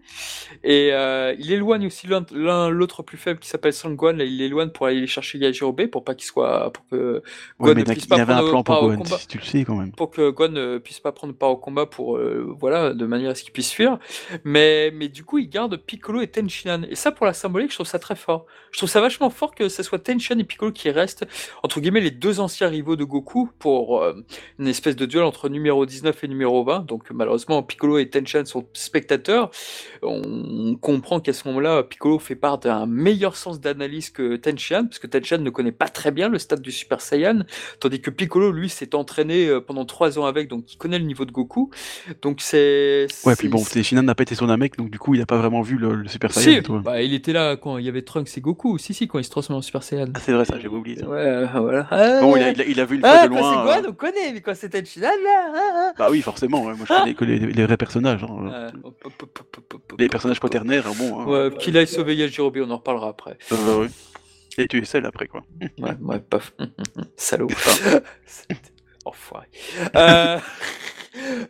et 0.64 0.90
euh, 0.94 1.36
il 1.40 1.52
éloigne 1.52 1.88
aussi 1.88 2.08
l'un 2.08 2.70
l'autre 2.70 3.04
plus 3.04 3.18
faible 3.18 3.40
qui 3.40 3.50
s'appelle 3.50 3.74
Sangwan, 3.74 4.18
là 4.18 4.24
il 4.24 4.38
l'éloigne 4.38 4.70
pour 4.70 4.86
aller 4.86 5.08
chercher 5.08 5.38
Yajirobe 5.38 5.88
pour 5.88 6.04
pas 6.04 6.16
qu'il 6.16 6.26
soit, 6.26 6.72
pour 6.72 6.86
que 6.90 7.22
ouais, 7.60 7.74
ne 7.74 7.84
puisse 7.84 8.06
pas 8.06 8.20
un 8.20 8.26
prendre 8.26 8.50
plan 8.50 8.64
part 8.64 8.80
pour 8.80 8.90
au 8.90 8.96
combat. 8.96 9.18
si 9.18 9.28
tu 9.28 9.38
le 9.38 9.44
sais 9.44 9.64
quand 9.64 9.76
même. 9.76 9.92
Pour 9.92 10.12
que 10.12 10.30
Gon 10.30 10.50
ne 10.50 10.78
puisse 10.78 11.00
pas 11.00 11.12
prendre 11.12 11.34
part 11.34 11.50
au 11.50 11.58
combat 11.58 11.86
pour 11.86 12.18
euh, 12.18 12.54
voilà 12.60 12.94
de 12.94 13.06
manière 13.06 13.32
à 13.32 13.36
ce 13.36 13.44
qu'il 13.44 13.54
puisse 13.54 13.72
fuir. 13.72 14.00
Mais 14.44 14.92
mais 14.94 15.08
du 15.08 15.24
coup 15.24 15.38
il 15.38 15.50
garde 15.50 15.76
Piccolo 15.78 16.22
et 16.22 16.28
Tenshinhan. 16.28 16.84
Et 16.90 16.96
ça 16.96 17.12
pour 17.12 17.26
la 17.26 17.34
symbolique 17.34 17.72
je 17.72 17.76
trouve 17.76 17.88
ça 17.88 18.00
très 18.00 18.16
fort. 18.16 18.46
Je 18.72 18.78
trouve 18.78 18.90
ça 18.90 19.02
vachement 19.02 19.30
fort 19.30 19.56
que 19.56 19.70
ce 19.70 19.84
soit 19.84 20.00
Tenshinhan 20.00 20.40
et 20.40 20.44
Piccolo 20.44 20.72
qui 20.72 20.90
restent 20.90 21.26
entre 21.64 21.80
guillemets 21.80 22.02
les 22.02 22.12
deux 22.12 22.40
anciens 22.40 22.68
rivaux 22.68 22.96
de 22.96 23.04
Goku 23.04 23.50
pour 23.64 24.04
euh, 24.04 24.14
une 24.60 24.68
espèce 24.68 24.98
de 24.98 25.06
duel 25.06 25.24
entre 25.24 25.48
numéro 25.48 25.86
19 25.86 26.22
et 26.22 26.28
numéro 26.28 26.66
20. 26.66 26.86
Donc 26.86 27.10
malheureusement, 27.12 27.64
Piccolo 27.64 27.98
et 27.98 28.10
Tenchan 28.10 28.44
sont 28.44 28.66
spectateurs. 28.74 29.52
On 30.02 30.76
comprend 30.76 31.22
qu'à 31.22 31.32
ce 31.32 31.48
moment-là, 31.48 31.82
Piccolo 31.84 32.20
fait 32.20 32.36
part 32.36 32.58
d'un 32.58 32.86
meilleur 32.86 33.38
sens 33.38 33.62
d'analyse 33.62 34.10
que 34.10 34.36
Tenchan, 34.36 34.84
parce 34.88 35.00
que 35.00 35.08
Tenchan 35.08 35.38
ne 35.38 35.50
connaît 35.50 35.72
pas 35.72 35.88
très 35.88 36.12
bien 36.12 36.28
le 36.28 36.40
stade 36.40 36.62
du 36.62 36.74
Super 36.74 37.00
Saiyan, 37.00 37.44
tandis 37.80 38.02
que 38.02 38.10
Piccolo, 38.10 38.52
lui, 38.52 38.68
s'est 38.68 38.96
entraîné 38.96 39.48
euh, 39.48 39.62
pendant 39.62 39.86
trois 39.86 40.20
ans 40.20 40.26
avec, 40.26 40.50
donc 40.50 40.66
il 40.74 40.78
connaît 40.78 41.00
le 41.00 41.06
niveau 41.06 41.24
de 41.24 41.32
Goku. 41.32 41.72
Donc 42.22 42.42
c'est... 42.42 43.08
Ouais, 43.24 43.38
puis 43.38 43.48
bon, 43.48 43.64
Tenshinhan 43.64 44.04
n'a 44.04 44.14
pas 44.14 44.24
été 44.24 44.36
son 44.36 44.46
mec, 44.58 44.78
donc 44.78 44.90
du 44.90 45.00
coup, 45.00 45.16
il 45.16 45.22
a 45.22 45.26
pas 45.26 45.38
vraiment 45.38 45.62
vu 45.62 45.78
le, 45.78 45.96
le 45.96 46.10
Super 46.10 46.34
Saiyan. 46.34 46.62
Si, 46.66 46.72
bah, 46.84 47.02
il 47.02 47.14
était 47.14 47.32
là 47.32 47.56
quand 47.56 47.78
il 47.78 47.86
y 47.86 47.90
avait 47.90 48.02
Trunks 48.02 48.38
et 48.38 48.42
Goku. 48.42 48.78
Si, 48.78 48.94
si, 48.94 49.08
quand 49.08 49.20
il 49.20 49.24
se 49.24 49.30
transforme 49.30 49.60
en 49.60 49.62
Super 49.62 49.84
Saiyan. 49.84 50.08
Ah, 50.14 50.20
c'est 50.20 50.34
vrai, 50.34 50.44
ça, 50.44 50.56
j'avais 50.60 50.76
oublié. 50.76 50.98
ça. 50.98 51.08
Ouais, 51.08 51.46
voilà. 51.56 51.88
Ah, 51.90 52.20
Bon, 52.20 52.36
il 52.36 52.44
a, 52.44 52.52
il 52.52 52.62
a- 52.62 52.66
il 52.66 52.80
a 52.80 52.86
vu 52.86 52.96
une 52.96 53.02
fois 53.02 53.10
ah, 53.14 53.28
de 53.28 53.34
loin. 53.34 53.53
On 53.88 53.94
connaît, 53.94 54.34
mais 54.34 54.42
quand 54.42 54.56
c'est 54.56 54.70
Tenchan, 54.70 55.02
là, 55.02 55.12
ah, 55.24 55.72
ah. 55.76 55.94
Bah 55.98 56.08
oui, 56.12 56.22
forcément, 56.22 56.64
ouais, 56.66 56.74
moi 56.76 56.86
je 56.88 56.94
connais 56.94 57.14
que 57.14 57.26
les, 57.26 57.40
les 57.40 57.66
vrais 57.66 57.78
personnages. 57.78 58.24
hein. 58.24 58.72
Les 59.98 60.08
personnages 60.10 60.40
quaternaires, 60.40 60.88
hein, 60.88 60.94
bon. 60.98 61.20
hein. 61.22 61.26
Ouais, 61.26 61.58
qu'il 61.58 61.78
aille 61.78 61.88
sauver 61.88 62.16
Yajirobe, 62.16 62.58
on 62.58 62.72
en 62.72 62.78
reparlera 62.78 63.10
après. 63.10 63.38
Euh, 63.52 63.82
ouais. 63.82 63.88
Et 64.58 64.68
tu 64.68 64.80
es 64.82 64.86
celle 64.86 65.06
après, 65.06 65.28
quoi. 65.28 65.44
Ouais, 65.80 65.96
ouais, 66.02 66.20
paf. 66.20 66.54
Salaud. 67.18 67.48
Enfoiré. 69.06 69.48
Euh, 69.96 70.40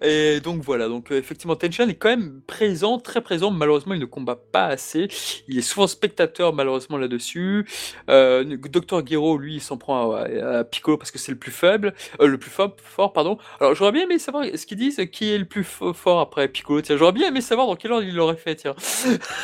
Et 0.01 0.41
donc 0.41 0.62
voilà, 0.62 0.88
donc 0.88 1.12
euh, 1.12 1.18
effectivement 1.18 1.56
Tenchan 1.56 1.88
est 1.88 1.95
quand 1.95 2.10
même 2.10 2.41
présent, 2.45 2.99
très 2.99 3.22
présent. 3.22 3.51
Malheureusement, 3.51 3.93
il 3.93 3.99
ne 4.01 4.06
combat 4.06 4.36
pas 4.36 4.66
assez. 4.66 5.08
Il 5.47 5.58
est 5.58 5.62
souvent 5.62 5.88
spectateur, 5.88 6.54
malheureusement 6.54 6.97
là-dessus. 6.97 7.66
Euh, 8.10 8.43
Dr 8.43 9.06
Gero, 9.06 9.38
lui, 9.38 9.56
il 9.56 9.62
s'en 9.62 9.78
prend 9.78 10.14
à, 10.14 10.64
Piccolo 10.66 10.97
parce 10.97 11.12
que 11.12 11.18
c'est 11.18 11.32
le 11.32 11.38
plus 11.38 11.51
faible, 11.51 11.93
euh, 12.20 12.28
le 12.28 12.38
plus 12.38 12.51
fort, 12.51 13.14
pardon. 13.14 13.38
Alors 13.60 13.76
j'aurais 13.76 13.91
bien 13.91 14.04
aimé 14.04 14.20
savoir 14.20 14.43
ce 14.54 14.66
qu'ils 14.66 14.78
disent, 14.78 15.01
qui 15.12 15.32
est 15.32 15.38
le 15.38 15.45
plus 15.45 15.64
fo- 15.64 15.93
fort 15.93 16.20
après 16.20 16.47
Piccolo. 16.47 16.82
Tiens, 16.82 16.97
j'aurais 16.97 17.14
bien 17.14 17.30
aimé 17.30 17.41
savoir 17.41 17.68
dans 17.68 17.76
quel 17.76 17.91
ordre 17.93 18.06
il 18.06 18.16
l'aurait 18.16 18.36
fait. 18.36 18.64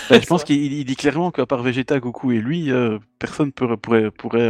Bah, 0.10 0.20
je 0.20 0.26
pense 0.26 0.44
qu'il 0.44 0.74
il 0.74 0.86
dit 0.86 0.96
clairement 0.96 1.32
qu'à 1.32 1.46
part 1.46 1.64
Vegeta, 1.64 2.00
Goku 2.00 2.32
et 2.34 2.40
lui, 2.40 2.72
euh, 2.72 3.00
personne 3.20 3.52
pourrait, 3.52 4.12
pourrait, 4.12 4.50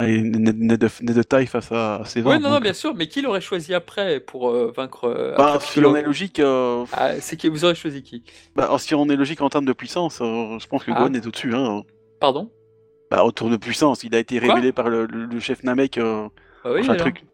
n'est 0.00 0.76
de, 0.76 0.88
de 1.00 1.22
taille 1.22 1.46
face 1.46 1.72
à, 1.72 2.02
ces 2.04 2.20
Oui, 2.22 2.38
non, 2.38 2.50
non, 2.50 2.60
bien 2.60 2.72
sûr, 2.74 2.94
mais 2.94 3.08
qui 3.08 3.22
l'aurait 3.22 3.40
choisi 3.40 3.72
après 3.72 4.20
pour 4.20 4.50
euh, 4.50 4.72
vaincre 4.76 5.04
euh, 5.04 5.34
Bah, 5.36 5.54
après 5.54 5.66
si 5.66 5.84
on 5.84 5.96
est 5.96 6.02
logique, 6.02 6.38
euh, 6.40 6.84
Ah, 6.92 7.18
c'est 7.20 7.36
qui 7.36 7.48
vous 7.48 7.64
aurez 7.64 7.74
choisi 7.74 8.02
qui? 8.02 8.22
Bah, 8.54 8.70
si 8.78 8.94
on 8.94 9.08
est 9.08 9.16
logique 9.16 9.40
en 9.40 9.48
termes 9.48 9.64
de 9.64 9.72
puissance, 9.72 10.18
je 10.18 10.66
pense 10.66 10.84
que 10.84 10.90
Ah. 10.94 11.00
Gohan 11.00 11.14
est 11.14 11.26
au-dessus. 11.26 11.54
Hein. 11.54 11.82
Pardon? 12.20 12.50
Bah, 13.10 13.24
autour 13.24 13.48
de 13.50 13.56
puissance, 13.56 14.04
il 14.04 14.14
a 14.14 14.18
été 14.18 14.38
Quoi? 14.38 14.54
révélé 14.54 14.72
par 14.72 14.88
le, 14.88 15.06
chef 15.40 15.62
Namek. 15.62 15.98
Ah 15.98 16.28
oui, 16.72 16.82
alors. 16.82 16.96
truc. 16.96 17.24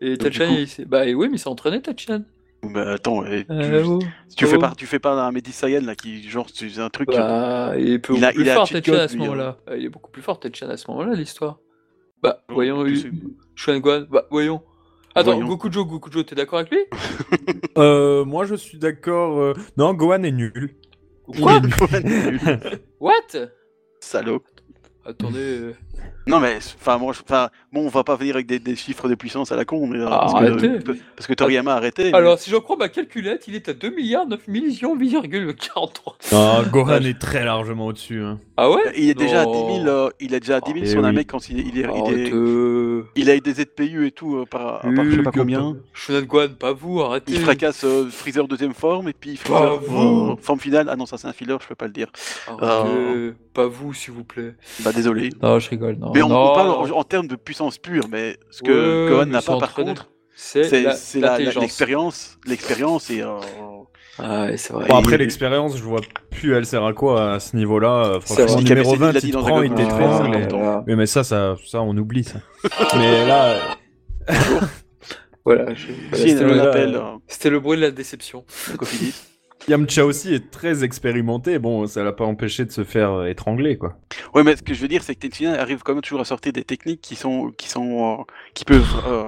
Et 0.00 0.16
Tachan, 0.18 0.46
coup- 0.46 0.54
il 0.58 0.68
s'est- 0.68 0.84
bah 0.84 1.06
et 1.06 1.14
oui, 1.14 1.28
mais 1.28 1.36
il 1.36 1.38
s'est 1.38 1.48
entraîné, 1.48 1.80
Tachan. 1.80 2.22
Bah, 2.62 2.92
attends, 2.92 3.24
et 3.24 3.44
tu, 3.44 3.52
oh. 3.84 3.98
tu 4.36 4.46
fais 4.46 4.56
oh. 4.56 4.60
pas, 4.60 4.72
tu 4.76 4.86
fais 4.86 5.00
pas 5.00 5.14
un 5.14 5.32
Medi 5.32 5.50
Saiyan 5.50 5.80
là 5.84 5.96
qui 5.96 6.28
genre 6.28 6.46
c'est 6.52 6.78
un 6.78 6.90
truc. 6.90 7.08
Bah, 7.08 7.72
il 7.76 7.94
est 7.94 7.98
beaucoup 7.98 8.16
Il 8.16 8.24
a- 8.24 8.32
plus 8.32 8.42
il 8.42 8.50
a 8.50 8.54
fort, 8.54 8.68
Tachan, 8.68 8.92
à 8.94 9.08
ce 9.08 9.14
hein. 9.14 9.18
moment-là. 9.18 9.56
Il 9.76 9.84
est 9.84 9.88
beaucoup 9.88 10.10
plus 10.12 10.22
fort, 10.22 10.38
Tachan, 10.38 10.68
à 10.68 10.76
ce 10.76 10.88
moment-là, 10.90 11.14
l'histoire. 11.14 11.58
Bah, 12.22 12.42
Oh, 12.48 12.54
voyons. 12.54 12.84
Shuan 13.56 13.80
Guan, 13.80 14.06
bah, 14.10 14.26
voyons. 14.30 14.62
Attends, 15.14 15.32
Voyons. 15.34 15.48
Gokujo, 15.48 15.84
Gokujo, 15.84 16.22
t'es 16.22 16.34
d'accord 16.34 16.60
avec 16.60 16.70
lui? 16.72 16.78
Euh, 17.78 18.24
moi, 18.24 18.44
je 18.44 18.54
suis 18.54 18.78
d'accord. 18.78 19.38
euh, 19.40 19.54
Non, 19.76 19.94
Gohan 19.94 20.22
est 20.22 20.30
nul. 20.32 20.74
Quoi? 21.40 21.60
Il 21.90 21.96
est 21.96 22.04
nul. 22.30 22.40
What? 23.00 23.12
Salaud. 24.00 24.42
Attendez. 25.04 25.38
euh, 25.38 25.72
Non 26.28 26.38
mais 26.38 26.58
enfin 26.80 26.98
moi 26.98 27.10
enfin 27.10 27.48
bon 27.72 27.80
on 27.84 27.88
va 27.88 28.04
pas 28.04 28.14
venir 28.14 28.36
avec 28.36 28.46
des, 28.46 28.60
des 28.60 28.76
chiffres 28.76 29.08
de 29.08 29.16
puissance 29.16 29.50
à 29.50 29.56
la 29.56 29.64
con 29.64 29.88
mais 29.88 29.98
euh, 29.98 30.06
Ah, 30.08 30.28
parce, 30.30 30.34
que, 30.62 30.92
parce 31.16 31.26
que 31.26 31.32
Toriyama 31.34 31.72
a 31.72 31.76
arrêté. 31.78 32.04
mais- 32.12 32.14
Alors, 32.16 32.38
si 32.38 32.48
je 32.48 32.54
crois 32.56 32.76
ma 32.76 32.88
calculette, 32.88 33.44
il 33.48 33.56
est 33.56 33.68
à 33.68 33.72
2 33.72 33.90
milliards 33.90 34.26
9 34.28 34.46
millions 34.46 34.94
8,43. 34.96 36.14
Ah, 36.32 36.62
Gohan 36.70 37.00
est 37.02 37.18
très 37.18 37.44
largement 37.44 37.86
au-dessus. 37.86 38.22
hein. 38.22 38.38
Ah 38.56 38.70
ouais? 38.70 38.82
Il 38.96 39.08
est 39.10 39.14
déjà 39.14 39.42
à 39.42 39.44
Non. 39.46 39.68
10 39.78 39.82
000 39.82 39.88
euh, 39.88 40.10
il 40.20 40.32
est 40.34 40.40
déjà 40.40 40.56
à 40.56 40.60
10 40.60 40.72
000 40.72 40.78
Eh 40.84 40.86
sur 40.86 40.98
oui. 41.00 41.02
Namek 41.06 41.26
quand 41.26 41.48
il, 41.48 41.58
est- 41.58 41.62
il, 41.62 41.78
est, 41.80 41.86
il, 42.06 42.18
est- 42.28 42.32
euh, 42.32 43.04
il 43.16 43.28
a 43.30 43.34
eu 43.34 43.40
des 43.40 43.54
ZPU 43.54 44.06
et 44.06 44.12
tout 44.12 44.36
euh, 44.36 44.44
par, 44.46 44.80
par 44.82 45.04
je 45.04 45.16
sais 45.16 45.22
pas 45.22 45.32
combien. 45.32 45.76
Shunan 45.92 46.22
Guan, 46.22 46.50
pas 46.54 46.72
vous, 46.72 47.00
arrêtez. 47.00 47.32
Il 47.32 47.40
fracasse 47.40 47.82
euh, 47.84 48.06
Freezer 48.08 48.46
deuxième 48.46 48.74
forme 48.74 49.08
et 49.08 49.12
puis 49.12 49.36
Freezer 49.36 49.60
Pas 49.60 49.76
vous. 49.84 50.32
euh, 50.32 50.36
forme 50.40 50.60
finale. 50.60 50.86
Ah 50.88 50.94
non 50.94 51.06
ça 51.06 51.18
c'est 51.18 51.26
un 51.26 51.32
filler 51.32 51.56
je 51.60 51.66
peux 51.66 51.74
pas 51.74 51.86
le 51.86 51.92
dire. 51.92 52.08
Arrêtez. 52.46 53.32
Pas 53.54 53.66
vous, 53.66 53.92
s'il 53.92 54.14
vous 54.14 54.24
plaît. 54.24 54.54
Bah 54.80 54.92
désolé. 54.94 55.28
Non, 55.42 55.58
je 55.58 55.68
rigole. 55.68 55.91
Non, 55.98 56.12
Mais 56.14 56.22
on, 56.22 56.28
non, 56.28 56.50
on 56.50 56.54
parle 56.54 56.70
en, 56.92 56.98
en 56.98 57.04
termes 57.04 57.26
de 57.28 57.36
puissance 57.36 57.78
pure 57.78 58.04
mais 58.10 58.36
ce 58.50 58.62
que 58.62 59.24
mais 59.24 59.32
n'a 59.32 59.42
pas 59.42 59.58
par 59.58 59.74
contre 59.74 60.08
c'est 60.34 60.68
l'expérience 61.60 62.38
l'expérience 62.46 63.10
et 63.10 63.22
euh, 63.22 63.38
Ah 64.18 64.42
ouais, 64.46 64.56
c'est 64.56 64.72
vrai. 64.72 64.86
Bon, 64.88 64.96
Et- 64.96 64.98
après, 64.98 65.16
l'expérience, 65.18 65.76
je 65.76 65.82
vois 65.82 66.00
plus 66.30 66.54
elle 66.54 66.66
sert 66.66 66.84
à 66.84 66.92
quoi 66.92 67.32
à 67.34 67.40
ce 67.40 67.56
niveau-là. 67.56 68.04
Euh, 68.16 68.20
Franchement, 68.20 68.60
numéro 68.60 68.92
Kamikaze, 68.92 69.22
20, 69.22 69.28
il 69.28 69.32
te 69.32 69.36
prend, 69.38 69.62
il 69.62 69.72
ouais, 69.72 70.48
voilà. 70.50 70.84
Oui, 70.86 70.96
mais 70.96 71.06
ça, 71.06 71.24
ça, 71.24 71.56
ça, 71.66 71.80
on 71.80 71.96
oublie 71.96 72.24
ça. 72.24 72.40
mais 72.96 73.24
là, 73.26 73.56
Voilà, 75.44 75.74
je- 75.74 75.88
voilà, 76.10 76.26
c'était 76.26 76.44
le- 76.44 76.96
euh, 76.96 77.16
c'était 77.26 77.50
le 77.50 77.60
bruit 77.60 77.76
de 77.76 77.82
la 77.82 77.90
déception. 77.90 78.44
Yamcha 79.68 80.04
aussi 80.04 80.34
est 80.34 80.50
très 80.50 80.82
expérimenté. 80.84 81.58
Bon, 81.58 81.86
ça 81.86 82.02
l'a 82.02 82.12
pas 82.12 82.24
empêché 82.24 82.64
de 82.64 82.72
se 82.72 82.82
faire 82.84 83.10
euh, 83.12 83.26
étrangler, 83.26 83.76
quoi. 83.78 83.96
Ouais, 84.34 84.42
mais 84.42 84.56
ce 84.56 84.62
que 84.62 84.74
je 84.74 84.80
veux 84.80 84.88
dire, 84.88 85.02
c'est 85.02 85.14
que 85.14 85.26
Tenshinhan 85.26 85.54
arrive 85.54 85.82
quand 85.82 85.92
même 85.94 86.02
toujours 86.02 86.20
à 86.20 86.24
sortir 86.24 86.52
des 86.52 86.64
techniques 86.64 87.00
qui 87.00 87.14
sont, 87.14 87.52
qui 87.56 87.68
sont, 87.68 88.18
euh, 88.20 88.22
qui 88.54 88.64
peuvent. 88.64 88.84
euh, 89.06 89.22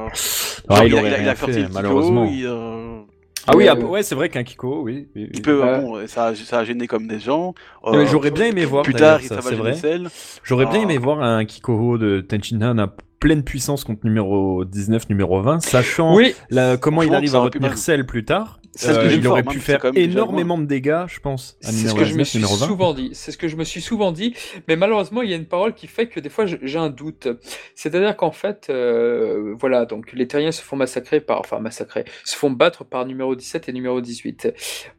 Ah, 0.69 0.77
genre, 0.77 0.85
il 0.87 0.95
aurait 0.95 1.15
a, 1.15 1.17
rien 1.19 1.35
sorti 1.37 1.55
fait, 1.55 1.61
le 1.61 1.67
Kiko, 1.67 1.75
malheureusement. 1.75 2.25
il, 2.33 2.47
euh, 2.47 3.01
Ah 3.47 3.53
oui, 3.57 3.65
Ouais, 3.65 3.69
ah, 3.71 3.77
ouais. 3.79 4.03
c'est 4.03 4.15
vrai 4.15 4.29
qu'un 4.29 4.43
Kiko, 4.43 4.83
oui. 4.83 5.07
oui, 5.15 5.23
oui. 5.25 5.31
il 5.35 5.43
peut, 5.43 5.63
Ouais. 5.63 5.81
bon, 5.81 6.07
ça, 6.09 6.27
a- 6.27 6.35
ça 6.35 6.59
a 6.61 6.65
gêné 6.65 6.87
comme 6.87 7.07
des 7.07 7.21
gens. 7.21 7.55
Euh, 7.87 8.05
J'aurais 8.07 8.31
bien 8.31 8.47
aimé 8.47 8.65
voir, 8.65 8.83
Plus 8.83 8.95
tard, 8.95 9.21
il 9.23 9.29
ça, 9.29 9.37
ça 9.37 9.41
va 9.43 9.51
c'est 9.75 9.99
vrai. 9.99 10.09
J'aurais 10.43 10.67
bien 10.67 10.81
Ah. 10.81 10.83
aimé 10.85 10.99
voir 10.99 11.23
un 11.23 11.45
Kikoho 11.45 11.97
de 11.99 12.21
Tenchinhan 12.23 12.79
à 12.79 12.89
pleine 13.21 13.45
puissance 13.45 13.85
contre 13.85 14.01
numéro 14.05 14.65
19, 14.65 15.09
numéro 15.09 15.41
20, 15.43 15.61
sachant 15.61 16.15
Oui, 16.17 16.35
la- 16.51 16.77
comment 16.77 17.03
il 17.03 17.15
arrive 17.15 17.35
à 17.37 17.39
retenir. 17.41 17.77
Cell 17.79 18.05
plus 18.05 18.25
tard. 18.25 18.59
C'est 18.77 18.93
ce 18.93 18.99
que 18.99 19.05
Euh, 19.05 19.13
il 19.13 19.27
aurait 19.29 19.43
pu 19.43 19.61
faire 19.61 19.85
énormément 19.95 20.59
de 20.59 20.65
dégâts, 20.65 21.05
je 21.07 21.21
pense, 21.21 21.57
à 21.63 21.69
c'est 21.69 21.73
ce 21.73 21.77
numéro 21.79 21.99
que 21.99 22.05
je 22.05 22.15
me 22.15 22.25
19, 22.25 22.29
suis 22.29 22.39
numéro 22.39 22.57
20. 22.57 22.67
souvent 22.67 22.95
dit. 22.95 23.11
C'est 23.13 23.31
ce 23.33 23.39
que 23.39 23.49
je 23.49 23.57
me 23.57 23.65
suis 23.65 23.81
souvent 23.81 24.13
dit. 24.13 24.35
Mais 24.69 24.77
malheureusement, 24.77 25.23
il 25.23 25.31
y 25.31 25.33
a 25.33 25.37
une 25.37 25.47
parole 25.47 25.75
qui 25.75 25.87
fait 25.87 26.09
que 26.09 26.21
des 26.21 26.29
fois, 26.29 26.47
j'ai 26.47 26.79
un 26.79 26.91
doute. 26.91 27.29
C'est-à-dire 27.75 28.17
qu'en 28.17 28.33
fait, 28.33 28.67
euh, 28.71 29.55
voilà, 29.59 29.85
donc 29.87 30.13
les 30.13 30.27
terriens 30.27 30.53
se 30.53 30.63
font 30.63 30.77
massacrer 30.77 31.21
par, 31.21 31.41
enfin 31.41 31.61
massacrer, 31.61 32.05
se 32.25 32.37
font 32.37 32.51
battre 32.51 32.85
par 32.85 33.07
numéro 33.07 33.35
17 33.35 33.69
et 33.69 33.73
numéro 33.73 34.01
18. 34.01 34.53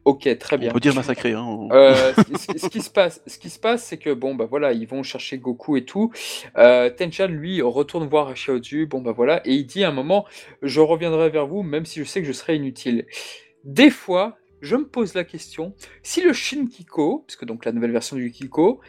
Ok, 0.04 0.38
très 0.38 0.56
bien. 0.58 0.70
On 0.70 0.74
peut 0.74 0.80
dire 0.80 0.94
massacré. 0.94 1.32
Hein. 1.32 1.68
Euh, 1.72 2.12
ce, 2.56 2.68
qui 2.68 2.80
se 2.80 2.90
passe, 2.90 3.22
ce 3.26 3.38
qui 3.38 3.50
se 3.50 3.58
passe, 3.58 3.84
c'est 3.84 3.98
que 3.98 4.12
bon 4.12 4.34
bah 4.34 4.46
voilà, 4.48 4.72
ils 4.72 4.86
vont 4.86 5.02
chercher 5.02 5.38
Goku 5.38 5.76
et 5.76 5.84
tout. 5.84 6.12
Euh, 6.56 6.90
Tenchan 6.90 7.28
lui 7.28 7.60
retourne 7.62 8.06
voir 8.06 8.32
Xiaozu, 8.34 8.86
bon 8.86 9.00
bah 9.00 9.12
voilà, 9.12 9.42
et 9.46 9.52
il 9.52 9.66
dit 9.66 9.84
à 9.84 9.88
un 9.88 9.92
moment, 9.92 10.24
je 10.62 10.80
reviendrai 10.80 11.28
vers 11.30 11.46
vous, 11.46 11.62
même 11.62 11.84
si 11.84 12.00
je 12.00 12.04
sais 12.04 12.20
que 12.20 12.26
je 12.26 12.32
serai 12.32 12.56
inutile. 12.56 13.06
Des 13.66 13.90
fois, 13.90 14.38
je 14.60 14.76
me 14.76 14.86
pose 14.86 15.14
la 15.14 15.24
question, 15.24 15.74
si 16.04 16.22
le 16.22 16.32
Shin 16.32 16.66
Kiko, 16.68 17.24
parce 17.26 17.34
que 17.34 17.44
donc 17.44 17.64
la 17.64 17.72
nouvelle 17.72 17.90
version 17.90 18.14
du 18.14 18.30
Kiko, 18.30 18.80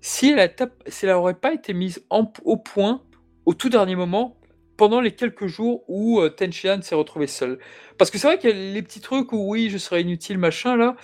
si 0.00 0.30
elle, 0.30 0.38
a 0.38 0.48
tap- 0.48 0.82
si 0.86 1.04
elle 1.04 1.12
aurait 1.12 1.34
pas 1.34 1.52
été 1.52 1.74
mise 1.74 2.06
au 2.44 2.56
point 2.56 3.02
au 3.44 3.54
tout 3.54 3.68
dernier 3.68 3.96
moment, 3.96 4.38
pendant 4.76 5.00
les 5.00 5.16
quelques 5.16 5.48
jours 5.48 5.82
où 5.88 6.20
euh, 6.20 6.30
Tenshinhan 6.30 6.80
s'est 6.80 6.94
retrouvé 6.94 7.26
seul. 7.26 7.58
Parce 7.98 8.10
que 8.12 8.18
c'est 8.18 8.28
vrai 8.28 8.38
qu'il 8.38 8.50
y 8.50 8.52
a 8.52 8.72
les 8.72 8.82
petits 8.82 9.00
trucs 9.00 9.32
où 9.32 9.50
oui, 9.50 9.68
je 9.68 9.78
serais 9.78 10.00
inutile, 10.00 10.38
machin 10.38 10.76
là. 10.76 10.94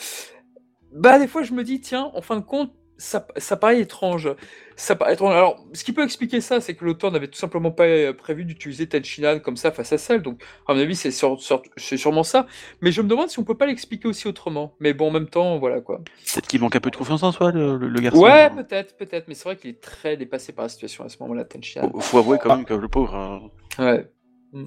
Bah, 0.93 1.18
des 1.18 1.27
fois, 1.27 1.43
je 1.43 1.53
me 1.53 1.64
dis, 1.64 1.81
tiens, 1.81 2.11
en 2.14 2.22
fin 2.22 2.37
de 2.37 2.45
compte, 2.45 2.72
ça, 2.99 3.27
ça 3.37 3.57
paraît 3.57 3.81
étrange. 3.81 4.29
Ça 4.77 4.95
paraît 4.97 5.15
étrange. 5.15 5.35
Alors, 5.35 5.65
ce 5.73 5.85
qui 5.85 5.93
peut 5.93 6.03
expliquer 6.05 6.41
ça, 6.41 6.61
c'est 6.61 6.75
que 6.75 6.85
l'auteur 6.85 7.11
n'avait 7.11 7.29
tout 7.29 7.39
simplement 7.39 7.71
pas 7.71 7.85
euh, 7.85 8.13
prévu 8.13 8.45
d'utiliser 8.45 8.87
Tenshinhan 8.89 9.39
comme 9.41 9.57
ça 9.57 9.71
face 9.71 9.93
à 9.93 9.99
Cell. 9.99 10.21
Donc, 10.23 10.43
à 10.67 10.75
mon 10.75 10.81
avis, 10.81 10.95
c'est 10.97 11.11
sur- 11.11 11.41
sur- 11.41 11.63
c'est 11.77 11.97
sûrement 11.97 12.23
ça. 12.23 12.47
Mais 12.83 12.93
je 12.93 13.01
me 13.03 13.09
demande 13.09 13.29
si 13.31 13.39
on 13.39 13.45
peut 13.45 13.57
pas 13.57 13.67
l'expliquer 13.67 14.07
aussi 14.09 14.29
autrement. 14.29 14.75
Mais 14.81 14.93
bon, 14.93 15.09
en 15.09 15.11
même 15.13 15.29
temps, 15.29 15.59
voilà 15.59 15.81
quoi. 15.81 15.99
Peut-être 15.99 16.47
qu'il 16.47 16.61
manque 16.61 16.77
un 16.77 16.81
peu 16.81 16.91
de 16.91 16.97
confiance 16.97 17.23
en 17.23 17.33
soi, 17.33 17.53
le, 17.53 17.89
garçon. 18.01 18.21
Ouais, 18.23 18.51
peut-être, 18.51 18.97
peut-être. 18.97 19.29
Mais 19.29 19.35
c'est 19.35 19.45
vrai 19.45 19.57
qu'il 19.57 19.71
est 19.71 19.81
très 19.81 20.17
dépassé 20.17 20.53
par 20.53 20.65
la 20.65 20.69
situation 20.69 21.05
à 21.05 21.09
ce 21.09 21.17
moment-là, 21.21 21.45
Tenshinhan. 21.45 21.91
Faut, 21.93 22.01
faut 22.01 22.19
avouer 22.19 22.39
quand 22.39 22.55
même 22.55 22.65
que 22.67 22.75
le 22.75 22.89
pauvre. 22.89 23.51
euh, 23.79 23.85
Ouais. 23.85 24.11
il 24.53 24.67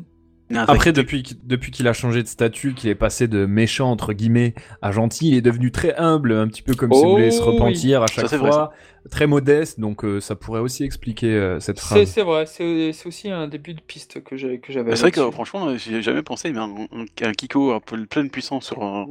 Après, 0.67 0.91
depuis, 0.93 1.23
qu'il- 1.23 1.37
depuis 1.45 1.71
qu'il 1.71 1.87
a 1.87 1.93
changé 1.93 2.23
de 2.23 2.27
statut, 2.27 2.73
qu'il 2.73 2.89
est 2.89 2.95
passé 2.95 3.27
de 3.27 3.45
méchant, 3.45 3.91
entre 3.91 4.13
guillemets, 4.13 4.55
à 4.81 4.91
gentil, 4.91 5.29
il 5.29 5.35
est 5.35 5.41
devenu 5.41 5.71
très 5.71 5.95
humble, 5.95 6.33
un 6.33 6.47
petit 6.47 6.61
peu 6.63 6.75
comme 6.75 6.93
s'il 6.93 7.07
Oh, 7.07 7.09
voulait 7.09 7.31
se 7.31 7.41
repentir 7.41 8.01
à 8.03 8.09
chaque 8.09 8.31
vrai, 8.37 8.49
fois. 8.49 8.71
Très 9.11 9.27
modeste, 9.27 9.79
donc 9.79 10.03
euh, 10.03 10.19
ça 10.19 10.35
pourrait 10.35 10.59
aussi 10.61 10.83
expliquer 10.83 11.33
euh, 11.35 11.59
cette 11.59 11.79
C'est 11.81 12.05
phrase. 12.05 12.05
c'est 12.05 12.23
vrai, 12.23 12.45
c'est 12.45 12.91
c'est 12.93 13.07
aussi 13.07 13.29
un 13.29 13.47
début 13.47 13.73
de 13.73 13.81
piste 13.81 14.21
que 14.23 14.35
j'avais. 14.37 14.59
C'est 14.95 15.01
vrai 15.01 15.11
que 15.11 15.31
franchement, 15.31 15.77
j'ai 15.77 16.01
jamais 16.01 16.23
pensé, 16.23 16.51
mais 16.51 16.59
un, 16.59 16.69
un- 16.91 17.05
un 17.21 17.33
Kiko 17.33 17.71
un 17.73 17.79
peu 17.79 17.97
de 17.97 18.05
pleine 18.05 18.29
puissance 18.29 18.65
sur 18.67 18.83
un, 18.83 19.07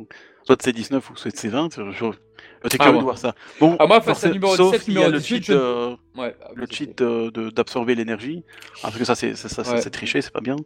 soit 0.49 0.57
de 0.57 0.63
C19 0.63 1.11
ou 1.11 1.17
soit 1.17 1.31
de 1.31 1.37
C20, 1.37 1.93
je- 1.93 2.05
T'es 2.69 2.77
Ah, 2.81 2.85
curieux 2.87 2.99
de 2.99 3.03
voir 3.05 3.19
ça. 3.19 3.35
Bon, 3.61 3.77
Ah, 3.79 3.87
moi, 3.87 4.01
face 4.01 4.25
à 4.25 4.31
numéro 4.31 4.57
sauf 4.57 4.73
17, 4.73 4.85
qu'il 4.85 4.95
y 4.95 4.97
a 4.97 5.01
numéro 5.01 5.13
le 5.13 5.19
18, 5.21 5.37
cheat, 5.37 5.47
je- 5.47 5.53
euh, 5.53 5.91
Ouais, 6.17 6.35
ah, 6.43 6.49
le 6.55 6.63
vas-y, 6.65 6.75
cheat 6.75 7.01
euh, 7.03 7.31
de- 7.31 7.51
d'absorber 7.51 7.95
l'énergie. 7.95 8.43
Ah, 8.79 8.89
parce 8.89 8.99
que 8.99 9.05
ça, 9.05 9.15
c'est 9.15 9.29
Ouais. 9.33 9.81
c'est 9.81 9.91
triché, 9.91 10.23
c'est 10.23 10.33
pas 10.33 10.41
bien. 10.41 10.57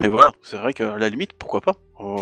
Mais 0.00 0.08
voilà, 0.08 0.32
c'est 0.42 0.56
vrai 0.56 0.74
qu'à 0.74 0.98
la 0.98 1.08
limite, 1.08 1.32
pourquoi 1.34 1.60
pas. 1.60 1.72
Oh. 2.00 2.16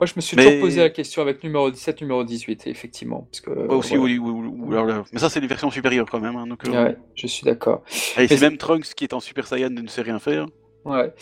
Moi, 0.00 0.06
je 0.06 0.14
me 0.16 0.20
suis 0.22 0.36
Mais- 0.36 0.44
toujours 0.46 0.60
posé 0.62 0.80
la 0.80 0.90
question 0.90 1.22
avec 1.22 1.44
numéro 1.44 1.70
17, 1.70 2.00
numéro 2.00 2.24
18, 2.24 2.66
effectivement. 2.66 3.28
Parce 3.30 3.40
que, 3.42 3.50
Ouais, 3.50 3.74
aussi, 3.74 3.96
ouais. 3.96 4.18
ou- 4.18 4.26
ou- 4.28 4.66
ou- 4.68 4.72
alors 4.72 4.86
là- 4.86 5.04
mais 5.12 5.20
ça, 5.20 5.28
c'est 5.30 5.40
les 5.40 5.46
versions 5.46 5.70
supérieures 5.70 6.08
quand 6.10 6.20
même. 6.20 6.34
hein, 6.36 6.46
donc, 6.48 6.66
euh, 6.66 6.92
je 7.14 7.26
suis 7.28 7.44
d'accord. 7.44 7.82
allez, 8.16 8.26
c'est 8.26 8.40
même 8.40 8.56
Trunks 8.56 8.94
qui 8.96 9.04
est 9.04 9.12
en 9.12 9.20
Super 9.20 9.46
Saiyan 9.46 9.70
ne 9.70 9.86
sait 9.86 10.02
rien 10.02 10.18
faire. 10.18 10.46
Ouais. 10.84 11.12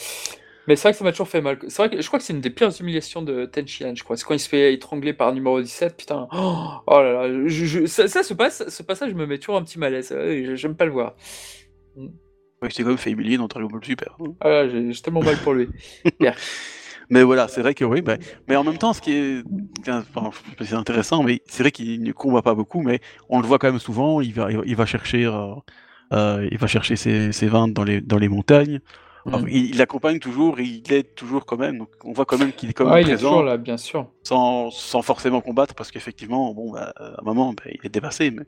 Mais 0.68 0.76
c'est 0.76 0.82
vrai 0.82 0.92
que 0.92 0.98
ça 0.98 1.04
m'a 1.04 1.10
toujours 1.10 1.28
fait 1.28 1.40
mal. 1.40 1.58
C'est 1.68 1.76
vrai 1.78 1.90
que 1.90 2.00
je 2.00 2.06
crois 2.06 2.18
que 2.20 2.24
c'est 2.24 2.32
une 2.32 2.40
des 2.40 2.50
pires 2.50 2.70
humiliations 2.80 3.22
de 3.22 3.46
Tenchian, 3.46 3.94
je 3.96 4.04
crois. 4.04 4.16
C'est 4.16 4.24
quand 4.24 4.34
il 4.34 4.38
se 4.40 4.48
fait 4.48 4.72
étrangler 4.74 5.12
par 5.12 5.32
numéro 5.32 5.60
17, 5.60 5.96
putain. 5.96 6.28
Oh, 6.32 6.68
oh 6.86 7.00
là 7.02 7.12
là. 7.28 7.48
Je, 7.48 7.64
je- 7.66 7.86
ça, 7.86 8.06
ça, 8.08 8.22
ce, 8.22 8.32
passe, 8.34 8.68
ce 8.68 8.82
passage 8.84 9.12
me 9.14 9.26
met 9.26 9.38
toujours 9.38 9.56
un 9.56 9.62
petit 9.64 9.78
malaise. 9.80 10.12
Euh, 10.12 10.54
J'aime 10.54 10.76
pas 10.76 10.84
le 10.84 10.92
voir. 10.92 11.14
Ouais, 12.62 12.68
il 12.68 12.72
s'est 12.72 12.82
quand 12.84 12.90
même 12.90 12.98
fait 12.98 13.10
humilier 13.10 13.36
dans 13.38 13.48
Dragon 13.48 13.66
Ball 13.66 13.84
Super. 13.84 14.16
Ah 14.40 14.68
j'ai 14.68 14.92
tellement 15.02 15.22
mal 15.22 15.36
pour 15.38 15.52
lui. 15.54 15.68
Mais 17.10 17.22
voilà, 17.22 17.48
c'est 17.48 17.60
vrai 17.60 17.74
que 17.74 17.84
oui. 17.84 18.00
bah, 18.00 18.16
mais 18.48 18.56
en 18.56 18.64
même 18.64 18.78
temps, 18.78 18.92
ce 18.92 19.00
qui 19.00 19.12
est, 19.12 19.42
enfin, 19.88 20.30
c'est 20.60 20.74
intéressant, 20.74 21.22
mais 21.22 21.42
c'est 21.46 21.62
vrai 21.62 21.70
qu'il 21.70 22.02
ne 22.02 22.12
combat 22.12 22.42
pas 22.42 22.54
beaucoup, 22.54 22.80
mais 22.80 23.00
on 23.28 23.40
le 23.40 23.46
voit 23.46 23.58
quand 23.58 23.70
même 23.70 23.80
souvent. 23.80 24.20
Va- 24.20 24.50
il 24.64 24.76
va 24.76 24.86
chercher, 24.86 25.26
euh, 25.26 25.54
euh, 26.12 26.48
il 26.50 26.58
va 26.58 26.66
chercher 26.66 26.96
ses, 26.96 27.32
ses 27.32 27.48
ventes 27.48 27.72
dans 27.74 27.84
les, 27.84 28.00
dans 28.00 28.18
les 28.18 28.28
montagnes. 28.28 28.80
Alors, 29.26 29.42
Mm. 29.42 29.48
il, 29.50 29.74
il 29.74 29.82
accompagne 29.82 30.18
toujours, 30.18 30.58
et 30.60 30.64
il 30.64 30.92
aide 30.92 31.14
toujours 31.14 31.46
quand 31.46 31.56
même. 31.58 31.78
Donc 31.78 31.90
on 32.04 32.12
voit 32.12 32.24
quand 32.26 32.38
même 32.38 32.52
qu'il 32.52 32.70
est 32.70 32.72
quand 32.72 32.84
même 32.84 32.94
Ah, 32.94 33.00
il 33.00 33.06
est 33.08 33.12
présent, 33.14 33.30
toujours 33.30 33.42
là, 33.44 33.56
bien 33.56 33.76
sûr. 33.76 34.06
sans, 34.24 34.70
sans 34.70 35.02
forcément 35.02 35.40
combattre, 35.40 35.74
parce 35.74 35.90
qu'effectivement, 35.90 36.52
bon, 36.54 36.72
bah, 36.72 36.92
à 36.96 37.20
un 37.20 37.24
moment, 37.24 37.52
bah, 37.52 37.64
il 37.66 37.80
est 37.84 37.88
dépassé. 37.88 38.30
Mais, 38.30 38.44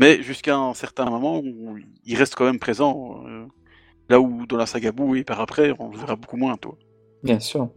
mais 0.00 0.22
jusqu'à 0.22 0.56
un 0.56 0.74
certain 0.74 1.06
moment 1.10 1.38
où 1.40 1.78
il 2.04 2.16
reste 2.16 2.34
quand 2.34 2.44
même 2.44 2.58
présent. 2.58 3.22
euh, 3.26 3.46
là 4.08 4.20
où 4.20 4.46
dans 4.46 4.56
la 4.56 4.66
saga 4.66 4.92
Buu 4.92 5.18
et 5.18 5.24
par 5.24 5.40
après, 5.40 5.72
on 5.78 5.90
le 5.90 5.98
verra 5.98 6.16
beaucoup 6.16 6.36
moins, 6.36 6.56
toi. 6.56 6.76
Bien 7.22 7.40
sûr. 7.40 7.70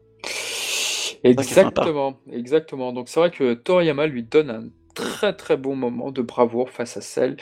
Exactement, 1.24 2.18
exactement. 2.32 2.94
Donc 2.94 3.10
c'est 3.10 3.20
vrai 3.20 3.32
que 3.32 3.54
Toriyama 3.54 4.08
lui 4.08 4.24
donne 4.24 4.50
un 4.50 4.70
très 4.96 5.34
très 5.36 5.58
bon 5.58 5.76
moment 5.76 6.12
de 6.12 6.22
bravoure 6.22 6.70
face 6.72 6.98
à 6.98 7.02
Cell. 7.02 7.38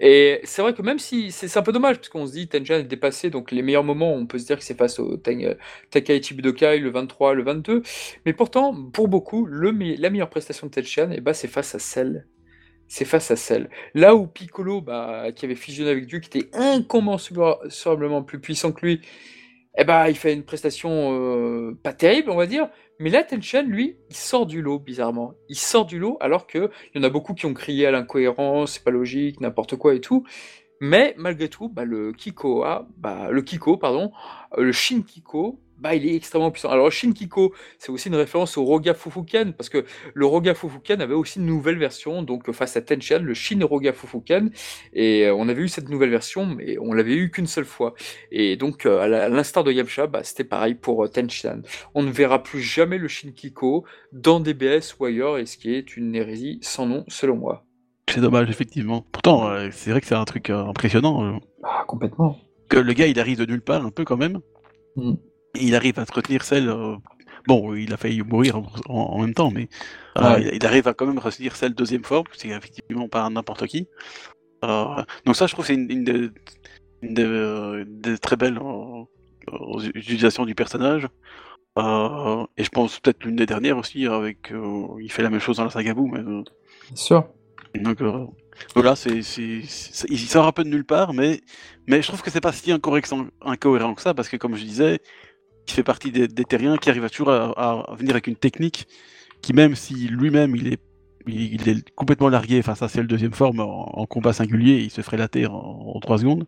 Et 0.00 0.40
c'est 0.44 0.62
vrai 0.62 0.74
que 0.74 0.82
même 0.82 0.98
si 0.98 1.30
c'est 1.32 1.56
un 1.56 1.62
peu 1.62 1.72
dommage 1.72 1.96
parce 1.96 2.08
qu'on 2.08 2.26
se 2.26 2.32
dit 2.32 2.48
Tenjan 2.48 2.76
est 2.76 2.84
dépassé, 2.84 3.30
donc 3.30 3.50
les 3.52 3.62
meilleurs 3.62 3.84
moments, 3.84 4.14
on 4.14 4.26
peut 4.26 4.38
se 4.38 4.46
dire 4.46 4.58
que 4.58 4.64
c'est 4.64 4.76
face 4.76 4.98
au 4.98 5.16
Ten- 5.16 5.56
Tenkaichi 5.90 6.34
Budokai 6.34 6.78
le 6.78 6.90
23, 6.90 7.34
le 7.34 7.42
22. 7.42 7.82
Mais 8.26 8.32
pourtant, 8.32 8.74
pour 8.92 9.08
beaucoup, 9.08 9.46
le, 9.46 9.70
la 9.98 10.10
meilleure 10.10 10.30
prestation 10.30 10.66
de 10.68 10.72
Tenchian, 10.72 11.10
eh 11.12 11.20
ben, 11.20 11.32
c'est 11.34 11.48
face 11.48 11.74
à 11.74 11.78
Cell. 11.78 12.26
C'est 12.88 13.04
face 13.06 13.30
à 13.30 13.36
Cell. 13.36 13.70
Là 13.94 14.14
où 14.14 14.26
Piccolo, 14.26 14.82
bah, 14.82 15.32
qui 15.34 15.46
avait 15.46 15.54
fusionné 15.54 15.90
avec 15.90 16.06
Dieu, 16.06 16.20
qui 16.20 16.38
était 16.38 16.50
incommensurablement 16.56 18.22
plus 18.22 18.38
puissant 18.40 18.72
que 18.72 18.84
lui, 18.86 19.00
eh 19.76 19.84
ben, 19.84 20.06
il 20.08 20.16
fait 20.16 20.34
une 20.34 20.44
prestation 20.44 20.90
euh, 21.12 21.78
pas 21.82 21.92
terrible, 21.92 22.30
on 22.30 22.36
va 22.36 22.46
dire. 22.46 22.68
Mais 22.98 23.10
là, 23.10 23.24
Tenchen, 23.24 23.66
lui, 23.66 23.96
il 24.10 24.16
sort 24.16 24.46
du 24.46 24.60
lot, 24.62 24.78
bizarrement. 24.78 25.34
Il 25.48 25.56
sort 25.56 25.86
du 25.86 25.98
lot, 25.98 26.18
alors 26.20 26.46
qu'il 26.46 26.68
y 26.94 26.98
en 26.98 27.02
a 27.02 27.08
beaucoup 27.08 27.34
qui 27.34 27.46
ont 27.46 27.54
crié 27.54 27.86
à 27.86 27.90
l'incohérence, 27.90 28.72
c'est 28.74 28.84
pas 28.84 28.90
logique, 28.90 29.40
n'importe 29.40 29.76
quoi 29.76 29.94
et 29.94 30.00
tout. 30.00 30.24
Mais 30.80 31.14
malgré 31.16 31.48
tout, 31.48 31.68
bah, 31.68 31.84
le 31.84 32.12
Kiko, 32.12 32.64
a- 32.64 32.88
bah, 32.98 33.30
le 33.30 33.42
Kiko, 33.42 33.76
pardon, 33.76 34.10
euh, 34.58 34.62
le 34.64 34.72
Shin 34.72 35.02
Kiko, 35.02 35.60
bah, 35.82 35.94
il 35.94 36.06
est 36.06 36.14
extrêmement 36.14 36.50
puissant. 36.50 36.70
Alors, 36.70 36.86
le 36.86 36.90
Shin 36.90 37.12
Kiko, 37.12 37.52
c'est 37.78 37.90
aussi 37.90 38.08
une 38.08 38.14
référence 38.14 38.56
au 38.56 38.64
Roga 38.64 38.94
Fufuken, 38.94 39.52
parce 39.52 39.68
que 39.68 39.84
le 40.14 40.26
Roga 40.26 40.54
Fufuken 40.54 41.00
avait 41.00 41.14
aussi 41.14 41.38
une 41.40 41.46
nouvelle 41.46 41.78
version, 41.78 42.22
donc 42.22 42.50
face 42.52 42.76
à 42.76 42.82
Tenchen, 42.82 43.22
le 43.22 43.34
Shin 43.34 43.60
Roga 43.64 43.92
Fufuken. 43.92 44.50
Et 44.92 45.26
euh, 45.26 45.34
on 45.34 45.48
avait 45.48 45.62
eu 45.62 45.68
cette 45.68 45.88
nouvelle 45.88 46.10
version, 46.10 46.46
mais 46.46 46.78
on 46.78 46.92
l'avait 46.92 47.14
eu 47.16 47.30
qu'une 47.30 47.46
seule 47.48 47.64
fois. 47.64 47.94
Et 48.30 48.56
donc, 48.56 48.86
euh, 48.86 49.00
à 49.00 49.28
l'instar 49.28 49.64
de 49.64 49.72
Yamcha, 49.72 50.06
bah, 50.06 50.22
c'était 50.24 50.44
pareil 50.44 50.74
pour 50.74 51.04
euh, 51.04 51.08
Tenchan. 51.08 51.62
On 51.94 52.02
ne 52.02 52.10
verra 52.10 52.42
plus 52.42 52.60
jamais 52.62 52.98
le 52.98 53.08
Shinkiko 53.08 53.84
dans 54.12 54.40
DBS 54.40 54.94
ou 55.00 55.04
ailleurs, 55.06 55.38
et 55.38 55.46
ce 55.46 55.56
qui 55.58 55.74
est 55.74 55.96
une 55.96 56.14
hérésie 56.14 56.58
sans 56.62 56.86
nom, 56.86 57.04
selon 57.08 57.36
moi. 57.36 57.64
C'est 58.08 58.20
dommage, 58.20 58.50
effectivement. 58.50 59.06
Pourtant, 59.12 59.48
euh, 59.48 59.68
c'est 59.72 59.90
vrai 59.90 60.00
que 60.00 60.06
c'est 60.06 60.14
un 60.14 60.24
truc 60.24 60.50
euh, 60.50 60.64
impressionnant. 60.66 61.24
euh, 61.24 61.38
Ah, 61.62 61.84
complètement. 61.86 62.36
que 62.68 62.76
le 62.78 62.92
gars, 62.92 63.06
il 63.06 63.18
arrive 63.20 63.38
de 63.38 63.46
nulle 63.46 63.62
part, 63.62 63.84
un 63.84 63.90
peu 63.90 64.04
quand 64.04 64.16
même. 64.16 64.40
Mm. 64.96 65.14
Il 65.54 65.74
arrive 65.74 65.98
à 65.98 66.06
se 66.06 66.12
retenir 66.12 66.44
celle. 66.44 66.68
euh, 66.68 66.96
Bon, 67.48 67.74
il 67.74 67.92
a 67.92 67.96
failli 67.96 68.22
mourir 68.22 68.62
en, 68.88 69.20
même 69.20 69.34
temps, 69.34 69.50
mais 69.50 69.68
euh, 70.18 70.34
Ouais. 70.34 70.42
il, 70.42 70.54
il 70.54 70.66
arrive 70.66 70.86
à 70.86 70.94
quand 70.94 71.06
même 71.06 71.18
retenir 71.18 71.56
celle 71.56 71.74
deuxième 71.74 72.04
forme. 72.04 72.26
C'est 72.36 72.48
effectivement 72.48 73.08
pas 73.08 73.28
n'importe 73.30 73.66
qui. 73.66 73.88
Euh, 74.64 75.02
donc 75.24 75.34
ça, 75.34 75.46
je 75.48 75.52
trouve, 75.52 75.66
c'est 75.66 75.74
une, 75.74 76.32
une 77.02 78.18
très 78.20 78.36
belles 78.36 78.60
utilisations 79.94 80.44
du 80.46 80.54
personnage. 80.54 81.08
Euh, 81.78 82.44
et 82.56 82.64
je 82.64 82.68
pense 82.68 83.00
peut-être 83.00 83.24
l'une 83.24 83.36
des 83.36 83.46
dernières 83.46 83.78
aussi, 83.78 84.06
avec 84.06 84.52
euh, 84.52 84.86
il 85.00 85.10
fait 85.10 85.22
la 85.22 85.30
même 85.30 85.40
chose 85.40 85.56
dans 85.56 85.64
la 85.64 85.70
saga 85.70 85.94
Buu, 85.94 86.10
mais 86.12 86.20
euh, 86.20 86.42
Bien 86.88 86.96
sûr. 86.96 87.24
donc 87.74 87.98
voilà, 88.74 88.94
c'est, 88.94 89.22
c'est, 89.22 89.62
c'est- 89.66 90.06
il 90.10 90.18
sort 90.18 90.46
un 90.46 90.52
peu 90.52 90.64
de 90.64 90.68
nulle 90.68 90.84
part, 90.84 91.14
mais, 91.14 91.40
mais 91.88 92.02
je 92.02 92.08
trouve 92.08 92.22
que 92.22 92.30
c'est 92.30 92.42
pas 92.42 92.52
si 92.52 92.70
incorrect- 92.70 93.14
incohérent 93.40 93.94
que 93.94 94.02
ça, 94.02 94.12
parce 94.12 94.28
que 94.28 94.36
comme 94.36 94.54
je 94.54 94.62
disais, 94.64 95.00
il 95.66 95.72
fait 95.72 95.82
partie 95.82 96.10
des, 96.10 96.28
terriens 96.28 96.76
qui 96.76 96.90
arrivent 96.90 97.08
toujours 97.10 97.30
à, 97.30 97.94
venir 97.96 98.12
avec 98.12 98.26
une 98.26 98.36
technique 98.36 98.86
qui, 99.40 99.52
même 99.52 99.74
si 99.74 100.08
lui-même 100.08 100.54
il 100.56 100.72
est, 100.72 100.80
il, 101.26 101.68
est 101.68 101.90
complètement 101.90 102.28
largué 102.28 102.62
face 102.62 102.82
à 102.82 102.88
celle 102.88 103.06
deuxième 103.06 103.32
forme 103.32 103.60
en, 103.60 103.98
en 103.98 104.06
combat 104.06 104.32
singulier, 104.32 104.78
il 104.78 104.90
se 104.90 105.02
ferait 105.02 105.16
la 105.16 105.28
terre 105.28 105.54
en, 105.54 105.94
en 105.96 106.00
3 106.00 106.18
secondes. 106.18 106.46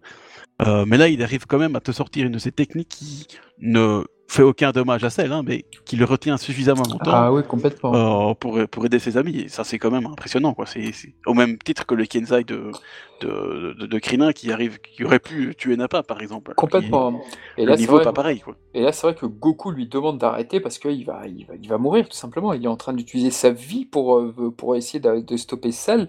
Euh, 0.63 0.85
mais 0.87 0.97
là, 0.97 1.09
il 1.09 1.23
arrive 1.23 1.47
quand 1.47 1.59
même 1.59 1.77
à 1.77 1.81
te 1.81 1.93
sortir 1.93 2.27
une 2.27 2.33
de 2.33 2.39
ces 2.39 2.53
techniques 2.53 2.89
qui 2.89 3.27
ne 3.59 4.05
fait 4.27 4.43
aucun 4.43 4.73
dommage 4.73 5.05
à 5.05 5.11
celle, 5.11 5.33
hein, 5.33 5.43
mais 5.45 5.65
qui 5.85 5.97
le 5.97 6.05
retient 6.05 6.37
suffisamment 6.39 6.83
longtemps 6.91 7.11
Ah 7.13 7.33
oui, 7.33 7.43
complètement. 7.45 7.95
euh, 8.31 8.35
pour, 8.35 8.59
pour 8.69 8.85
aider 8.87 8.99
ses 8.99 9.17
amis. 9.17 9.39
Et 9.41 9.49
ça, 9.49 9.65
c'est 9.65 9.79
quand 9.79 9.91
même 9.91 10.07
impressionnant. 10.07 10.55
Quoi. 10.55 10.67
C'est, 10.67 10.93
c'est 10.93 11.15
au 11.27 11.35
même 11.35 11.59
titre 11.59 11.87
que 11.87 11.95
le 11.95 12.05
Kenzai 12.07 12.43
de, 12.45 12.71
de, 13.21 13.75
de, 13.79 13.87
de 13.87 13.99
Krillin 13.99 14.33
qui, 14.33 14.51
arrive, 14.51 14.79
qui 14.81 15.05
aurait 15.05 15.21
pu 15.21 15.55
tuer 15.57 15.77
Nappa, 15.77 16.03
par 16.03 16.21
exemple. 16.21 16.53
complètement. 16.57 17.21
Et 17.57 17.65
le 17.65 17.71
là, 17.71 17.77
c'est 17.77 17.81
niveau 17.83 17.97
vrai, 17.97 18.05
pas 18.05 18.13
pareil. 18.13 18.41
Quoi. 18.41 18.57
et 18.75 18.83
là, 18.83 18.93
c'est 18.93 19.07
vrai 19.07 19.15
que 19.15 19.27
Goku 19.27 19.71
lui 19.71 19.87
demande 19.87 20.19
d'arrêter 20.19 20.59
parce 20.59 20.79
qu'il 20.79 21.05
va, 21.05 21.27
il 21.27 21.47
va, 21.47 21.55
il 21.61 21.69
va 21.69 21.79
mourir, 21.79 22.09
tout 22.09 22.17
simplement. 22.17 22.53
Il 22.55 22.65
est 22.65 22.69
en 22.69 22.77
train 22.77 22.93
d'utiliser 22.93 23.31
sa 23.31 23.51
vie 23.51 23.85
pour, 23.85 24.19
euh, 24.19 24.53
pour 24.57 24.75
essayer 24.75 25.01
de, 25.01 25.21
de 25.21 25.37
stopper 25.37 25.71
Cell. 25.71 26.09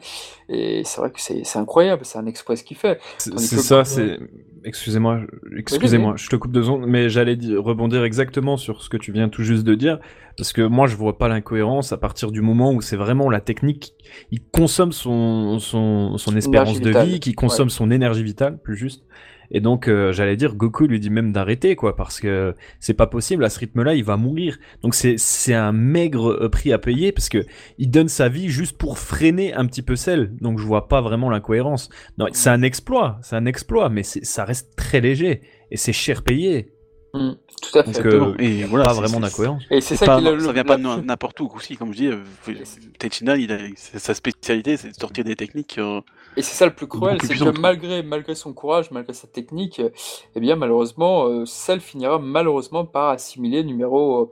Et 0.49 0.83
c'est 0.83 0.99
vrai 1.01 1.11
que 1.11 1.21
c'est 1.21 1.43
c'est 1.43 1.59
incroyable, 1.59 2.05
c'est 2.05 2.17
un 2.17 2.25
exploit 2.25 2.55
ce 2.55 2.63
qu'il 2.63 2.77
fait. 2.77 2.99
C'est 3.17 3.31
Tandis 3.31 3.47
c'est 3.47 3.55
que 3.55 3.61
ça, 3.61 3.81
Goku- 3.83 3.85
c'est. 3.85 4.19
Excusez-moi, 4.67 5.21
excusez-moi, 5.55 6.15
je 6.17 6.27
te 6.27 6.35
coupe 6.35 6.51
deux 6.51 6.63
secondes, 6.63 6.87
mais 6.87 7.07
j'allais 7.07 7.35
di- 7.35 7.55
rebondir 7.55 8.03
exactement 8.03 8.57
sur 8.57 8.81
ce 8.81 8.89
que 8.89 8.97
tu 8.97 9.11
viens 9.11 9.29
tout 9.29 9.43
juste 9.43 9.63
de 9.63 9.75
dire, 9.75 9.99
parce 10.37 10.53
que 10.53 10.63
moi 10.63 10.87
je 10.87 10.95
vois 10.95 11.19
pas 11.19 11.27
l'incohérence 11.27 11.91
à 11.93 11.97
partir 11.97 12.31
du 12.31 12.41
moment 12.41 12.73
où 12.73 12.81
c'est 12.81 12.95
vraiment 12.95 13.29
la 13.29 13.41
technique, 13.41 13.93
il 14.31 14.41
consomme 14.43 14.91
son, 14.91 15.59
son, 15.59 16.17
son 16.17 16.35
espérance 16.35 16.81
de 16.81 16.89
vitale, 16.89 17.07
vie, 17.07 17.19
qui 17.19 17.33
consomme 17.33 17.69
son 17.69 17.91
énergie 17.91 18.23
vitale, 18.23 18.59
plus 18.59 18.75
juste. 18.75 19.05
Et 19.51 19.61
donc 19.61 19.87
euh, 19.87 20.11
j'allais 20.11 20.35
dire, 20.35 20.55
Goku 20.55 20.87
lui 20.87 20.99
dit 20.99 21.09
même 21.09 21.31
d'arrêter, 21.31 21.75
quoi, 21.75 21.95
parce 21.95 22.19
que 22.19 22.55
c'est 22.79 22.93
pas 22.93 23.07
possible, 23.07 23.43
à 23.43 23.49
ce 23.49 23.59
rythme-là, 23.59 23.95
il 23.95 24.03
va 24.03 24.17
mourir. 24.17 24.57
Donc 24.81 24.95
c'est 24.95 25.15
c'est 25.17 25.53
un 25.53 25.71
maigre 25.71 26.31
euh, 26.31 26.49
prix 26.49 26.73
à 26.73 26.77
payer, 26.77 27.11
parce 27.11 27.29
que 27.29 27.45
il 27.77 27.89
donne 27.89 28.07
sa 28.07 28.29
vie 28.29 28.49
juste 28.49 28.77
pour 28.77 28.99
freiner 28.99 29.53
un 29.53 29.65
petit 29.65 29.81
peu 29.81 29.95
celle. 29.95 30.35
Donc 30.37 30.59
je 30.59 30.65
vois 30.65 30.87
pas 30.87 31.01
vraiment 31.01 31.29
l'incohérence. 31.29 31.89
Non, 32.17 32.27
c'est 32.31 32.49
un 32.49 32.61
exploit, 32.61 33.19
c'est 33.21 33.35
un 33.35 33.45
exploit, 33.45 33.89
mais 33.89 34.03
ça 34.03 34.45
reste 34.45 34.75
très 34.75 35.01
léger 35.01 35.41
et 35.71 35.77
c'est 35.77 35.93
cher 35.93 36.23
payé. 36.23 36.74
Mm, 37.15 37.35
tout 37.61 37.79
à 37.79 37.83
fait. 37.83 37.91
Donc, 37.93 38.05
euh, 38.05 38.35
Et 38.39 38.63
voilà, 38.65 38.85
pas 38.85 38.93
vraiment 38.93 39.19
d'incohérence. 39.21 39.63
Et 39.71 39.79
c'est 39.81 39.95
ça 39.95 40.05
pas- 40.05 40.19
qui 40.19 40.27
est 40.27 40.31
le- 40.31 40.39
ça 40.41 40.51
vient 40.51 40.63
pas 40.63 40.77
de 40.77 41.01
n'importe 41.01 41.39
où 41.39 41.49
aussi, 41.55 41.77
comme 41.77 41.93
je 41.93 41.97
dis. 41.97 42.07
euh, 42.07 42.23
Tenshinhan, 42.99 43.35
il 43.35 43.51
a, 43.51 43.57
sa 43.75 44.13
spécialité, 44.13 44.75
c'est 44.77 44.89
de 44.89 44.95
sortir 44.95 45.23
des 45.23 45.35
techniques. 45.35 45.77
euh, 45.77 46.01
Et 46.37 46.41
c'est 46.41 46.55
ça 46.55 46.65
le 46.65 46.73
plus 46.73 46.87
cruel, 46.87 47.17
c'est 47.21 47.35
que 47.35 47.59
malgré, 47.61 48.03
malgré 48.03 48.35
son 48.35 48.51
courage, 48.53 48.91
malgré 48.91 49.13
sa 49.13 49.27
technique, 49.27 49.81
eh 50.35 50.39
bien 50.41 50.57
malheureusement, 50.57 51.27
euh, 51.27 51.45
Cell 51.45 51.79
finira 51.79 52.19
malheureusement 52.19 52.83
par 52.85 53.09
assimiler 53.09 53.63
numéro, 53.63 54.23
euh, 54.23 54.31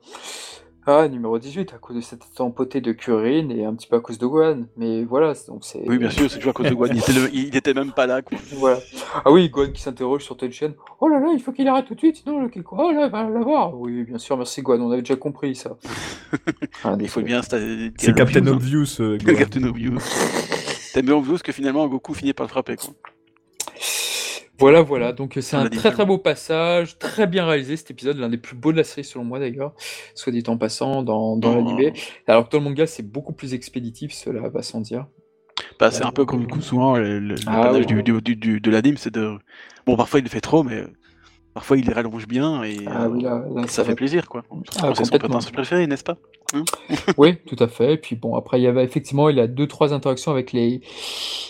ah, 0.86 1.08
numéro 1.08 1.40
18 1.40 1.74
à 1.74 1.78
cause 1.78 1.96
de 1.96 2.02
cette 2.02 2.22
empotée 2.40 2.82
de 2.82 2.92
Kurin 2.92 3.50
et 3.50 3.66
un 3.66 3.74
petit 3.74 3.88
peu 3.88 3.96
à 3.96 4.00
cause 4.00 4.18
de 4.18 4.26
Gohan. 4.26 4.64
Mais 4.78 5.04
voilà, 5.04 5.34
donc 5.48 5.64
c'est. 5.64 5.82
Oui, 5.88 5.98
bien 5.98 6.10
sûr, 6.10 6.30
c'est 6.30 6.38
toujours 6.38 6.52
à 6.52 6.54
cause 6.54 6.70
de 6.70 6.74
Guan. 6.76 6.90
Il 6.92 7.00
était, 7.00 7.14
le- 7.14 7.30
il 7.34 7.56
était 7.56 7.74
même 7.74 7.92
pas 7.92 8.06
là. 8.08 8.22
Quoi. 8.22 8.38
Voilà. 8.54 8.80
Ah 9.26 9.32
oui, 9.32 9.50
Gohan 9.50 9.72
qui 9.72 9.82
s'interroge 9.82 10.24
sur 10.24 10.36
Tenchen. 10.38 10.74
Oh 11.00 11.08
là 11.08 11.20
là, 11.20 11.28
il 11.34 11.42
faut 11.42 11.52
qu'il 11.52 11.68
arrête 11.68 11.86
tout 11.86 11.94
de 11.96 12.00
suite, 12.00 12.18
sinon 12.18 12.42
le 12.42 12.50
Kiko, 12.50 12.76
oh 12.80 12.92
là, 12.92 13.08
va 13.08 13.30
l'avoir. 13.30 13.80
Oui, 13.80 14.04
bien 14.04 14.18
sûr, 14.18 14.38
merci 14.38 14.62
Gohan, 14.62 14.82
on 14.82 14.92
avait 14.92 15.02
déjà 15.02 15.16
compris 15.16 15.56
ça. 15.56 15.78
Ah, 16.84 16.96
Il 17.00 17.08
faut 17.08 17.22
bien. 17.22 17.42
C'est 17.42 17.92
C'est 17.98 18.14
Captain 18.16 18.46
Obvious. 18.48 19.00
euh. 19.00 19.18
Captain 19.38 19.64
Obvious. 19.64 20.00
T'aimes 20.94 21.06
bien 21.06 21.16
Obvious 21.16 21.38
que 21.44 21.52
finalement 21.52 21.88
Goku 21.88 22.14
finit 22.14 22.34
par 22.34 22.46
le 22.46 22.50
frapper. 22.50 22.76
Quoi. 22.76 22.94
Voilà, 24.64 24.82
voilà. 24.82 25.11
Donc 25.11 25.38
c'est 25.41 25.57
On 25.57 25.59
un 25.59 25.70
très 25.70 25.91
très 25.91 26.05
beau 26.05 26.18
passage, 26.18 26.97
très 26.97 27.28
bien 27.28 27.45
réalisé 27.45 27.76
cet 27.76 27.91
épisode, 27.91 28.18
l'un 28.18 28.30
des 28.30 28.38
plus 28.38 28.55
beaux 28.55 28.72
de 28.72 28.78
la 28.78 28.86
série 28.86 29.03
selon 29.03 29.26
moi 29.26 29.38
d'ailleurs, 29.39 29.74
soit 30.16 30.32
dit 30.32 30.41
en 30.47 30.57
passant 30.57 31.03
dans, 31.03 31.36
dans 31.36 31.51
Oh. 31.51 31.55
l'animé. 31.57 31.91
Alors 32.28 32.45
que 32.47 32.51
dans 32.51 32.59
le 32.59 32.64
manga 32.70 32.88
c'est 32.88 33.03
beaucoup 33.03 33.34
plus 33.34 33.53
expéditif, 33.53 34.14
cela 34.14 34.47
va 34.47 34.61
sans 34.61 34.80
dire. 34.80 35.05
Bah, 35.80 35.91
c'est 35.91 36.05
un 36.05 36.11
peu 36.11 36.26
comme 36.26 36.39
du 36.41 36.47
coup 36.47 36.61
souvent 36.61 36.95
le, 36.95 37.20
le- 37.20 37.36
Ah, 37.45 37.74
du, 37.80 38.03
du, 38.03 38.22
du- 38.36 38.59
de 38.61 38.72
l'anime, 38.72 38.95
c'est 38.97 39.14
de. 39.14 39.38
Bon, 39.86 39.97
parfois 39.97 40.20
il 40.20 40.24
le 40.24 40.30
fait 40.30 40.39
trop, 40.41 40.64
mais 40.64 40.84
parfois 41.54 41.78
il 41.78 41.86
les 41.86 41.93
rallonge 41.93 42.28
bien 42.28 42.64
et 42.64 42.78
Ah 42.88 43.08
oui, 43.10 43.22
là, 43.24 43.43
là, 43.54 43.68
ça 43.68 43.84
fait 43.84 43.95
plaisir 43.95 44.28
quoi. 44.28 44.43
Ah, 44.82 44.91
c'est 44.95 45.06
son 45.06 45.18
personnage 45.18 45.51
préféré, 45.51 45.88
n'est-ce 45.88 46.04
pas? 46.04 46.18
Oui, 47.18 47.38
tout 47.47 47.56
à 47.60 47.68
fait. 47.68 47.93
Et 47.93 47.97
puis 47.97 48.16
bon, 48.16 48.36
après, 48.36 48.60
il 48.60 48.64
y 48.64 48.68
avait 48.68 48.84
effectivement, 48.84 49.28
il 49.30 49.39
a 49.39 49.47
deux, 49.47 49.66
trois 49.68 49.91
interactions 49.91 50.32
avec 50.32 50.51
les, 50.51 50.82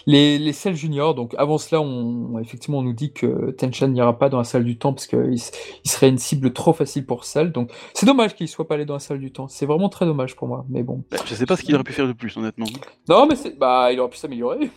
les, 0.05 0.37
les 0.39 0.53
Cell 0.53 0.75
Juniors. 0.75 1.13
Donc 1.13 1.35
avant 1.37 1.57
cela, 1.57 1.81
on, 1.81 2.39
effectivement, 2.39 2.77
on 2.77 2.83
nous 2.83 2.93
dit 2.93 3.11
que 3.11 3.51
Tenchan 3.51 3.89
n'ira 3.89 4.17
pas 4.17 4.29
dans 4.29 4.37
la 4.37 4.43
salle 4.45 4.63
du 4.63 4.77
temps 4.77 4.93
parce 4.93 5.07
qu'il 5.07 5.33
il 5.83 5.89
serait 5.91 6.07
une 6.07 6.17
cible 6.17 6.53
trop 6.53 6.71
facile 6.71 7.05
pour 7.05 7.25
Cell. 7.25 7.51
Donc 7.51 7.69
c'est 7.93 8.05
dommage 8.05 8.33
qu'il 8.35 8.47
soit 8.47 8.65
pas 8.67 8.75
allé 8.75 8.85
dans 8.85 8.93
la 8.93 8.99
salle 9.01 9.19
du 9.19 9.33
temps. 9.33 9.49
C'est 9.49 9.65
vraiment 9.65 9.89
très 9.89 10.05
dommage 10.05 10.37
pour 10.37 10.47
moi. 10.47 10.65
Mais 10.69 10.83
bon. 10.83 11.03
Bah, 11.11 11.17
Je 11.25 11.35
sais 11.35 11.45
pas 11.45 11.57
ce 11.57 11.63
qu'il 11.63 11.75
aurait 11.75 11.83
pu 11.83 11.91
faire 11.93 12.07
de 12.07 12.13
plus, 12.13 12.37
honnêtement. 12.37 12.67
Non, 13.09 13.25
mais 13.27 13.35
c'est, 13.35 13.57
bah, 13.59 13.91
il 13.91 13.99
aurait 13.99 14.09
pu 14.09 14.17
s'améliorer. 14.17 14.69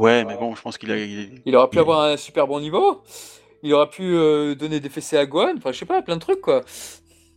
Ouais, 0.00 0.24
mais 0.24 0.34
bon, 0.36 0.54
je 0.56 0.62
pense 0.62 0.76
qu'il 0.78 0.90
a. 0.90 0.96
il- 0.96 1.42
Il 1.44 1.54
aurait 1.54 1.68
pu 1.68 1.76
il- 1.76 1.80
avoir 1.80 2.00
un 2.02 2.16
super 2.16 2.46
bon 2.48 2.58
niveau. 2.58 3.02
Il 3.62 3.72
aurait 3.74 3.90
pu 3.90 4.02
euh, 4.14 4.54
donner 4.54 4.80
des 4.80 4.88
fessées 4.88 5.16
à 5.16 5.26
Gohan. 5.26 5.54
Enfin, 5.56 5.72
je 5.72 5.78
sais 5.78 5.84
pas, 5.86 6.00
plein 6.02 6.16
de 6.16 6.20
trucs, 6.20 6.40
quoi. 6.40 6.62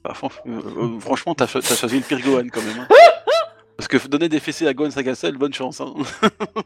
bah, 0.03 0.13
euh, 0.24 0.30
euh, 0.78 0.99
franchement, 0.99 1.36
t'as 1.36 1.47
cho- 1.47 1.61
t'as 1.61 1.76
choisi 1.76 1.97
le 1.97 2.03
pire 2.03 2.21
Gohan 2.21 2.47
quand 2.51 2.61
même. 2.61 2.80
hein. 2.80 2.88
Parce 3.78 3.88
que 3.88 4.07
donner 4.07 4.30
des 4.30 4.39
fessées 4.39 4.67
à 4.67 4.74
Gohan 4.74 4.91
Sagasel, 4.91 5.38
bonne 5.38 5.53
chance. 5.53 5.82
Hein. 5.82 5.93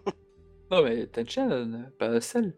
Non, 0.69 0.83
mais 0.83 1.07
Tenchan, 1.07 1.49
euh, 1.49 1.65
pas 1.97 2.19
Cell. 2.19 2.53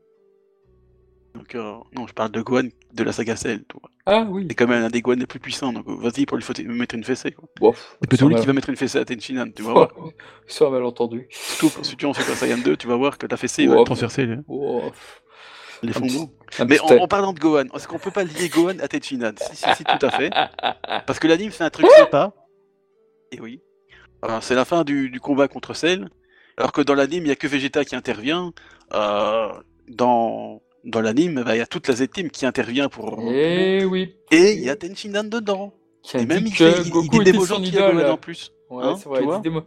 Donc, 1.35 1.53
euh, 1.53 1.73
non, 1.95 2.07
je 2.07 2.13
parle 2.13 2.31
de 2.31 2.41
Gohan 2.41 2.69
de 2.91 3.03
la 3.03 3.11
saga 3.11 3.35
Cell. 3.35 3.59
tu 3.69 3.77
vois. 3.79 3.91
Ah 4.07 4.25
oui. 4.27 4.47
C'est 4.49 4.55
quand 4.55 4.65
même 4.67 4.83
un 4.83 4.89
des 4.89 5.01
Gohan 5.03 5.17
les 5.17 5.27
plus 5.27 5.39
puissants. 5.39 5.71
Donc, 5.71 5.85
vas-y 5.87 6.25
pour 6.25 6.35
lui 6.35 6.43
faut 6.43 6.53
mettre 6.65 6.95
une 6.95 7.03
fessée. 7.03 7.31
quoi. 7.31 7.47
C'est 8.01 8.07
plutôt 8.09 8.27
lui 8.27 8.35
qui 8.35 8.47
va 8.47 8.53
mettre 8.53 8.69
une 8.69 8.75
fessée 8.75 8.97
à 8.97 9.05
Tenchinan, 9.05 9.45
tu 9.55 9.61
vas 9.61 9.73
voir. 9.73 9.91
Soit 10.47 10.67
un 10.67 10.71
malentendu. 10.71 11.27
Surtout 11.29 11.83
si 11.83 11.95
tu 11.95 12.07
en 12.07 12.13
Super 12.15 12.33
Saiyan 12.35 12.57
2, 12.57 12.75
tu 12.77 12.87
vas 12.87 12.95
voir 12.95 13.19
que 13.19 13.27
la 13.27 13.37
fessée 13.37 13.67
Ouais, 13.67 13.75
va 13.75 13.81
Oh, 14.47 14.81
les 15.83 15.93
un 16.59 16.65
Mais 16.65 16.79
en, 16.79 16.87
en 17.03 17.07
parlant 17.07 17.33
de 17.33 17.39
Gohan, 17.39 17.65
est-ce 17.73 17.87
qu'on 17.87 17.99
peut 17.99 18.11
pas 18.11 18.23
lier 18.23 18.49
Gohan 18.49 18.79
à 18.79 18.87
Tenchinan 18.87 19.31
si, 19.39 19.55
si, 19.55 19.65
si, 19.75 19.83
tout 19.83 20.05
à 20.05 20.09
fait. 20.11 20.29
Parce 21.05 21.19
que 21.19 21.27
l'anime 21.27 21.51
fait 21.51 21.63
un 21.63 21.69
truc 21.69 21.87
sympa. 21.97 22.33
Et 23.31 23.39
oui. 23.39 23.61
Alors, 24.21 24.43
c'est 24.43 24.55
la 24.55 24.65
fin 24.65 24.83
du, 24.83 25.09
du 25.09 25.19
combat 25.19 25.47
contre 25.47 25.73
Cell. 25.73 26.09
Alors 26.57 26.71
que 26.73 26.81
dans 26.81 26.95
l'anime, 26.95 27.23
il 27.23 27.27
n'y 27.27 27.31
a 27.31 27.35
que 27.35 27.47
Vegeta 27.47 27.85
qui 27.85 27.95
intervient. 27.95 28.51
Euh, 28.93 29.49
dans 29.87 30.61
dans 30.83 31.01
l'anime, 31.01 31.43
bah, 31.43 31.55
il 31.55 31.59
y 31.59 31.61
a 31.61 31.67
toute 31.67 31.87
la 31.87 31.95
Z-Team 31.95 32.29
qui 32.31 32.45
intervient 32.45 32.89
pour. 32.89 33.21
Eh 33.31 33.85
oui. 33.85 34.15
Et 34.31 34.53
il 34.53 34.61
y 34.61 34.69
a 34.69 34.75
Tenchinan 34.75 35.23
dedans. 35.25 35.73
Qui 36.03 36.17
a 36.17 36.21
Et 36.21 36.25
même 36.25 36.39
dit 36.43 36.49
il, 36.51 36.57
que 36.57 36.71
fait, 36.71 36.81
il- 36.81 36.87
il 36.87 36.91
Goku 36.91 37.09
dit 37.09 37.23
des 37.23 37.29
était 37.29 37.37
mots 37.37 37.45
son 37.45 37.55
gentils 37.55 37.77
à 37.77 37.89
idole. 37.91 38.01
Gohan 38.01 38.11
en 38.13 38.17
plus. 38.17 38.51
Ouais, 38.69 38.83
Hein, 38.85 38.95
c'est 38.97 39.09
vrai, 39.09 39.19
tu 39.19 39.23
il 39.23 39.27
vois 39.27 39.35
dit, 39.37 39.41
des 39.43 39.49
mots... 39.49 39.63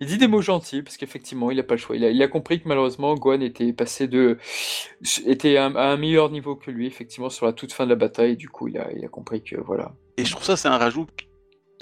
il 0.00 0.06
dit 0.06 0.18
des 0.18 0.28
mots 0.28 0.40
gentils 0.40 0.82
parce 0.82 0.96
qu'effectivement, 0.96 1.50
il 1.50 1.58
n'a 1.58 1.62
pas 1.62 1.74
le 1.74 1.80
choix. 1.80 1.94
Il 1.96 2.22
a, 2.22 2.28
compris 2.28 2.60
que 2.60 2.68
malheureusement, 2.68 3.14
Gohan 3.14 3.40
était 3.42 3.72
passé 3.74 4.08
de, 4.08 4.38
était 5.26 5.56
à 5.58 5.66
un, 5.66 5.76
à 5.76 5.84
un 5.84 5.96
meilleur 5.98 6.30
niveau 6.30 6.56
que 6.56 6.70
lui, 6.70 6.86
effectivement, 6.86 7.28
sur 7.28 7.44
la 7.44 7.52
toute 7.52 7.72
fin 7.72 7.84
de 7.84 7.90
la 7.90 7.96
bataille. 7.96 8.36
Du 8.36 8.48
coup, 8.48 8.68
il 8.68 8.78
a, 8.78 8.90
il 8.96 9.04
a 9.04 9.08
compris 9.08 9.42
que 9.42 9.56
voilà. 9.56 9.92
Et 10.16 10.24
je 10.24 10.32
trouve 10.32 10.44
ça, 10.44 10.56
c'est 10.56 10.68
un 10.68 10.78
rajout 10.78 11.06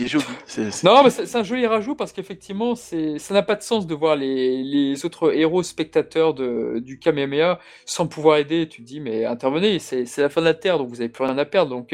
est 0.05 0.07
joli. 0.07 0.25
C'est- 0.47 0.71
c'est- 0.71 0.87
Non, 0.87 1.03
mais 1.03 1.11
c'est 1.11 1.27
c'est 1.27 1.39
un 1.39 1.43
joli 1.43 1.67
rajout 1.67 1.95
parce 1.97 2.13
qu'effectivement, 2.13 2.75
c'est, 2.77 3.19
ça 3.19 3.35
n'a 3.35 3.43
pas 3.43 3.57
de 3.57 3.63
sens 3.63 3.87
de 3.87 3.95
voir 3.95 4.15
les, 4.17 4.63
les 4.63 5.05
autres 5.05 5.35
héros 5.35 5.63
spectateurs 5.63 6.35
de, 6.35 6.79
du 6.79 6.99
Kamehameha 6.99 7.59
sans 7.85 8.07
pouvoir 8.07 8.37
aider. 8.39 8.69
Tu 8.69 8.83
te 8.83 8.87
dis, 8.87 9.01
mais 9.01 9.25
intervenez, 9.25 9.79
c'est, 9.81 10.07
c'est 10.07 10.23
la 10.23 10.29
fin 10.29 10.41
de 10.41 10.47
la 10.47 10.55
Terre, 10.55 10.79
donc 10.79 10.89
vous 10.89 11.01
avez 11.01 11.09
plus 11.09 11.25
rien 11.25 11.37
à 11.39 11.45
perdre. 11.45 11.71
Donc, 11.71 11.93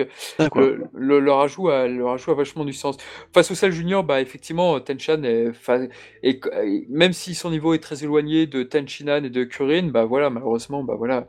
le, 0.60 0.84
le, 0.94 1.18
le 1.20 1.32
rajout 1.32 1.68
a, 1.70 1.88
le 1.88 2.04
rajout 2.04 2.30
a 2.32 2.34
vachement 2.34 2.64
du 2.64 2.72
sens. 2.74 2.96
Face 3.32 3.50
au 3.50 3.54
Cell 3.54 3.72
Junior, 3.72 4.04
bah 4.04 4.20
effectivement, 4.20 4.78
Tenchan 4.80 5.22
est, 5.24 5.52
est- 6.22 6.40
même 6.90 7.12
si 7.14 7.34
son 7.34 7.50
niveau 7.50 7.74
est 7.74 7.78
très 7.82 8.04
éloigné 8.04 8.46
de 8.46 8.62
Tenchinan 8.62 9.24
et 9.24 9.30
de 9.30 9.44
Kurin, 9.44 9.88
bah 9.88 10.04
voilà, 10.04 10.30
malheureusement, 10.30 10.84
bah 10.84 10.94
voilà, 10.96 11.26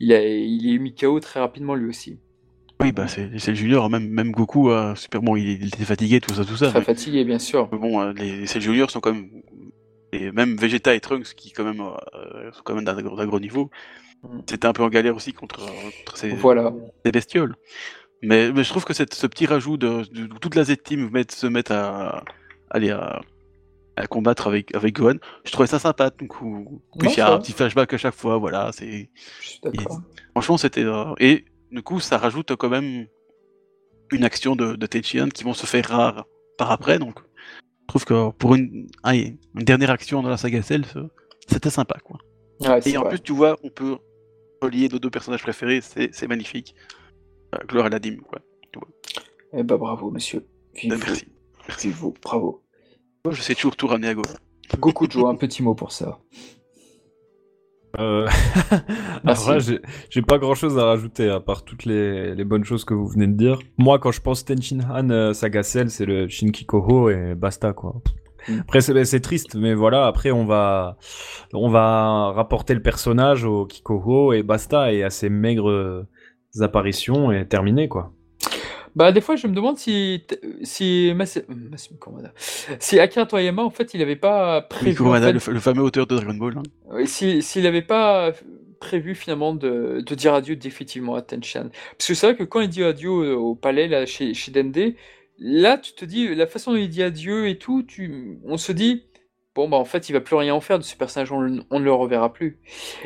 il 0.00 0.12
a, 0.12 0.22
il 0.24 0.74
est 0.74 0.78
mis 0.78 0.94
KO 0.94 1.20
très 1.20 1.40
rapidement 1.40 1.74
lui 1.74 1.88
aussi. 1.88 2.18
Oui, 2.82 2.92
bah 2.92 3.06
c'est 3.08 3.28
le 3.28 3.54
junior, 3.54 3.88
même, 3.88 4.08
même 4.08 4.32
Goku, 4.32 4.70
euh, 4.70 4.94
super 4.94 5.22
bon, 5.22 5.36
il, 5.36 5.62
il 5.62 5.68
était 5.68 5.84
fatigué, 5.84 6.20
tout 6.20 6.34
ça, 6.34 6.44
tout 6.44 6.56
ça. 6.56 6.68
Très 6.70 6.80
mais- 6.80 6.84
fatigué, 6.84 7.24
bien 7.24 7.38
sûr. 7.38 7.68
mais 7.72 7.78
bon, 7.78 8.00
euh, 8.00 8.12
les, 8.14 8.40
les 8.40 8.46
Cell 8.46 8.62
Juniors 8.62 8.90
sont 8.90 9.00
quand 9.00 9.12
même. 9.14 9.28
Et 10.12 10.30
même 10.30 10.56
Vegeta 10.56 10.94
et 10.94 11.00
Trunks, 11.00 11.34
qui 11.34 11.52
quand 11.52 11.64
même 11.64 11.80
euh, 11.80 12.52
sont 12.52 12.62
quand 12.64 12.74
même 12.74 12.84
d'un 12.84 13.00
gros, 13.26 13.40
niveau, 13.40 13.70
Mm. 14.24 14.38
c'était 14.48 14.66
un 14.68 14.72
peu 14.72 14.84
en 14.84 14.88
galère 14.88 15.16
aussi 15.16 15.32
contre, 15.32 15.58
contre 15.66 16.16
ces, 16.16 16.28
Voilà. 16.28 16.72
ces 17.04 17.10
bestioles. 17.10 17.56
Mais, 18.22 18.52
mais 18.52 18.62
je 18.62 18.68
trouve 18.68 18.84
que 18.84 18.92
cette- 18.94 19.14
ce 19.14 19.26
petit 19.26 19.46
rajout 19.46 19.76
de, 19.76 20.04
de- 20.12 20.26
de 20.28 20.38
toute 20.38 20.54
la 20.54 20.62
Z-Team 20.62 21.10
se 21.28 21.46
mettre 21.48 21.72
à, 21.72 22.22
aller 22.70 22.90
à, 22.90 23.20
à 23.96 24.06
combattre 24.06 24.46
avec, 24.46 24.72
avec 24.76 24.94
Gohan, 24.94 25.16
je 25.44 25.50
trouvais 25.50 25.66
ça 25.66 25.80
sympa. 25.80 26.10
Donc, 26.10 26.32
il 27.02 27.10
y 27.16 27.20
a 27.20 27.32
un 27.32 27.38
petit 27.38 27.50
flashback 27.52 27.92
à 27.94 27.98
chaque 27.98 28.14
fois, 28.14 28.36
voilà, 28.38 28.70
c'est. 28.72 29.10
Je 29.40 29.48
suis 29.48 29.60
d'accord. 29.60 30.00
Franchement, 30.32 30.56
c'était. 30.56 30.84
euh, 30.84 31.14
Et 31.18 31.44
du 31.72 31.82
coup, 31.82 32.00
ça 32.00 32.18
rajoute 32.18 32.54
quand 32.56 32.68
même 32.68 33.06
une 34.12 34.24
action 34.24 34.54
de, 34.56 34.76
de 34.76 34.86
qui 34.86 35.42
vont 35.44 35.54
se 35.54 35.66
faire 35.66 35.88
rares 35.88 36.26
par 36.58 36.70
après. 36.70 36.98
Donc, 36.98 37.18
je 37.82 37.86
trouve 37.88 38.04
que 38.04 38.30
pour 38.30 38.54
une, 38.54 38.86
allez, 39.02 39.38
une 39.54 39.64
dernière 39.64 39.90
action 39.90 40.22
dans 40.22 40.28
la 40.28 40.36
saga 40.36 40.62
Cell, 40.62 40.84
ça- 40.86 41.08
c'était 41.48 41.70
sympa. 41.70 41.98
Quoi. 42.04 42.18
Ouais, 42.60 42.80
Et 42.86 42.96
en 42.96 43.00
vrai. 43.02 43.10
plus, 43.10 43.20
tu 43.20 43.32
vois, 43.32 43.56
on 43.62 43.70
peut 43.70 43.96
relier 44.62 44.88
nos 44.88 44.98
deux 44.98 45.10
personnages 45.10 45.42
préférés, 45.42 45.80
c'est 45.80 46.28
magnifique. 46.28 46.74
Euh, 47.54 47.58
Gloire 47.66 47.86
à 47.86 47.88
la 47.88 47.98
dîme, 47.98 48.20
quoi. 48.20 48.38
Eh 49.54 49.62
bah 49.64 49.76
bravo, 49.76 50.10
monsieur. 50.10 50.46
Vive 50.74 50.94
vous. 50.94 50.98
Merci. 51.06 51.26
Vive 51.88 51.94
vous. 51.96 52.14
Bravo. 52.22 52.62
Moi, 53.24 53.34
je 53.34 53.42
sais 53.42 53.54
toujours 53.54 53.76
tout 53.76 53.86
ramener 53.86 54.08
à 54.08 54.14
Gohan. 54.14 54.22
Goku 54.78 55.06
Joe, 55.10 55.28
un 55.30 55.34
petit 55.34 55.62
mot 55.62 55.74
pour 55.74 55.92
ça. 55.92 56.18
Euh... 57.98 58.26
Là, 59.24 59.34
j'ai- 59.58 60.22
pas 60.22 60.38
grand 60.38 60.54
chose 60.54 60.78
à 60.78 60.84
rajouter 60.84 61.28
à 61.28 61.40
part 61.40 61.64
toutes 61.64 61.84
les, 61.84 62.34
les 62.34 62.44
bonnes 62.44 62.64
choses 62.64 62.84
que 62.84 62.94
vous 62.94 63.06
venez 63.06 63.26
de 63.26 63.32
dire. 63.34 63.58
Moi, 63.78 63.98
quand 63.98 64.12
je 64.12 64.20
pense 64.20 64.44
Tenshinhan 64.44 65.10
euh, 65.10 65.32
Saga 65.32 65.62
Cell, 65.62 65.90
c'est 65.90 66.06
le 66.06 66.28
Shinkikoho 66.28 67.10
et 67.10 67.34
basta 67.34 67.72
quoi. 67.72 68.00
Mm. 68.48 68.58
Après, 68.60 68.80
c'est 68.80 69.20
triste, 69.20 69.54
mais 69.54 69.74
voilà. 69.74 70.06
Après, 70.06 70.30
on 70.30 70.44
va 70.44 70.96
on 71.52 71.68
va 71.68 72.32
rapporter 72.32 72.74
le 72.74 72.82
personnage 72.82 73.44
au 73.44 73.66
Kikoho 73.66 74.32
et 74.32 74.42
basta 74.42 74.92
et 74.92 75.02
à 75.02 75.10
ses 75.10 75.28
maigres 75.28 76.06
apparitions 76.60 77.32
et 77.32 77.46
terminé 77.46 77.88
quoi. 77.88 78.12
Bah, 78.94 79.10
des 79.12 79.20
fois, 79.22 79.36
je 79.36 79.46
me 79.46 79.54
demande 79.54 79.78
si, 79.78 80.24
si, 80.62 81.12
Mas- 81.16 81.40
Kurumada- 82.00 82.32
si 82.78 82.98
Akira 83.00 83.26
Toriyama, 83.26 83.62
en 83.64 83.70
fait, 83.70 83.94
il 83.94 84.02
avait 84.02 84.16
pas 84.16 84.66
Oui, 84.82 84.94
prévu. 84.94 85.02
en 85.02 85.12
fait, 85.14 85.32
le, 85.32 85.38
fa- 85.38 85.50
le 85.52 85.60
fameux 85.60 85.82
auteur 85.82 86.06
de 86.06 86.16
Dragon 86.16 86.34
Ball. 86.34 86.58
hein. 86.58 87.04
Si- 87.06 87.42
S'il 87.42 87.62
n'avait 87.64 87.82
pas 87.82 88.32
prévu 88.80 89.14
finalement 89.14 89.54
de, 89.54 90.02
de 90.04 90.14
dire 90.14 90.34
adieu 90.34 90.56
définitivement 90.56 91.14
à 91.14 91.22
Tenchan. 91.22 91.70
Parce 91.96 92.08
que 92.08 92.14
c'est 92.14 92.26
vrai 92.26 92.36
que 92.36 92.42
quand 92.44 92.60
il 92.60 92.68
dit 92.68 92.82
adieu 92.84 93.10
au, 93.10 93.50
au 93.50 93.54
palais, 93.54 93.88
là, 93.88 94.06
chez, 94.06 94.34
chez 94.34 94.50
Dende, 94.50 94.94
là, 95.38 95.78
tu 95.78 95.92
te 95.94 96.04
dis, 96.04 96.34
la 96.34 96.46
façon 96.46 96.72
dont 96.72 96.78
il 96.78 96.88
dit 96.88 97.02
adieu 97.02 97.48
et 97.48 97.58
tout, 97.58 97.82
tu, 97.84 98.38
on 98.44 98.56
se 98.58 98.72
dit, 98.72 99.04
bon, 99.54 99.68
bah 99.68 99.76
en 99.76 99.84
fait, 99.84 100.08
il 100.08 100.12
va 100.12 100.20
plus 100.20 100.36
rien 100.36 100.54
en 100.54 100.60
faire 100.60 100.78
de 100.78 100.84
ce 100.84 100.96
personnage, 100.96 101.32
on, 101.32 101.60
on 101.70 101.78
ne 101.80 101.84
le 101.84 101.92
reverra 101.92 102.32
plus. 102.32 102.58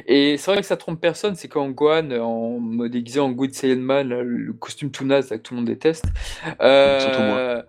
Et 0.06 0.36
c'est 0.38 0.50
vrai 0.52 0.60
que 0.60 0.66
ça 0.66 0.76
trompe 0.76 1.00
personne, 1.00 1.34
c'est 1.36 1.48
quand 1.48 1.68
Gohan, 1.70 2.10
en 2.12 2.60
me 2.60 2.88
déguisant 2.88 3.26
en 3.26 3.32
Good 3.32 3.54
Saiyan 3.54 3.76
Man, 3.80 4.08
le 4.08 4.52
costume 4.54 4.90
tout 4.90 5.04
naze 5.04 5.30
là, 5.30 5.38
que 5.38 5.42
tout 5.42 5.54
le 5.54 5.58
monde 5.60 5.66
déteste, 5.68 6.06
euh, 6.60 7.00
Surtout 7.00 7.22
moi. 7.22 7.40
euh, 7.40 7.62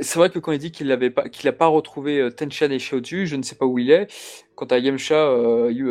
c'est 0.00 0.18
vrai 0.18 0.30
que 0.30 0.38
quand 0.38 0.52
il 0.52 0.58
dit 0.58 0.70
qu'il 0.70 0.88
n'avait 0.88 1.10
pas, 1.10 1.28
qu'il 1.28 1.50
pas 1.52 1.66
retrouvé 1.66 2.20
euh, 2.20 2.30
Tenchan 2.30 2.70
et 2.70 2.78
Xiaoju, 2.78 3.26
je 3.26 3.36
ne 3.36 3.42
sais 3.42 3.54
pas 3.54 3.66
où 3.66 3.78
il 3.78 3.90
est. 3.90 4.08
Quant 4.54 4.66
à 4.66 4.78
Yamcha, 4.78 5.34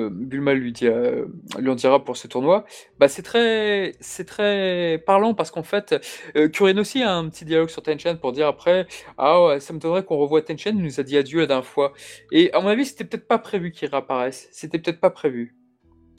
Bulma 0.09 0.53
lui, 0.55 0.71
dit, 0.71 0.87
euh, 0.87 1.25
lui 1.59 1.69
en 1.69 1.75
dira 1.75 2.03
pour 2.03 2.17
ce 2.17 2.27
tournoi. 2.27 2.65
Bah 2.99 3.07
c'est 3.07 3.21
très, 3.21 3.93
c'est 3.99 4.25
très 4.25 5.03
parlant 5.05 5.35
parce 5.35 5.51
qu'en 5.51 5.61
fait, 5.61 5.95
euh, 6.35 6.49
Kuren 6.49 6.79
aussi 6.79 7.03
a 7.03 7.13
un 7.13 7.29
petit 7.29 7.45
dialogue 7.45 7.69
sur 7.69 7.83
Tenchan 7.83 8.17
pour 8.17 8.31
dire 8.31 8.47
après, 8.47 8.87
ah 9.19 9.45
ouais, 9.45 9.59
ça 9.59 9.71
me 9.71 9.79
donnerait 9.79 10.03
qu'on 10.03 10.17
revoie 10.17 10.41
Tenchan, 10.41 10.71
il 10.71 10.81
nous 10.81 10.99
a 10.99 11.03
dit 11.03 11.15
adieu 11.15 11.41
la 11.41 11.45
dernière 11.45 11.65
fois. 11.65 11.93
Et 12.31 12.51
à 12.53 12.59
mon 12.59 12.67
avis, 12.67 12.85
c'était 12.85 13.03
peut-être 13.03 13.27
pas 13.27 13.37
prévu 13.37 13.71
qu'il 13.71 13.87
réapparaisse. 13.87 14.47
C'était 14.51 14.79
peut-être 14.79 14.99
pas 14.99 15.11
prévu. 15.11 15.55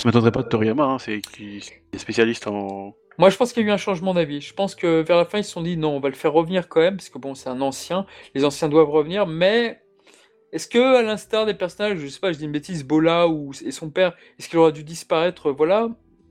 Ça 0.01 0.09
m'étonnerait 0.09 0.33
pas 0.33 0.43
de 0.43 0.49
Toriyama, 0.49 0.85
hein, 0.85 0.99
c'est 0.99 1.21
qui 1.21 1.59
est 1.93 1.99
spécialiste 1.99 2.47
en. 2.47 2.95
Moi, 3.19 3.31
je 3.31 3.37
pense 3.37 3.53
qu'il 3.53 3.63
y 3.63 3.67
a 3.67 3.69
eu 3.69 3.73
un 3.73 3.77
changement 3.79 4.15
d'avis. 4.15 4.41
Je 4.41 4.55
pense 4.55 4.75
que 4.75 5.03
vers 5.03 5.17
la 5.17 5.25
fin, 5.25 5.39
ils 5.39 5.45
se 5.45 5.51
sont 5.53 5.63
dit 5.63 5.77
non, 5.77 5.97
on 5.97 6.01
va 6.01 6.09
le 6.09 6.15
faire 6.15 6.33
revenir 6.33 6.69
quand 6.69 6.81
même, 6.81 6.97
parce 6.97 7.09
que 7.09 7.19
bon, 7.19 7.35
c'est 7.35 7.49
un 7.49 7.61
ancien. 7.61 8.07
Les 8.35 8.45
anciens 8.45 8.69
doivent 8.69 8.91
revenir, 8.91 9.27
mais 9.27 9.81
est-ce 10.53 10.69
que, 10.69 10.97
à 10.97 11.03
l'instar 11.03 11.47
des 11.47 11.55
personnages, 11.55 11.99
je 11.99 12.07
sais 12.07 12.21
pas, 12.21 12.33
je 12.33 12.39
dis 12.39 12.45
une 12.45 12.53
bêtise, 12.53 12.85
Bola 12.85 13.29
ou 13.29 13.53
et 13.65 13.71
son 13.71 13.91
père, 13.91 14.15
est-ce 14.39 14.49
qu'il 14.49 14.59
aura 14.59 14.71
dû 14.71 14.85
disparaître? 14.85 15.51
Voilà, 15.51 15.89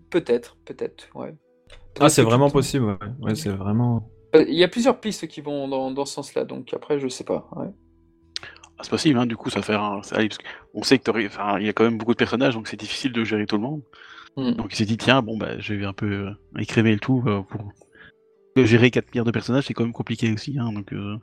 peut-être, 0.09 0.57
peut-être, 0.65 1.07
ouais. 1.15 1.35
Ah, 1.99 2.09
c'est 2.09 2.23
vraiment 2.23 2.49
possible. 2.49 2.85
Ouais, 2.85 2.97
ouais 3.21 3.35
c'est 3.35 3.49
vraiment. 3.49 4.09
Euh, 4.35 4.45
Il 4.47 4.55
y 4.55 4.63
a 4.63 4.67
plusieurs 4.67 4.99
pistes 4.99 5.27
qui 5.27 5.41
vont 5.41 5.67
dans, 5.67 5.91
dans 5.91 6.05
ce 6.05 6.13
sens-là, 6.13 6.45
donc 6.45 6.73
après, 6.73 6.99
je 6.99 7.07
sais 7.07 7.23
pas. 7.23 7.49
ouais. 7.55 7.67
Ah, 8.77 8.81
c'est 8.83 8.89
possible, 8.89 9.19
hein, 9.19 9.25
du 9.25 9.37
coup, 9.37 9.49
ça 9.49 9.61
fait 9.61 9.75
un. 9.75 10.01
on 10.73 10.83
sait 10.83 10.99
que 10.99 11.25
enfin, 11.27 11.59
il 11.59 11.65
y 11.65 11.69
a 11.69 11.73
quand 11.73 11.85
même 11.85 11.97
beaucoup 11.97 12.11
de 12.11 12.17
personnages, 12.17 12.55
donc 12.55 12.67
c'est 12.67 12.79
difficile 12.79 13.13
de 13.13 13.23
gérer 13.23 13.45
tout 13.45 13.55
le 13.55 13.61
monde. 13.61 13.81
Mm. 14.37 14.51
Donc 14.53 14.73
il 14.73 14.75
s'est 14.75 14.85
dit 14.85 14.97
tiens 14.97 15.21
bon 15.21 15.37
bah 15.37 15.59
je 15.59 15.73
vais 15.73 15.85
un 15.85 15.93
peu 15.93 16.27
euh, 16.27 16.59
écrémer 16.59 16.91
le 16.91 16.99
tout 16.99 17.23
euh, 17.25 17.41
pour 17.41 17.71
gérer 18.57 18.91
4 18.91 19.07
milliards 19.11 19.25
de 19.25 19.31
personnages 19.31 19.65
c'est 19.65 19.73
quand 19.73 19.83
même 19.83 19.93
compliqué 19.93 20.31
aussi 20.33 20.57
hein, 20.59 20.71
donc 20.71 20.93
euh, 20.93 21.17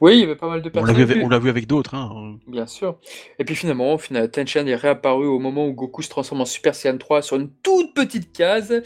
Oui, 0.00 0.14
il 0.14 0.20
y 0.20 0.22
avait 0.24 0.36
pas 0.36 0.48
mal 0.48 0.62
de 0.62 0.68
personnes. 0.68 1.04
vu 1.04 1.22
on 1.22 1.28
l'a 1.28 1.38
vu 1.38 1.48
avec 1.48 1.66
d'autres 1.66 1.94
hein. 1.94 2.36
Bien 2.46 2.66
sûr. 2.66 2.98
Et 3.38 3.44
puis 3.44 3.54
finalement, 3.54 3.96
finalement 3.98 4.28
Tenchan 4.28 4.66
est 4.66 4.74
réapparu 4.74 5.26
au 5.26 5.38
moment 5.38 5.66
où 5.66 5.72
Goku 5.72 6.02
se 6.02 6.08
transforme 6.08 6.40
en 6.40 6.44
Super 6.44 6.74
Saiyan 6.74 6.98
3 6.98 7.22
sur 7.22 7.36
une 7.36 7.50
toute 7.62 7.94
petite 7.94 8.32
case. 8.32 8.82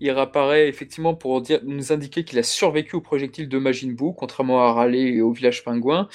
Il 0.00 0.10
réapparaît 0.10 0.68
effectivement 0.68 1.14
pour 1.14 1.40
dire, 1.40 1.60
nous 1.64 1.92
indiquer 1.92 2.24
qu'il 2.24 2.38
a 2.38 2.42
survécu 2.42 2.96
au 2.96 3.00
projectile 3.00 3.48
de 3.48 3.58
Majin 3.58 3.92
Buu, 3.92 4.12
contrairement 4.16 4.64
à 4.64 4.72
Raleigh 4.72 5.16
et 5.16 5.20
au 5.20 5.32
village 5.32 5.64
pingouin 5.64 6.08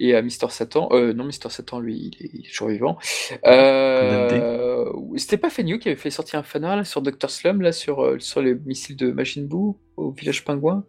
et 0.00 0.14
à 0.14 0.22
Mister 0.22 0.46
Satan. 0.50 0.88
Euh, 0.92 1.12
non, 1.12 1.24
Mister 1.24 1.50
Satan, 1.50 1.80
lui, 1.80 2.12
il 2.12 2.24
est, 2.24 2.30
il 2.32 2.46
est 2.46 2.50
toujours 2.50 2.68
vivant. 2.68 2.98
Euh, 3.46 4.90
C'était 5.16 5.36
pas 5.36 5.50
Fenyu 5.50 5.78
qui 5.78 5.88
avait 5.88 5.96
fait 5.96 6.10
sortir 6.10 6.38
un 6.38 6.42
fanart 6.42 6.76
là, 6.76 6.84
sur 6.84 7.02
Dr. 7.02 7.30
Slum, 7.30 7.62
là, 7.62 7.72
sur, 7.72 8.02
euh, 8.02 8.18
sur 8.18 8.42
les 8.42 8.54
missiles 8.54 8.96
de 8.96 9.10
Majin 9.10 9.42
Buu 9.42 9.74
au 9.96 10.10
village 10.12 10.44
pingouin? 10.44 10.84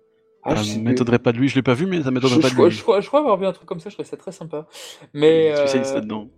Ah, 0.52 0.64
ça 0.64 0.74
plus. 0.74 0.82
m'étonnerait 0.82 1.20
pas 1.20 1.32
de 1.32 1.38
lui 1.38 1.48
je 1.50 1.56
l'ai 1.56 1.62
pas 1.64 1.74
vu 1.74 1.86
mais 1.86 1.98
ça 1.98 2.06
Je, 2.06 2.10
m'étonnerait 2.10 2.40
pas 2.42 2.50
de 2.50 2.64
lui 2.66 2.72
je 2.72 2.82
crois- 2.82 3.02
je 3.02 3.08
crois 3.08 3.20
avoir 3.20 3.38
vu 3.38 3.46
un 3.46 3.52
truc 3.54 3.68
comme 3.68 3.80
ça, 3.80 3.90
je 3.90 3.96
trouvais 3.96 4.08
ça 4.10 4.18
très 4.18 4.32
sympa. 4.32 4.68
Mais 5.14 5.56
spécialiste 5.56 5.92
euh, 5.92 5.96
là-dedans 5.96 6.30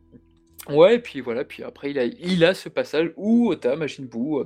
ouais, 0.69 0.95
et 0.95 0.99
puis 0.99 1.21
voilà, 1.21 1.43
puis 1.43 1.63
après 1.63 1.91
il 1.91 1.97
a, 1.99 2.05
il 2.05 2.43
a 2.45 2.53
ce 2.53 2.69
passage 2.69 3.11
où 3.17 3.49
Ota, 3.51 3.75
Majin 3.75 4.03
Buu, 4.03 4.39
euh, 4.39 4.43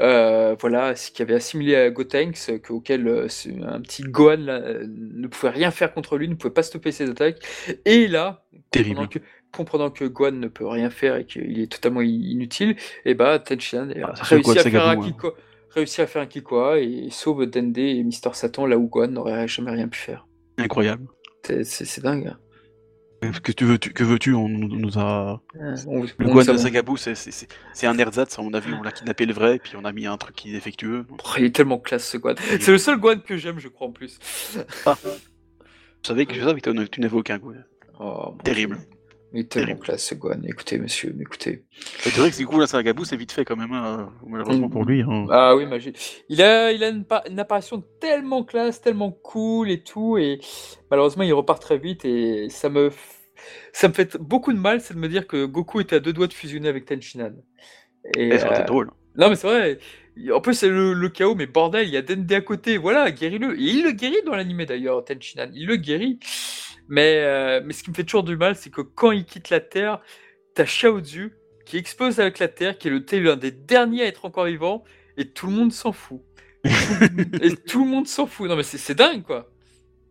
euh, 0.00 0.56
voilà, 0.60 0.94
ce 0.96 1.10
qui 1.10 1.22
avait 1.22 1.34
assimilé 1.34 1.74
à 1.76 1.90
Gotenks, 1.90 2.36
euh, 2.50 2.58
que- 2.58 2.72
auquel 2.72 3.06
euh, 3.08 3.26
un 3.66 3.80
petit 3.80 4.02
Gohan 4.02 4.36
là, 4.38 4.60
ne 4.86 5.26
pouvait 5.28 5.50
rien 5.52 5.70
faire 5.70 5.92
contre 5.94 6.16
lui, 6.18 6.28
ne 6.28 6.34
pouvait 6.34 6.52
pas 6.52 6.62
stopper 6.62 6.92
ses 6.92 7.08
attaques. 7.10 7.38
Et 7.84 8.08
là, 8.08 8.44
Terrible. 8.70 8.96
comprenant 8.96 9.08
que, 9.08 9.18
comprenant 9.52 9.90
que 9.90 10.04
Gohan 10.04 10.32
ne 10.32 10.48
peut 10.48 10.66
rien 10.66 10.90
faire 10.90 11.16
et 11.16 11.24
qu'il 11.26 11.58
est 11.60 11.70
totalement 11.70 12.00
inutile, 12.02 12.76
et 13.04 13.14
bah 13.14 13.38
Tenshinhan 13.38 13.88
Ah, 14.02 14.12
le 14.30 14.36
réussit 14.36 14.58
à 14.58 14.70
faire 14.70 14.88
un. 14.88 14.96
Kiko, 15.00 15.32
réussit 15.74 16.00
à 16.00 16.06
faire 16.06 16.22
un 16.22 16.26
Kikoa 16.26 16.78
et 16.80 17.08
sauve 17.10 17.46
Dende 17.46 17.78
et 17.78 18.02
Mister 18.02 18.30
Satan 18.34 18.66
là 18.66 18.76
où 18.78 18.88
Gohan 18.88 19.08
n'aurait 19.08 19.48
jamais 19.48 19.70
rien 19.72 19.88
pu 19.88 19.98
faire. 19.98 20.26
incroyable 20.58 21.06
C'est- 21.44 22.00
dingue. 22.00 22.28
hein. 22.28 22.38
que 23.42 23.52
tu 23.52 23.64
veux 23.64 23.78
tu, 23.78 23.92
que 23.92 24.02
veux-tu 24.04 24.34
on 24.34 24.48
nous 24.48 24.98
a 24.98 25.40
On- 25.86 26.02
le 26.02 26.08
on 26.26 26.32
Gohan 26.34 26.52
de 26.52 26.56
Sagabou 26.56 26.96
c'est 26.96 27.86
un 27.86 27.96
ersatz 27.98 28.36
à 28.38 28.42
mon 28.42 28.52
avis 28.52 28.72
on 28.74 28.82
l'a 28.82 28.90
kidnappé 28.92 29.26
le 29.26 29.32
vrai 29.32 29.58
puis 29.62 29.74
on 29.76 29.84
a 29.84 29.92
mis 29.92 30.06
un 30.06 30.16
truc 30.16 30.34
qui 30.36 30.50
est 30.50 30.52
défectueux 30.52 31.06
Oh, 31.10 31.16
il 31.38 31.44
est 31.44 31.54
tellement 31.54 31.78
classe 31.78 32.06
ce 32.08 32.16
Gohan. 32.16 32.34
C'est 32.60 32.68
le 32.72 32.78
seul 32.78 32.98
Gohan 32.98 33.20
que 33.20 33.36
j'aime, 33.36 33.58
je 33.60 33.68
crois 33.68 33.86
en 33.88 33.92
plus. 33.92 34.18
je 34.84 36.08
savais 36.08 36.26
que 36.26 36.34
je 36.34 36.40
savais 36.40 36.60
que 36.60 36.70
tu- 36.70 36.88
tu 36.90 37.00
n'avais 37.00 37.16
aucun 37.16 37.38
goût 37.38 37.54
Oh, 38.00 38.34
Terrible. 38.42 38.76
Dieu. 38.78 38.86
Il 39.34 39.40
est 39.40 39.48
tellement 39.50 39.76
classe 39.76 40.04
ce. 40.04 40.14
Écoutez, 40.46 40.78
monsieur, 40.78 41.16
écoutez. 41.20 41.64
Et 42.06 42.10
c'est 42.10 42.18
vrai 42.20 42.30
que 42.30 42.36
du 42.36 42.46
coup, 42.46 42.60
là, 42.60 42.66
Sagabou, 42.66 43.04
c'est 43.04 43.16
vite 43.16 43.32
fait 43.32 43.44
quand 43.44 43.56
même, 43.56 43.72
hein, 43.72 44.12
malheureusement 44.26 44.68
pour 44.68 44.84
lui. 44.84 45.02
hein. 45.02 45.26
Ah 45.30 45.56
oui, 45.56 45.64
Magie. 45.66 45.92
Il 46.28 46.42
a, 46.42 46.70
il 46.72 46.84
a 46.84 46.88
une, 46.88 47.04
pa- 47.04 47.24
une 47.30 47.40
apparition 47.40 47.82
tellement 48.00 48.44
classe, 48.44 48.80
tellement 48.80 49.10
cool 49.10 49.70
et 49.70 49.82
tout, 49.82 50.18
et 50.18 50.38
malheureusement, 50.90 51.22
il 51.22 51.32
repart 51.32 51.62
très 51.62 51.78
vite 51.78 52.04
et 52.04 52.48
ça 52.50 52.68
me, 52.68 52.90
ça 53.72 53.88
me 53.88 53.94
fait 53.94 54.16
beaucoup 54.18 54.52
de 54.52 54.58
mal, 54.58 54.80
c'est 54.80 54.94
de 54.94 54.98
me 54.98 55.08
dire 55.08 55.26
que 55.26 55.46
Goku 55.46 55.80
était 55.80 55.96
à 55.96 56.00
deux 56.00 56.12
doigts 56.12 56.26
de 56.26 56.34
fusionner 56.34 56.68
avec 56.68 56.84
Tenshinhan. 56.84 57.32
Et, 58.16 58.38
ça 58.38 58.46
aurait 58.46 58.54
été 58.56 58.62
euh, 58.62 58.66
drôle. 58.66 58.90
Non, 59.16 59.30
mais 59.30 59.36
c'est 59.36 59.46
vrai. 59.46 59.78
En 60.32 60.40
plus, 60.40 60.54
c'est 60.54 60.68
le, 60.68 60.92
le 60.92 61.08
chaos, 61.08 61.34
mais 61.34 61.46
bordel, 61.46 61.86
il 61.88 61.94
y 61.94 61.96
a 61.96 62.02
Dende 62.02 62.30
à 62.32 62.40
côté. 62.40 62.76
Voilà, 62.76 63.10
guéris-le. 63.10 63.58
Et 63.58 63.62
il 63.64 63.82
le 63.84 63.92
guérit 63.92 64.22
dans 64.26 64.34
l'animé 64.34 64.66
d'ailleurs, 64.66 65.04
Tenshinhan. 65.04 65.50
Il 65.54 65.66
le 65.66 65.76
guérit. 65.76 66.18
Mais, 66.88 67.22
euh, 67.24 67.60
mais 67.64 67.72
ce 67.72 67.82
qui 67.82 67.90
me 67.90 67.94
fait 67.94 68.04
toujours 68.04 68.24
du 68.24 68.36
mal, 68.36 68.56
c'est 68.56 68.70
que 68.70 68.80
quand 68.80 69.12
il 69.12 69.24
quitte 69.24 69.50
la 69.50 69.60
Terre, 69.60 70.00
t'as 70.54 70.64
Xiaozu 70.64 71.32
qui 71.64 71.76
explose 71.76 72.20
avec 72.20 72.38
la 72.38 72.48
Terre, 72.48 72.76
qui 72.78 72.88
est 72.88 72.90
le 72.90 73.04
l'un 73.24 73.36
des 73.36 73.50
derniers 73.52 74.02
à 74.02 74.06
être 74.06 74.24
encore 74.24 74.46
vivant, 74.46 74.84
et 75.16 75.30
tout 75.30 75.46
le 75.46 75.52
monde 75.52 75.72
s'en 75.72 75.92
fout. 75.92 76.20
et 76.64 77.56
tout 77.56 77.84
le 77.84 77.90
monde 77.90 78.06
s'en 78.06 78.26
fout. 78.26 78.48
Non, 78.48 78.56
mais 78.56 78.62
c'est 78.62 78.78
c'est 78.78 78.94
dingue, 78.94 79.22
quoi. 79.22 79.50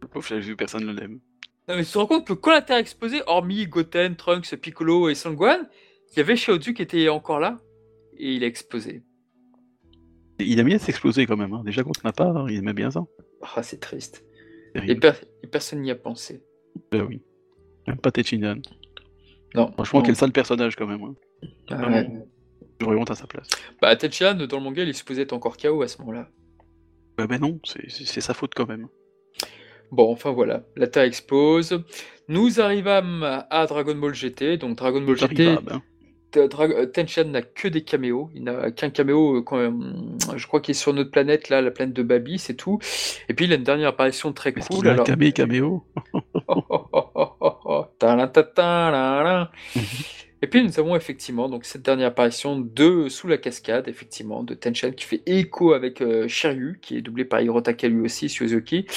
Le 0.01 0.07
pauvre, 0.07 0.25
j'avais 0.25 0.41
vu, 0.41 0.55
personne 0.55 0.85
ne 0.85 0.93
l'aime. 0.93 1.19
Non, 1.67 1.75
mais 1.75 1.83
tu 1.83 1.91
te 1.91 1.97
rends 1.97 2.07
compte 2.07 2.25
que 2.25 2.33
quand 2.33 2.51
la 2.51 2.61
Terre 2.61 2.77
a 2.77 2.79
explosé, 2.79 3.21
hormis 3.27 3.67
Goten, 3.67 4.15
Trunks, 4.15 4.55
Piccolo 4.55 5.09
et 5.09 5.15
Sangwan, 5.15 5.67
il 6.11 6.17
y 6.17 6.19
avait 6.19 6.35
Xiaozu 6.35 6.73
qui 6.73 6.81
était 6.81 7.07
encore 7.09 7.39
là, 7.39 7.57
et 8.17 8.33
il 8.33 8.43
a 8.43 8.47
explosé. 8.47 9.03
Il 10.39 10.59
aime 10.59 10.67
bien 10.67 10.79
s'exploser 10.79 11.25
quand 11.27 11.37
même. 11.37 11.53
Hein. 11.53 11.61
Déjà 11.63 11.83
contre 11.83 12.01
Nappa, 12.03 12.25
hein, 12.25 12.47
il 12.49 12.57
aimait 12.57 12.73
bien 12.73 12.89
ça. 12.89 13.03
Ah, 13.55 13.61
c'est 13.61 13.79
triste. 13.79 14.25
Et, 14.73 14.79
Terrible. 14.79 14.99
per- 14.99 15.27
et 15.43 15.47
personne 15.47 15.81
n'y 15.81 15.91
a 15.91 15.95
pensé. 15.95 16.43
Ben 16.91 17.03
oui. 17.07 17.21
Même 17.87 17.97
pas 17.97 18.11
Tenshinhan. 18.11 18.57
Non. 19.55 19.71
Franchement, 19.73 19.99
non. 19.99 20.05
quel 20.05 20.15
sale 20.15 20.31
personnage 20.31 20.75
quand 20.75 20.87
même. 20.87 21.03
Hein. 21.03 21.15
Ah, 21.69 21.75
Vraiment. 21.75 21.97
ouais. 21.97 22.09
J'aurais 22.79 22.95
honte 22.95 23.11
à 23.11 23.15
sa 23.15 23.27
place. 23.27 23.47
Bah, 23.81 23.95
Tenshinhan, 23.95 24.45
dans 24.47 24.57
le 24.57 24.63
manga, 24.63 24.83
il 24.83 24.89
est 24.89 24.93
supposé 24.93 25.21
être 25.23 25.33
encore 25.33 25.57
KO 25.57 25.81
à 25.81 25.87
ce 25.87 25.99
moment-là. 25.99 26.29
Ben, 27.17 27.25
ben 27.25 27.39
non, 27.39 27.59
c'est- 27.63 28.21
sa 28.21 28.33
faute 28.33 28.53
quand 28.55 28.67
même. 28.67 28.87
Bon, 29.91 30.09
enfin 30.11 30.31
voilà, 30.31 30.63
la 30.77 30.87
Terre 30.87 31.03
explose. 31.03 31.83
Nous 32.29 32.61
arrivâmes 32.61 33.23
à 33.49 33.65
Dragon 33.67 33.95
Ball 33.95 34.13
GT. 34.13 34.57
Donc, 34.57 34.77
Dragon 34.77 35.01
Ball 35.01 35.17
GT, 35.17 35.47
hein. 35.49 35.81
Dra- 36.47 36.63
euh, 36.63 37.23
n'a 37.25 37.41
que 37.41 37.67
des 37.67 37.83
caméos. 37.83 38.29
Il 38.33 38.43
n'a 38.45 38.71
qu'un 38.71 38.89
caméo, 38.89 39.39
euh, 39.39 39.41
quand 39.41 39.57
même, 39.57 40.15
je 40.37 40.47
crois 40.47 40.61
qu'il 40.61 40.71
est 40.71 40.79
sur 40.79 40.93
notre 40.93 41.11
planète, 41.11 41.49
là, 41.49 41.61
la 41.61 41.71
planète 41.71 41.93
de 41.93 42.03
Babi, 42.03 42.39
c'est 42.39 42.53
tout. 42.53 42.79
Et 43.27 43.33
puis, 43.33 43.45
il 43.45 43.51
a 43.51 43.55
une 43.55 43.63
dernière 43.63 43.89
apparition 43.89 44.31
très 44.31 44.53
cool. 44.53 44.63
qu'il 44.63 44.87
a 44.87 44.93
un 44.93 45.03
camé 45.03 45.33
caméo? 45.33 45.83
Et 50.43 50.47
puis 50.47 50.63
nous 50.63 50.79
avons 50.79 50.95
effectivement 50.95 51.49
donc 51.49 51.65
cette 51.65 51.83
dernière 51.83 52.07
apparition 52.07 52.59
de 52.59 53.09
sous 53.09 53.27
la 53.27 53.37
cascade 53.37 53.87
effectivement 53.87 54.43
de 54.43 54.55
Tenchan 54.55 54.91
qui 54.91 55.05
fait 55.05 55.21
écho 55.27 55.73
avec 55.73 56.01
euh, 56.01 56.27
Shiryu 56.27 56.79
qui 56.81 56.97
est 56.97 57.01
doublé 57.01 57.25
par 57.25 57.41
Hirotaka 57.41 57.87
lui 57.87 58.01
aussi 58.01 58.27
Suzuki 58.27 58.87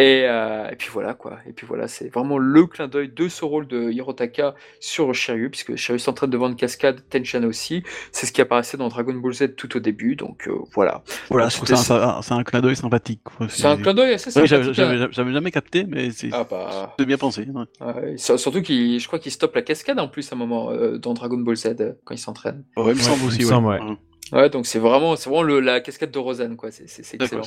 et, 0.00 0.24
euh, 0.26 0.68
et 0.70 0.76
puis 0.76 0.88
voilà 0.92 1.14
quoi 1.14 1.38
et 1.46 1.52
puis 1.52 1.66
voilà 1.66 1.86
c'est 1.88 2.08
vraiment 2.08 2.38
le 2.38 2.66
clin 2.66 2.88
d'œil 2.88 3.08
de 3.14 3.28
ce 3.28 3.44
rôle 3.44 3.66
de 3.66 3.90
Hirotaka 3.90 4.54
sur 4.80 5.14
Shiryu 5.14 5.50
puisque 5.50 5.76
Shiryu 5.76 5.98
s'entraîne 5.98 6.30
devant 6.30 6.48
une 6.48 6.56
cascade 6.56 7.02
Tenchan 7.10 7.42
aussi 7.44 7.82
c'est 8.12 8.26
ce 8.26 8.32
qui 8.32 8.40
apparaissait 8.40 8.76
dans 8.76 8.88
Dragon 8.88 9.14
Ball 9.14 9.32
Z 9.34 9.54
tout 9.56 9.76
au 9.76 9.80
début 9.80 10.16
donc 10.16 10.48
euh, 10.48 10.52
voilà 10.74 11.02
Voilà, 11.28 11.44
Donc, 11.46 11.50
je 11.52 11.56
trouve 11.56 11.68
que 11.68 12.22
c'est 12.24 12.32
un, 12.34 12.42
clin 12.44 12.60
d'œil 12.60 12.76
sympathique. 12.76 13.20
c'est 13.48 13.66
un 13.66 13.76
clin 13.76 13.94
d'œil 13.94 14.14
assez 14.14 14.30
Oui, 14.40 14.46
j'avais 14.46 14.64
sympathique, 14.72 14.82
hein. 15.02 15.08
j'avais- 15.12 15.32
jamais 15.32 15.50
capté, 15.50 15.84
mais 15.86 16.10
c'est 16.10 16.30
ah 16.32 16.46
bah 16.50 16.94
bien 17.06 17.18
pensé. 17.18 17.46
Ouais, 17.80 18.16
sur- 18.16 18.38
surtout 18.40 18.62
qu'il, 18.62 18.98
je 19.00 19.06
crois 19.06 19.18
qu'il 19.18 19.32
stoppe 19.32 19.54
la 19.54 19.62
cascade 19.62 19.98
en 20.00 20.08
plus 20.08 20.32
à 20.32 20.34
un 20.34 20.38
moment 20.38 20.70
euh, 20.70 20.98
dans 20.98 21.12
Dragon 21.14 21.36
Ball 21.38 21.56
Z 21.56 21.74
quand 22.04 22.14
il 22.14 22.18
s'entraîne. 22.18 22.64
Ouais, 22.76 22.84
il 22.84 22.88
me 22.88 22.94
Ouais, 22.94 23.00
semble 23.02 23.18
il 23.18 23.24
me 23.24 23.28
aussi. 23.28 23.42
semble, 23.42 23.66
ouais. 23.68 23.80
ouais. 23.80 23.96
Ouais, 24.32 24.48
donc 24.48 24.66
c'est 24.66 24.78
vraiment, 24.78 25.16
c'est 25.16 25.28
vraiment 25.28 25.42
le- 25.42 25.58
la 25.60 25.80
cascade 25.80 26.10
de 26.12 26.18
Rosanne 26.18 26.56
quoi. 26.56 26.70
C'est 26.70 26.84
excellent. 27.14 27.42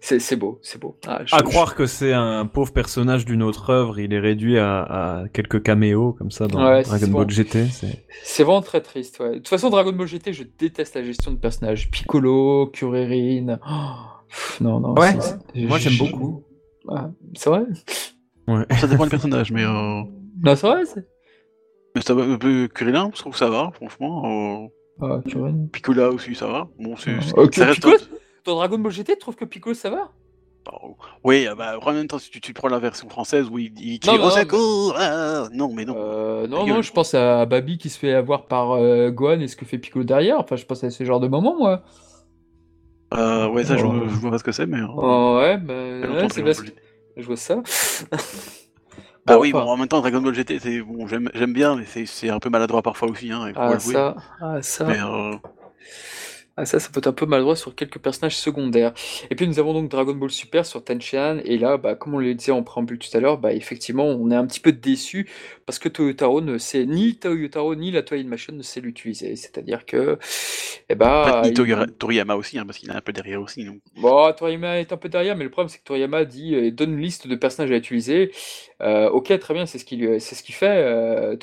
C'est. 0.00 0.36
Beau, 0.36 0.58
c'est 0.62 0.78
beau. 0.80 0.96
Ah, 1.06 1.22
je- 1.24 1.34
À 1.34 1.38
je- 1.38 1.42
croire 1.44 1.74
que 1.74 1.86
c'est 1.86 2.12
un 2.12 2.46
pauvre 2.46 2.72
personnage 2.72 3.24
d'une 3.24 3.42
autre 3.42 3.70
œuvre, 3.70 3.98
il 3.98 4.12
est 4.12 4.20
réduit 4.20 4.56
à, 4.58 4.82
à 4.82 5.28
quelques 5.28 5.62
caméos 5.62 6.12
comme 6.12 6.30
ça 6.30 6.46
dans 6.46 6.64
Ouais, 6.64 6.82
Dragon 6.84 7.06
bon. 7.08 7.18
Ball 7.18 7.30
GT. 7.30 7.66
C'est... 7.66 8.04
C'est 8.22 8.44
vraiment 8.44 8.62
très 8.62 8.80
triste. 8.80 9.18
Ouais. 9.18 9.30
De 9.30 9.34
toute 9.38 9.48
façon, 9.48 9.70
Dragon 9.70 9.92
Ball 9.92 10.06
GT, 10.06 10.32
je 10.32 10.44
déteste 10.58 10.94
la 10.94 11.02
gestion 11.02 11.32
de 11.32 11.36
personnages. 11.38 11.90
Piccolo, 11.90 12.68
Kuririn. 12.72 13.58
Oh, 13.68 14.60
non, 14.60 14.78
non. 14.80 14.94
Ouais, 14.94 15.16
c'est- 15.20 15.36
c'est- 15.54 15.60
moi, 15.66 15.78
j'aime 15.78 15.94
je- 15.94 16.04
beaucoup. 16.04 16.44
Ah, 16.88 17.10
c'est 17.34 17.50
vrai? 17.50 17.62
Ça 18.80 18.86
dépend 18.86 19.04
du 19.04 19.10
personnage, 19.10 19.50
mais. 19.50 19.64
Euh... 19.64 20.02
Non, 20.42 20.54
c'est 20.56 20.66
vrai. 20.66 20.84
C'est... 20.86 21.06
mais 21.96 22.02
ça 22.02 22.14
va 22.14 22.22
un 22.22 22.36
peu 22.38 22.68
Kurilin, 22.72 23.10
je 23.14 23.18
trouve 23.20 23.32
que 23.32 23.38
ça 23.38 23.50
va, 23.50 23.72
franchement. 23.74 24.62
Euh... 24.62 24.68
Ah, 25.02 25.20
Kuririn. 25.28 25.66
Picola 25.72 26.08
aussi, 26.10 26.34
ça 26.36 26.46
va. 26.46 26.68
Bon, 26.78 26.94
c'est. 26.96 27.14
Ah, 27.18 27.20
c'est- 27.20 27.38
ok, 27.38 27.54
ça 27.54 27.64
reste. 27.66 27.80
Piccolo 27.82 27.96
Dans 28.48 28.56
Dragon 28.56 28.78
Ball 28.78 28.90
GT, 28.92 29.12
tu 29.12 29.18
trouves 29.18 29.36
que 29.36 29.44
Piccolo 29.44 29.74
ça 29.74 29.90
va? 29.90 30.08
Bah, 30.64 30.72
Oui, 31.22 31.46
euh, 31.46 31.54
bah, 31.54 31.78
en 31.80 31.92
même 31.92 32.06
temps, 32.08 32.18
si 32.18 32.30
tu, 32.30 32.40
tu 32.40 32.54
prends 32.54 32.68
la 32.68 32.78
version 32.78 33.08
française 33.10 33.46
où 33.50 33.58
il, 33.58 33.72
il 33.78 33.92
Non, 33.94 33.98
crie 34.14 34.18
non, 34.18 34.24
non, 34.24 34.30
secours 34.30 34.94
ah 34.98 35.48
Non, 35.52 35.72
mais 35.74 35.84
non. 35.84 35.94
Euh, 35.98 36.46
non, 36.46 36.66
non, 36.66 36.80
je 36.80 36.90
pense 36.92 37.12
à 37.12 37.44
Babi 37.44 37.76
qui 37.76 37.90
se 37.90 37.98
fait 37.98 38.14
avoir 38.14 38.46
par 38.46 38.72
euh, 38.72 39.10
Gohan 39.10 39.40
et 39.40 39.48
ce 39.48 39.56
que 39.56 39.66
fait 39.66 39.76
Piccolo 39.78 40.04
derrière. 40.04 40.40
Enfin, 40.40 40.56
je 40.56 40.64
pense 40.64 40.82
à 40.82 40.90
ce 40.90 41.04
genre 41.04 41.20
de 41.20 41.28
moment, 41.28 41.56
moi. 41.58 41.82
Euh, 43.14 43.48
ouais, 43.48 43.64
ça, 43.64 43.76
je, 43.76 43.84
Oh. 43.84 43.92
je 44.08 44.14
vois 44.14 44.30
pas 44.30 44.38
ce 44.38 44.44
que 44.44 44.52
c'est, 44.52 44.66
mais. 44.66 44.80
euh, 44.80 44.86
Oh, 44.96 45.38
ouais, 45.40 45.58
bah, 45.58 45.74
ouais, 45.74 46.28
c'est 46.32 46.42
parce 46.42 46.62
je 47.16 47.26
vois 47.26 47.36
ça. 47.36 47.62
Bah 49.26 49.34
Bon, 49.34 49.42
oui, 49.42 49.50
enfin, 49.52 49.62
bon, 49.66 49.70
en 49.72 49.76
même 49.76 49.88
temps, 49.88 50.00
Dragon 50.00 50.22
Ball 50.22 50.32
GT, 50.34 50.58
c'est 50.58 50.80
bon, 50.80 51.06
j'aime 51.06 51.52
bien, 51.52 51.76
mais 51.76 51.84
c'est 52.06 52.30
un 52.30 52.38
peu 52.38 52.48
maladroit 52.48 52.80
parfois 52.80 53.10
aussi, 53.10 53.30
hein, 53.30 53.52
ah, 53.56 53.78
ça, 53.78 54.16
ah, 54.40 54.62
ça. 54.62 54.84
Mais 54.86 54.98
euh, 54.98 55.34
Ah 56.60 56.66
ça, 56.66 56.80
ça 56.80 56.88
peut 56.90 56.98
être 56.98 57.06
un 57.06 57.12
peu 57.12 57.24
maladroit 57.24 57.54
sur 57.54 57.72
quelques 57.76 58.00
personnages 58.00 58.36
secondaires. 58.36 58.92
Et 59.30 59.36
puis 59.36 59.46
nous 59.46 59.60
avons 59.60 59.72
donc 59.74 59.88
Dragon 59.88 60.12
Ball 60.14 60.28
Super 60.30 60.66
sur 60.66 60.82
Tenshinhan, 60.82 61.38
et 61.44 61.56
là, 61.56 61.76
bah, 61.76 61.94
comme 61.94 62.14
on 62.14 62.18
le 62.18 62.34
disait 62.34 62.50
en 62.50 62.64
préambule 62.64 62.98
tout 62.98 63.16
à 63.16 63.20
l'heure, 63.20 63.38
bah, 63.38 63.52
effectivement, 63.52 64.06
on 64.06 64.28
est 64.32 64.34
un 64.34 64.44
petit 64.44 64.58
peu 64.58 64.72
déçu 64.72 65.30
parce 65.66 65.78
que 65.78 65.88
Toyotaro 65.88 66.40
ne 66.40 66.58
sait, 66.58 66.84
ni 66.84 67.14
Toyotaro 67.16 67.76
ni 67.76 67.92
la 67.92 68.02
Toei 68.02 68.18
Animation 68.18 68.54
ne 68.54 68.62
sait 68.62 68.80
l'utiliser. 68.80 69.36
C'est-à-dire 69.36 69.86
que, 69.86 70.18
eh 70.88 70.94
bah, 70.96 71.26
après, 71.36 71.50
il- 71.50 71.54
Toriyama 71.98 72.34
aussi, 72.34 72.58
hein, 72.58 72.66
parce 72.66 72.78
qu'il 72.78 72.90
est 72.90 72.94
un 72.94 73.00
peu 73.00 73.12
derrière 73.12 73.40
aussi. 73.40 73.64
Donc. 73.64 73.78
Bon, 73.96 74.32
Toriyama 74.32 74.80
est 74.80 74.92
un 74.92 74.96
peu 74.96 75.08
derrière, 75.08 75.36
mais 75.36 75.44
le 75.44 75.50
problème 75.50 75.68
c'est 75.68 75.78
que 75.78 75.84
Toriyama 75.84 76.24
dit 76.24 76.56
euh, 76.56 76.70
donne 76.72 76.94
une 76.94 77.00
liste 77.00 77.28
de 77.28 77.36
personnages 77.36 77.70
à 77.70 77.76
utiliser. 77.76 78.32
Euh, 78.80 79.10
ok, 79.10 79.36
très 79.38 79.54
bien, 79.54 79.66
c'est 79.66 79.78
ce 79.78 79.84
qu'il 79.84 80.20
ce 80.20 80.42
qu'il 80.42 80.54
fait, 80.54 80.82
euh, 80.84 81.36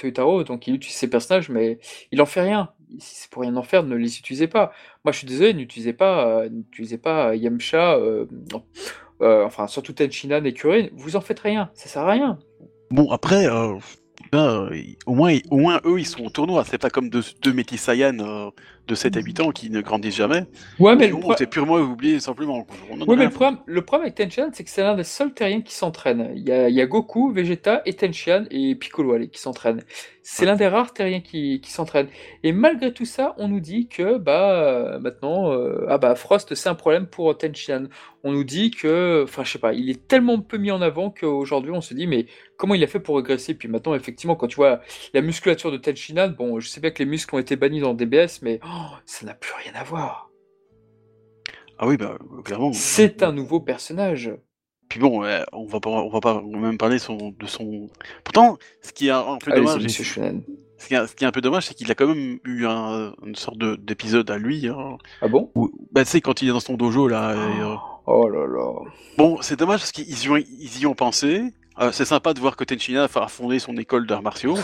donc 0.44 0.68
il 0.68 0.76
utilise 0.76 0.96
ses 0.96 1.10
personnages, 1.10 1.50
mais 1.50 1.80
il 2.12 2.22
en 2.22 2.26
fait 2.26 2.42
rien. 2.42 2.70
si 2.98 3.16
c'est 3.16 3.30
pour 3.30 3.42
rien 3.42 3.56
en 3.58 3.64
faire, 3.64 3.84
ne 3.84 3.96
les 3.96 4.18
utilisez 4.18 4.48
pas. 4.48 4.72
Moi, 5.04 5.12
je 5.12 5.18
suis 5.18 5.28
désolé, 5.28 5.54
n'utilisez 5.54 5.94
pas, 5.94 6.44
euh, 6.44 6.50
pas 7.02 7.30
euh, 7.30 7.36
Yamcha, 7.36 7.98
euh, 7.98 8.26
enfin, 9.20 9.68
surtout 9.68 9.94
Tenchinan 9.94 10.44
et 10.46 10.54
Kurin, 10.54 10.88
vous 10.94 11.16
en 11.16 11.22
faites 11.22 11.40
rien, 11.40 11.70
ça 11.74 11.90
sert 11.90 12.04
à 12.04 12.12
rien. 12.12 12.40
Bon, 12.92 13.10
après, 13.12 13.48
euh, 13.48 13.78
au, 15.06 15.14
moins, 15.14 15.38
au 15.50 15.58
moins, 15.58 15.82
eux, 15.86 16.00
ils 16.00 16.06
sont 16.06 16.24
au 16.26 16.30
tournoi. 16.30 16.64
C'est 16.66 16.78
pas 16.78 16.90
comme 16.90 17.10
deux, 17.10 17.24
deux 17.42 17.54
Saiyan 17.76 18.52
de 18.88 18.96
7 18.96 19.18
habitants 19.18 19.52
qui 19.52 19.70
ne 19.70 19.82
grandissent 19.82 20.16
jamais. 20.16 20.46
Ouais, 20.80 20.96
mais 20.96 21.08
le, 21.08 21.18
pro- 21.18 21.34
c'est 21.38 21.48
purement 21.48 21.76
oublié 21.76 22.20
simplement. 22.20 22.66
ouais, 23.08 23.16
mais 23.16 23.26
le 23.26 23.30
problème, 23.32 23.60
le 23.66 23.84
problème 23.84 24.04
avec 24.08 24.16
Tenchinan, 24.16 24.50
c'est 24.54 24.64
que 24.64 24.70
c'est 24.70 24.84
l'un 24.84 24.96
des 24.96 25.04
seuls 25.04 25.34
terriens 25.34 25.62
qui 25.62 25.74
s'entraînent. 25.74 26.32
Il 26.36 26.44
y 26.44 26.52
a, 26.52 26.70
il 26.70 26.76
y 26.76 26.82
a 26.82 26.86
Goku, 26.86 27.32
Vegeta 27.32 27.82
et 27.86 27.94
Tenchian 27.94 28.46
et 28.52 28.76
Piccolo 28.76 29.14
allez, 29.14 29.30
qui 29.30 29.40
s'entraînent. 29.40 29.84
C'est 30.28 30.46
l'un 30.46 30.56
des 30.56 30.68
rares 30.68 30.92
terriens 30.94 31.22
qui, 31.22 31.62
qui 31.62 31.72
s'entraînent. 31.72 32.08
Et 32.44 32.52
malgré 32.52 32.92
tout 32.94 33.06
ça, 33.06 33.36
on 33.38 33.48
nous 33.48 33.60
dit 33.60 33.88
que 33.88 34.18
bah 34.18 34.54
euh, 34.64 35.00
maintenant, 35.00 35.52
euh, 35.52 35.86
ah 35.88 36.00
bah 36.00 36.16
Frost, 36.16 36.56
c'est 36.56 36.68
un 36.70 36.74
problème 36.76 37.06
pour 37.06 37.38
Tenchian. 37.38 37.86
On 38.24 38.32
nous 38.32 38.44
dit 38.44 38.72
que, 38.72 39.22
enfin, 39.24 39.44
je 39.44 39.52
sais 39.52 39.60
pas, 39.60 39.74
il 39.74 39.88
est 39.90 40.08
tellement 40.08 40.40
peu 40.42 40.58
mis 40.58 40.72
en 40.72 40.82
avant 40.82 41.12
qu'aujourd'hui, 41.12 41.72
on 41.72 41.82
se 41.82 41.94
dit, 41.94 42.08
mais 42.08 42.26
comment 42.58 42.74
il 42.74 42.84
a 42.84 42.88
fait 42.88 43.00
pour 43.00 43.18
régresser? 43.18 43.54
Puis 43.54 43.68
maintenant, 43.68 43.94
effectivement, 43.94 44.36
quand 44.36 44.48
tu 44.48 44.56
vois 44.56 44.82
la 45.14 45.22
musculature 45.22 45.72
de 45.72 45.78
Tenchinan, 45.78 46.30
bon, 46.30 46.60
je 46.60 46.68
sais 46.68 46.82
bien 46.82 46.90
que 46.90 47.00
les 47.04 47.06
muscles 47.10 47.36
ont 47.36 47.40
été 47.40 47.56
bannis 47.56 47.82
dans 47.82 47.94
DBS, 47.94 48.42
mais 48.42 48.60
oh, 48.66 48.75
ça 49.06 49.26
n'a 49.26 49.34
plus 49.34 49.54
rien 49.64 49.74
à 49.80 49.84
voir. 49.84 50.30
Ah 51.78 51.88
oui, 51.88 51.98
bah, 51.98 52.18
clairement. 52.44 52.72
C'est 52.74 53.22
un 53.24 53.32
nouveau 53.34 53.60
personnage. 53.60 54.32
Puis 54.90 55.00
bon, 55.00 55.26
on 55.52 55.66
va 55.66 55.80
pas, 55.80 55.90
on 55.90 56.10
va 56.10 56.20
pas 56.22 56.42
même 56.42 56.78
parler 56.78 57.00
son, 57.00 57.32
de 57.38 57.46
son. 57.48 57.90
Pourtant, 58.24 58.58
ce 58.82 58.94
qui 58.94 59.08
est 59.08 59.12
un, 59.12 59.38
peu 59.40 59.52
Allez, 59.52 59.62
dommage, 59.62 59.82
ce 59.88 59.88
qui 60.88 60.94
est, 60.94 61.08
ce 61.08 61.16
qui 61.16 61.24
est 61.24 61.28
un 61.28 61.32
peu 61.32 61.42
dommage, 61.42 61.66
c'est 61.66 61.74
qu'il 61.74 61.90
a 61.92 61.96
quand 61.96 62.08
même 62.08 62.40
eu 62.46 62.66
un, 62.66 63.14
une 63.26 63.36
sorte 63.36 63.58
de- 63.58 63.76
d'épisode 63.76 64.30
à 64.30 64.38
lui. 64.38 64.68
Hein, 64.68 64.98
Ah 65.22 65.28
bon? 65.28 65.52
Où, 65.56 65.72
bah, 65.92 66.04
tu 66.06 66.12
sais, 66.12 66.22
quand 66.22 66.42
il 66.42 66.50
est 66.50 66.52
dans 66.52 66.60
son 66.60 66.76
dojo 66.76 67.08
là. 67.08 67.34
et, 67.34 67.62
euh, 67.62 67.76
Oh 68.06 68.30
là 68.30 68.46
là. 68.46 68.72
Bon, 69.18 69.42
c'est 69.42 69.58
dommage 69.58 69.80
parce 69.80 69.92
qu'ils 69.92 70.24
y 70.24 70.30
ont, 70.30 70.38
ils 70.38 70.80
y 70.80 70.86
ont 70.86 70.94
pensé. 70.94 71.42
Euh, 71.78 71.92
c'est 71.92 72.06
sympa 72.06 72.34
de 72.34 72.40
voir 72.40 72.56
que 72.56 72.64
Tenchina 72.64 73.04
a 73.04 73.28
fondé 73.28 73.60
son 73.60 73.76
école 73.76 74.08
d'arts 74.08 74.22
martiaux. 74.22 74.56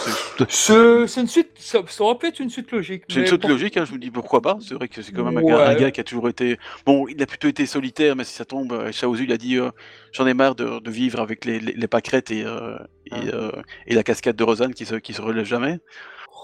C'est 0.47 0.73
une 1.19 1.27
suite, 1.27 1.49
ça, 1.55 1.79
ça 1.87 2.03
aurait 2.03 2.17
pu 2.17 2.27
être 2.27 2.39
une 2.39 2.49
suite 2.49 2.71
logique. 2.71 3.03
c'est 3.09 3.19
une 3.19 3.27
suite 3.27 3.41
pour- 3.41 3.49
logique, 3.49 3.75
hein, 3.75 3.83
je 3.83 3.91
me 3.91 3.97
dis 3.97 4.09
pourquoi 4.11 4.41
pas. 4.41 4.57
C'est 4.61 4.75
vrai 4.75 4.87
que 4.87 5.01
c'est 5.01 5.11
quand 5.11 5.25
même 5.25 5.37
un, 5.37 5.41
gars, 5.43 5.67
un 5.67 5.75
gars 5.75 5.91
qui 5.91 5.99
a 5.99 6.05
toujours 6.05 6.29
été. 6.29 6.57
Bon, 6.85 7.07
il 7.09 7.21
a 7.21 7.25
plutôt 7.25 7.49
été 7.49 7.65
solitaire, 7.65 8.15
mais 8.15 8.23
si 8.23 8.33
ça 8.33 8.45
tombe, 8.45 8.71
euh, 8.71 8.91
Shaozu 8.93 9.25
il 9.25 9.31
a 9.33 9.37
dit 9.37 9.57
euh, 9.57 9.71
J'en 10.13 10.25
ai 10.25 10.33
marre 10.33 10.55
de, 10.55 10.79
de 10.79 10.91
vivre 10.91 11.19
avec 11.19 11.43
les, 11.43 11.59
les, 11.59 11.73
les 11.73 11.87
pâquerettes 11.87 12.31
et, 12.31 12.45
euh, 12.45 12.77
et, 13.07 13.11
Ah. 13.11 13.17
euh, 13.33 13.51
et 13.87 13.93
la 13.93 14.03
cascade 14.03 14.37
de 14.37 14.43
Rosanne 14.45 14.73
qui 14.73 14.85
se, 14.85 14.95
qui 14.95 15.13
se 15.13 15.21
relève 15.21 15.45
jamais. 15.45 15.79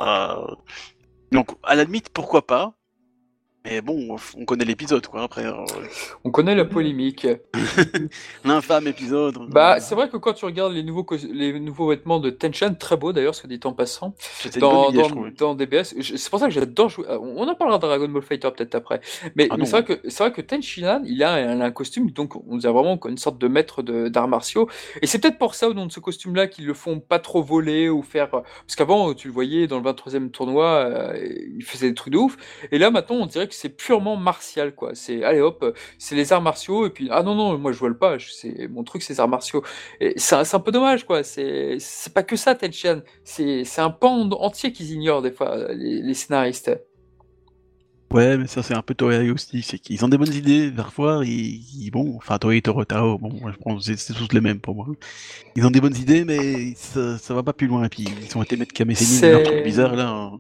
Euh, 0.01 0.35
donc, 1.31 1.51
à 1.63 1.75
la 1.75 1.85
limite, 1.85 2.09
pourquoi 2.09 2.45
pas 2.45 2.73
Mais 3.69 3.81
bon, 3.81 4.15
on 4.37 4.45
connaît 4.45 4.63
l'épisode, 4.65 5.05
quoi. 5.07 5.23
Après, 5.23 5.45
euh, 5.45 5.53
On 6.23 6.31
connaît 6.31 6.55
la 6.55 6.63
polémique. 6.65 7.27
l'infâme 8.45 8.87
épisode. 8.87 9.37
Bah, 9.49 9.79
c'est 9.79 9.95
vrai 9.95 10.09
que 10.09 10.17
quand 10.17 10.33
tu 10.33 10.45
regardes 10.45 10.73
les 10.73 10.83
nouveaux, 10.83 11.05
les 11.31 11.59
nouveaux 11.59 11.89
vêtements 11.89 12.19
de 12.19 12.29
Tenchan, 12.29 12.75
très 12.75 12.95
beau 12.95 13.11
d'ailleurs, 13.11 13.35
soit 13.35 13.49
dit 13.49 13.59
en 13.65 13.73
passant, 13.73 14.15
dans, 14.59 14.89
idée, 14.89 15.03
dans, 15.37 15.55
DBS, 15.55 15.95
c'est 16.01 16.29
pour 16.29 16.39
ça 16.39 16.45
que 16.47 16.53
j'adore 16.53 16.89
jouer. 16.89 17.05
euh, 17.09 17.19
On 17.19 17.47
en 17.47 17.55
parlera 17.55 17.77
de 17.77 17.85
Dragon 17.85 18.07
Ball 18.07 18.21
Fighter 18.21 18.49
peut-être 18.55 18.75
après. 18.75 19.01
Mais, 19.35 19.47
Ah 19.49 19.57
mais 19.57 19.65
c'est 19.65 19.81
vrai 19.81 19.83
que 19.83 20.09
vrai 20.17 20.31
que 20.31 20.41
Tenshinhan, 20.41 21.01
il 21.05 21.21
a, 21.23 21.33
un, 21.33 21.59
un 21.61 21.71
costume, 21.71 22.11
donc 22.11 22.35
on 22.47 22.59
a 22.59 22.71
vraiment 22.71 22.97
une 23.05 23.17
sorte 23.17 23.37
de 23.37 23.47
maître 23.47 23.81
de- 23.81 24.07
d'arts 24.07 24.27
martiaux. 24.29 24.69
Et 25.01 25.07
c'est 25.07 25.19
peut-être 25.19 25.37
pour 25.37 25.55
ça, 25.55 25.67
au 25.69 25.73
nom 25.73 25.85
de 25.85 25.91
ce 25.91 25.99
costume-là, 25.99 26.47
qu'ils 26.47 26.65
le 26.65 26.73
font 26.73 26.99
pas 26.99 27.19
trop 27.19 27.43
voler 27.43 27.89
ou 27.89 28.01
faire. 28.01 28.29
Parce 28.29 28.75
qu'avant, 28.77 29.13
tu 29.13 29.27
le 29.27 29.33
voyais 29.33 29.67
dans 29.67 29.77
le 29.77 29.83
23e 29.83 30.29
tournoi, 30.31 30.65
euh, 30.67 31.17
il 31.57 31.63
faisait 31.63 31.89
des 31.89 31.95
trucs 31.95 32.13
de 32.13 32.17
ouf. 32.17 32.37
Et 32.71 32.77
là, 32.77 32.91
maintenant, 32.91 33.17
on 33.17 33.25
dirait 33.25 33.47
que 33.47 33.56
c'est 33.57 33.69
purement 33.69 34.15
martial, 34.17 34.73
quoi. 34.75 34.91
C'est, 34.93 35.23
allez 35.23 35.41
hop, 35.41 35.59
euh, 35.63 35.71
c'est 35.97 36.15
les 36.15 36.31
arts 36.33 36.41
martiaux, 36.41 36.85
et 36.85 36.89
puis, 36.89 37.07
ah 37.11 37.23
non, 37.23 37.35
non, 37.35 37.57
moi 37.57 37.71
je 37.71 37.79
vole 37.79 37.97
pas, 37.97 38.17
je- 38.17 38.31
c'est, 38.31 38.67
mon 38.67 38.83
truc, 38.83 39.01
c'est 39.01 39.13
les 39.13 39.19
arts 39.19 39.27
martiaux. 39.27 39.63
C'est 40.17 40.35
un, 40.35 40.43
un 40.53 40.59
peu 40.59 40.71
dommage, 40.71 41.05
quoi. 41.05 41.23
C'est, 41.23 41.77
c'est 41.79 42.13
pas 42.13 42.23
que 42.23 42.35
ça, 42.35 42.55
Tenshinhan. 42.55 43.01
C'est, 43.23 43.63
c'est 43.65 43.81
un 43.81 43.89
pan 43.89 44.29
entier 44.31 44.71
qu'ils 44.71 44.91
ignorent, 44.91 45.21
des 45.21 45.31
fois, 45.31 45.73
les, 45.73 46.01
les 46.01 46.13
scénaristes. 46.13 46.71
Ouais, 48.13 48.37
mais 48.37 48.47
ça 48.47 48.63
c'est 48.63 48.73
un 48.73 48.81
peu 48.81 48.95
Toei 48.95 49.31
aussi, 49.31 49.61
c'est 49.61 49.77
qu'ils 49.79 50.05
ont 50.05 50.07
des 50.07 50.17
bonnes 50.17 50.33
idées, 50.33 50.71
parfois, 50.71 51.23
ils, 51.25 51.89
bon, 51.91 52.15
enfin 52.15 52.37
Toei, 52.37 52.61
Torotao, 52.61 53.17
bon, 53.17 53.31
je 53.51 53.57
pense 53.57 53.83
c'est 53.83 54.13
tous 54.13 54.33
les 54.33 54.39
mêmes 54.39 54.61
pour 54.61 54.75
moi. 54.75 54.87
Ils 55.57 55.65
ont 55.65 55.71
des 55.71 55.81
bonnes 55.81 55.97
idées, 55.97 56.23
mais 56.23 56.73
ça, 56.77 57.17
ça 57.17 57.33
va 57.33 57.43
pas 57.43 57.51
plus 57.51 57.67
loin, 57.67 57.83
et 57.83 57.89
puis 57.89 58.05
ils 58.25 58.37
ont 58.37 58.43
été 58.43 58.55
mettre 58.55 58.73
Kameseni, 58.73 59.05
C'est- 59.05 59.31
leur 59.31 59.43
truc 59.43 59.61
bizarre 59.61 59.93
là. 59.97 60.07
hein. 60.09 60.39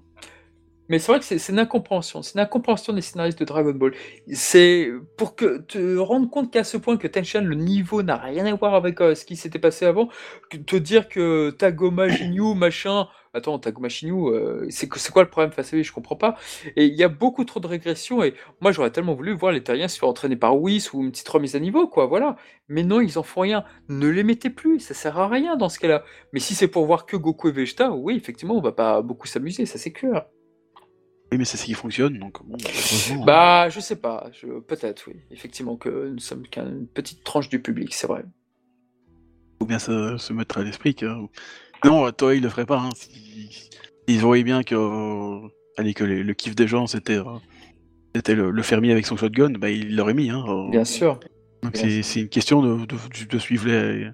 Mais 0.89 0.99
c'est 0.99 1.11
vrai 1.11 1.19
que 1.19 1.25
c'est 1.25 1.51
une 1.51 1.59
incompréhension. 1.59 2.21
C'est 2.21 2.35
une 2.35 2.39
incompréhension 2.39 2.93
des 2.93 3.01
scénaristes 3.01 3.39
de 3.39 3.45
Dragon 3.45 3.73
Ball. 3.73 3.93
C'est 4.31 4.89
pour 5.17 5.35
que 5.35 5.57
te 5.59 5.97
rendre 5.97 6.29
compte 6.29 6.51
qu'à 6.51 6.63
ce 6.63 6.77
point 6.77 6.97
que 6.97 7.07
Tenshin, 7.07 7.41
le 7.41 7.55
niveau 7.55 8.03
n'a 8.03 8.15
rien 8.15 8.45
à 8.45 8.55
voir 8.55 8.73
avec 8.73 9.01
euh, 9.01 9.15
ce 9.15 9.25
qui 9.25 9.35
s'était 9.35 9.59
passé 9.59 9.85
avant, 9.85 10.09
te 10.65 10.75
dire 10.75 11.09
que 11.09 11.49
Tagoma 11.51 12.09
Shinyu, 12.09 12.55
machin. 12.55 13.07
Attends, 13.33 13.59
Tagoma 13.59 13.89
Shinyu, 13.89 14.29
euh, 14.29 14.65
c'est 14.69 14.87
quoi 14.87 15.23
le 15.23 15.29
problème 15.29 15.51
face 15.51 15.73
à 15.73 15.75
lui? 15.75 15.83
Je 15.83 15.91
comprends 15.91 16.15
pas. 16.15 16.37
Et 16.75 16.85
il 16.85 16.95
y 16.95 17.03
a 17.03 17.09
beaucoup 17.09 17.43
trop 17.43 17.59
de 17.59 17.67
régression. 17.67 18.23
Et 18.23 18.33
moi, 18.61 18.71
j'aurais 18.71 18.91
tellement 18.91 19.13
voulu 19.13 19.33
voir 19.33 19.51
les 19.51 19.61
Terriens 19.63 19.87
se 19.89 19.99
faire 19.99 20.09
entraîner 20.09 20.37
par 20.37 20.59
Whis 20.59 20.93
ou 20.93 21.03
une 21.03 21.11
petite 21.11 21.27
remise 21.27 21.55
à 21.55 21.59
niveau, 21.59 21.87
quoi. 21.87 22.05
Voilà. 22.07 22.37
Mais 22.69 22.83
non, 22.83 23.01
ils 23.01 23.19
en 23.19 23.23
font 23.23 23.41
rien. 23.41 23.65
Ne 23.89 24.07
les 24.07 24.23
mettez 24.23 24.49
plus. 24.49 24.79
Ça 24.79 24.93
sert 24.93 25.19
à 25.19 25.27
rien 25.27 25.57
dans 25.57 25.69
ce 25.69 25.79
cas-là. 25.79 26.03
Mais 26.33 26.39
si 26.39 26.55
c'est 26.55 26.67
pour 26.67 26.85
voir 26.85 27.05
que 27.05 27.17
Goku 27.17 27.49
et 27.49 27.51
Vegeta, 27.51 27.91
oui, 27.91 28.15
effectivement, 28.15 28.55
on 28.55 28.61
va 28.61 28.71
pas 28.71 29.01
beaucoup 29.01 29.27
s'amuser. 29.27 29.65
Ça, 29.65 29.77
c'est 29.77 29.91
clair. 29.91 30.25
Oui, 31.31 31.37
mais 31.37 31.45
c'est 31.45 31.57
ce 31.57 31.65
qui 31.65 31.73
fonctionne, 31.73 32.17
donc 32.19 32.41
bon, 32.45 32.55
hein. 32.55 33.23
Bah, 33.25 33.67
je 33.69 33.79
sais 33.81 33.97
pas. 33.97 34.29
Je... 34.31 34.59
Peut-être, 34.59 35.03
oui. 35.07 35.15
Effectivement, 35.31 35.75
que 35.75 36.09
nous 36.09 36.19
sommes 36.19 36.47
qu'une 36.47 36.87
petite 36.87 37.23
tranche 37.23 37.49
du 37.49 37.61
public, 37.61 37.93
c'est 37.93 38.07
vrai. 38.07 38.23
faut 39.59 39.65
bien 39.67 39.79
se, 39.79 40.17
se 40.17 40.31
mettre 40.33 40.57
à 40.59 40.63
l'esprit 40.63 40.95
que. 40.95 41.05
Non, 41.85 42.11
Toei 42.11 42.39
le 42.39 42.49
ferait 42.49 42.65
pas, 42.65 42.79
hein. 42.79 42.89
Si- 42.95 43.69
Ils 44.07 44.19
voyaient 44.19 44.43
bien 44.45 44.63
que, 44.63 44.73
euh, 44.75 45.47
allez, 45.77 45.93
que 45.93 46.03
le, 46.05 46.23
le 46.23 46.33
kiff 46.33 46.55
des 46.55 46.67
gens 46.67 46.87
c'était. 46.87 47.17
euh, 47.17 47.23
C'était 48.15 48.33
le, 48.35 48.49
le 48.51 48.63
fermier 48.63 48.91
avec 48.93 49.05
son 49.05 49.17
shotgun, 49.17 49.51
bah 49.51 49.69
il 49.69 49.95
l'aurait 49.95 50.13
mis. 50.13 50.29
Hein, 50.29 50.43
euh. 50.47 50.69
Bien 50.71 50.85
sûr. 50.85 51.19
Donc 51.61 51.75
c'est 51.75 52.01
c'est 52.03 52.21
une 52.21 52.29
question 52.29 52.61
de, 52.61 52.85
de, 52.85 52.95
de 53.29 53.37
suivre 53.39 53.67
les. 53.67 54.09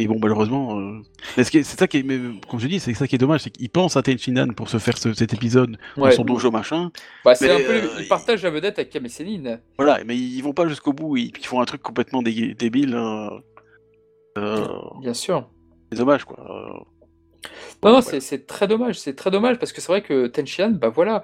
Et 0.00 0.06
bon, 0.06 0.16
malheureusement, 0.20 0.78
euh, 0.78 1.00
c'est 1.42 1.64
ça 1.64 1.88
qui 1.88 1.98
est, 1.98 2.02
mais, 2.04 2.18
comme 2.48 2.60
je 2.60 2.68
dis, 2.68 2.78
c'est 2.78 2.94
ça 2.94 3.08
qui 3.08 3.16
est 3.16 3.18
dommage, 3.18 3.40
c'est 3.42 3.50
qu'il 3.50 3.68
pense 3.68 3.96
à 3.96 4.02
Tenshinhan 4.02 4.48
pour 4.50 4.68
se 4.68 4.78
faire 4.78 4.96
ce- 4.96 5.12
cet 5.12 5.34
épisode 5.34 5.76
dans 5.96 6.08
son 6.12 6.24
dojo 6.24 6.52
machin. 6.52 6.92
Bah, 7.24 7.34
c'est 7.34 7.50
un 7.50 7.56
peu. 7.56 7.72
euh, 7.72 7.88
Ils 8.00 8.06
partagent 8.08 8.44
la 8.44 8.50
vedette 8.50 8.78
avec 8.78 8.94
et 8.94 9.08
Céline. 9.08 9.60
Voilà, 9.76 10.04
mais 10.04 10.16
ils 10.16 10.40
vont 10.42 10.52
pas 10.52 10.68
jusqu'au 10.68 10.92
bout, 10.92 11.16
ils, 11.16 11.32
ils 11.36 11.46
font 11.46 11.60
un 11.60 11.64
truc 11.64 11.82
complètement 11.82 12.22
dé- 12.22 12.54
débile. 12.54 12.94
euh, 12.94 13.28
euh, 14.38 14.66
Bien 15.00 15.14
sûr. 15.14 15.48
c'est 15.90 15.98
dommage, 15.98 16.24
quoi. 16.24 16.38
Non, 17.82 17.90
non, 17.92 18.00
ouais. 18.00 18.20
c'est 18.20 18.46
très 18.46 18.68
dommage. 18.68 18.98
C'est 19.00 19.14
très 19.16 19.30
dommage 19.32 19.58
parce 19.58 19.72
que 19.72 19.80
c'est 19.80 19.90
vrai 19.90 20.02
que 20.02 20.26
Tenshinhan, 20.28 20.70
bah 20.72 20.90
voilà, 20.90 21.22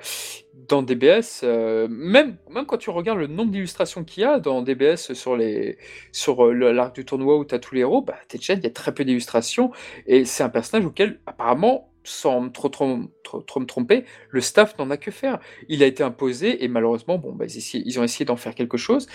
dans 0.69 0.83
DBS, 0.83 1.41
euh, 1.43 1.89
même, 1.89 2.37
même 2.51 2.67
quand 2.67 2.79
tu 2.79 2.91
regardes 2.91 3.19
le 3.19 3.27
nombre 3.27 3.51
d'illustrations 3.51 4.05
qu'il 4.05 4.23
y 4.23 4.27
a 4.27 4.39
dans 4.39 4.63
DBS 4.63 5.13
sur 5.15 5.37
les 5.37 5.79
sur 6.13 6.47
euh, 6.47 6.73
l'arc 6.73 6.95
du 6.95 7.05
tournoi 7.05 7.39
où 7.39 7.45
tu 7.45 7.59
tous 7.59 7.75
les 7.75 7.83
héros, 7.83 8.03
bah, 8.03 8.17
Tenshinhan, 8.29 8.59
il 8.61 8.65
y 8.65 8.67
a 8.67 8.71
très 8.71 8.95
peu 8.95 9.05
d'illustrations. 9.05 9.73
Et 10.07 10.25
c'est 10.25 10.43
un 10.43 10.49
personnage 10.49 10.87
auquel, 10.87 11.21
apparemment, 11.27 11.91
sans 12.05 12.51
trop, 12.51 12.69
trop, 12.69 12.99
trop, 13.25 13.41
trop 13.41 13.59
me 13.59 13.67
tromper, 13.67 14.05
le 14.31 14.41
staff 14.41 14.79
n'en 14.79 14.91
a 14.91 14.97
que 14.97 15.11
faire. 15.11 15.41
Il 15.69 15.83
a 15.83 15.87
été 15.87 16.05
imposé 16.05 16.63
et 16.63 16.69
malheureusement, 16.69 17.19
bon, 17.19 17.33
bah, 17.33 17.47
ils, 17.47 17.99
ont 17.99 18.05
essayé 18.05 18.25
d'en 18.25 18.37
faire 18.37 18.55
quelque 18.55 18.77
chose 18.77 19.09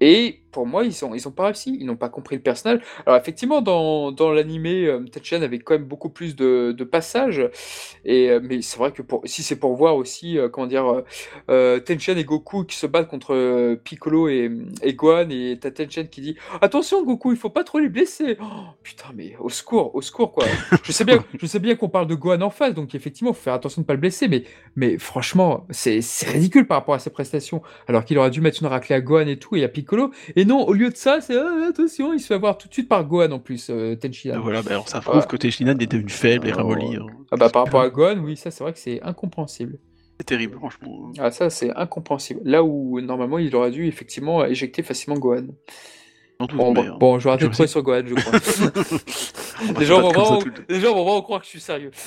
et 0.00 0.40
pour 0.56 0.66
moi, 0.66 0.84
ils 0.86 1.04
ont, 1.04 1.14
ils 1.14 1.28
ont 1.28 1.32
pas 1.32 1.44
réussi. 1.44 1.76
Ils 1.78 1.84
n'ont 1.84 1.96
pas 1.96 2.08
compris 2.08 2.34
le 2.34 2.40
personnage. 2.40 2.80
Alors 3.04 3.18
effectivement, 3.18 3.60
dans, 3.60 4.10
dans 4.10 4.32
l'animé, 4.32 4.86
euh, 4.86 5.04
Tenshinhan 5.04 5.42
avait 5.42 5.58
quand 5.58 5.74
même 5.74 5.84
beaucoup 5.84 6.08
plus 6.08 6.34
de, 6.34 6.72
de 6.72 6.84
passages. 6.84 7.46
Et, 8.06 8.30
euh, 8.30 8.40
mais 8.42 8.62
c'est 8.62 8.78
vrai 8.78 8.90
que 8.90 9.02
pour, 9.02 9.20
si 9.26 9.42
c'est 9.42 9.56
pour 9.56 9.76
voir 9.76 9.96
aussi, 9.96 10.38
euh, 10.38 10.48
comment 10.48 10.66
dire, 10.66 11.02
euh, 11.50 11.78
Tenshinhan 11.80 12.16
et 12.16 12.24
Goku 12.24 12.64
qui 12.64 12.74
se 12.74 12.86
battent 12.86 13.08
contre 13.08 13.74
Piccolo 13.84 14.28
et, 14.28 14.50
et 14.82 14.94
Gohan, 14.94 15.28
et 15.28 15.58
t'as 15.60 15.70
Tenshinhan 15.70 16.06
qui 16.06 16.22
dit 16.22 16.36
Attention 16.62 17.04
Goku, 17.04 17.32
il 17.32 17.38
faut 17.38 17.50
pas 17.50 17.62
trop 17.62 17.78
les 17.78 17.90
blesser. 17.90 18.38
Oh, 18.40 18.46
putain, 18.82 19.08
mais 19.14 19.36
au 19.38 19.50
secours, 19.50 19.94
au 19.94 20.00
secours 20.00 20.32
quoi. 20.32 20.46
je 20.82 20.90
sais 20.90 21.04
bien, 21.04 21.22
je 21.38 21.44
sais 21.44 21.58
bien 21.58 21.76
qu'on 21.76 21.90
parle 21.90 22.06
de 22.06 22.14
Gohan 22.14 22.40
en 22.40 22.48
face, 22.48 22.72
donc 22.72 22.94
effectivement, 22.94 23.34
faut 23.34 23.42
faire 23.42 23.52
attention 23.56 23.80
de 23.80 23.84
ne 23.84 23.86
pas 23.86 23.94
le 23.94 24.00
blesser. 24.00 24.28
Mais, 24.28 24.44
mais 24.76 24.98
franchement, 24.98 25.66
c'est 25.70 26.00
ridicule 26.28 26.66
par 26.66 26.78
rapport 26.78 26.94
à 26.94 26.98
ses 26.98 27.10
prestations. 27.10 27.62
Alors 27.88 28.04
qu'il 28.04 28.18
aurait 28.18 28.30
dû 28.30 28.40
mettre 28.40 28.62
une 28.62 28.68
raclée 28.68 28.94
à 28.94 29.00
Gohan 29.00 29.26
et 29.26 29.38
tout, 29.38 29.56
et 29.56 29.64
à 29.64 29.68
Piccolo. 29.68 30.10
Et 30.36 30.44
non, 30.44 30.62
au 30.66 30.72
lieu 30.72 30.90
de 30.90 30.96
ça, 30.96 31.20
c'est 31.20 31.36
Ah, 31.36 31.66
attention, 31.68 32.12
il 32.14 32.20
se 32.20 32.28
fait 32.28 32.34
avoir 32.34 32.56
tout 32.58 32.68
de 32.68 32.72
suite 32.72 32.88
par 32.88 33.04
Gohan 33.04 33.30
en 33.32 33.38
plus, 33.38 33.68
euh, 33.70 33.96
Tenshinhan. 33.96 34.40
voilà, 34.40 34.62
bah, 34.62 34.70
alors 34.70 34.88
ça 34.88 35.00
prouve 35.00 35.16
Ouais. 35.16 35.26
que 35.28 35.36
Tenshinhan 35.36 35.78
est 35.78 35.90
devenu 35.90 36.08
faible 36.10 36.48
et 36.48 36.52
Ah, 36.52 36.56
ramolli. 36.56 36.96
hein. 36.96 37.06
Ah 37.32 37.36
bah 37.36 37.50
par 37.50 37.64
rapport 37.64 37.80
à 37.80 37.90
Gohan, 37.90 38.18
oui, 38.18 38.36
ça 38.36 38.50
c'est 38.50 38.62
vrai 38.62 38.72
que 38.72 38.78
c'est 38.78 39.02
incompréhensible. 39.02 39.78
C'est 40.18 40.24
terrible, 40.26 40.56
franchement. 40.56 41.12
Ah 41.18 41.30
ça 41.30 41.50
c'est 41.50 41.70
incompréhensible. 41.76 42.40
Là 42.44 42.62
où 42.64 43.00
normalement 43.00 43.38
il 43.38 43.54
aurait 43.56 43.70
dû 43.70 43.86
effectivement 43.86 44.44
éjecter 44.46 44.82
facilement 44.82 45.18
Gohan. 45.18 45.46
Bon, 46.54 46.72
bon, 46.72 46.84
euh, 46.84 46.90
bon, 46.98 47.18
je 47.18 47.24
vais 47.24 47.30
arrêter 47.30 47.46
de 47.48 47.52
trouver 47.52 47.66
sur 47.66 47.82
Gohan, 47.82 48.02
je 48.06 48.14
crois. 48.14 48.38
les, 49.78 49.86
gens 49.86 50.00
vont 50.00 50.38
tout 50.38 50.50
les 50.68 50.80
gens 50.80 50.92
vraiment 50.94 51.22
croire 51.22 51.40
que 51.40 51.46
je 51.46 51.50
suis 51.50 51.60
sérieux. 51.60 51.90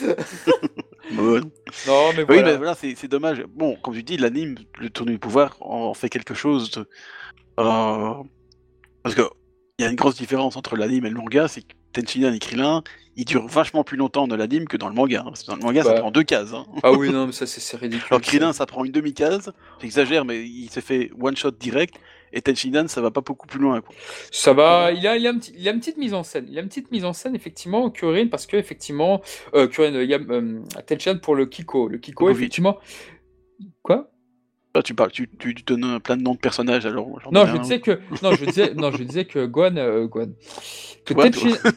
Ouais. 1.18 1.40
Non, 1.88 2.12
mais 2.16 2.20
Oui, 2.20 2.26
voilà. 2.28 2.44
mais 2.52 2.58
voilà, 2.58 2.76
c'est 2.76 2.94
c'est 2.96 3.08
dommage. 3.08 3.44
Bon, 3.56 3.76
comme 3.78 3.96
tu 3.96 4.04
dis, 4.04 4.18
l'anime, 4.18 4.56
le 4.78 4.92
tournoi 4.92 5.14
du 5.14 5.20
pouvoir, 5.20 5.58
en 5.60 5.94
fait 5.96 6.08
quelque 6.10 6.36
chose 6.36 6.70
de. 6.72 6.88
euh, 7.60 8.14
Parce 9.02 9.16
que 9.16 9.24
il 9.80 9.84
y 9.84 9.86
a 9.86 9.90
une 9.90 9.96
grosse 9.96 10.16
différence 10.18 10.56
entre 10.56 10.76
l'anime 10.76 11.06
et 11.06 11.10
le 11.10 11.16
manga, 11.16 11.48
c'est 11.48 11.62
que 11.62 11.74
Tenshinhan 11.94 12.34
et 12.34 12.38
Krillin, 12.40 12.84
ils 13.16 13.26
durent 13.26 13.48
vachement 13.48 13.84
plus 13.84 13.98
longtemps 13.98 14.28
dans 14.28 14.36
l'anime 14.36 14.68
que 14.68 14.78
dans 14.78 14.88
le 14.90 14.94
manga. 14.94 15.22
hein. 15.22 15.30
Parce 15.30 15.42
que 15.44 15.48
dans 15.48 15.56
le 15.56 15.64
manga, 15.64 15.82
ça 15.84 15.94
prend 15.96 16.12
deux 16.12 16.22
cases. 16.24 16.54
hein. 16.54 16.66
Ah 16.84 16.92
oui, 16.92 17.10
non, 17.10 17.26
mais 17.26 17.32
ça, 17.32 17.48
c'est 17.48 17.60
c'est 17.62 17.78
ridicule. 17.82 18.06
Alors. 18.12 18.22
Krillin, 18.22 18.54
ça 18.54 18.68
prend 18.68 18.86
une 18.86 18.92
demi-case. 18.92 19.52
J'exagère, 19.82 20.26
mais 20.26 20.44
il 20.46 20.70
s'est 20.70 20.82
fait 20.82 21.10
one 21.20 21.36
shot 21.36 21.52
direct. 21.52 21.96
Et 22.34 22.42
Tenshinhan, 22.42 22.88
ça 22.88 23.02
va 23.02 23.12
pas 23.12 23.22
beaucoup 23.22 23.48
plus 23.48 23.60
loin. 23.60 23.82
Quoi. 23.82 23.96
Ça 24.32 24.54
va, 24.54 24.92
il 24.92 25.06
a, 25.08 25.18
il, 25.18 25.26
a 25.28 25.32
un 25.32 25.38
petit- 25.38 25.54
il 25.58 25.68
a 25.68 25.72
une 25.72 25.80
petite 25.80 25.98
mise 25.98 26.14
en 26.14 26.24
scène. 26.24 26.46
Il 26.50 26.58
a 26.58 26.62
une 26.62 26.68
petite 26.68 26.92
mise 26.92 27.06
en 27.06 27.14
scène, 27.14 27.36
effectivement, 27.36 27.90
Kurin, 27.90 28.28
parce 28.28 28.46
que, 28.46 28.58
effectivement, 28.58 29.22
euh, 29.56 29.68
Kurin, 29.68 30.02
il 30.02 30.10
y 30.10 30.14
a 30.14 30.20
euh, 30.20 30.60
pour 31.22 31.36
le 31.36 31.46
Kiko. 31.46 31.88
Le 31.88 31.98
Kiko, 31.98 32.30
effectivement. 32.30 32.78
Là, 34.76 34.84
tu 34.84 34.94
parles, 34.94 35.12
tu, 35.12 35.28
tu, 35.40 35.56
tu 35.56 35.64
donnes 35.64 36.00
plein 36.00 36.16
de 36.16 36.22
noms 36.22 36.36
de 36.36 36.40
personnages. 36.40 36.86
Alors, 36.86 37.08
Non, 37.32 37.48
je 37.48 37.58
disais 37.58 37.80
que, 37.80 38.00
non, 38.22 38.34
je 38.34 38.46
disais, 38.46 38.74
non, 38.76 38.92
je 38.92 39.04
disais 39.04 39.26
que 39.26 39.46
Guan, 39.48 39.78
euh. 39.78 40.08
Que 41.06 41.14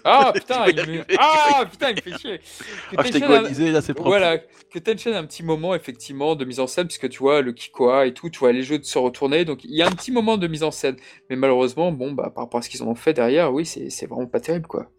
Ah, 0.04 0.32
putain, 0.34 0.66
il 0.66 0.76
me, 0.76 1.04
ah, 1.18 1.64
putain, 1.70 1.90
il 1.90 1.96
me 1.96 2.00
fait 2.02 2.18
chier. 2.18 2.38
Que 2.38 2.96
Ah, 2.98 3.02
je 3.04 3.18
guanisé, 3.18 3.70
là, 3.70 3.80
c'est 3.80 3.94
propre. 3.94 4.10
Voilà, 4.10 4.36
que 4.38 4.78
Tenchan 4.78 5.12
a 5.12 5.18
un 5.18 5.24
petit 5.24 5.42
moment 5.42 5.74
effectivement 5.74 6.34
de 6.36 6.44
mise 6.44 6.60
en 6.60 6.66
scène, 6.66 6.86
puisque 6.86 7.08
tu 7.08 7.20
vois 7.20 7.40
le 7.40 7.52
Kikoa 7.52 8.06
et 8.06 8.12
tout, 8.12 8.28
tu 8.28 8.40
vois 8.40 8.52
les 8.52 8.62
jeux 8.62 8.78
de 8.78 8.84
se 8.84 8.98
retourner, 8.98 9.46
donc 9.46 9.64
il 9.64 9.74
y 9.74 9.82
a 9.82 9.86
un 9.86 9.92
petit 9.92 10.12
moment 10.12 10.36
de 10.36 10.46
mise 10.46 10.62
en 10.62 10.70
scène. 10.70 10.96
Mais 11.30 11.36
malheureusement, 11.36 11.92
bon, 11.92 12.12
bah, 12.12 12.30
par 12.34 12.44
rapport 12.44 12.58
à 12.58 12.62
ce 12.62 12.68
qu'ils 12.68 12.82
en 12.82 12.88
ont 12.88 12.94
fait 12.94 13.14
derrière, 13.14 13.54
oui, 13.54 13.64
c'est 13.64 13.88
c'est 13.88 14.06
vraiment 14.06 14.26
pas 14.26 14.40
terrible, 14.40 14.66
quoi. 14.66 14.90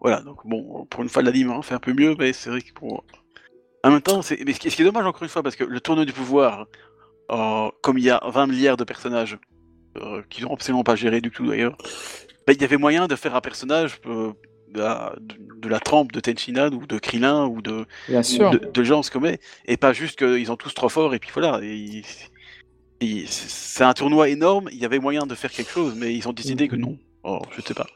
Voilà, 0.00 0.20
donc 0.20 0.40
bon, 0.44 0.84
pour 0.90 1.02
une 1.02 1.08
fois, 1.08 1.22
l'anime 1.22 1.50
hein, 1.50 1.62
fait 1.62 1.74
un 1.74 1.78
peu 1.80 1.94
mieux, 1.94 2.14
mais 2.18 2.34
c'est 2.34 2.50
vrai 2.50 2.60
que 2.60 2.72
pour. 2.74 3.04
En 3.82 3.90
même 3.90 4.02
temps, 4.02 4.20
c'est... 4.22 4.42
mais 4.44 4.52
ce 4.52 4.60
qui 4.60 4.70
ce 4.70 4.76
qui 4.76 4.82
est 4.82 4.84
dommage, 4.84 5.06
encore 5.06 5.22
une 5.22 5.28
fois, 5.28 5.42
parce 5.42 5.56
que 5.56 5.64
le 5.64 5.80
tournoi 5.80 6.04
du 6.04 6.12
pouvoir, 6.12 6.66
euh, 7.30 7.70
comme 7.82 7.98
il 7.98 8.04
y 8.04 8.10
a 8.10 8.20
20 8.26 8.46
milliards 8.46 8.76
de 8.76 8.84
personnages 8.84 9.38
euh, 9.96 10.22
qui 10.28 10.42
n'ont 10.42 10.52
absolument 10.52 10.84
pas 10.84 10.96
géré 10.96 11.20
du 11.20 11.30
tout 11.30 11.46
d'ailleurs, 11.46 11.76
bah, 12.46 12.52
il 12.52 12.60
y 12.60 12.64
avait 12.64 12.76
moyen 12.76 13.06
de 13.06 13.16
faire 13.16 13.34
un 13.34 13.40
personnage 13.40 14.00
euh, 14.06 14.32
de, 14.68 14.80
la, 14.80 15.14
de, 15.20 15.36
de 15.60 15.68
la 15.68 15.80
trempe 15.80 16.12
de 16.12 16.20
Tenshinhan 16.20 16.70
ou 16.72 16.86
de 16.86 16.98
Krillin 16.98 17.46
ou 17.46 17.62
de, 17.62 17.86
Bien 18.08 18.22
sûr. 18.22 18.50
de, 18.50 18.58
de 18.58 18.84
gens 18.84 19.02
comme 19.10 19.26
et 19.66 19.76
pas 19.76 19.92
juste 19.92 20.18
qu'ils 20.18 20.50
ont 20.52 20.56
tous 20.56 20.74
trop 20.74 20.88
fort 20.88 21.14
et 21.14 21.18
puis 21.18 21.30
voilà. 21.32 21.60
et 21.62 22.02
c'est 23.26 23.84
un 23.84 23.92
tournoi 23.92 24.28
énorme, 24.28 24.68
il 24.72 24.78
y 24.78 24.84
avait 24.84 24.98
moyen 24.98 25.26
de 25.26 25.34
faire 25.34 25.50
quelque 25.50 25.70
chose, 25.70 25.94
mais 25.96 26.14
ils 26.14 26.28
ont 26.28 26.32
décidé 26.32 26.68
que 26.68 26.76
non. 26.76 26.98
Oh, 27.22 27.40
je 27.56 27.60
sais 27.62 27.74
pas. 27.74 27.86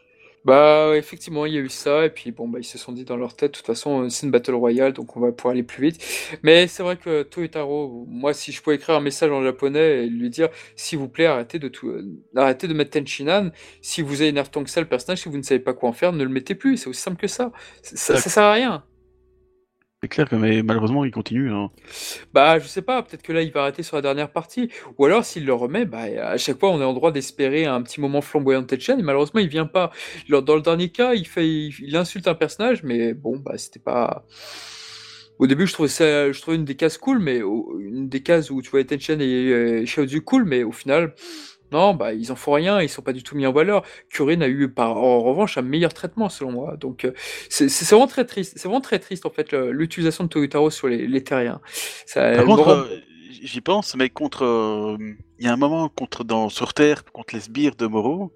Bah, 0.49 0.93
effectivement, 0.97 1.45
il 1.45 1.53
y 1.53 1.59
a 1.59 1.61
eu 1.61 1.69
ça, 1.69 2.07
et 2.07 2.09
puis 2.09 2.33
bon, 2.33 2.49
bah, 2.49 2.59
ils 2.59 2.65
se 2.65 2.79
sont 2.79 2.93
dit 2.93 3.05
dans 3.05 3.19
leur 3.19 3.37
tête, 3.37 3.51
de 3.53 3.57
toute 3.59 3.67
façon, 3.67 4.05
euh, 4.05 4.09
c'est 4.09 4.25
une 4.25 4.33
Battle 4.33 4.55
Royale, 4.55 4.95
donc 4.95 5.15
on 5.15 5.21
va 5.21 5.31
pouvoir 5.31 5.53
aller 5.53 5.63
plus 5.63 5.83
vite. 5.83 6.03
Mais 6.43 6.67
c'est 6.69 6.83
vrai 6.83 6.97
que 6.97 7.23
Toyotaro, 7.23 8.07
moi, 8.09 8.33
si 8.33 8.51
je 8.51 8.63
pouvais 8.63 8.77
écrire 8.77 8.97
un 8.97 9.01
message 9.03 9.31
en 9.31 9.43
japonais 9.43 10.05
et 10.05 10.07
lui 10.09 10.31
dire, 10.31 10.49
s'il 10.75 10.99
vous 10.99 11.09
plaît, 11.09 11.27
arrêtez 11.27 11.59
de 11.59 11.69
tout, 11.69 11.89
euh, 11.91 12.03
arrêtez 12.35 12.67
de 12.67 12.73
mettre 12.73 12.99
Tenshinhan, 12.99 13.51
si 13.83 14.01
vous 14.01 14.23
avez 14.23 14.31
énervé 14.31 14.49
tant 14.51 14.65
que 14.65 14.71
ça 14.71 14.81
le 14.81 14.89
personnage, 14.89 15.19
si 15.21 15.29
vous 15.29 15.37
ne 15.37 15.43
savez 15.43 15.61
pas 15.61 15.75
quoi 15.75 15.91
en 15.91 15.93
faire, 15.93 16.15
ne 16.15 16.25
le 16.25 16.31
mettez 16.31 16.55
plus, 16.55 16.79
c'est 16.79 16.89
aussi 16.89 17.03
simple 17.03 17.19
que 17.21 17.29
ça. 17.29 17.53
Ça, 17.83 17.97
ça, 17.97 18.17
ça 18.17 18.31
sert 18.31 18.45
à 18.45 18.53
rien. 18.55 18.85
C'est 20.03 20.09
clair 20.09 20.29
que 20.29 20.37
mais 20.37 20.63
malheureusement 20.63 21.05
il 21.05 21.11
continue. 21.11 21.51
hein. 21.53 21.71
Bah, 22.33 22.59
je 22.61 22.67
sais 22.69 22.83
pas, 22.83 23.03
peut-être 23.03 23.23
que 23.23 23.33
là, 23.33 23.43
il 23.43 23.51
va 23.53 23.63
arrêter 23.63 23.83
sur 23.83 23.97
la 23.97 24.03
dernière 24.03 24.31
partie. 24.31 24.71
Ou 24.97 25.05
alors, 25.07 25.25
s'il 25.25 25.45
le 25.45 25.53
remet, 25.55 25.87
bah, 25.87 26.05
à 26.23 26.37
chaque 26.37 26.61
fois, 26.61 26.71
on 26.71 26.81
est 26.81 26.85
en 26.85 26.93
droit 26.95 27.11
d'espérer 27.11 27.67
un 27.67 27.83
petit 27.83 28.01
moment 28.01 28.21
flamboyant 28.21 28.63
de 28.63 28.67
Tetchen, 28.67 29.01
et 29.01 29.03
malheureusement, 29.03 29.41
il 29.41 29.49
vient 29.49 29.67
pas. 29.67 29.91
Dans 30.29 30.55
le 30.55 30.63
dernier 30.63 30.91
cas, 30.91 31.15
il 31.15 31.27
fait, 31.27 31.49
il 31.49 31.97
insulte 31.97 32.29
un 32.29 32.35
personnage, 32.35 32.83
mais 32.85 33.13
bon, 33.15 33.39
bah, 33.39 33.59
c'était 33.59 33.81
pas. 33.81 34.25
Au 35.39 35.47
début, 35.47 35.67
je 35.67 35.73
trouvais 35.73 35.89
ça, 35.89 36.33
je 36.33 36.41
trouvais 36.41 36.57
une 36.57 36.65
des 36.65 36.75
cases 36.77 36.99
cool, 36.99 37.21
mais 37.21 37.39
une 37.39 38.09
des 38.09 38.23
cases 38.23 38.51
où 38.51 38.61
tu 38.61 38.71
vois 38.71 38.83
Tetchen 38.85 39.21
et 39.21 39.83
Xiaozu 39.85 40.21
cool, 40.23 40.45
mais 40.45 40.65
au 40.65 40.73
final, 40.73 41.15
non, 41.73 41.95
bah, 41.95 42.13
ils 42.15 42.33
en 42.33 42.37
font 42.37 42.53
rien, 42.53 42.81
ils 42.81 42.89
sont 42.89 43.03
pas 43.03 43.13
du 43.13 43.23
tout 43.23 43.37
mis 43.37 43.47
en 43.47 43.53
valeur. 43.53 43.85
Kurin 44.11 44.41
a 44.41 44.49
eu, 44.49 44.69
par, 44.69 44.97
en 44.97 45.21
revanche, 45.23 45.59
un 45.59 45.63
meilleur 45.63 45.93
traitement, 45.95 46.29
selon 46.29 46.53
moi. 46.53 46.77
Donc, 46.77 47.05
euh, 47.05 47.13
c'est 47.51 47.69
vraiment 47.91 48.07
très 48.07 48.25
triste. 48.25 48.55
C'est 48.57 48.69
vraiment 48.69 48.81
très 48.81 48.99
triste, 48.99 49.27
en 49.27 49.31
fait, 49.31 49.53
l'utilisation 49.53 50.25
de 50.25 50.29
Toyotaro 50.29 50.71
sur 50.71 50.89
les, 50.89 51.07
les 51.07 51.23
terriens. 51.25 51.61
Ça, 52.07 52.33
Par 52.33 52.45
contre, 52.45 52.63
rend- 52.65 52.71
euh, 52.73 53.01
j'y 53.43 53.61
pense, 53.61 53.95
mais 53.97 54.09
contre, 54.09 54.45
euh, 54.45 54.97
il 55.39 55.47
y 55.47 55.49
a 55.49 55.53
un 55.53 55.57
moment 55.57 55.89
contre 55.89 56.25
dans 56.25 56.49
sur 56.49 56.75
Terre 56.75 57.05
contre 57.05 57.35
les 57.35 57.41
sbires 57.41 57.77
de 57.77 57.87
Moro. 57.87 58.33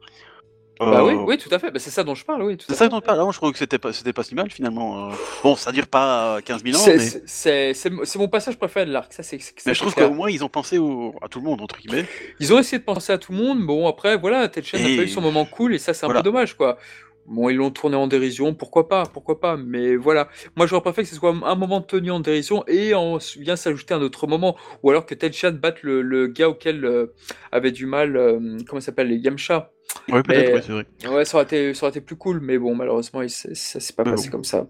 Bah 0.81 1.01
euh, 1.01 1.03
oui, 1.05 1.15
oui, 1.27 1.39
tout 1.39 1.49
à 1.55 1.59
fait. 1.59 1.71
Bah, 1.71 1.79
c'est 1.79 1.91
ça 1.91 2.03
dont 2.03 2.15
je 2.15 2.25
parle, 2.25 2.43
oui. 2.43 2.57
C'est 2.67 2.75
ça 2.75 2.89
dont 2.89 2.97
on 2.97 3.01
parle. 3.01 3.21
Avant, 3.21 3.31
je 3.31 3.37
trouvais 3.39 3.53
que 3.53 3.59
c'était 3.59 3.79
pas, 3.79 3.93
c'était 3.93 4.13
pas 4.13 4.23
si 4.25 4.35
mal 4.35 4.51
finalement. 4.51 5.11
euh. 5.11 5.15
Bon, 5.45 5.55
ça 5.55 5.71
dure 5.71 5.87
pas 5.87 6.41
15 6.45 6.65
000 6.65 6.77
ans, 6.77 6.81
C'est- 7.27 7.85
mais, 7.95 8.01
mon 8.17 8.29
passage 8.29 8.57
préféré 8.59 8.87
de 8.87 8.93
l'arc. 8.93 9.13
Ça, 9.13 9.23
c'est. 9.23 9.39
ça, 9.41 9.53
mais 9.67 9.75
je 9.75 9.81
trouve 9.81 9.95
qu'au 9.95 10.11
moins 10.11 10.31
ils 10.31 10.43
ont 10.45 10.49
pensé 10.49 10.79
au- 10.79 11.15
à 11.23 11.29
tout 11.29 11.39
le 11.41 11.45
monde 11.45 11.61
entre 11.61 11.79
guillemets. 11.79 12.07
Ils 12.41 12.53
ont 12.53 12.59
essayé 12.59 12.79
de 12.79 12.85
penser 12.85 13.13
à 13.13 13.19
tout 13.19 13.33
le 13.33 13.39
monde. 13.39 13.65
Bon, 13.65 13.87
après, 13.87 14.17
voilà, 14.17 14.49
Tetchen 14.49 14.81
Et- 14.81 14.97
pas 14.97 15.03
eu 15.03 15.09
son 15.09 15.21
moment 15.21 15.45
cool 15.45 15.75
et 15.75 15.79
ça, 15.79 15.95
c'est 15.95 16.05
un 16.05 16.09
Voilà. 16.09 16.21
peu 16.21 16.25
dommage, 16.25 16.57
quoi. 16.57 16.79
Bon, 17.27 17.49
ils 17.49 17.55
l'ont 17.55 17.71
tourné 17.71 17.95
en 17.95 18.09
dérision, 18.09 18.53
pourquoi 18.53 18.89
pas, 18.89 19.05
pourquoi 19.07 19.39
pas, 19.39 19.57
mais 19.57 19.95
voilà. 19.95 20.27
Moi, 20.57 20.67
j'aurais 20.67 20.83
préféré 20.83 21.05
que 21.05 21.09
ce 21.11 21.15
soit 21.15 21.31
un 21.45 21.55
moment 21.55 21.81
tenu 21.81 22.11
en 22.11 22.19
dérision 22.19 22.65
et 22.67 22.95
en 22.95 23.19
vient 23.39 23.55
s'ajouter 23.55 23.95
un 23.95 24.03
autre 24.03 24.27
moment. 24.27 24.57
Ou 24.83 24.91
alors 24.91 25.07
que 25.07 25.15
Tetchan 25.15 25.53
batte 25.53 25.83
le, 25.85 26.03
le 26.03 26.27
gars 26.27 26.49
auquel 26.49 26.85
euh, 26.85 27.15
avait 27.53 27.71
du 27.71 27.87
mal, 27.87 28.17
euh, 28.17 28.59
comment 28.69 28.81
s'appelle, 28.81 29.07
les 29.07 29.19
Yamcha. 29.19 29.71
Ouais, 30.11 30.23
peut-être, 30.23 30.55
ouais, 30.55 30.63
c'est 30.65 30.73
vrai. 30.73 30.87
Ouais, 31.17 31.25
ça 31.25 31.37
aurait 31.37 31.45
été, 31.45 31.75
ça 31.75 31.87
aurait 31.87 31.91
été 31.91 32.01
plus 32.01 32.17
cool, 32.17 32.41
mais 32.41 32.59
bon, 32.59 32.75
malheureusement, 32.75 33.23
il 33.23 33.31
ça 33.31 33.55
s'est 33.55 33.93
pas 33.93 34.05
Mais 34.05 34.13
passé 34.13 34.27
bon. 34.29 34.33
comme 34.33 34.45
ça. 34.45 34.67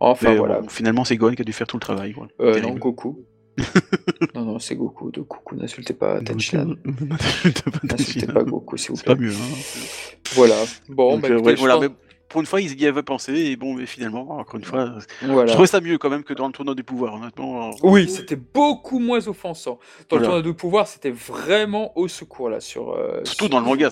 Enfin, 0.00 0.30
Mais 0.32 0.36
voilà. 0.36 0.60
bon, 0.60 0.68
finalement, 0.68 1.04
c'est 1.04 1.16
Gohan 1.16 1.34
qui 1.34 1.42
a 1.42 1.44
dû 1.44 1.52
faire 1.52 1.66
tout 1.66 1.76
le 1.76 1.80
travail. 1.80 2.14
Euh, 2.40 2.60
non. 2.60 2.74
Goku. 2.74 3.24
non, 4.34 4.44
non, 4.44 4.58
c'est 4.58 4.74
Goku. 4.74 5.10
De 5.12 5.20
Goku, 5.20 5.54
n'insultez 5.56 5.94
pas 5.94 6.20
Tenshinhan. 6.20 6.74
C'est 7.20 7.82
N'insultez 7.92 8.26
pas 8.26 8.42
Goku, 8.42 8.76
s'il 8.76 8.90
vous 8.94 9.02
pas 9.02 9.14
plaît. 9.14 9.26
mieux. 9.26 9.32
Hein. 9.32 9.88
Voilà. 10.34 10.56
Bon, 10.88 11.12
Donc, 11.12 11.22
bah, 11.22 11.28
euh, 11.28 11.32
écoutez, 11.34 11.46
ouais, 11.50 11.54
je 11.56 11.60
voilà, 11.60 11.74
pense- 11.76 11.82
mais 11.84 11.90
pour 12.34 12.40
une 12.40 12.48
fois, 12.48 12.60
ils 12.60 12.80
y 12.82 12.84
avaient 12.88 13.04
pensé, 13.04 13.32
et 13.32 13.54
bon, 13.54 13.74
mais 13.74 13.86
finalement, 13.86 14.28
encore 14.38 14.56
une 14.56 14.64
fois, 14.64 14.96
voilà. 15.22 15.46
je 15.46 15.52
trouvais 15.52 15.68
ça 15.68 15.80
mieux 15.80 15.98
quand 15.98 16.10
même 16.10 16.24
que 16.24 16.34
dans 16.34 16.48
le 16.48 16.52
tournoi 16.52 16.74
du 16.74 16.82
pouvoir, 16.82 17.14
honnêtement. 17.14 17.70
Oui, 17.84 18.08
c'était 18.08 18.34
beaucoup 18.34 18.98
moins 18.98 19.28
offensant. 19.28 19.78
Dans 20.08 20.16
le 20.16 20.22
tournoi 20.24 20.42
de 20.42 20.50
pouvoir, 20.50 20.88
c'était 20.88 21.12
vraiment 21.12 21.96
au 21.96 22.08
secours 22.08 22.50
là 22.50 22.58
sur. 22.58 22.90
euh, 22.90 23.20
Surtout 23.24 23.44
sur- 23.44 23.50
dans 23.50 23.60
le 23.60 23.66
manga, 23.66 23.88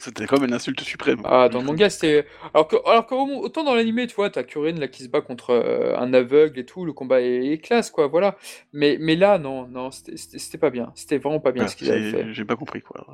c'était 0.00 0.26
comme 0.26 0.42
une 0.44 0.52
insulte 0.52 0.80
suprême. 0.80 1.20
Ah, 1.22 1.48
dans 1.48 1.60
le 1.60 1.66
manga, 1.66 1.88
c'était. 1.88 2.26
Alors 2.52 2.66
que, 2.66 2.74
alors 2.84 3.06
que 3.06 3.14
au- 3.14 3.44
autant 3.44 3.62
dans 3.62 3.76
l'animé, 3.76 4.08
tu 4.08 4.16
vois, 4.16 4.28
t'as 4.28 4.42
Kurin 4.42 4.72
là 4.72 4.88
qui 4.88 5.04
se 5.04 5.08
bat 5.08 5.20
contre 5.20 5.50
euh, 5.50 5.96
un 5.96 6.12
aveugle 6.14 6.58
et 6.58 6.66
tout, 6.66 6.84
le 6.84 6.92
combat 6.92 7.20
est, 7.20 7.46
est 7.52 7.58
classe, 7.58 7.92
quoi, 7.92 8.08
voilà. 8.08 8.36
Mais, 8.72 8.96
mais 9.00 9.14
là, 9.14 9.38
non, 9.38 9.68
non, 9.68 9.92
c'était- 9.92 10.58
pas 10.58 10.70
bien. 10.70 10.90
C'était 10.96 11.18
vraiment 11.18 11.38
pas 11.38 11.52
bien 11.52 11.68
ce 11.68 11.76
qu'ils 11.76 11.92
avaient 11.92 12.10
fait. 12.10 12.32
J'ai 12.32 12.44
pas 12.44 12.56
compris 12.56 12.80
quoi. 12.82 13.06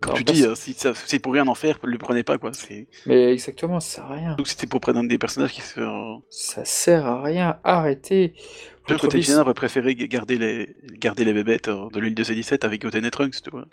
Comme 0.00 0.14
tu 0.14 0.24
dis, 0.24 0.44
euh, 0.44 0.54
si 0.54 0.76
c'est 1.06 1.18
pour 1.18 1.32
rien 1.32 1.46
en 1.48 1.54
faire, 1.54 1.78
le 1.82 1.98
prenez 1.98 2.22
pas 2.22 2.38
quoi. 2.38 2.52
Mais 3.06 3.32
exactement, 3.32 3.80
ça 3.80 3.96
sert 3.96 4.04
à 4.04 4.14
rien. 4.14 4.36
que 4.36 4.48
c'était 4.48 4.66
pour 4.66 4.80
prendre 4.80 5.00
un 5.00 5.04
des 5.04 5.18
personnages 5.18 5.52
qui 5.52 5.60
se. 5.60 5.80
Ça 6.30 6.64
sert 6.64 7.06
à 7.06 7.22
rien. 7.22 7.58
Arrêtez. 7.64 8.34
Le 8.88 8.94
Votre 8.94 9.08
Tenshinhan 9.08 9.40
aurait 9.42 9.54
préféré 9.54 9.94
garder 9.94 10.38
les 10.38 10.74
garder 10.98 11.24
les 11.24 11.32
bébêtes 11.32 11.68
euh, 11.68 11.88
de 11.92 12.00
l'île 12.00 12.14
de 12.14 12.24
C17 12.24 12.64
avec 12.64 12.82
Goten 12.82 13.04
et 13.04 13.10
Trunks, 13.10 13.42
tu 13.42 13.50
vois. 13.50 13.66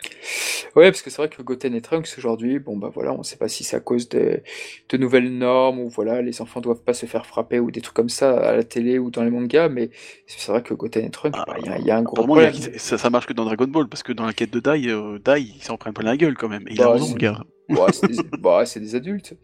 Ouais, 0.74 0.90
parce 0.90 1.02
que 1.02 1.10
c'est 1.10 1.16
vrai 1.16 1.28
que 1.28 1.40
Goten 1.42 1.74
et 1.74 1.80
Trunks 1.80 2.08
aujourd'hui, 2.18 2.58
bon 2.58 2.76
bah 2.76 2.90
voilà, 2.94 3.12
on 3.12 3.22
sait 3.22 3.36
pas 3.36 3.48
si 3.48 3.64
c'est 3.64 3.76
à 3.76 3.80
cause 3.80 4.08
de, 4.08 4.42
de 4.88 4.96
nouvelles 4.96 5.32
normes 5.36 5.78
ou 5.80 5.88
voilà, 5.88 6.22
les 6.22 6.40
enfants 6.40 6.60
doivent 6.60 6.82
pas 6.82 6.94
se 6.94 7.06
faire 7.06 7.26
frapper 7.26 7.58
ou 7.60 7.70
des 7.70 7.80
trucs 7.80 7.96
comme 7.96 8.08
ça 8.08 8.38
à 8.38 8.54
la 8.54 8.64
télé 8.64 8.98
ou 8.98 9.10
dans 9.10 9.24
les 9.24 9.30
mangas, 9.30 9.68
mais 9.68 9.90
c'est 10.26 10.50
vrai 10.52 10.62
que 10.62 10.74
Goten 10.74 11.04
et 11.04 11.10
Trunks, 11.10 11.36
Ah, 11.38 11.44
bah, 11.46 11.54
il 11.58 11.66
y, 11.66 11.68
a- 11.68 11.78
il 11.78 11.84
y 11.86 11.90
a 11.90 11.96
un 11.96 12.02
gros 12.02 12.16
y 12.16 12.20
a- 12.20 12.24
problème. 12.26 12.52
ça, 12.78 12.98
ça 12.98 13.10
marche 13.10 13.26
que 13.26 13.32
dans 13.32 13.44
Dragon 13.44 13.66
Ball 13.66 13.88
parce 13.88 14.02
que 14.02 14.12
dans 14.12 14.26
la 14.26 14.32
quête 14.32 14.52
de 14.52 14.60
Dai, 14.60 14.88
euh, 14.88 15.18
Dai, 15.18 15.40
il 15.40 15.62
s'en 15.62 15.76
prend 15.76 15.92
plein 15.92 16.04
la 16.04 16.16
gueule 16.16 16.36
quand 16.36 16.48
même. 16.48 16.66
Et 16.68 16.74
il 16.74 16.82
a 16.82 16.90
raison, 16.90 17.12
le 17.12 17.18
gars. 17.18 17.42
Ouais, 17.68 17.92
c'est 17.92 18.06
des, 18.06 18.22
bah, 18.38 18.64
c'est 18.64 18.80
des 18.80 18.94
adultes. 18.94 19.34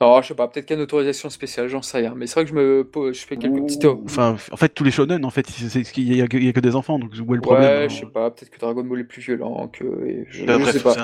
Non, 0.00 0.20
je 0.22 0.28
sais 0.28 0.34
pas, 0.34 0.48
peut-être 0.48 0.64
qu'il 0.66 0.74
y 0.74 0.78
a 0.78 0.80
une 0.80 0.84
autorisation 0.84 1.28
spéciale, 1.30 1.68
j'en 1.68 1.82
sais 1.82 1.98
rien, 1.98 2.14
mais 2.16 2.26
c'est 2.26 2.34
vrai 2.34 2.44
que 2.44 2.50
je 2.50 2.54
me 2.54 2.84
pose- 2.84 3.16
je 3.16 3.24
fais 3.26 3.36
quelques 3.36 3.62
petites. 3.66 3.84
Enfin, 3.84 4.36
en 4.50 4.56
fait, 4.56 4.70
tous 4.70 4.82
les 4.82 4.90
shonen, 4.90 5.24
en 5.24 5.30
fait, 5.30 5.46
c'est 5.48 5.68
c'est 5.68 5.82
qu'il 5.82 6.12
y, 6.14 6.22
a 6.22 6.26
que- 6.26 6.38
il 6.38 6.44
y 6.44 6.48
a 6.48 6.52
que 6.52 6.60
des 6.60 6.74
enfants, 6.74 6.98
donc 6.98 7.10
où 7.24 7.32
est 7.34 7.36
le 7.36 7.40
problème 7.42 7.64
Ouais, 7.70 7.84
hein 7.84 7.88
je 7.88 7.96
sais 8.00 8.06
pas, 8.06 8.30
peut-être 8.30 8.50
que 8.50 8.58
Dragon 8.58 8.82
Ball 8.82 9.00
est 9.00 9.04
plus 9.04 9.20
violent 9.22 9.68
que. 9.68 9.84
Je, 10.28 10.44
Bah, 10.44 10.54
je 10.56 10.62
bref, 10.62 10.72
sais 10.76 10.82
pas. 10.82 10.94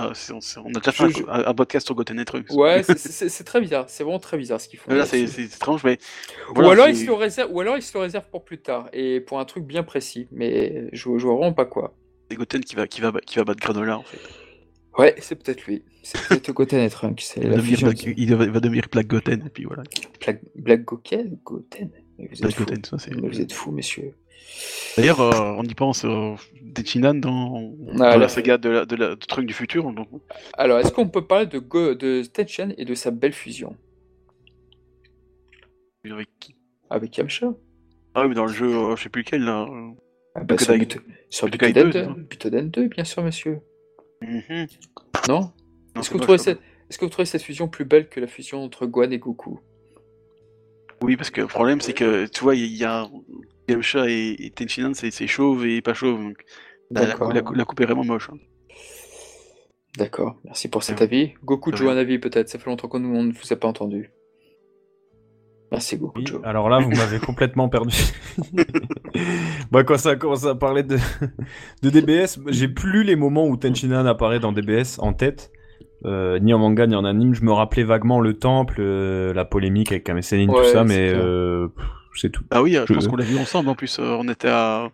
on 0.65 0.71
a 0.71 0.81
déjà 0.81 0.93
fait 0.93 1.11
Je- 1.11 1.25
un, 1.29 1.47
un 1.47 1.55
podcast 1.55 1.87
sur 1.87 1.95
Goten 1.95 2.19
et 2.19 2.25
Trunks. 2.25 2.51
Ouais, 2.53 2.83
c'est- 2.97 3.45
très 3.45 3.61
bizarre, 3.61 3.85
c'est 3.89 4.03
vraiment 4.03 4.19
très 4.19 4.37
bizarre 4.39 4.61
ce 4.61 4.69
qu'ils 4.69 4.79
font. 4.79 4.93
Là, 4.93 5.05
c'est 5.07 5.23
étrange, 5.23 5.85
mais. 5.85 5.99
ou, 6.57 6.61
alors 6.61 6.87
c'est- 6.87 6.93
il 6.93 6.97
se 6.97 7.07
le 7.07 7.13
réserve, 7.15 7.51
ou 7.53 7.61
alors 7.61 7.77
il 7.77 7.83
se 7.83 7.93
le 7.97 8.01
réserve 8.03 8.25
pour 8.31 8.45
plus 8.45 8.59
tard, 8.59 8.89
et 8.93 9.21
pour 9.21 9.39
un 9.39 9.45
truc 9.45 9.65
bien 9.65 9.83
précis, 9.83 10.27
mais 10.33 10.89
je, 10.93 11.03
je 11.19 11.27
vois 11.27 11.35
vraiment 11.37 11.53
pas 11.53 11.67
quoi. 11.67 11.95
C'est 12.31 12.37
Goten 12.37 12.63
qui 12.65 12.75
va, 12.75 12.89
qui, 12.89 13.01
va, 13.01 13.13
qui 13.25 13.37
va 13.39 13.45
battre 13.45 13.61
Granola, 13.61 13.99
en 13.99 14.03
fait. 14.03 14.19
Ouais, 14.99 15.15
c'est 15.19 15.35
peut-être 15.37 15.65
lui. 15.67 15.83
C'est 16.03 16.19
peut-être 16.29 16.53
Goten 16.53 16.81
et 16.81 16.89
Trunks, 16.91 17.21
c'est 17.21 17.41
Il 17.41 17.45
va, 17.49 17.51
la 17.51 17.57
devenir 17.57 17.75
fusion. 17.79 17.89
Black, 17.89 18.05
il 18.17 18.35
va- 18.35 18.45
il 18.45 18.51
va 18.51 18.61
devenir 18.61 18.85
Black 18.91 19.07
Goten, 19.07 19.43
et 19.47 19.51
puis 19.51 19.65
voilà. 19.65 19.83
Black, 20.25 20.41
Black 20.55 20.85
Goken 20.85 21.39
Goten 21.45 21.91
Mais 22.19 22.29
vous 22.31 22.43
êtes. 22.45 22.57
Goten, 22.57 22.85
ça 22.85 22.99
c'est. 22.99 23.15
Mais 23.15 23.29
vous 23.29 23.41
êtes 23.41 23.53
fous, 23.53 23.73
messieurs. 23.73 24.15
D'ailleurs, 24.97 25.21
euh, 25.21 25.57
on 25.59 25.65
y 25.65 25.75
pense, 25.75 26.05
euh, 26.05 26.35
Tenshinhan 26.75 27.15
dans, 27.15 27.61
dans 27.95 28.17
la 28.19 28.29
saga 28.29 28.57
de, 28.59 28.69
la, 28.71 28.87
de, 28.87 28.97
la, 28.97 29.09
de 29.11 29.15
Trunks 29.27 29.45
du 29.47 29.53
futur. 29.53 29.93
Donc, 29.93 30.09
Alors, 30.55 30.79
est-ce 30.79 30.93
qu'on 30.93 31.09
peut 31.09 31.27
parler 31.27 31.47
de, 31.47 31.59
Go, 31.59 31.95
de 31.95 32.23
et 32.79 32.85
de 32.85 32.95
sa 32.95 33.11
belle 33.11 33.33
fusion? 33.33 33.77
Avec 36.11 36.29
qui? 36.39 36.55
Avec 36.89 37.17
Yamcha 37.17 37.53
Ah 38.15 38.23
oui, 38.23 38.29
mais 38.29 38.35
dans 38.35 38.47
le 38.47 38.53
jeu, 38.53 38.67
euh, 38.73 38.97
je 38.97 39.03
sais 39.03 39.09
plus 39.09 39.23
lequel, 39.23 39.43
là. 39.43 39.67
Ah 40.37 40.45
bah, 40.45 40.57
sur 40.59 40.75
Butoden- 40.75 40.79
Buto- 40.79 41.01
sur 41.31 41.49
Butoden 41.49 41.73
Butoden 41.73 41.91
2, 41.91 41.93
2, 41.93 41.99
c'est 41.99 42.05
ça 42.05 42.15
Butoden 42.29 42.71
2, 42.71 42.89
bien 42.89 43.05
sûr, 43.05 43.23
monsieur. 43.25 43.59
Mhm. 44.23 44.67
Non 45.29 45.41
Non, 45.41 45.53
Est-ce 46.01 46.11
que, 46.11 46.15
vous 46.15 46.21
trouvez 46.21 46.39
cette... 46.39 46.61
Est-ce 46.89 46.99
que 46.99 47.05
vous 47.05 47.11
trouvez 47.11 47.27
cette 47.27 47.43
fusion 47.43 47.69
plus 47.69 47.85
belle 47.85 48.09
que 48.09 48.21
la 48.21 48.27
fusion 48.27 48.63
entre 48.63 48.87
Gohan 48.87 49.11
et 49.11 49.19
Goku? 49.19 49.61
Oui, 51.03 51.17
parce 51.17 51.31
que 51.31 51.41
le 51.43 51.47
problème, 51.47 51.81
c'est 51.81 51.93
que, 51.93 52.27
tu 52.27 52.43
vois, 52.43 52.55
il 52.55 52.75
y 52.75 52.85
a 52.85 53.09
Yamcha 53.69 54.09
et, 54.09 54.37
et 54.39 54.51
Tenshinhan, 54.51 54.95
c'est 54.95 55.11
c'est 55.11 55.27
chauve 55.27 55.67
et 55.67 55.83
pas 55.83 55.93
chauve. 55.95 56.23
Donc 56.23 56.45
la, 56.91 57.01
la, 57.03 57.07
D'accord. 57.09 57.33
la, 57.33 57.43
la 57.55 57.65
coupe 57.65 57.81
est 57.81 57.85
vraiment 57.85 58.05
moche. 58.05 58.31
hein. 58.33 58.39
D'accord, 59.99 60.39
merci 60.45 60.69
pour 60.69 60.83
cet 60.83 60.99
Ouais. 60.99 61.05
avis. 61.05 61.35
Goku, 61.45 61.75
Joe, 61.77 61.91
un 61.91 61.97
avis 61.97 62.19
peut-être 62.19 62.49
Ça 62.49 62.59
fait 62.59 62.71
longtemps 62.71 62.89
qu'on 62.89 63.03
on 63.05 63.23
ne 63.25 63.33
vous 63.33 63.53
a 63.53 63.57
pas 63.57 63.69
entendu. 63.69 64.11
Merci 65.73 65.97
Goku, 65.99 66.19
Oui, 66.21 66.27
Joe. 66.27 66.41
alors 66.45 66.69
là, 66.69 66.79
vous 66.79 66.91
m'avez 66.91 67.19
complètement 67.27 67.69
perdu. 67.69 67.97
Bah, 69.73 69.83
quand 69.85 69.99
ça 69.99 70.15
commence 70.17 70.47
à 70.47 70.55
parler 70.55 70.83
de, 70.85 70.97
de 71.83 71.91
DBS, 71.91 72.39
j'ai 72.49 72.69
plus 72.69 73.03
les 73.03 73.17
moments 73.17 73.47
où 73.47 73.57
Tenshinhan 73.57 74.07
apparaît 74.07 74.39
dans 74.41 74.53
DBS 74.53 74.99
en 74.99 75.13
tête. 75.13 75.51
Euh, 76.05 76.39
ni 76.39 76.53
en 76.55 76.59
manga 76.59 76.87
ni 76.87 76.95
en 76.95 77.05
anime. 77.05 77.35
Je 77.35 77.43
me 77.43 77.53
rappelais 77.53 77.83
vaguement 77.83 78.21
le 78.21 78.35
temple, 78.35 78.77
euh, 78.81 79.33
la 79.35 79.45
polémique 79.45 79.91
avec 79.93 80.05
Kame 80.05 80.23
Sennin, 80.23 80.49
Ouais, 80.53 80.63
tout 80.63 80.69
ça, 80.73 80.85
mais 80.85 81.11
euh, 81.13 81.69
c'est 82.15 82.31
tout. 82.31 82.45
Ah 82.51 82.63
oui, 82.63 82.77
euh, 82.77 82.83
je 82.87 82.93
Je- 82.93 82.95
pense 82.99 83.09
qu'on 83.09 83.17
l'a 83.17 83.25
vu 83.25 83.39
ensemble 83.39 83.71
en 83.71 83.75
plus. 83.75 83.99
euh, 83.99 84.17
on 84.21 84.29
était 84.29 84.49
à. 84.49 84.89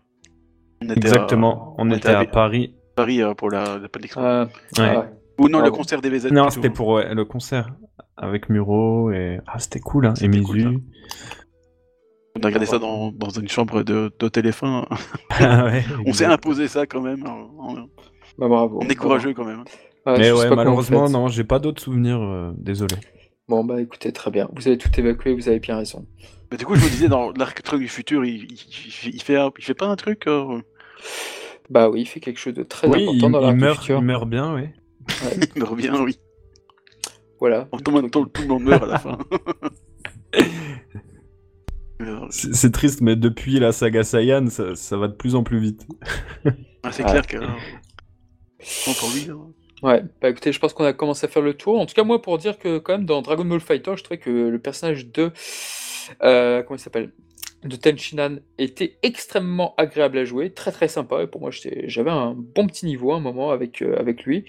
On 0.80 0.86
était 0.86 0.94
Exactement. 0.96 1.74
On, 1.76 1.88
on 1.88 1.90
était 1.90 1.98
était 1.98 2.08
à 2.10 2.20
à- 2.20 2.24
Paris. 2.24 2.74
Paris 2.96 3.20
euh, 3.20 3.34
pour 3.34 3.50
la, 3.50 3.78
la. 3.78 3.88
Ah, 4.16 4.46
Ouais. 4.78 4.98
Ou 5.38 5.48
non, 5.48 5.58
ah 5.60 5.64
le 5.64 5.70
bon. 5.70 5.76
concert 5.78 6.00
des 6.00 6.08
VZ. 6.10 6.30
Non, 6.30 6.50
c'était 6.50 6.70
pour 6.70 6.88
ouais, 6.88 7.12
le 7.14 7.24
concert 7.24 7.70
avec 8.16 8.48
Muro 8.48 9.10
et 9.10 9.38
ah 9.46 9.58
c'était 9.58 9.80
cool 9.80 10.06
hein. 10.06 10.12
Et 10.14 10.20
C'était 10.20 10.40
cool, 10.40 10.56
Mizu. 10.56 10.78
On 12.36 12.40
a 12.42 12.46
regardé 12.46 12.66
ça 12.66 12.78
dans, 12.78 13.12
dans 13.12 13.28
une 13.30 13.48
chambre 13.48 13.82
de, 13.82 14.10
de 14.18 14.28
téléphone. 14.28 14.84
Ah 15.30 15.64
ouais, 15.66 15.84
On 16.06 16.12
s'est 16.12 16.24
imposé 16.24 16.68
ça 16.68 16.86
quand 16.86 17.00
même. 17.00 17.24
On, 17.26 17.74
bah, 18.38 18.48
bravo. 18.48 18.80
on 18.82 18.88
est 18.88 18.94
courageux 18.94 19.34
quand 19.34 19.44
même. 19.44 19.64
Ah, 20.06 20.14
Mais 20.18 20.32
ouais, 20.32 20.48
vous 20.48 20.54
malheureusement 20.56 21.08
non, 21.08 21.28
j'ai 21.28 21.44
pas 21.44 21.58
d'autres 21.58 21.82
souvenirs. 21.82 22.20
euh, 22.20 22.52
désolé. 22.56 22.96
Bon, 23.48 23.64
bah 23.64 23.80
écoutez, 23.80 24.12
très 24.12 24.30
bien. 24.30 24.48
Vous 24.54 24.66
avez 24.68 24.78
tout 24.78 24.88
évacué, 24.98 25.34
vous 25.34 25.48
avez 25.48 25.58
bien 25.60 25.76
raison. 25.76 26.06
Mais 26.50 26.56
du 26.56 26.64
coup, 26.64 26.74
je 26.74 26.84
me 26.84 26.88
disais, 26.90 27.08
dans 27.08 27.32
l'arc 27.32 27.60
truc 27.62 27.80
du 27.80 27.88
futur, 27.88 28.24
il, 28.24 28.46
il, 29.06 29.22
fait, 29.22 29.36
un- 29.36 29.50
il 29.58 29.64
fait 29.64 29.74
pas 29.74 29.86
un 29.86 29.96
truc 29.96 30.26
euh, 30.26 30.60
Bah 31.70 31.88
oui, 31.90 32.02
il 32.02 32.06
fait 32.06 32.20
quelque 32.20 32.38
chose 32.38 32.54
de 32.54 32.62
très 32.62 32.88
oui, 32.88 33.02
important 33.02 33.26
il, 33.28 33.32
dans 33.32 33.38
il 33.40 33.42
l'arc 33.42 33.54
du 33.56 33.60
meurt, 33.60 33.80
futur. 33.80 33.98
il 33.98 34.04
meurt 34.04 34.28
bien, 34.28 34.54
oui. 34.54 34.62
Il 35.56 35.64
revient, 35.64 35.92
oui. 36.00 36.18
Voilà. 37.40 37.68
Tout 37.84 37.90
le 37.90 38.00
monde, 38.00 38.10
tout, 38.10 38.24
tout 38.26 38.42
le 38.42 38.48
monde 38.48 38.62
meurt 38.62 38.82
à 38.84 38.86
la 38.86 38.98
fin. 38.98 39.18
C'est 42.30 42.72
triste, 42.72 43.00
mais 43.00 43.16
depuis 43.16 43.58
la 43.58 43.72
saga 43.72 44.02
Saiyan, 44.04 44.48
ça, 44.48 44.74
ça 44.74 44.96
va 44.96 45.08
de 45.08 45.14
plus 45.14 45.34
en 45.34 45.42
plus 45.42 45.58
vite. 45.60 45.86
ah, 46.82 46.92
c'est 46.92 47.04
clair 47.04 47.26
que. 47.26 47.36
lui. 47.36 47.44
hein. 47.44 47.56
Ouais, 49.82 50.04
bah 50.20 50.28
écoutez, 50.30 50.52
je 50.52 50.60
pense 50.60 50.72
qu'on 50.74 50.84
a 50.84 50.92
commencé 50.92 51.26
à 51.26 51.28
faire 51.28 51.42
le 51.42 51.54
tour. 51.54 51.80
En 51.80 51.86
tout 51.86 51.94
cas, 51.94 52.04
moi, 52.04 52.22
pour 52.22 52.38
dire 52.38 52.58
que 52.58 52.78
quand 52.78 52.92
même 52.92 53.04
dans 53.06 53.20
Dragon 53.20 53.44
Ball 53.44 53.60
Fighter, 53.60 53.94
je 53.96 54.04
trouvais 54.04 54.18
que 54.18 54.30
le 54.30 54.58
personnage 54.60 55.08
de 55.08 55.32
euh, 56.22 56.62
comment 56.62 56.76
il 56.76 56.80
s'appelle? 56.80 57.12
De 57.64 57.76
Tenshinhan 57.76 58.38
était 58.58 58.96
extrêmement 59.02 59.74
agréable 59.76 60.18
à 60.18 60.24
jouer, 60.24 60.50
très 60.50 60.72
très 60.72 60.88
sympa. 60.88 61.22
Et 61.22 61.26
pour 61.26 61.40
moi, 61.40 61.50
j'avais 61.52 62.10
un 62.10 62.34
bon 62.36 62.66
petit 62.66 62.86
niveau 62.86 63.12
à 63.12 63.16
un 63.16 63.20
moment 63.20 63.50
avec 63.50 63.82
euh, 63.82 63.96
avec 63.98 64.24
lui. 64.24 64.44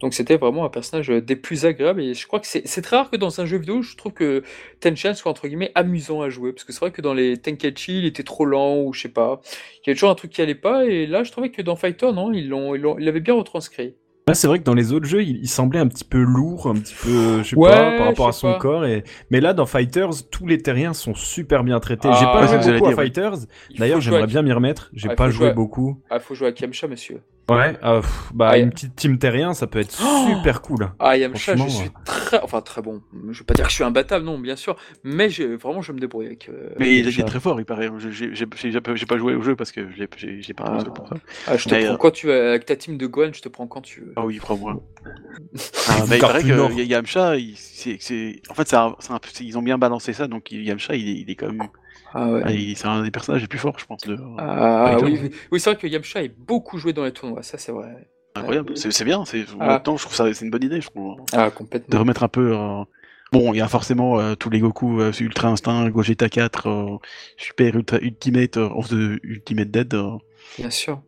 Donc 0.00 0.14
c'était 0.14 0.36
vraiment 0.36 0.64
un 0.64 0.70
personnage 0.70 1.08
des 1.08 1.36
plus 1.36 1.66
agréables. 1.66 2.00
Et 2.00 2.14
je 2.14 2.26
crois 2.26 2.40
que 2.40 2.46
c'est 2.46 2.82
très 2.82 2.96
rare 2.96 3.10
que 3.10 3.16
dans 3.16 3.40
un 3.40 3.46
jeu 3.46 3.58
vidéo, 3.58 3.82
je 3.82 3.96
trouve 3.96 4.12
que 4.12 4.42
Tenshinhan 4.80 5.14
soit 5.14 5.30
entre 5.30 5.48
guillemets 5.48 5.72
amusant 5.74 6.22
à 6.22 6.30
jouer, 6.30 6.52
parce 6.52 6.64
que 6.64 6.72
c'est 6.72 6.80
vrai 6.80 6.90
que 6.90 7.02
dans 7.02 7.14
les 7.14 7.36
Tenkaichi, 7.36 7.98
il 7.98 8.06
était 8.06 8.22
trop 8.22 8.44
lent 8.44 8.78
ou 8.78 8.92
je 8.92 9.02
sais 9.02 9.08
pas. 9.08 9.40
Il 9.84 9.88
y 9.88 9.90
avait 9.90 9.94
toujours 9.94 10.10
un 10.10 10.14
truc 10.14 10.30
qui 10.32 10.42
allait 10.42 10.54
pas. 10.54 10.86
Et 10.86 11.06
là, 11.06 11.24
je 11.24 11.32
trouvais 11.32 11.50
que 11.50 11.62
dans 11.62 11.76
Fighter, 11.76 12.12
non, 12.12 12.32
ils 12.32 12.46
ils 12.46 13.04
l'avaient 13.04 13.20
bien 13.20 13.34
retranscrit. 13.34 13.94
Ouais, 14.28 14.34
c'est 14.34 14.46
vrai 14.46 14.58
que 14.58 14.64
dans 14.64 14.74
les 14.74 14.92
autres 14.92 15.06
jeux, 15.06 15.22
il, 15.22 15.36
il 15.38 15.48
semblait 15.48 15.80
un 15.80 15.86
petit 15.88 16.04
peu 16.04 16.18
lourd, 16.18 16.66
un 16.68 16.74
petit 16.74 16.94
peu, 17.02 17.38
je 17.42 17.48
sais 17.50 17.56
Ouais, 17.56 17.70
pas, 17.70 17.96
par 17.96 18.06
rapport 18.06 18.28
à 18.28 18.32
son 18.32 18.52
pas. 18.52 18.58
corps. 18.58 18.84
Et... 18.84 19.04
Mais 19.30 19.40
là, 19.40 19.54
dans 19.54 19.66
Fighters, 19.66 20.28
tous 20.30 20.46
les 20.46 20.58
terriens 20.58 20.92
sont 20.94 21.14
super 21.14 21.64
bien 21.64 21.80
traités. 21.80 22.08
J'ai 22.12 22.24
Ah, 22.26 22.32
pas 22.32 22.46
joué 22.60 22.78
beaucoup 22.78 22.90
à 22.90 22.94
Fighters. 22.94 23.34
Il 23.70 23.78
D'ailleurs, 23.80 24.00
j'aimerais 24.00 24.26
bien 24.26 24.42
m'y 24.42 24.52
remettre. 24.52 24.90
J'ai 24.92 25.08
Ah, 25.10 25.14
pas 25.14 25.30
joué 25.30 25.48
à- 25.48 25.52
beaucoup. 25.52 26.00
Ah, 26.10 26.20
faut 26.20 26.34
jouer 26.34 26.48
à 26.48 26.52
Kiamsha, 26.52 26.86
monsieur. 26.88 27.20
Ouais, 27.50 27.78
euh, 27.82 28.00
pff, 28.02 28.30
bah, 28.34 28.50
Ah, 28.52 28.58
une 28.58 28.70
petite 28.70 28.94
team 28.94 29.18
terrien, 29.18 29.54
ça 29.54 29.66
peut 29.66 29.78
être 29.78 29.98
Oh 30.02 30.26
super 30.28 30.60
cool. 30.60 30.90
Ah, 30.98 31.16
Yamcha, 31.16 31.56
je 31.56 31.66
suis 31.68 31.90
très, 32.04 32.40
enfin 32.42 32.60
très 32.60 32.82
bon. 32.82 33.00
Je 33.30 33.38
vais 33.38 33.44
pas 33.44 33.54
dire 33.54 33.64
que 33.64 33.70
je 33.70 33.74
suis 33.76 33.84
imbattable, 33.84 34.24
non, 34.26 34.38
bien 34.38 34.54
sûr, 34.54 34.76
mais 35.02 35.30
j'ai 35.30 35.56
vraiment, 35.56 35.80
je 35.80 35.92
me 35.92 35.98
débrouille 35.98 36.26
avec. 36.26 36.50
euh, 36.50 36.68
Mais 36.78 36.96
il, 36.98 37.04
Yamcha. 37.06 37.22
est 37.22 37.24
très 37.24 37.40
fort, 37.40 37.58
il 37.58 37.64
paraît. 37.64 37.88
Je- 37.98 38.10
J'ai 38.10 39.06
pas 39.06 39.16
joué 39.18 39.34
au 39.34 39.40
jeu 39.42 39.56
parce 39.56 39.72
que 39.72 39.88
je 39.90 39.96
l'ai- 39.98 40.42
j'ai 40.42 40.52
pas 40.54 40.64
Ah. 40.66 40.84
pour 40.84 41.08
ça. 41.08 41.14
Ah, 41.46 41.56
je 41.56 41.64
te 41.68 41.74
Mais, 41.74 41.84
prends 41.84 41.94
euh, 41.94 41.96
quand 41.96 42.10
tu 42.10 42.26
veux, 42.26 42.48
avec 42.50 42.66
ta 42.66 42.76
team 42.76 42.98
de 42.98 43.06
Gohan, 43.06 43.30
je 43.32 43.40
te 43.40 43.48
prends 43.48 43.66
quand 43.66 43.80
tu 43.80 44.00
veux. 44.00 44.12
Ah 44.16 44.26
oui, 44.26 44.38
prends-moi. 44.38 44.82
Ah, 45.88 46.04
mais 46.08 46.16
il 46.16 46.20
paraît 46.20 46.42
que 46.42 46.72
y- 46.82 46.86
Yamcha, 46.86 47.36
il- 47.36 47.54
c'est- 47.56 47.96
c'est- 48.00 48.42
en 48.50 48.54
fait, 48.54 48.68
c'est 48.68 48.76
un- 48.76 48.94
c'est 48.98 49.12
un 49.12 49.18
peu- 49.18 49.28
c'est- 49.32 49.44
ils 49.44 49.56
ont 49.56 49.62
bien 49.62 49.78
balancé 49.78 50.12
ça, 50.12 50.26
donc 50.26 50.52
Yamcha, 50.52 50.94
il 50.96 51.08
est, 51.08 51.20
il 51.22 51.30
est 51.30 51.34
quand 51.34 51.46
même. 51.50 51.68
Ah 52.14 52.30
ouais. 52.30 52.42
ah, 52.44 52.50
C'est 52.76 52.86
un 52.86 53.02
des 53.02 53.10
personnages 53.10 53.42
les 53.42 53.48
plus 53.48 53.58
forts, 53.58 53.78
je 53.78 53.84
pense. 53.86 54.00
de- 54.02 54.18
Ah 54.38 54.96
oui, 55.02 55.30
c'est 55.60 55.70
vrai 55.70 55.76
que 55.76 55.86
Yamcha 55.86 56.22
est 56.22 56.34
beaucoup 56.36 56.78
joué 56.78 56.92
dans 56.92 57.04
les 57.04 57.12
tournois, 57.12 57.42
ça 57.42 57.58
c'est 57.58 57.72
vrai. 57.72 58.08
Incroyable. 58.34 58.76
C'est 58.76 58.90
c'est 58.92 59.04
bien. 59.04 59.24
c'est- 59.24 59.44
En 59.54 59.60
Ah. 59.60 59.66
même 59.68 59.82
temps, 59.82 59.96
je 59.96 60.02
trouve 60.04 60.14
ça 60.14 60.32
c'est 60.32 60.44
une 60.44 60.50
bonne 60.50 60.62
idée, 60.64 60.80
je 60.80 60.88
trouve. 60.88 61.16
Ah 61.32 61.50
De 61.50 61.54
complètement. 61.54 61.98
remettre 62.00 62.22
un 62.22 62.28
peu. 62.28 62.56
euh, 62.56 62.82
Bon, 63.30 63.52
il 63.52 63.58
y 63.58 63.60
a 63.60 63.68
forcément 63.68 64.18
euh, 64.18 64.34
tous 64.36 64.48
les 64.48 64.58
Goku, 64.60 65.02
euh, 65.02 65.12
Ultra 65.20 65.48
Instinct, 65.48 65.90
Gogeta 65.90 66.30
4, 66.30 66.66
euh, 66.66 66.96
Super 67.36 67.74
Ultra 67.76 67.98
Ultimate, 67.98 68.56
euh, 68.56 68.70
of 68.70 68.88
the 68.88 69.18
Ultimate 69.22 69.70
Dead. 69.70 69.92
euh. 69.92 70.12
Bien 70.58 70.70
sûr. 70.70 71.02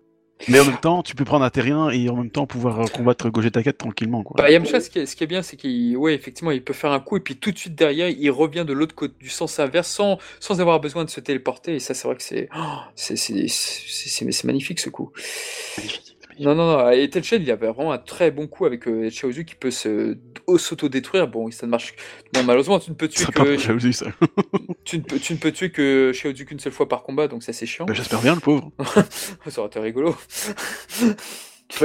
Mais 0.49 0.61
en 0.61 0.65
même 0.65 0.79
temps, 0.79 1.03
tu 1.03 1.15
peux 1.15 1.25
prendre 1.25 1.45
un 1.45 1.51
terrien 1.51 1.91
et 1.91 2.09
en 2.09 2.17
même 2.17 2.31
temps 2.31 2.47
pouvoir 2.47 2.81
euh, 2.81 2.87
combattre 2.87 3.29
Gogeta 3.31 3.63
4 3.63 3.77
tranquillement. 3.79 4.23
Quoi. 4.23 4.37
Bah, 4.39 4.51
Yamcha, 4.51 4.81
ce 4.81 4.91
qui 4.91 5.01
est, 5.01 5.07
ce 5.07 5.15
qui 5.17 5.25
est 5.25 5.27
bien, 5.27 5.43
c'est 5.43 5.57
qu'il, 5.57 5.97
ouais, 5.97 6.15
effectivement, 6.15 6.51
il 6.51 6.63
peut 6.65 6.73
faire 6.73 6.93
un 6.93 7.01
coup 7.01 7.17
et 7.17 7.21
puis 7.21 7.37
tout 7.37 7.51
de 7.51 7.59
suite 7.59 7.75
derrière, 7.75 8.09
il 8.09 8.31
revient 8.31 8.65
de 8.67 8.73
l'autre 8.73 8.95
côté, 8.95 9.15
du 9.21 9.29
sens 9.29 9.59
inverse, 9.59 9.89
sans, 9.89 10.19
sans 10.41 10.61
avoir 10.61 10.81
besoin 10.81 11.05
de 11.05 11.11
se 11.11 11.21
téléporter. 11.21 11.75
Et 11.75 11.79
ça, 11.81 11.95
c'est 11.95 12.07
vrai 12.09 12.17
que 12.17 12.23
c'est, 12.23 12.49
oh, 12.57 12.61
c'est, 12.95 13.17
c'est, 13.17 13.47
c'est, 13.49 13.83
c'est- 13.87 14.33
c'est 14.33 14.45
magnifique 14.45 14.81
ce 14.81 14.91
coup. 14.91 15.11
Magnifique. 15.77 16.10
Non, 16.39 16.55
non, 16.55 16.77
non. 16.77 16.91
Et 16.91 17.09
Tenchen, 17.11 17.43
il 17.43 17.51
avait 17.51 17.69
vraiment 17.69 17.93
un 17.93 17.99
très 17.99 18.31
bon 18.31 18.47
coup 18.47 18.65
avec 18.65 18.87
euh, 18.87 19.11
Chaozu 19.11 19.45
qui 19.45 19.55
peut 19.55 19.71
se 19.71 20.17
s'auto-détruire. 20.57 21.29
Bon, 21.29 21.51
ça 21.51 21.67
ne 21.67 21.71
marche. 21.71 21.95
Bon, 22.33 22.43
malheureusement, 22.45 22.79
tu 22.79 22.91
ne 22.91 22.97
peux 22.97 23.09
tuer 23.09 23.25
Ça 23.25 23.33
que 23.33 23.43
pour 23.43 23.61
Chaozu, 23.61 23.93
ça. 23.93 24.07
tu 24.85 24.99
ne 24.99 25.03
peux, 25.03 25.19
tu 25.19 25.33
ne 25.33 25.39
peux 25.39 25.53
tuer 25.53 25.71
que 25.71 26.13
Chaozu 26.15 26.45
qu'une 26.45 26.61
seule 26.61 26.73
fois 26.73 26.89
par 26.89 27.03
combat, 27.03 27.29
donc 27.29 27.43
ça 27.43 27.53
c'est 27.53 27.67
chiant. 27.67 27.85
Bah, 27.87 27.95
J'espère 27.95 28.21
bien, 28.21 28.35
le 28.35 28.41
pauvre. 28.41 28.71
ça 29.49 29.61
aurait 29.61 29.69
été 29.69 29.81
rigolo. 29.81 30.17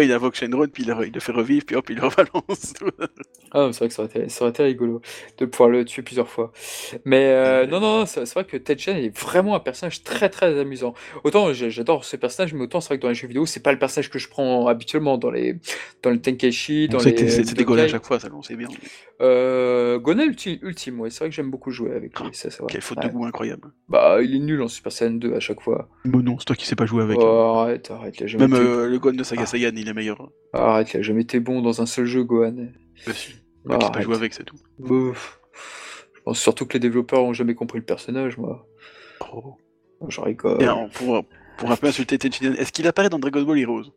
Il 0.02 0.12
invoque 0.12 0.36
Shenron, 0.36 0.68
puis 0.68 0.84
il 0.84 0.90
le, 0.90 1.08
il 1.08 1.14
le 1.14 1.20
fait 1.20 1.32
revivre, 1.32 1.66
puis 1.66 1.76
hop, 1.76 1.90
il 1.90 1.96
le 1.98 2.04
rebalance. 2.08 2.74
Ah, 3.52 3.70
c'est 3.72 3.80
vrai 3.80 3.88
que 3.88 3.94
ça 3.94 4.04
aurait, 4.04 4.12
été, 4.20 4.30
ça 4.30 4.42
aurait 4.44 4.50
été 4.52 4.64
rigolo 4.64 5.02
de 5.38 5.46
pouvoir 5.46 5.70
le 5.70 5.86
tuer 5.86 6.02
plusieurs 6.02 6.28
fois. 6.28 6.52
Mais 7.06 7.28
euh, 7.28 7.66
non, 7.68 7.80
non, 7.80 8.00
non, 8.00 8.06
c'est 8.06 8.30
vrai 8.34 8.44
que 8.46 8.58
Tenchen 8.58 8.98
est 8.98 9.16
vraiment 9.18 9.56
un 9.56 9.60
personnage 9.60 10.04
très 10.04 10.30
très 10.30 10.60
amusant. 10.60 10.94
Autant 11.24 11.54
j'adore 11.54 12.04
ce 12.04 12.18
personnage, 12.18 12.54
mais 12.54 12.64
autant 12.64 12.82
c'est 12.82 12.90
vrai 12.90 12.98
que 12.98 13.04
dans 13.04 13.10
les 13.10 13.16
jeux 13.16 13.28
vidéo, 13.28 13.46
c'est 13.46 13.62
pas 13.64 13.72
le 13.72 13.80
personnage 13.80 14.10
que 14.10 14.20
je 14.20 14.28
prends 14.28 14.68
habituellement 14.68 15.18
dans 15.18 15.32
les 15.32 15.56
dans 16.04 16.10
le 16.10 16.20
Tenkaichi, 16.20 16.90
dans 16.90 16.98
les. 17.00 17.14
goals 17.64 17.80
à 17.80 17.88
chaque 17.88 18.06
fois, 18.06 18.20
ça, 18.20 18.28
on 18.34 18.42
sait 18.42 18.56
bien. 18.56 18.68
Euh, 19.22 19.98
Gonel 20.00 20.32
ulti- 20.32 20.60
ultime, 20.62 21.00
ouais, 21.00 21.10
c'est 21.10 21.20
vrai 21.20 21.30
que 21.30 21.36
j'aime 21.36 21.50
beaucoup 21.52 21.72
jouer 21.72 21.92
avec 21.94 22.20
lui, 22.20 22.30
ça 22.34 22.50
c'est 22.50 22.60
vrai. 22.62 22.68
Quelle 22.72 22.82
faute 22.82 22.98
Ouais. 22.98 23.08
de 23.08 23.14
goût 23.14 23.26
incroyable. 23.26 23.72
Bah, 23.88 24.18
il 24.22 24.36
est 24.36 24.40
nul 24.40 24.62
en 24.62 24.68
Super 24.68 24.92
Saiyan 24.92 25.12
2 25.12 25.34
à 25.36 25.40
chaque 25.40 25.62
fois. 25.62 25.88
Mais 26.04 26.18
non, 26.22 26.38
c'est 26.40 26.46
toi 26.46 26.56
qui 26.56 26.66
sais 26.66 26.76
pas 26.76 26.86
jouer 26.86 27.04
avec. 27.04 27.18
hein. 27.18 27.22
Oh, 27.24 27.60
arrête, 27.60 27.90
arrête, 27.92 28.20
Même 28.38 28.54
euh, 28.54 28.90
le 28.90 29.00
Gohan 29.00 29.14
de 29.14 29.24
Saga 29.24 29.44
Ah. 29.44 29.46
Saiyan, 29.46 29.72
il 29.78 29.90
est 29.90 29.94
meilleur. 29.94 30.30
Arrête, 30.54 30.94
il 30.94 31.00
a 31.00 31.02
jamais 31.02 31.22
été 31.22 31.40
bon 31.40 31.62
dans 31.62 31.82
un 31.82 31.86
seul 31.86 32.06
jeu, 32.06 32.24
Gohan. 32.24 32.56
Bah, 33.06 33.14
si. 33.14 33.34
Ah, 33.70 33.78
pas 33.78 34.00
avec, 34.00 34.34
c'est 34.34 34.44
tout. 34.44 34.58
Bouf. 34.80 35.40
Je 36.14 36.22
pense 36.22 36.40
surtout 36.40 36.66
que 36.66 36.74
les 36.74 36.80
développeurs 36.80 37.24
ont 37.24 37.34
jamais 37.34 37.56
compris 37.56 37.80
le 37.80 37.86
personnage, 37.86 38.38
moi. 38.38 38.68
Oh. 39.34 39.58
Je 40.08 40.22
rigole. 40.22 40.60
Pour 41.58 41.72
un 41.72 41.76
peu 41.78 41.88
insulter 41.88 42.18
Tenshinhan, 42.18 42.54
est-ce 42.54 42.72
qu'il 42.72 42.88
apparaît 42.88 43.10
dans 43.10 43.20
Dragon 43.20 43.44
Ball 43.44 43.60
Heroes? 43.60 43.94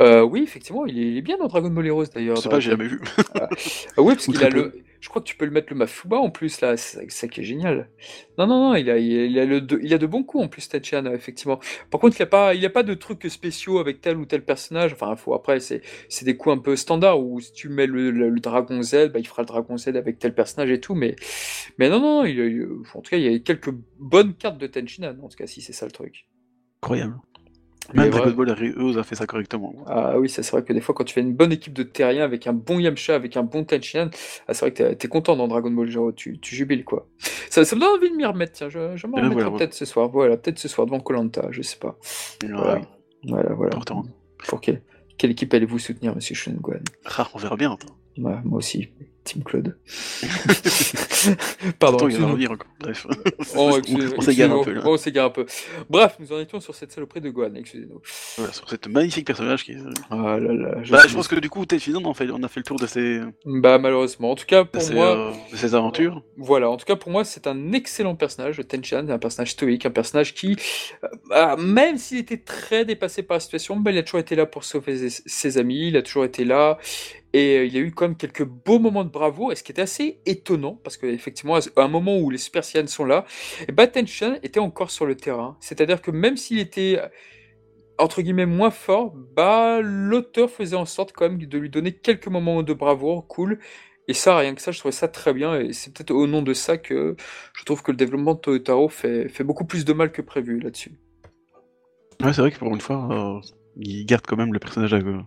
Euh, 0.00 0.22
oui, 0.22 0.42
effectivement, 0.42 0.86
il 0.86 0.98
est, 0.98 1.02
il 1.12 1.16
est 1.18 1.22
bien 1.22 1.38
dans 1.38 1.46
Dragon 1.48 1.70
Ball 1.70 1.86
Heroes 1.86 2.06
d'ailleurs. 2.14 2.36
Je 2.36 2.42
sais 2.42 2.48
pas, 2.48 2.60
j'ai 2.60 2.70
la- 2.70 2.76
jamais 2.76 2.88
vu. 2.88 3.00
Ah 3.34 3.48
oui, 3.98 4.14
parce 4.14 4.26
qu'il 4.26 4.42
a 4.44 4.48
peu. 4.48 4.56
le. 4.56 4.72
Je 5.00 5.08
crois 5.08 5.20
que 5.20 5.26
tu 5.26 5.34
peux 5.34 5.44
le 5.46 5.50
mettre 5.50 5.66
le 5.70 5.76
Mafuba 5.76 6.16
en 6.18 6.30
plus 6.30 6.60
là, 6.60 6.76
c'est 6.76 7.10
ça 7.10 7.26
qui 7.26 7.40
est 7.40 7.42
génial. 7.42 7.90
Non, 8.38 8.46
non, 8.46 8.68
non, 8.70 8.74
il 8.76 8.88
a, 8.88 8.98
il 8.98 9.36
a, 9.36 9.44
le 9.44 9.60
de, 9.60 9.80
il 9.82 9.92
a 9.92 9.98
de 9.98 10.06
bons 10.06 10.22
coups 10.22 10.44
en 10.44 10.48
plus, 10.48 10.68
Tachan, 10.68 11.06
effectivement. 11.06 11.58
Par 11.90 12.00
contre, 12.00 12.16
il 12.20 12.22
a 12.22 12.26
pas, 12.26 12.54
il 12.54 12.64
a 12.64 12.70
pas 12.70 12.84
de 12.84 12.94
trucs 12.94 13.28
spéciaux 13.28 13.80
avec 13.80 14.00
tel 14.00 14.16
ou 14.16 14.26
tel 14.26 14.44
personnage. 14.44 14.92
Enfin, 14.92 15.16
faut 15.16 15.34
après, 15.34 15.58
c'est, 15.58 15.82
c'est 16.08 16.24
des 16.24 16.36
coups 16.36 16.54
un 16.54 16.58
peu 16.58 16.76
standards 16.76 17.20
où 17.20 17.40
si 17.40 17.52
tu 17.52 17.68
mets 17.68 17.88
le, 17.88 18.12
le, 18.12 18.28
le 18.30 18.38
Dragon 18.40 18.80
Z, 18.80 19.10
bah, 19.12 19.18
il 19.18 19.26
fera 19.26 19.42
le 19.42 19.46
Dragon 19.48 19.76
Z 19.76 19.88
avec 19.88 20.20
tel 20.20 20.36
personnage 20.36 20.70
et 20.70 20.78
tout. 20.80 20.94
Mais, 20.94 21.16
mais 21.78 21.88
non, 21.90 21.98
non, 22.00 22.24
il, 22.24 22.38
il- 22.38 22.68
en 22.94 23.00
tout 23.00 23.10
cas, 23.10 23.16
il 23.16 23.24
y 23.24 23.34
a 23.34 23.36
quelques 23.40 23.70
bonnes 23.98 24.34
cartes 24.34 24.58
de 24.58 24.68
Tenchinan. 24.68 25.16
En 25.20 25.28
tout 25.28 25.36
cas, 25.36 25.48
si 25.48 25.60
c'est 25.62 25.72
ça 25.72 25.84
le 25.84 25.90
truc. 25.92 26.28
Incroyable. 26.80 27.16
Même 27.94 28.06
Mais 28.06 28.10
Dragon. 28.10 28.30
Ball 28.32 28.50
Heroes 28.50 28.96
a 28.98 29.02
fait 29.02 29.16
ça 29.16 29.26
correctement. 29.26 29.74
Ah 29.86 30.18
oui, 30.18 30.28
c'est 30.28 30.48
vrai 30.50 30.62
que 30.62 30.72
des 30.72 30.80
fois 30.80 30.94
quand 30.94 31.04
tu 31.04 31.12
fais 31.14 31.20
une 31.20 31.34
bonne 31.34 31.52
équipe 31.52 31.72
de 31.72 31.82
terriens 31.82 32.24
avec 32.24 32.46
un 32.46 32.52
bon 32.52 32.78
Yamcha, 32.78 33.14
avec 33.14 33.36
un 33.36 33.42
bon 33.42 33.64
Tenshinhan, 33.64 34.08
ah, 34.48 34.54
c'est 34.54 34.60
vrai 34.66 34.72
que 34.72 34.92
t'es- 34.94 35.08
content 35.08 35.36
dans 35.36 35.48
Dragon 35.48 35.70
Ball 35.70 35.90
Zero, 35.90 36.12
tu, 36.12 36.38
tu 36.38 36.54
jubiles 36.54 36.84
quoi. 36.84 37.08
Ça, 37.50 37.64
ça 37.64 37.76
me 37.76 37.80
donne 37.80 37.96
envie 37.98 38.10
de 38.10 38.16
m'y 38.16 38.24
remettre, 38.24 38.52
tiens, 38.52 38.68
je, 38.68 38.96
je 38.96 39.06
m'en 39.06 39.18
Eh 39.18 39.20
ben 39.20 39.28
remettrai 39.28 39.44
voilà, 39.50 39.58
peut-être 39.58 39.74
ce 39.74 39.84
soir, 39.84 40.08
voilà, 40.08 40.36
peut-être 40.36 40.58
ce 40.58 40.68
soir 40.68 40.86
devant 40.86 41.00
Colanta, 41.00 41.48
je 41.50 41.60
sais 41.62 41.76
pas. 41.78 41.98
Voilà, 42.48 42.74
Ouais. 42.76 42.80
voilà, 43.24 43.52
voilà. 43.54 43.78
Pour 44.48 44.60
quelle, 44.60 44.82
quelle 45.18 45.30
équipe 45.32 45.52
allez-vous 45.52 45.78
soutenir, 45.78 46.14
monsieur 46.14 46.34
Shenguan 46.34 46.80
Ah, 47.18 47.28
on 47.34 47.38
verra 47.38 47.56
bien. 47.56 47.76
Ouais, 48.18 48.36
Moi 48.44 48.58
aussi, 48.58 48.88
Team 49.24 49.42
Claude. 49.44 49.76
Pardon, 51.78 51.98
Attends, 51.98 52.08
il 52.08 52.18
va 52.18 52.26
excuse-nous. 52.26 52.26
revenir 52.28 52.50
encore. 52.52 52.68
Bref. 52.80 53.06
Oh, 53.56 53.78
on 54.16 54.20
s'égare 54.20 54.52
un 54.52 54.64
peu 54.64 54.72
là. 54.72 54.82
Oh, 54.84 54.94
on 54.94 54.96
s'égare 54.96 55.26
un 55.26 55.30
peu. 55.30 55.46
Bref, 55.88 56.16
nous 56.18 56.32
en 56.32 56.40
étions 56.40 56.60
sur 56.60 56.74
cette 56.74 56.92
saloperie 56.92 57.20
de 57.20 57.30
Gohan, 57.30 57.54
excusez-nous. 57.54 58.00
Voilà, 58.38 58.52
sur 58.52 58.68
cette 58.68 58.88
magnifique 58.88 59.26
personnage 59.26 59.64
qui. 59.64 59.76
Ah 60.10 60.38
là 60.40 60.52
là, 60.52 60.82
je 60.82 60.90
Bah, 60.92 61.02
je 61.06 61.14
pense 61.14 61.28
que 61.28 61.36
du 61.36 61.48
coup, 61.48 61.64
Tenshinhan, 61.66 62.00
on, 62.04 62.06
en 62.08 62.14
fait, 62.14 62.28
on 62.30 62.42
a 62.42 62.48
fait 62.48 62.60
le 62.60 62.64
tour 62.64 62.78
de 62.78 62.86
ses, 62.86 63.20
Bah 63.46 63.78
malheureusement, 63.78 64.32
en 64.32 64.34
tout 64.34 64.46
cas 64.46 64.64
de 64.64 64.68
pour 64.68 64.90
moi, 64.92 65.16
euh, 65.16 65.32
de 65.52 65.56
ses 65.56 65.74
aventures. 65.74 66.22
voilà, 66.36 66.68
en 66.70 66.76
tout 66.76 66.84
cas 66.84 66.96
pour 66.96 67.10
moi 67.12 67.24
c'est 67.24 67.46
un 67.46 67.72
excellent 67.72 68.16
personnage, 68.16 68.60
Tenchan, 68.66 69.08
un 69.08 69.18
personnage 69.18 69.52
stoïque, 69.52 69.86
un 69.86 69.90
personnage 69.90 70.34
qui, 70.34 70.56
euh, 71.04 71.08
bah, 71.28 71.56
même 71.58 71.96
s'il 71.98 72.18
était 72.18 72.38
très 72.38 72.84
dépassé 72.84 73.22
par 73.22 73.36
la 73.36 73.40
situation, 73.40 73.76
bah, 73.76 73.92
il 73.92 73.98
a 73.98 74.02
toujours 74.02 74.20
été 74.20 74.34
là 74.34 74.46
pour 74.46 74.64
sauver 74.64 75.08
ses, 75.08 75.22
ses 75.26 75.58
amis, 75.58 75.88
il 75.88 75.96
a 75.96 76.02
toujours 76.02 76.24
été 76.24 76.44
là, 76.44 76.78
et 77.32 77.58
euh, 77.58 77.64
il 77.64 77.72
y 77.74 77.78
a 77.78 77.80
eu 77.80 77.92
quand 77.92 78.06
même 78.06 78.16
quelques 78.16 78.44
beaux 78.44 78.78
moments 78.78 79.04
de 79.04 79.10
bravoure, 79.10 79.52
et 79.52 79.56
ce 79.56 79.62
qui 79.62 79.72
était 79.72 79.82
assez 79.82 80.20
étonnant, 80.26 80.78
parce 80.82 80.96
qu'effectivement, 80.96 81.56
à 81.56 81.82
un 81.82 81.88
moment 81.88 82.18
où 82.18 82.30
les 82.30 82.38
Super 82.38 82.64
Saiyans 82.64 82.86
sont 82.86 83.04
là, 83.04 83.24
et 83.68 83.72
bah 83.72 83.86
Tenchan 83.86 84.36
était 84.42 84.60
encore 84.60 84.90
sur 84.90 85.06
le 85.06 85.16
terrain, 85.16 85.56
c'est-à-dire 85.60 86.02
que 86.02 86.10
même 86.10 86.36
s'il 86.36 86.58
était 86.58 87.00
entre 87.98 88.22
guillemets 88.22 88.46
moins 88.46 88.70
fort, 88.70 89.14
bah 89.36 89.80
l'auteur 89.80 90.50
faisait 90.50 90.76
en 90.76 90.84
sorte 90.84 91.12
quand 91.12 91.28
même 91.28 91.38
de 91.38 91.58
lui 91.58 91.70
donner 91.70 91.92
quelques 91.92 92.28
moments 92.28 92.62
de 92.62 92.72
bravoure, 92.72 93.26
cool. 93.28 93.58
Et 94.08 94.14
ça, 94.14 94.36
rien 94.36 94.54
que 94.54 94.60
ça, 94.60 94.72
je 94.72 94.78
trouvais 94.78 94.92
ça 94.92 95.08
très 95.08 95.32
bien. 95.32 95.58
Et 95.60 95.72
c'est 95.72 95.92
peut-être 95.92 96.10
au 96.10 96.26
nom 96.26 96.42
de 96.42 96.54
ça 96.54 96.76
que 96.76 97.16
je 97.54 97.64
trouve 97.64 97.82
que 97.82 97.92
le 97.92 97.96
développement 97.96 98.34
de 98.34 98.40
Toyotaro 98.40 98.88
fait, 98.88 99.30
beaucoup 99.44 99.64
plus 99.64 99.84
de 99.84 99.92
mal 99.92 100.10
que 100.10 100.22
prévu 100.22 100.58
là-dessus. 100.58 100.92
Ouais, 102.22 102.32
c'est 102.32 102.40
vrai 102.40 102.50
que 102.50 102.58
pour 102.58 102.74
une 102.74 102.80
fois, 102.80 103.08
euh, 103.10 103.40
il 103.76 104.04
garde 104.04 104.26
quand 104.26 104.36
même 104.36 104.52
le 104.52 104.58
personnage 104.58 104.94
euh, 104.94 105.20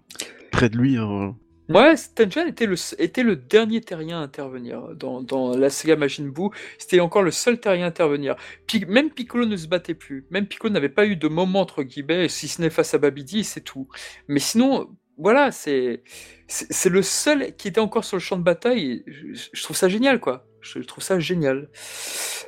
près 0.51 0.69
de 0.69 0.77
lui. 0.77 0.97
euh. 0.97 1.31
Ouais, 1.73 1.95
Tenjan 2.13 2.45
était 2.45 2.67
le, 2.67 2.75
était 2.99 3.23
le 3.23 3.35
dernier 3.35 3.81
terrien 3.81 4.19
à 4.19 4.23
intervenir 4.23 4.89
dans, 4.95 5.21
dans 5.23 5.57
la 5.57 5.71
saga 5.71 5.95
Majin 5.95 6.25
Buu. 6.27 6.49
C'était 6.77 6.99
encore 6.99 7.23
le 7.23 7.31
seul 7.31 7.59
terrien 7.59 7.85
à 7.85 7.87
intervenir. 7.87 8.35
Pi- 8.67 8.85
même 8.85 9.09
Piccolo 9.09 9.45
ne 9.47 9.55
se 9.57 9.67
battait 9.67 9.95
plus. 9.95 10.27
Même 10.29 10.45
Piccolo 10.45 10.71
n'avait 10.71 10.89
pas 10.89 11.07
eu 11.07 11.15
de 11.15 11.27
moment 11.27 11.61
entre 11.61 11.81
guillemets, 11.81 12.29
si 12.29 12.47
ce 12.47 12.61
n'est 12.61 12.69
face 12.69 12.93
à 12.93 12.99
Babidi, 12.99 13.43
c'est 13.43 13.61
tout. 13.61 13.87
Mais 14.27 14.39
sinon, 14.39 14.95
voilà, 15.17 15.51
c'est 15.51 16.03
c'est 16.47 16.89
le 16.89 17.01
seul 17.01 17.55
qui 17.55 17.67
était 17.69 17.79
encore 17.79 18.05
sur 18.05 18.17
le 18.17 18.21
champ 18.21 18.37
de 18.37 18.43
bataille. 18.43 19.03
Je, 19.07 19.33
je 19.51 19.63
trouve 19.63 19.75
ça 19.75 19.89
génial, 19.89 20.19
quoi. 20.19 20.45
Je 20.61 20.79
trouve 20.79 21.03
ça 21.03 21.19
génial. 21.19 21.69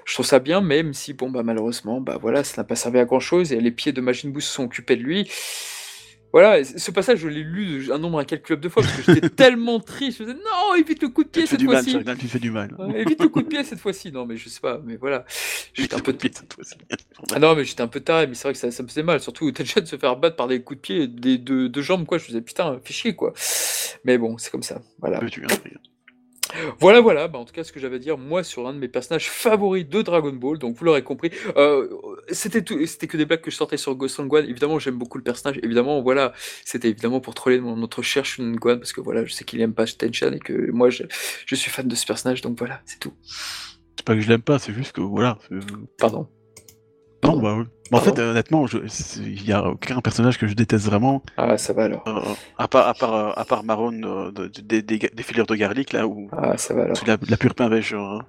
Je 0.06 0.14
trouve 0.14 0.26
ça 0.26 0.39
bien, 0.39 0.61
même 0.61 0.94
si, 0.94 1.14
bon, 1.14 1.30
bah, 1.31 1.44
malheureusement, 1.44 2.02
bah, 2.02 2.18
voilà, 2.22 2.44
ça 2.44 2.61
n'a 2.61 2.65
pas 2.65 2.76
servi 2.76 2.99
à 2.99 3.06
grand 3.06 3.19
chose 3.19 3.52
et 3.52 3.60
les 3.60 3.72
pieds 3.72 3.91
de 3.94 4.02
Majin 4.02 4.30
Buu 4.30 4.41
se 4.41 4.53
sont 4.53 4.64
occupés 4.65 4.95
de 4.95 5.03
lui. 5.03 5.30
Voilà, 6.34 6.64
ce 6.64 6.91
passage, 6.91 7.20
je 7.20 7.28
l'ai 7.28 7.44
lu 7.44 7.91
un 7.91 7.98
nombre 7.98 8.20
incalculable 8.20 8.62
de 8.62 8.70
fois 8.70 8.84
parce 8.84 8.95
que 8.98 9.14
j'étais 9.14 9.30
tellement 9.36 9.80
triste. 9.80 10.20
Je 10.20 10.24
me 10.24 10.34
disais, 10.34 10.44
non, 10.44 10.76
évite 10.76 11.02
le 11.02 11.10
coup 11.10 11.24
de 11.24 11.30
pied 11.30 11.45
cette 11.45 11.64
fois-ci. 11.64 11.98
Tu 12.20 12.28
fais 12.28 12.40
du 12.40 12.52
mal. 12.52 12.76
Ouais, 12.78 13.02
évite 13.02 13.22
le 13.22 13.30
coup 13.30 13.41
de 13.41 13.48
pied 13.48 13.64
cette 13.64 13.80
fois-ci. 13.80 14.12
Non, 14.12 14.26
mais 14.26 14.38
je 14.38 14.49
sais 14.49 14.60
pas, 14.60 14.80
mais 14.84 14.98
voilà. 14.98 15.26
J'étais 15.74 15.95
un 15.95 15.99
peu 15.99 16.12
de 16.14 16.18
pied 16.18 16.32
cette 16.34 16.54
fois-ci. 16.54 16.76
ah 17.34 17.40
non, 17.40 17.56
mais 17.56 17.64
j'étais 17.64 17.82
un 17.82 17.88
peu 17.88 18.02
taré, 18.02 18.28
mais 18.28 18.36
c'est 18.36 18.44
vrai 18.44 18.54
que 18.54 18.60
ça, 18.60 18.72
ça 18.72 18.84
me 18.84 18.88
faisait 18.88 19.04
mal. 19.04 19.20
Surtout, 19.20 19.52
Tension 19.52 19.82
de 19.82 19.86
se 19.88 19.95
faire 19.95 20.18
battre 20.18 20.36
par 20.36 20.48
des 20.48 20.62
coups 20.62 20.78
de 20.78 20.82
pied, 20.82 21.08
des 21.08 21.38
deux 21.38 21.70
de 21.70 21.82
jambes, 21.82 22.06
quoi. 22.06 22.18
Je 22.18 22.24
me 22.26 22.28
disais, 22.28 22.41
putain, 22.41 22.80
fais 22.84 22.94
chier, 22.94 23.16
quoi. 23.16 23.34
Mais 24.04 24.18
bon, 24.18 24.38
c'est 24.38 24.52
comme 24.52 24.64
ça. 24.64 24.82
Voilà. 24.99 25.20
Voilà, 26.80 27.02
voilà. 27.02 27.28
Bah, 27.28 27.40
en 27.40 27.45
tout 27.45 27.53
cas, 27.53 27.64
ce 27.64 27.72
que 27.72 27.80
j'avais 27.80 27.98
à 27.98 27.99
dire, 27.99 28.18
moi, 28.18 28.44
sur 28.44 28.68
un 28.68 28.74
de 28.74 28.80
mes 28.80 28.88
personnages 28.88 29.30
favoris 29.30 29.88
de 29.88 30.02
Dragon 30.02 30.32
Ball. 30.34 30.57
Donc, 30.57 30.76
vous 30.76 30.86
l'aurez 30.86 31.03
compris. 31.03 31.32
Euh, 31.57 31.88
c'était 32.32 32.64
tout, 32.64 32.86
c'était 32.86 33.07
que 33.07 33.18
des 33.18 33.26
blagues 33.26 33.41
que 33.41 33.52
je 33.52 33.56
sortais 33.56 33.78
sur 33.78 33.95
Ghost 33.95 34.19
Guan. 34.22 34.44
Évidemment, 34.45 34.80
j'aime 34.80 34.98
beaucoup 34.98 35.18
le 35.18 35.24
personnage. 35.24 35.60
Évidemment, 35.64 36.02
voilà. 36.02 36.34
C'était 36.65 36.90
évidemment 36.90 37.19
pour 37.19 37.34
troller 37.34 37.60
notre 37.60 38.02
cher 38.02 38.24
Guan, 38.40 38.78
parce 38.80 38.94
que 38.94 39.02
voilà, 39.02 39.26
je 39.26 39.34
sais 39.34 39.44
qu'il 39.44 39.61
aime 39.61 39.74
pas 39.74 39.86
Tenchan 39.86 40.32
et 40.34 40.40
que 40.40 40.72
moi, 40.72 40.90
je, 40.90 41.03
je 41.45 41.56
suis 41.56 41.72
fan 41.72 41.88
de 41.88 41.95
ce 41.95 42.06
personnage. 42.06 42.41
Donc 42.41 42.57
voilà, 42.57 42.82
c'est 42.86 42.99
tout. 42.99 43.14
C'est 43.95 44.06
pas 44.06 44.14
que 44.15 44.22
je 44.22 44.30
l'aime 44.30 44.41
pas, 44.41 44.60
c'est 44.60 44.74
juste 44.74 44.91
que 44.91 45.02
voilà. 45.02 45.38
c'est- 45.49 45.56
Pardon. 45.98 46.28
Non, 47.23 47.38
bah 47.39 47.56
oui. 47.57 47.65
Mais 47.91 47.98
en 47.98 48.02
fait, 48.02 48.19
euh, 48.19 48.31
honnêtement, 48.31 48.65
il 49.18 49.44
y 49.48 49.53
a 49.53 49.65
aucun 49.69 49.99
personnage 50.02 50.38
que 50.38 50.45
je 50.48 50.53
déteste 50.53 50.85
vraiment, 50.85 51.23
Ah, 51.38 51.57
ça 51.57 51.73
va 51.73 51.85
alors. 51.85 52.03
euh, 52.07 52.22
à 52.57 52.68
part, 52.68 52.88
à 52.88 52.94
part, 52.94 53.14
euh, 53.14 53.31
à 53.35 53.45
part 53.45 53.64
Maron 53.64 53.94
euh, 54.03 54.31
de- 54.31 54.48
de- 54.48 54.61
des, 54.61 54.81
des, 54.81 54.98
des 54.99 55.23
fileurs 55.23 55.45
de 55.48 55.56
Garlic, 55.56 55.94
là, 55.94 56.06
où 56.07 56.30
Ah, 56.34 56.57
ça 56.57 56.73
va 56.73 56.84
alors. 56.84 56.98
la, 57.07 57.18
la 57.30 57.38
pure 57.38 57.56
pinvèche. 57.56 57.94
euh, 57.94 58.19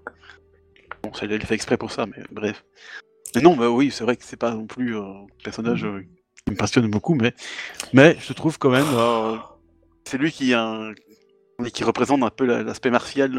Bon, 1.02 1.12
ça, 1.12 1.26
il 1.26 1.40
fait 1.44 1.54
exprès 1.54 1.76
pour 1.76 1.90
ça, 1.90 2.06
mais 2.06 2.22
bref. 2.32 2.64
Mais 3.34 3.42
non, 3.42 3.56
bah 3.56 3.68
oui, 3.68 3.90
c'est 3.90 4.04
vrai 4.04 4.16
que 4.16 4.24
c'est 4.24 4.36
pas 4.38 4.52
non 4.52 4.66
plus 4.66 4.96
euh, 4.96 5.02
un 5.02 5.26
personnage 5.44 5.84
euh, 5.84 6.00
qui 6.44 6.52
me 6.52 6.56
passionne 6.56 6.88
beaucoup, 6.88 7.14
mais, 7.14 7.34
mais 7.92 8.16
je 8.20 8.32
trouve 8.32 8.58
quand 8.58 8.70
même. 8.70 8.86
c'est 10.06 10.18
lui 10.18 10.32
qui, 10.32 10.54
a 10.54 10.62
un- 10.64 10.94
qui 11.72 11.84
représente 11.84 12.22
un 12.22 12.30
peu 12.30 12.46
la- 12.46 12.62
l'aspect 12.62 12.90
martial 12.90 13.32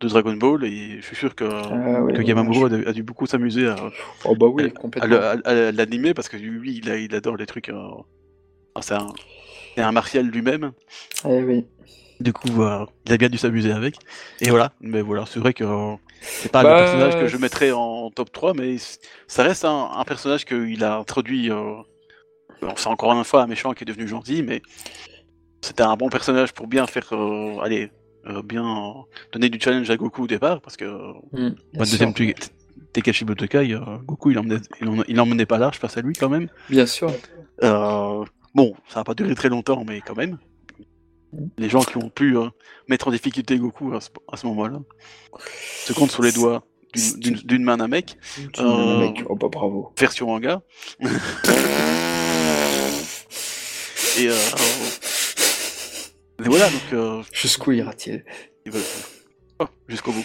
de 0.00 0.08
Dragon 0.08 0.34
Ball, 0.34 0.64
et 0.64 0.96
je 1.00 1.06
suis 1.06 1.16
sûr 1.16 1.34
que, 1.34 1.44
Ah, 1.44 2.02
ouais, 2.02 2.12
que 2.12 2.18
ouais, 2.18 2.26
Yamamuro 2.26 2.68
ouais, 2.68 2.86
a, 2.88 2.92
dû- 2.92 3.02
beaucoup 3.02 3.26
s'amuser 3.26 3.66
à, 3.68 3.76
Oh, 4.24 4.34
bah 4.34 4.46
oui, 4.46 4.72
à, 5.00 5.04
à- 5.04 5.50
à 5.50 5.72
l'animer 5.72 6.14
parce 6.14 6.28
que 6.28 6.36
lui, 6.36 6.76
il, 6.76 6.90
a- 6.90 6.98
il 6.98 7.14
adore 7.14 7.36
les 7.36 7.46
trucs. 7.46 7.68
euh, 7.68 7.88
c'est 8.80 8.94
un, 8.94 9.92
martial 9.92 10.26
lui-même. 10.26 10.72
Eh 11.24 11.42
oui. 11.42 11.66
Du 12.20 12.32
coup, 12.32 12.62
euh, 12.62 12.86
il 13.06 13.12
a 13.12 13.16
bien 13.16 13.28
dû 13.28 13.38
s'amuser 13.38 13.72
avec. 13.72 13.96
Et 14.40 14.50
voilà. 14.50 14.72
Mais 14.80 15.02
voilà, 15.02 15.26
c'est 15.26 15.40
vrai 15.40 15.52
que 15.52 15.64
euh, 15.64 15.94
c'est 16.20 16.50
pas 16.52 16.62
Bah, 16.62 16.70
le 16.70 16.76
personnage 16.76 17.16
que 17.16 17.26
je 17.26 17.36
mettrais 17.36 17.72
en 17.72 18.10
top 18.10 18.32
3, 18.32 18.54
mais 18.54 18.76
ça 19.26 19.42
reste 19.42 19.64
un, 19.64 19.90
un 19.94 20.04
personnage 20.04 20.44
qu'il 20.44 20.82
a 20.84 20.96
introduit. 20.98 21.50
Euh, 21.50 21.74
c'est 22.76 22.86
encore 22.88 23.12
une 23.12 23.24
fois 23.24 23.42
un 23.42 23.46
méchant 23.46 23.72
qui 23.72 23.84
est 23.84 23.86
devenu 23.86 24.08
gentil, 24.08 24.42
mais 24.42 24.62
c'était 25.62 25.82
un 25.82 25.96
bon 25.96 26.08
personnage 26.08 26.52
pour 26.52 26.66
bien 26.66 26.86
faire. 26.86 27.12
euh, 27.12 27.58
allez. 27.60 27.90
Euh, 28.26 28.42
bien 28.42 28.94
donner 29.32 29.48
du 29.48 29.58
challenge 29.60 29.88
à 29.90 29.96
Goku 29.96 30.24
au 30.24 30.26
départ, 30.26 30.60
parce 30.60 30.76
que 30.76 30.84
bien 31.32 31.54
le 31.72 31.78
deuxième 31.78 32.12
Tekashi 32.92 33.24
Butokai, 33.24 33.72
euh, 33.74 33.80
Goku 34.04 34.30
il 34.30 34.38
emmenait, 34.38 34.60
il, 34.80 34.88
en, 34.88 35.02
il 35.08 35.20
emmenait 35.20 35.46
pas 35.46 35.58
large 35.58 35.78
face 35.78 35.96
à 35.96 36.00
lui 36.00 36.14
quand 36.14 36.28
même. 36.28 36.48
Bien 36.70 36.86
sûr. 36.86 37.10
Bon, 37.60 38.74
ça 38.88 39.00
n'a 39.00 39.04
pas 39.04 39.14
duré 39.14 39.34
très 39.34 39.48
longtemps, 39.48 39.84
mais 39.86 40.00
quand 40.00 40.16
même. 40.16 40.38
Les 41.58 41.68
gens 41.68 41.80
qui 41.80 41.96
ont 41.96 42.08
pu 42.08 42.36
mettre 42.86 43.08
en 43.08 43.10
difficulté 43.10 43.58
Goku 43.58 43.92
à 43.94 44.00
ce, 44.00 44.46
moment-là 44.46 44.78
se 45.84 45.92
comptent 45.92 46.12
sur 46.12 46.22
les 46.22 46.30
doigts 46.30 46.64
d'une- 47.16 47.64
main 47.64 47.76
d'un 47.76 47.88
mec, 47.88 48.16
Euh. 48.60 49.08
Oh, 49.28 49.34
bah 49.34 49.48
bravo. 49.50 49.92
version 49.98 50.28
manga. 50.28 50.62
Et, 54.16 54.28
euh, 54.28 54.36
voilà, 56.38 56.68
donc 56.70 56.92
euh, 56.92 57.22
Jusqu'où 57.32 57.72
ira-t-il? 57.72 58.24
oh, 59.60 59.66
jusqu'au 59.88 60.12
bout. 60.12 60.24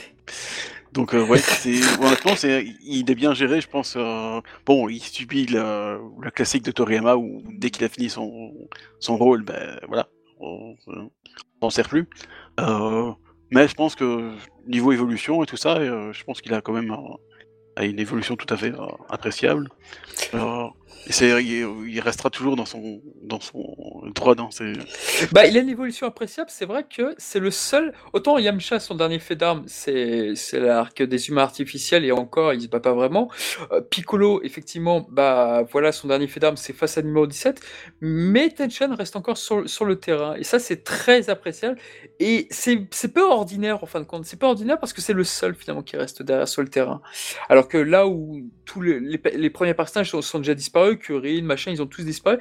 Donc 0.92 1.14
euh, 1.14 1.24
ouais, 1.26 1.38
c'est 1.40 1.80
honnêtement, 2.02 2.36
c'est 2.36 2.66
il 2.84 3.10
est 3.10 3.16
bien 3.16 3.34
géré, 3.34 3.62
je 3.62 3.68
pense. 3.70 3.96
euh, 3.96 4.42
bon, 4.66 4.90
il 4.90 5.00
subit 5.02 5.46
la, 5.46 6.00
la 6.24 6.32
classique 6.32 6.64
de 6.64 6.72
Toriyama 6.72 7.16
où 7.16 7.44
dès 7.58 7.70
qu'il 7.70 7.84
a 7.84 7.90
fini 7.90 8.10
son 8.10 8.54
son 9.00 9.18
rôle, 9.18 9.44
ben 9.44 9.80
voilà, 9.88 10.10
on 10.40 10.76
s'en 11.62 11.70
sert 11.70 11.88
plus. 11.90 12.08
Euh, 12.60 13.12
mais 13.52 13.68
je 13.68 13.76
pense 13.76 13.96
que 13.96 14.34
niveau 14.68 14.92
évolution 14.92 15.44
et 15.44 15.46
tout 15.46 15.58
ça, 15.58 15.80
je 16.12 16.24
pense 16.24 16.42
qu'il 16.42 16.54
a 16.54 16.62
quand 16.62 16.74
même 16.74 16.96
euh, 17.80 17.90
une 17.90 18.00
évolution 18.00 18.36
tout 18.36 18.52
à 18.54 18.58
fait 18.58 18.74
euh, 18.74 18.86
appréciable. 19.10 19.70
Euh, 20.34 20.68
et 21.08 21.14
c'est, 21.14 21.44
il, 21.44 22.00
restera 22.02 22.30
toujours 22.30 22.56
dans 22.56 22.66
son 22.66 23.02
dans 23.22 23.40
son 23.40 23.64
droit 24.14 24.36
dans 24.36 24.52
ses. 24.52 24.74
Bah, 25.32 25.46
il 25.46 25.58
a 25.58 25.62
une 25.62 25.70
évolution 25.70 26.06
appréciable. 26.06 26.50
C'est 26.52 26.66
vrai 26.66 26.84
que 26.84 27.16
c'est 27.18 27.40
le 27.40 27.52
seul. 27.52 27.94
Autant 28.12 28.38
Yamcha, 28.38 28.80
son 28.80 28.96
dernier 28.96 29.20
fait 29.20 29.36
d'armes, 29.36 29.64
c'est 29.68 30.36
l'arc 30.54 31.02
des 31.02 31.30
humains 31.30 31.44
artificiels 31.44 32.04
et 32.04 32.12
encore, 32.12 32.54
il 32.54 32.62
se 32.62 32.68
bat 32.68 32.82
pas 32.82 32.94
vraiment. 32.94 33.32
Euh, 33.72 33.82
Piccolo, 33.82 34.42
effectivement, 34.44 35.08
bah 35.10 35.64
voilà, 35.72 35.92
son 35.92 36.10
dernier 36.10 36.28
fait 36.28 36.42
d'armes, 36.42 36.58
c'est 36.58 36.74
face 36.74 36.98
à 36.98 37.02
numéro 37.02 37.26
17. 37.26 37.62
Mais 38.02 38.50
Tenchan 38.50 38.94
reste 38.94 39.16
encore 39.16 39.38
sur, 39.38 39.70
sur 39.70 39.86
le 39.86 39.96
terrain 39.96 40.36
et 40.36 40.44
ça, 40.44 40.60
c'est 40.60 40.84
très 40.84 41.30
appréciable. 41.30 41.80
Et 42.20 42.48
c'est 42.52 42.88
peu 43.14 43.24
ordinaire 43.24 43.82
en 43.84 43.88
fin 43.88 44.02
de 44.02 44.06
compte. 44.06 44.26
C'est 44.26 44.40
pas 44.40 44.48
ordinaire 44.48 44.80
parce 44.80 44.94
que 44.94 45.02
c'est 45.02 45.14
le 45.14 45.24
seul 45.24 45.56
finalement 45.56 45.82
qui 45.84 45.96
reste 45.96 46.22
derrière 46.22 46.48
sur 46.48 46.62
le 46.62 46.68
terrain. 46.68 47.02
Alors 47.48 47.60
Alors 47.60 47.68
que 47.70 47.78
là 47.78 48.08
où 48.08 48.42
tous 48.66 48.82
les, 48.82 49.00
les, 49.00 49.50
premiers 49.50 49.74
personnages 49.74 50.12
sont, 50.12 50.40
déjà 50.40 50.54
disparus, 50.54 50.98
Kurin, 50.98 51.44
machin, 51.44 51.72
ils 51.72 51.82
ont 51.82 51.88
tous 51.88 52.04
disparu. 52.04 52.38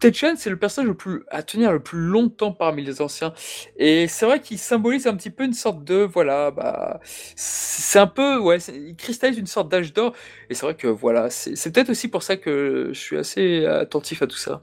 Tenchan, 0.00 0.34
c'est 0.36 0.50
le 0.50 0.58
personnage 0.58 0.88
le 0.88 0.96
plus 0.96 1.22
à 1.30 1.42
tenir 1.42 1.72
le 1.72 1.80
plus 1.80 2.00
longtemps 2.00 2.52
parmi 2.52 2.82
les 2.82 3.00
anciens. 3.00 3.32
Et 3.76 4.08
c'est 4.08 4.26
vrai 4.26 4.40
qu'il 4.40 4.58
symbolise 4.58 5.06
un 5.06 5.14
petit 5.14 5.30
peu 5.30 5.44
une 5.44 5.52
sorte 5.52 5.84
de, 5.84 5.96
voilà, 5.96 6.50
bah, 6.50 6.98
c'est 7.04 7.98
un 7.98 8.08
peu, 8.08 8.38
ouais, 8.38 8.58
il 8.58 8.96
cristallise 8.96 9.38
une 9.38 9.46
sorte 9.46 9.70
d'âge 9.70 9.92
d'or. 9.92 10.14
Et 10.48 10.54
c'est 10.54 10.66
vrai 10.66 10.74
que 10.74 10.88
voilà, 10.88 11.30
c'est 11.30 11.72
peut-être 11.72 11.90
aussi 11.90 12.08
pour 12.08 12.22
ça 12.22 12.36
que 12.36 12.90
je 12.92 12.98
suis 12.98 13.16
assez 13.16 13.64
attentif 13.66 14.22
à 14.22 14.26
tout 14.26 14.36
ça. 14.36 14.60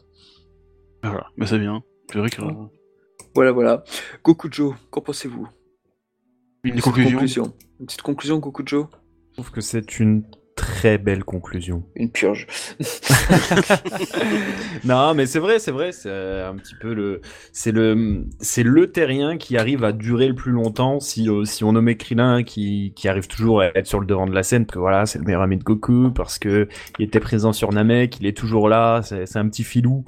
Voilà, 1.03 1.27
mais 1.37 1.45
c'est 1.45 1.59
bien. 1.59 1.83
C'est 2.11 2.19
vrai 2.19 2.29
que. 2.29 2.41
Voilà, 3.35 3.51
voilà. 3.51 3.83
Gokujo, 4.23 4.75
qu'en 4.89 5.01
pensez-vous? 5.01 5.47
Une, 6.63 6.81
conclusion. 6.81 7.53
Une 7.79 7.85
petite 7.85 8.01
conclusion, 8.01 8.39
Gokujo? 8.39 8.89
Trouve 9.37 9.51
que 9.51 9.61
c'est 9.61 9.99
une 9.99 10.23
très 10.55 10.97
belle 10.97 11.23
conclusion. 11.23 11.83
Une 11.95 12.11
purge. 12.11 12.47
non, 14.83 15.13
mais 15.13 15.27
c'est 15.27 15.37
vrai, 15.37 15.59
c'est 15.59 15.69
vrai, 15.69 15.91
c'est 15.91 16.09
un 16.09 16.55
petit 16.55 16.73
peu 16.73 16.95
le, 16.95 17.21
c'est 17.51 17.71
le, 17.71 18.25
c'est 18.39 18.63
le 18.63 18.91
terrien 18.91 19.37
qui 19.37 19.55
arrive 19.55 19.83
à 19.83 19.91
durer 19.91 20.27
le 20.27 20.33
plus 20.33 20.51
longtemps 20.51 20.99
si, 20.99 21.29
euh, 21.29 21.45
si 21.45 21.63
on 21.63 21.73
nommait 21.73 21.97
Krillin 21.97 22.41
qui, 22.41 22.93
qui 22.95 23.07
arrive 23.07 23.27
toujours 23.27 23.61
à 23.61 23.67
être 23.77 23.85
sur 23.85 23.99
le 23.99 24.07
devant 24.07 24.25
de 24.25 24.33
la 24.33 24.41
scène, 24.41 24.65
parce 24.65 24.73
que 24.73 24.79
voilà, 24.79 25.05
c'est 25.05 25.19
le 25.19 25.25
meilleur 25.25 25.43
ami 25.43 25.57
de 25.57 25.63
Goku, 25.63 26.09
parce 26.09 26.39
que 26.39 26.67
il 26.97 27.05
était 27.05 27.19
présent 27.19 27.53
sur 27.53 27.71
Namek, 27.71 28.19
il 28.19 28.25
est 28.25 28.35
toujours 28.35 28.69
là, 28.69 29.03
c'est 29.03 29.37
un 29.37 29.47
petit 29.47 29.63
filou. 29.63 30.03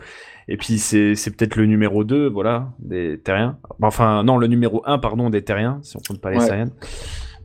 Et 0.47 0.57
puis 0.57 0.79
c'est 0.79 1.13
peut-être 1.37 1.55
le 1.55 1.67
numéro 1.67 2.03
2, 2.03 2.27
voilà, 2.27 2.73
des 2.79 3.19
terriens. 3.19 3.59
Enfin, 3.83 4.23
non, 4.23 4.39
le 4.39 4.47
numéro 4.47 4.81
1, 4.87 4.97
pardon, 4.97 5.29
des 5.29 5.43
terriens, 5.43 5.77
si 5.83 5.97
on 5.97 5.99
compte 5.99 6.19
pas 6.19 6.31
les 6.31 6.39
Saiyans. 6.39 6.71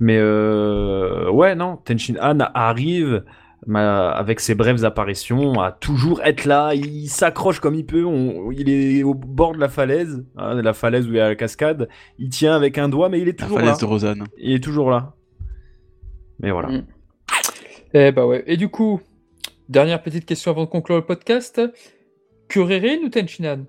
Mais 0.01 0.19
euh, 0.19 1.31
ouais, 1.31 1.55
non, 1.55 1.77
Tenshin 1.85 2.15
Han 2.21 2.41
arrive 2.55 3.25
avec 3.73 4.41
ses 4.41 4.55
brèves 4.55 4.85
apparitions 4.85 5.61
à 5.61 5.73
toujours 5.73 6.21
être 6.23 6.45
là. 6.45 6.75
Il 6.75 7.09
s'accroche 7.09 7.61
comme 7.61 7.75
il 7.75 7.87
peut. 7.87 8.05
il 8.53 8.69
est 8.69 9.03
au 9.03 9.15
bord 9.15 9.53
de 9.53 9.59
la 9.59 9.69
falaise, 9.69 10.25
hein, 10.37 10.61
la 10.61 10.73
falaise 10.73 11.07
où 11.07 11.11
il 11.11 11.17
y 11.17 11.21
a 11.21 11.29
la 11.29 11.37
cascade. 11.37 11.89
Il 12.19 12.29
tient 12.29 12.55
avec 12.55 12.79
un 12.79 12.89
doigt, 12.89 13.09
mais 13.09 13.21
il 13.21 13.29
est 13.29 13.39
toujours 13.39 13.59
la 13.59 13.65
falaise 13.65 13.81
de 13.81 13.87
Rosanne. 13.87 14.25
Il 14.37 14.53
est 14.53 14.63
toujours 14.63 14.91
là. 14.91 15.15
Mais 16.41 16.51
voilà. 16.51 16.69
Mm. 16.69 16.87
Eh 17.95 18.13
bah 18.13 18.27
ouais. 18.27 18.43
Et 18.47 18.57
du 18.57 18.69
coup, 18.69 19.01
dernière 19.69 20.03
petite 20.03 20.27
question 20.27 20.51
avant 20.51 20.65
de 20.65 20.69
conclure 20.69 20.97
le 20.97 21.07
podcast. 21.07 21.61
Kuririn 22.49 22.99
ou 23.05 23.09
Tenchinan 23.09 23.65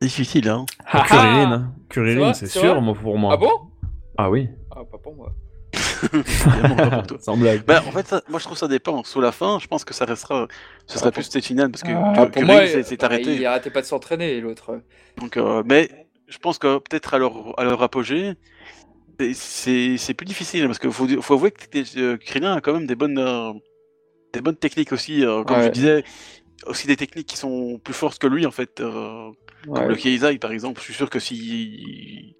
Difficile, 0.00 0.48
hein. 0.48 0.66
Kuririn, 0.90 1.72
Kuririn, 1.88 2.32
c'est 2.32 2.48
sûr, 2.48 2.80
moi, 2.82 2.94
pour 3.00 3.16
moi. 3.18 3.34
Ah 3.34 3.36
bon? 3.36 3.71
Ah 4.16 4.30
oui. 4.30 4.48
Ah, 4.70 4.84
pas 4.84 4.98
pour 4.98 5.14
moi. 5.14 5.32
Sans 7.20 7.36
blague. 7.36 7.64
Bah, 7.64 7.82
en 7.86 7.92
fait, 7.92 8.14
moi 8.28 8.38
je 8.38 8.44
trouve 8.44 8.58
ça 8.58 8.68
dépend. 8.68 9.04
Sous 9.04 9.20
la 9.20 9.32
fin, 9.32 9.58
je 9.58 9.66
pense 9.66 9.84
que 9.84 9.94
ça 9.94 10.04
restera. 10.04 10.48
Ce 10.86 10.98
serait 10.98 11.08
ah, 11.08 11.12
plus 11.12 11.28
Tenchinan 11.28 11.70
parce 11.70 11.82
que 11.82 11.92
ah, 11.92 12.26
pour 12.26 12.42
moi, 12.42 12.66
c'est 12.66 13.02
arrêté. 13.04 13.36
Il 13.36 13.46
arrêtait 13.46 13.70
pas 13.70 13.80
de 13.80 13.86
s'entraîner, 13.86 14.40
l'autre. 14.40 14.80
Donc, 15.18 15.36
euh, 15.36 15.62
mais 15.64 15.88
je 16.28 16.38
pense 16.38 16.58
que 16.58 16.78
peut-être 16.78 17.14
à 17.14 17.18
leur, 17.18 17.58
à 17.58 17.64
leur 17.64 17.82
apogée, 17.82 18.34
c'est 19.34 20.14
plus 20.14 20.26
difficile 20.26 20.66
parce 20.66 20.78
qu'il 20.78 20.90
faut, 20.90 21.06
faut 21.22 21.34
avouer 21.34 21.52
que 21.52 21.98
euh, 21.98 22.16
Krillin 22.16 22.54
a 22.54 22.60
quand 22.60 22.72
même 22.72 22.86
des 22.86 22.96
bonnes, 22.96 23.18
euh, 23.18 23.52
des 24.32 24.40
bonnes 24.40 24.56
techniques 24.56 24.92
aussi. 24.92 25.24
comme 25.46 25.62
je 25.62 25.68
disais, 25.68 26.04
aussi 26.66 26.86
des 26.86 26.96
techniques 26.96 27.26
qui 27.26 27.36
sont 27.36 27.78
plus 27.82 27.94
fortes 27.94 28.18
que 28.18 28.26
lui 28.26 28.46
en 28.46 28.50
fait. 28.50 28.80
Euh, 28.80 29.30
Comme 29.64 29.88
le 29.88 29.96
Keizai 29.96 30.38
par 30.38 30.52
exemple, 30.52 30.80
je 30.80 30.84
suis 30.86 30.94
sûr 30.94 31.10
que 31.10 31.18
si 31.18 32.36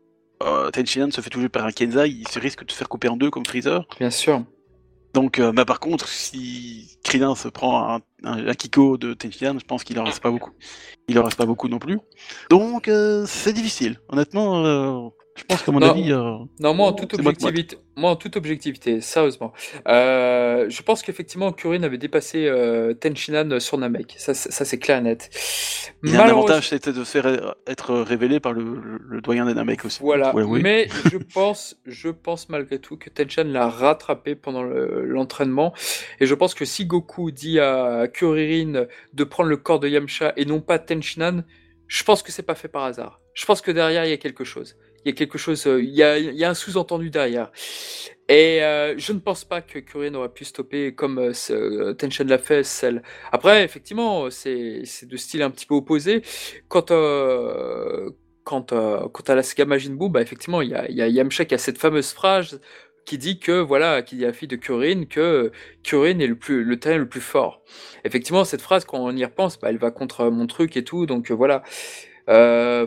euh, 0.46 0.70
Tenshinhan 0.70 1.10
se 1.10 1.20
fait 1.20 1.30
toucher 1.30 1.48
par 1.48 1.64
un 1.64 1.72
Kenzai, 1.72 2.08
il 2.08 2.28
se 2.28 2.38
risque 2.38 2.64
de 2.64 2.70
se 2.70 2.76
faire 2.76 2.88
couper 2.88 3.08
en 3.08 3.16
deux 3.16 3.30
comme 3.30 3.46
Freezer. 3.46 3.86
Bien 3.98 4.10
sûr. 4.10 4.44
Donc, 5.14 5.38
euh, 5.38 5.52
bah, 5.52 5.64
par 5.64 5.78
contre, 5.78 6.08
si 6.08 6.98
Krillin 7.04 7.34
se 7.34 7.48
prend 7.48 7.96
un, 7.96 8.00
un, 8.24 8.54
Kiko 8.54 8.96
de 8.96 9.12
Tenshinhan, 9.12 9.58
je 9.58 9.64
pense 9.64 9.84
qu'il 9.84 9.98
en 10.00 10.04
reste 10.04 10.20
pas 10.20 10.30
beaucoup. 10.30 10.52
Il 11.08 11.18
en 11.18 11.24
reste 11.24 11.36
pas 11.36 11.46
beaucoup 11.46 11.68
non 11.68 11.78
plus. 11.78 11.98
Donc, 12.48 12.88
euh, 12.88 13.24
c'est 13.26 13.52
difficile. 13.52 13.98
Honnêtement, 14.08 14.64
euh, 14.64 15.08
je 15.34 15.44
pense 15.44 15.62
qu'à 15.62 15.72
mon 15.72 15.80
avis. 15.80 16.12
Euh, 16.12 16.38
non, 16.60 16.74
moi 16.74 16.88
en 16.88 16.92
toute 16.92 17.14
objectivité, 17.14 17.78
moi 17.96 18.10
en 18.10 18.16
toute 18.16 18.36
objectivité, 18.36 19.00
sérieusement, 19.00 19.52
euh, 19.88 20.66
je 20.68 20.82
pense 20.82 21.02
qu'effectivement 21.02 21.52
Kurin 21.52 21.82
avait 21.82 21.98
dépassé 21.98 22.46
euh, 22.46 22.92
Tenshinhan 22.94 23.58
sur 23.58 23.78
Namek. 23.78 24.14
Ça, 24.18 24.34
ça 24.34 24.64
c'est 24.64 24.78
clair 24.78 24.98
et 24.98 25.02
net. 25.02 25.30
Il 26.04 26.14
a 26.16 26.24
un 26.24 26.28
avantage, 26.28 26.68
c'était 26.68 26.92
de 26.92 27.04
faire 27.04 27.54
être 27.66 27.94
révélé 27.94 28.40
par 28.40 28.52
le, 28.52 29.20
doyen 29.22 29.46
des 29.46 29.54
Namek 29.54 29.84
aussi. 29.84 30.00
Voilà. 30.00 30.32
Mais 30.34 30.88
je 31.10 31.16
pense, 31.16 31.76
je 31.86 32.08
pense 32.08 32.48
malgré 32.48 32.78
tout 32.78 32.96
que 32.96 33.08
Tenshinhan 33.08 33.50
l'a 33.50 33.68
rattrapé 33.68 34.34
pendant 34.34 34.62
l'entraînement. 34.62 35.72
et 36.20 36.26
je 36.26 36.34
pense 36.34 36.54
que 36.54 36.64
si 36.64 36.84
Goku 36.84 37.30
dit 37.30 37.58
à 37.58 38.06
Kuririn 38.12 38.86
de 39.12 39.24
prendre 39.24 39.48
le 39.48 39.56
corps 39.56 39.80
de 39.80 39.88
Yamcha 39.88 40.34
et 40.36 40.44
non 40.44 40.60
pas 40.60 40.78
Tenshinhan, 40.78 41.42
je 41.86 42.04
pense 42.04 42.22
que 42.22 42.32
c'est 42.32 42.42
pas 42.42 42.54
fait 42.54 42.68
par 42.68 42.84
hasard. 42.84 43.20
Je 43.34 43.46
pense 43.46 43.62
que 43.62 43.70
derrière 43.70 44.04
il 44.04 44.10
y 44.10 44.14
a 44.14 44.18
quelque 44.18 44.44
chose 44.44 44.76
il 45.04 45.08
y 45.10 45.12
a 45.12 45.14
quelque 45.14 45.38
chose, 45.38 45.66
euh, 45.66 45.82
il 45.82 45.90
y 45.90 46.02
a, 46.02 46.18
il 46.18 46.34
y 46.34 46.44
a 46.44 46.50
un 46.50 46.54
sous-entendu 46.54 47.10
derrière. 47.10 47.50
Et 48.28 48.62
euh, 48.62 48.94
je 48.96 49.12
ne 49.12 49.18
pense 49.18 49.44
pas 49.44 49.60
que 49.60 49.78
Kurian 49.78 50.14
aurait 50.14 50.32
pu 50.32 50.44
stopper 50.44 50.94
comme 50.94 51.18
euh, 51.18 51.32
euh 51.50 51.92
Tension 51.94 52.24
l'a 52.24 52.38
fait. 52.38 52.62
Celle. 52.64 53.02
Après, 53.32 53.64
effectivement, 53.64 54.30
c'est 54.30 54.84
de 55.02 55.16
style 55.16 55.42
un 55.42 55.50
petit 55.50 55.66
peu 55.66 55.74
opposé. 55.74 56.22
Quant, 56.68 56.86
euh, 56.90 58.10
quant, 58.44 58.62
quant 58.64 59.24
à 59.26 59.34
la 59.34 59.42
saga 59.42 59.64
Majin 59.64 59.94
Buu, 59.94 60.08
bah, 60.08 60.22
effectivement, 60.22 60.62
il 60.62 60.70
y 60.70 60.74
a, 60.74 60.90
y 60.90 61.02
a 61.02 61.08
Yamcha 61.08 61.44
qui 61.44 61.54
a 61.54 61.58
cette 61.58 61.78
fameuse 61.78 62.12
phrase 62.12 62.60
qui 63.04 63.18
dit 63.18 63.38
que 63.40 63.60
voilà, 63.60 64.02
qui 64.02 64.16
dit 64.16 64.24
à 64.24 64.28
la 64.28 64.32
fille 64.32 64.48
de 64.48 64.56
Kurin 64.56 65.06
que 65.06 65.50
Kurin 65.82 66.20
est 66.20 66.26
le 66.26 66.36
plus 66.36 66.64
le 66.64 66.78
talent 66.78 66.98
le 66.98 67.08
plus 67.08 67.20
fort. 67.20 67.62
Effectivement, 68.04 68.44
cette 68.44 68.62
phrase 68.62 68.84
quand 68.84 68.98
on 68.98 69.16
y 69.16 69.24
repense, 69.24 69.58
bah, 69.58 69.68
elle 69.70 69.78
va 69.78 69.90
contre 69.90 70.30
mon 70.30 70.46
truc 70.46 70.76
et 70.76 70.84
tout, 70.84 71.06
donc 71.06 71.30
voilà. 71.30 71.62
Euh, 72.28 72.86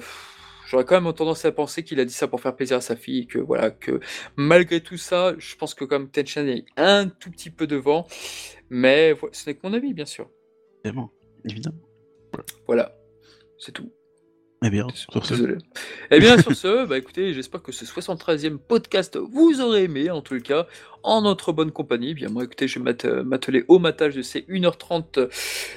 j'aurais 0.65 0.85
quand 0.85 0.99
même 0.99 1.13
tendance 1.13 1.45
à 1.45 1.51
penser 1.51 1.83
qu'il 1.83 1.99
a 1.99 2.05
dit 2.05 2.13
ça 2.13 2.27
pour 2.27 2.41
faire 2.41 2.55
plaisir 2.55 2.77
à 2.77 2.81
sa 2.81 2.95
fille 2.95 3.19
et 3.19 3.25
que 3.25 3.39
voilà 3.39 3.71
que 3.71 3.99
malgré 4.35 4.81
tout 4.81 4.97
ça, 4.97 5.33
je 5.37 5.55
pense 5.55 5.73
que 5.73 5.85
comme 5.85 6.09
Tenchan 6.09 6.47
est 6.47 6.65
un 6.77 7.07
tout 7.07 7.31
petit 7.31 7.49
peu 7.49 7.67
devant, 7.67 8.07
mais 8.69 9.15
ce 9.31 9.49
n'est 9.49 9.55
que 9.55 9.61
mon 9.63 9.73
avis 9.73 9.93
bien 9.93 10.05
sûr. 10.05 10.29
Évidemment, 10.83 11.11
évidemment. 11.49 11.81
Voilà, 12.67 12.95
c'est 13.57 13.71
tout. 13.71 13.91
Eh 14.63 14.69
bien, 14.69 14.87
sur 14.93 15.25
ce. 15.25 15.57
Eh 16.09 16.19
bien, 16.19 16.41
sur 16.41 16.55
ce, 16.55 16.85
bah 16.87 16.97
écoutez, 16.97 17.33
j'espère 17.33 17.61
que 17.61 17.71
ce 17.71 17.85
73e 17.85 18.57
podcast 18.57 19.17
vous 19.17 19.61
aurez 19.61 19.83
aimé, 19.83 20.09
en 20.09 20.21
tout 20.21 20.39
cas, 20.39 20.65
en 21.05 21.21
notre 21.21 21.53
bonne 21.53 21.71
compagnie. 21.71 22.13
Bien, 22.13 22.29
moi, 22.29 22.43
écoutez, 22.43 22.67
je 22.67 22.79
vais 22.79 23.05
euh, 23.05 23.23
m'atteler 23.23 23.63
au 23.67 23.79
matage 23.79 24.15
de 24.15 24.21
ces 24.21 24.41
1h30 24.41 25.29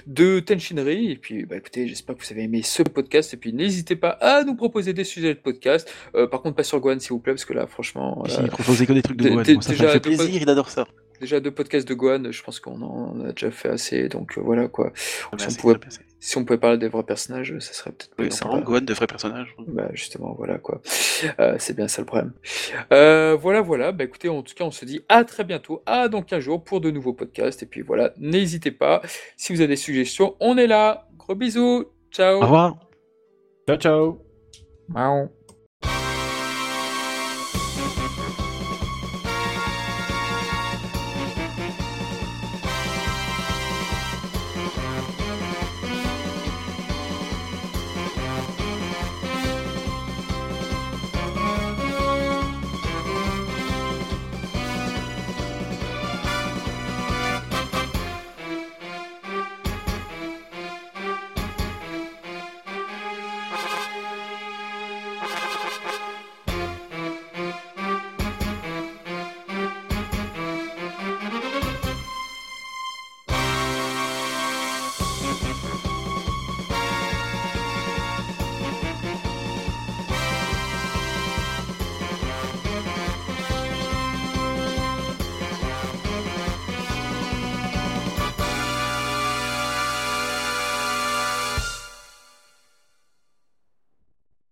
de 0.06 0.40
Tenshinri. 0.40 1.12
Et 1.12 1.16
puis, 1.16 1.44
bah 1.44 1.56
écoutez, 1.56 1.86
j'espère 1.86 2.16
que 2.16 2.24
vous 2.24 2.32
avez 2.32 2.44
aimé 2.44 2.62
ce 2.62 2.82
podcast. 2.82 3.34
Et 3.34 3.36
puis, 3.36 3.52
n'hésitez 3.52 3.96
pas 3.96 4.10
à 4.10 4.42
nous 4.44 4.56
proposer 4.56 4.92
des 4.92 5.04
sujets 5.04 5.34
de 5.34 5.38
podcast. 5.38 5.90
Euh, 6.14 6.26
par 6.26 6.42
contre, 6.42 6.56
pas 6.56 6.64
sur 6.64 6.80
Gohan, 6.80 6.98
s'il 6.98 7.10
vous 7.10 7.20
plaît, 7.20 7.34
parce 7.34 7.44
que 7.44 7.52
là, 7.54 7.66
franchement. 7.66 8.24
Euh, 8.26 8.42
il 8.42 8.48
proposait 8.48 8.86
que 8.86 8.92
des 8.92 9.02
trucs 9.02 9.18
de 9.18 9.28
Gohan. 9.28 9.60
ça 9.60 9.74
fait 9.74 10.00
plaisir, 10.00 10.42
il 10.42 10.48
adore 10.48 10.70
ça. 10.70 10.86
Déjà 11.20 11.40
deux 11.40 11.50
podcasts 11.50 11.86
de 11.86 11.94
Gohan, 11.94 12.30
je 12.30 12.42
pense 12.42 12.60
qu'on 12.60 12.80
en 12.80 13.20
a 13.24 13.32
déjà 13.32 13.50
fait 13.50 13.68
assez, 13.68 14.08
donc 14.08 14.38
voilà 14.38 14.68
quoi. 14.68 14.92
Ah 15.32 15.36
bah, 15.36 15.46
on 15.50 15.54
pouvait 15.54 15.74
si 16.20 16.36
on 16.36 16.44
pouvait 16.44 16.58
parler 16.58 16.78
des 16.78 16.88
vrais 16.88 17.04
personnages, 17.04 17.54
ça 17.60 17.72
serait 17.72 17.92
peut-être 17.92 18.14
plus 18.16 18.30
sympa. 18.32 18.60
Gohan 18.60 18.80
de 18.80 18.92
vrais 18.92 19.06
personnages. 19.06 19.54
Bah 19.68 19.88
justement, 19.92 20.34
voilà 20.36 20.58
quoi. 20.58 20.80
Euh, 21.38 21.56
c'est 21.58 21.76
bien 21.76 21.86
ça 21.86 22.02
le 22.02 22.06
problème. 22.06 22.32
Euh, 22.92 23.36
voilà, 23.40 23.60
voilà. 23.60 23.92
Bah 23.92 24.04
écoutez, 24.04 24.28
en 24.28 24.42
tout 24.42 24.54
cas, 24.54 24.64
on 24.64 24.70
se 24.72 24.84
dit 24.84 25.00
à 25.08 25.17
très 25.24 25.44
bientôt, 25.44 25.82
à 25.86 26.08
dans 26.08 26.22
15 26.22 26.40
jours 26.40 26.64
pour 26.64 26.80
de 26.80 26.90
nouveaux 26.90 27.12
podcasts. 27.12 27.62
Et 27.62 27.66
puis 27.66 27.82
voilà, 27.82 28.12
n'hésitez 28.18 28.70
pas. 28.70 29.02
Si 29.36 29.52
vous 29.52 29.60
avez 29.60 29.68
des 29.68 29.76
suggestions, 29.76 30.36
on 30.40 30.56
est 30.56 30.66
là. 30.66 31.08
Gros 31.16 31.34
bisous. 31.34 31.86
Ciao. 32.10 32.38
Au 32.38 32.40
revoir. 32.40 32.78
Ciao, 33.66 33.76
ciao. 33.76 34.18
Ciao. 34.92 35.37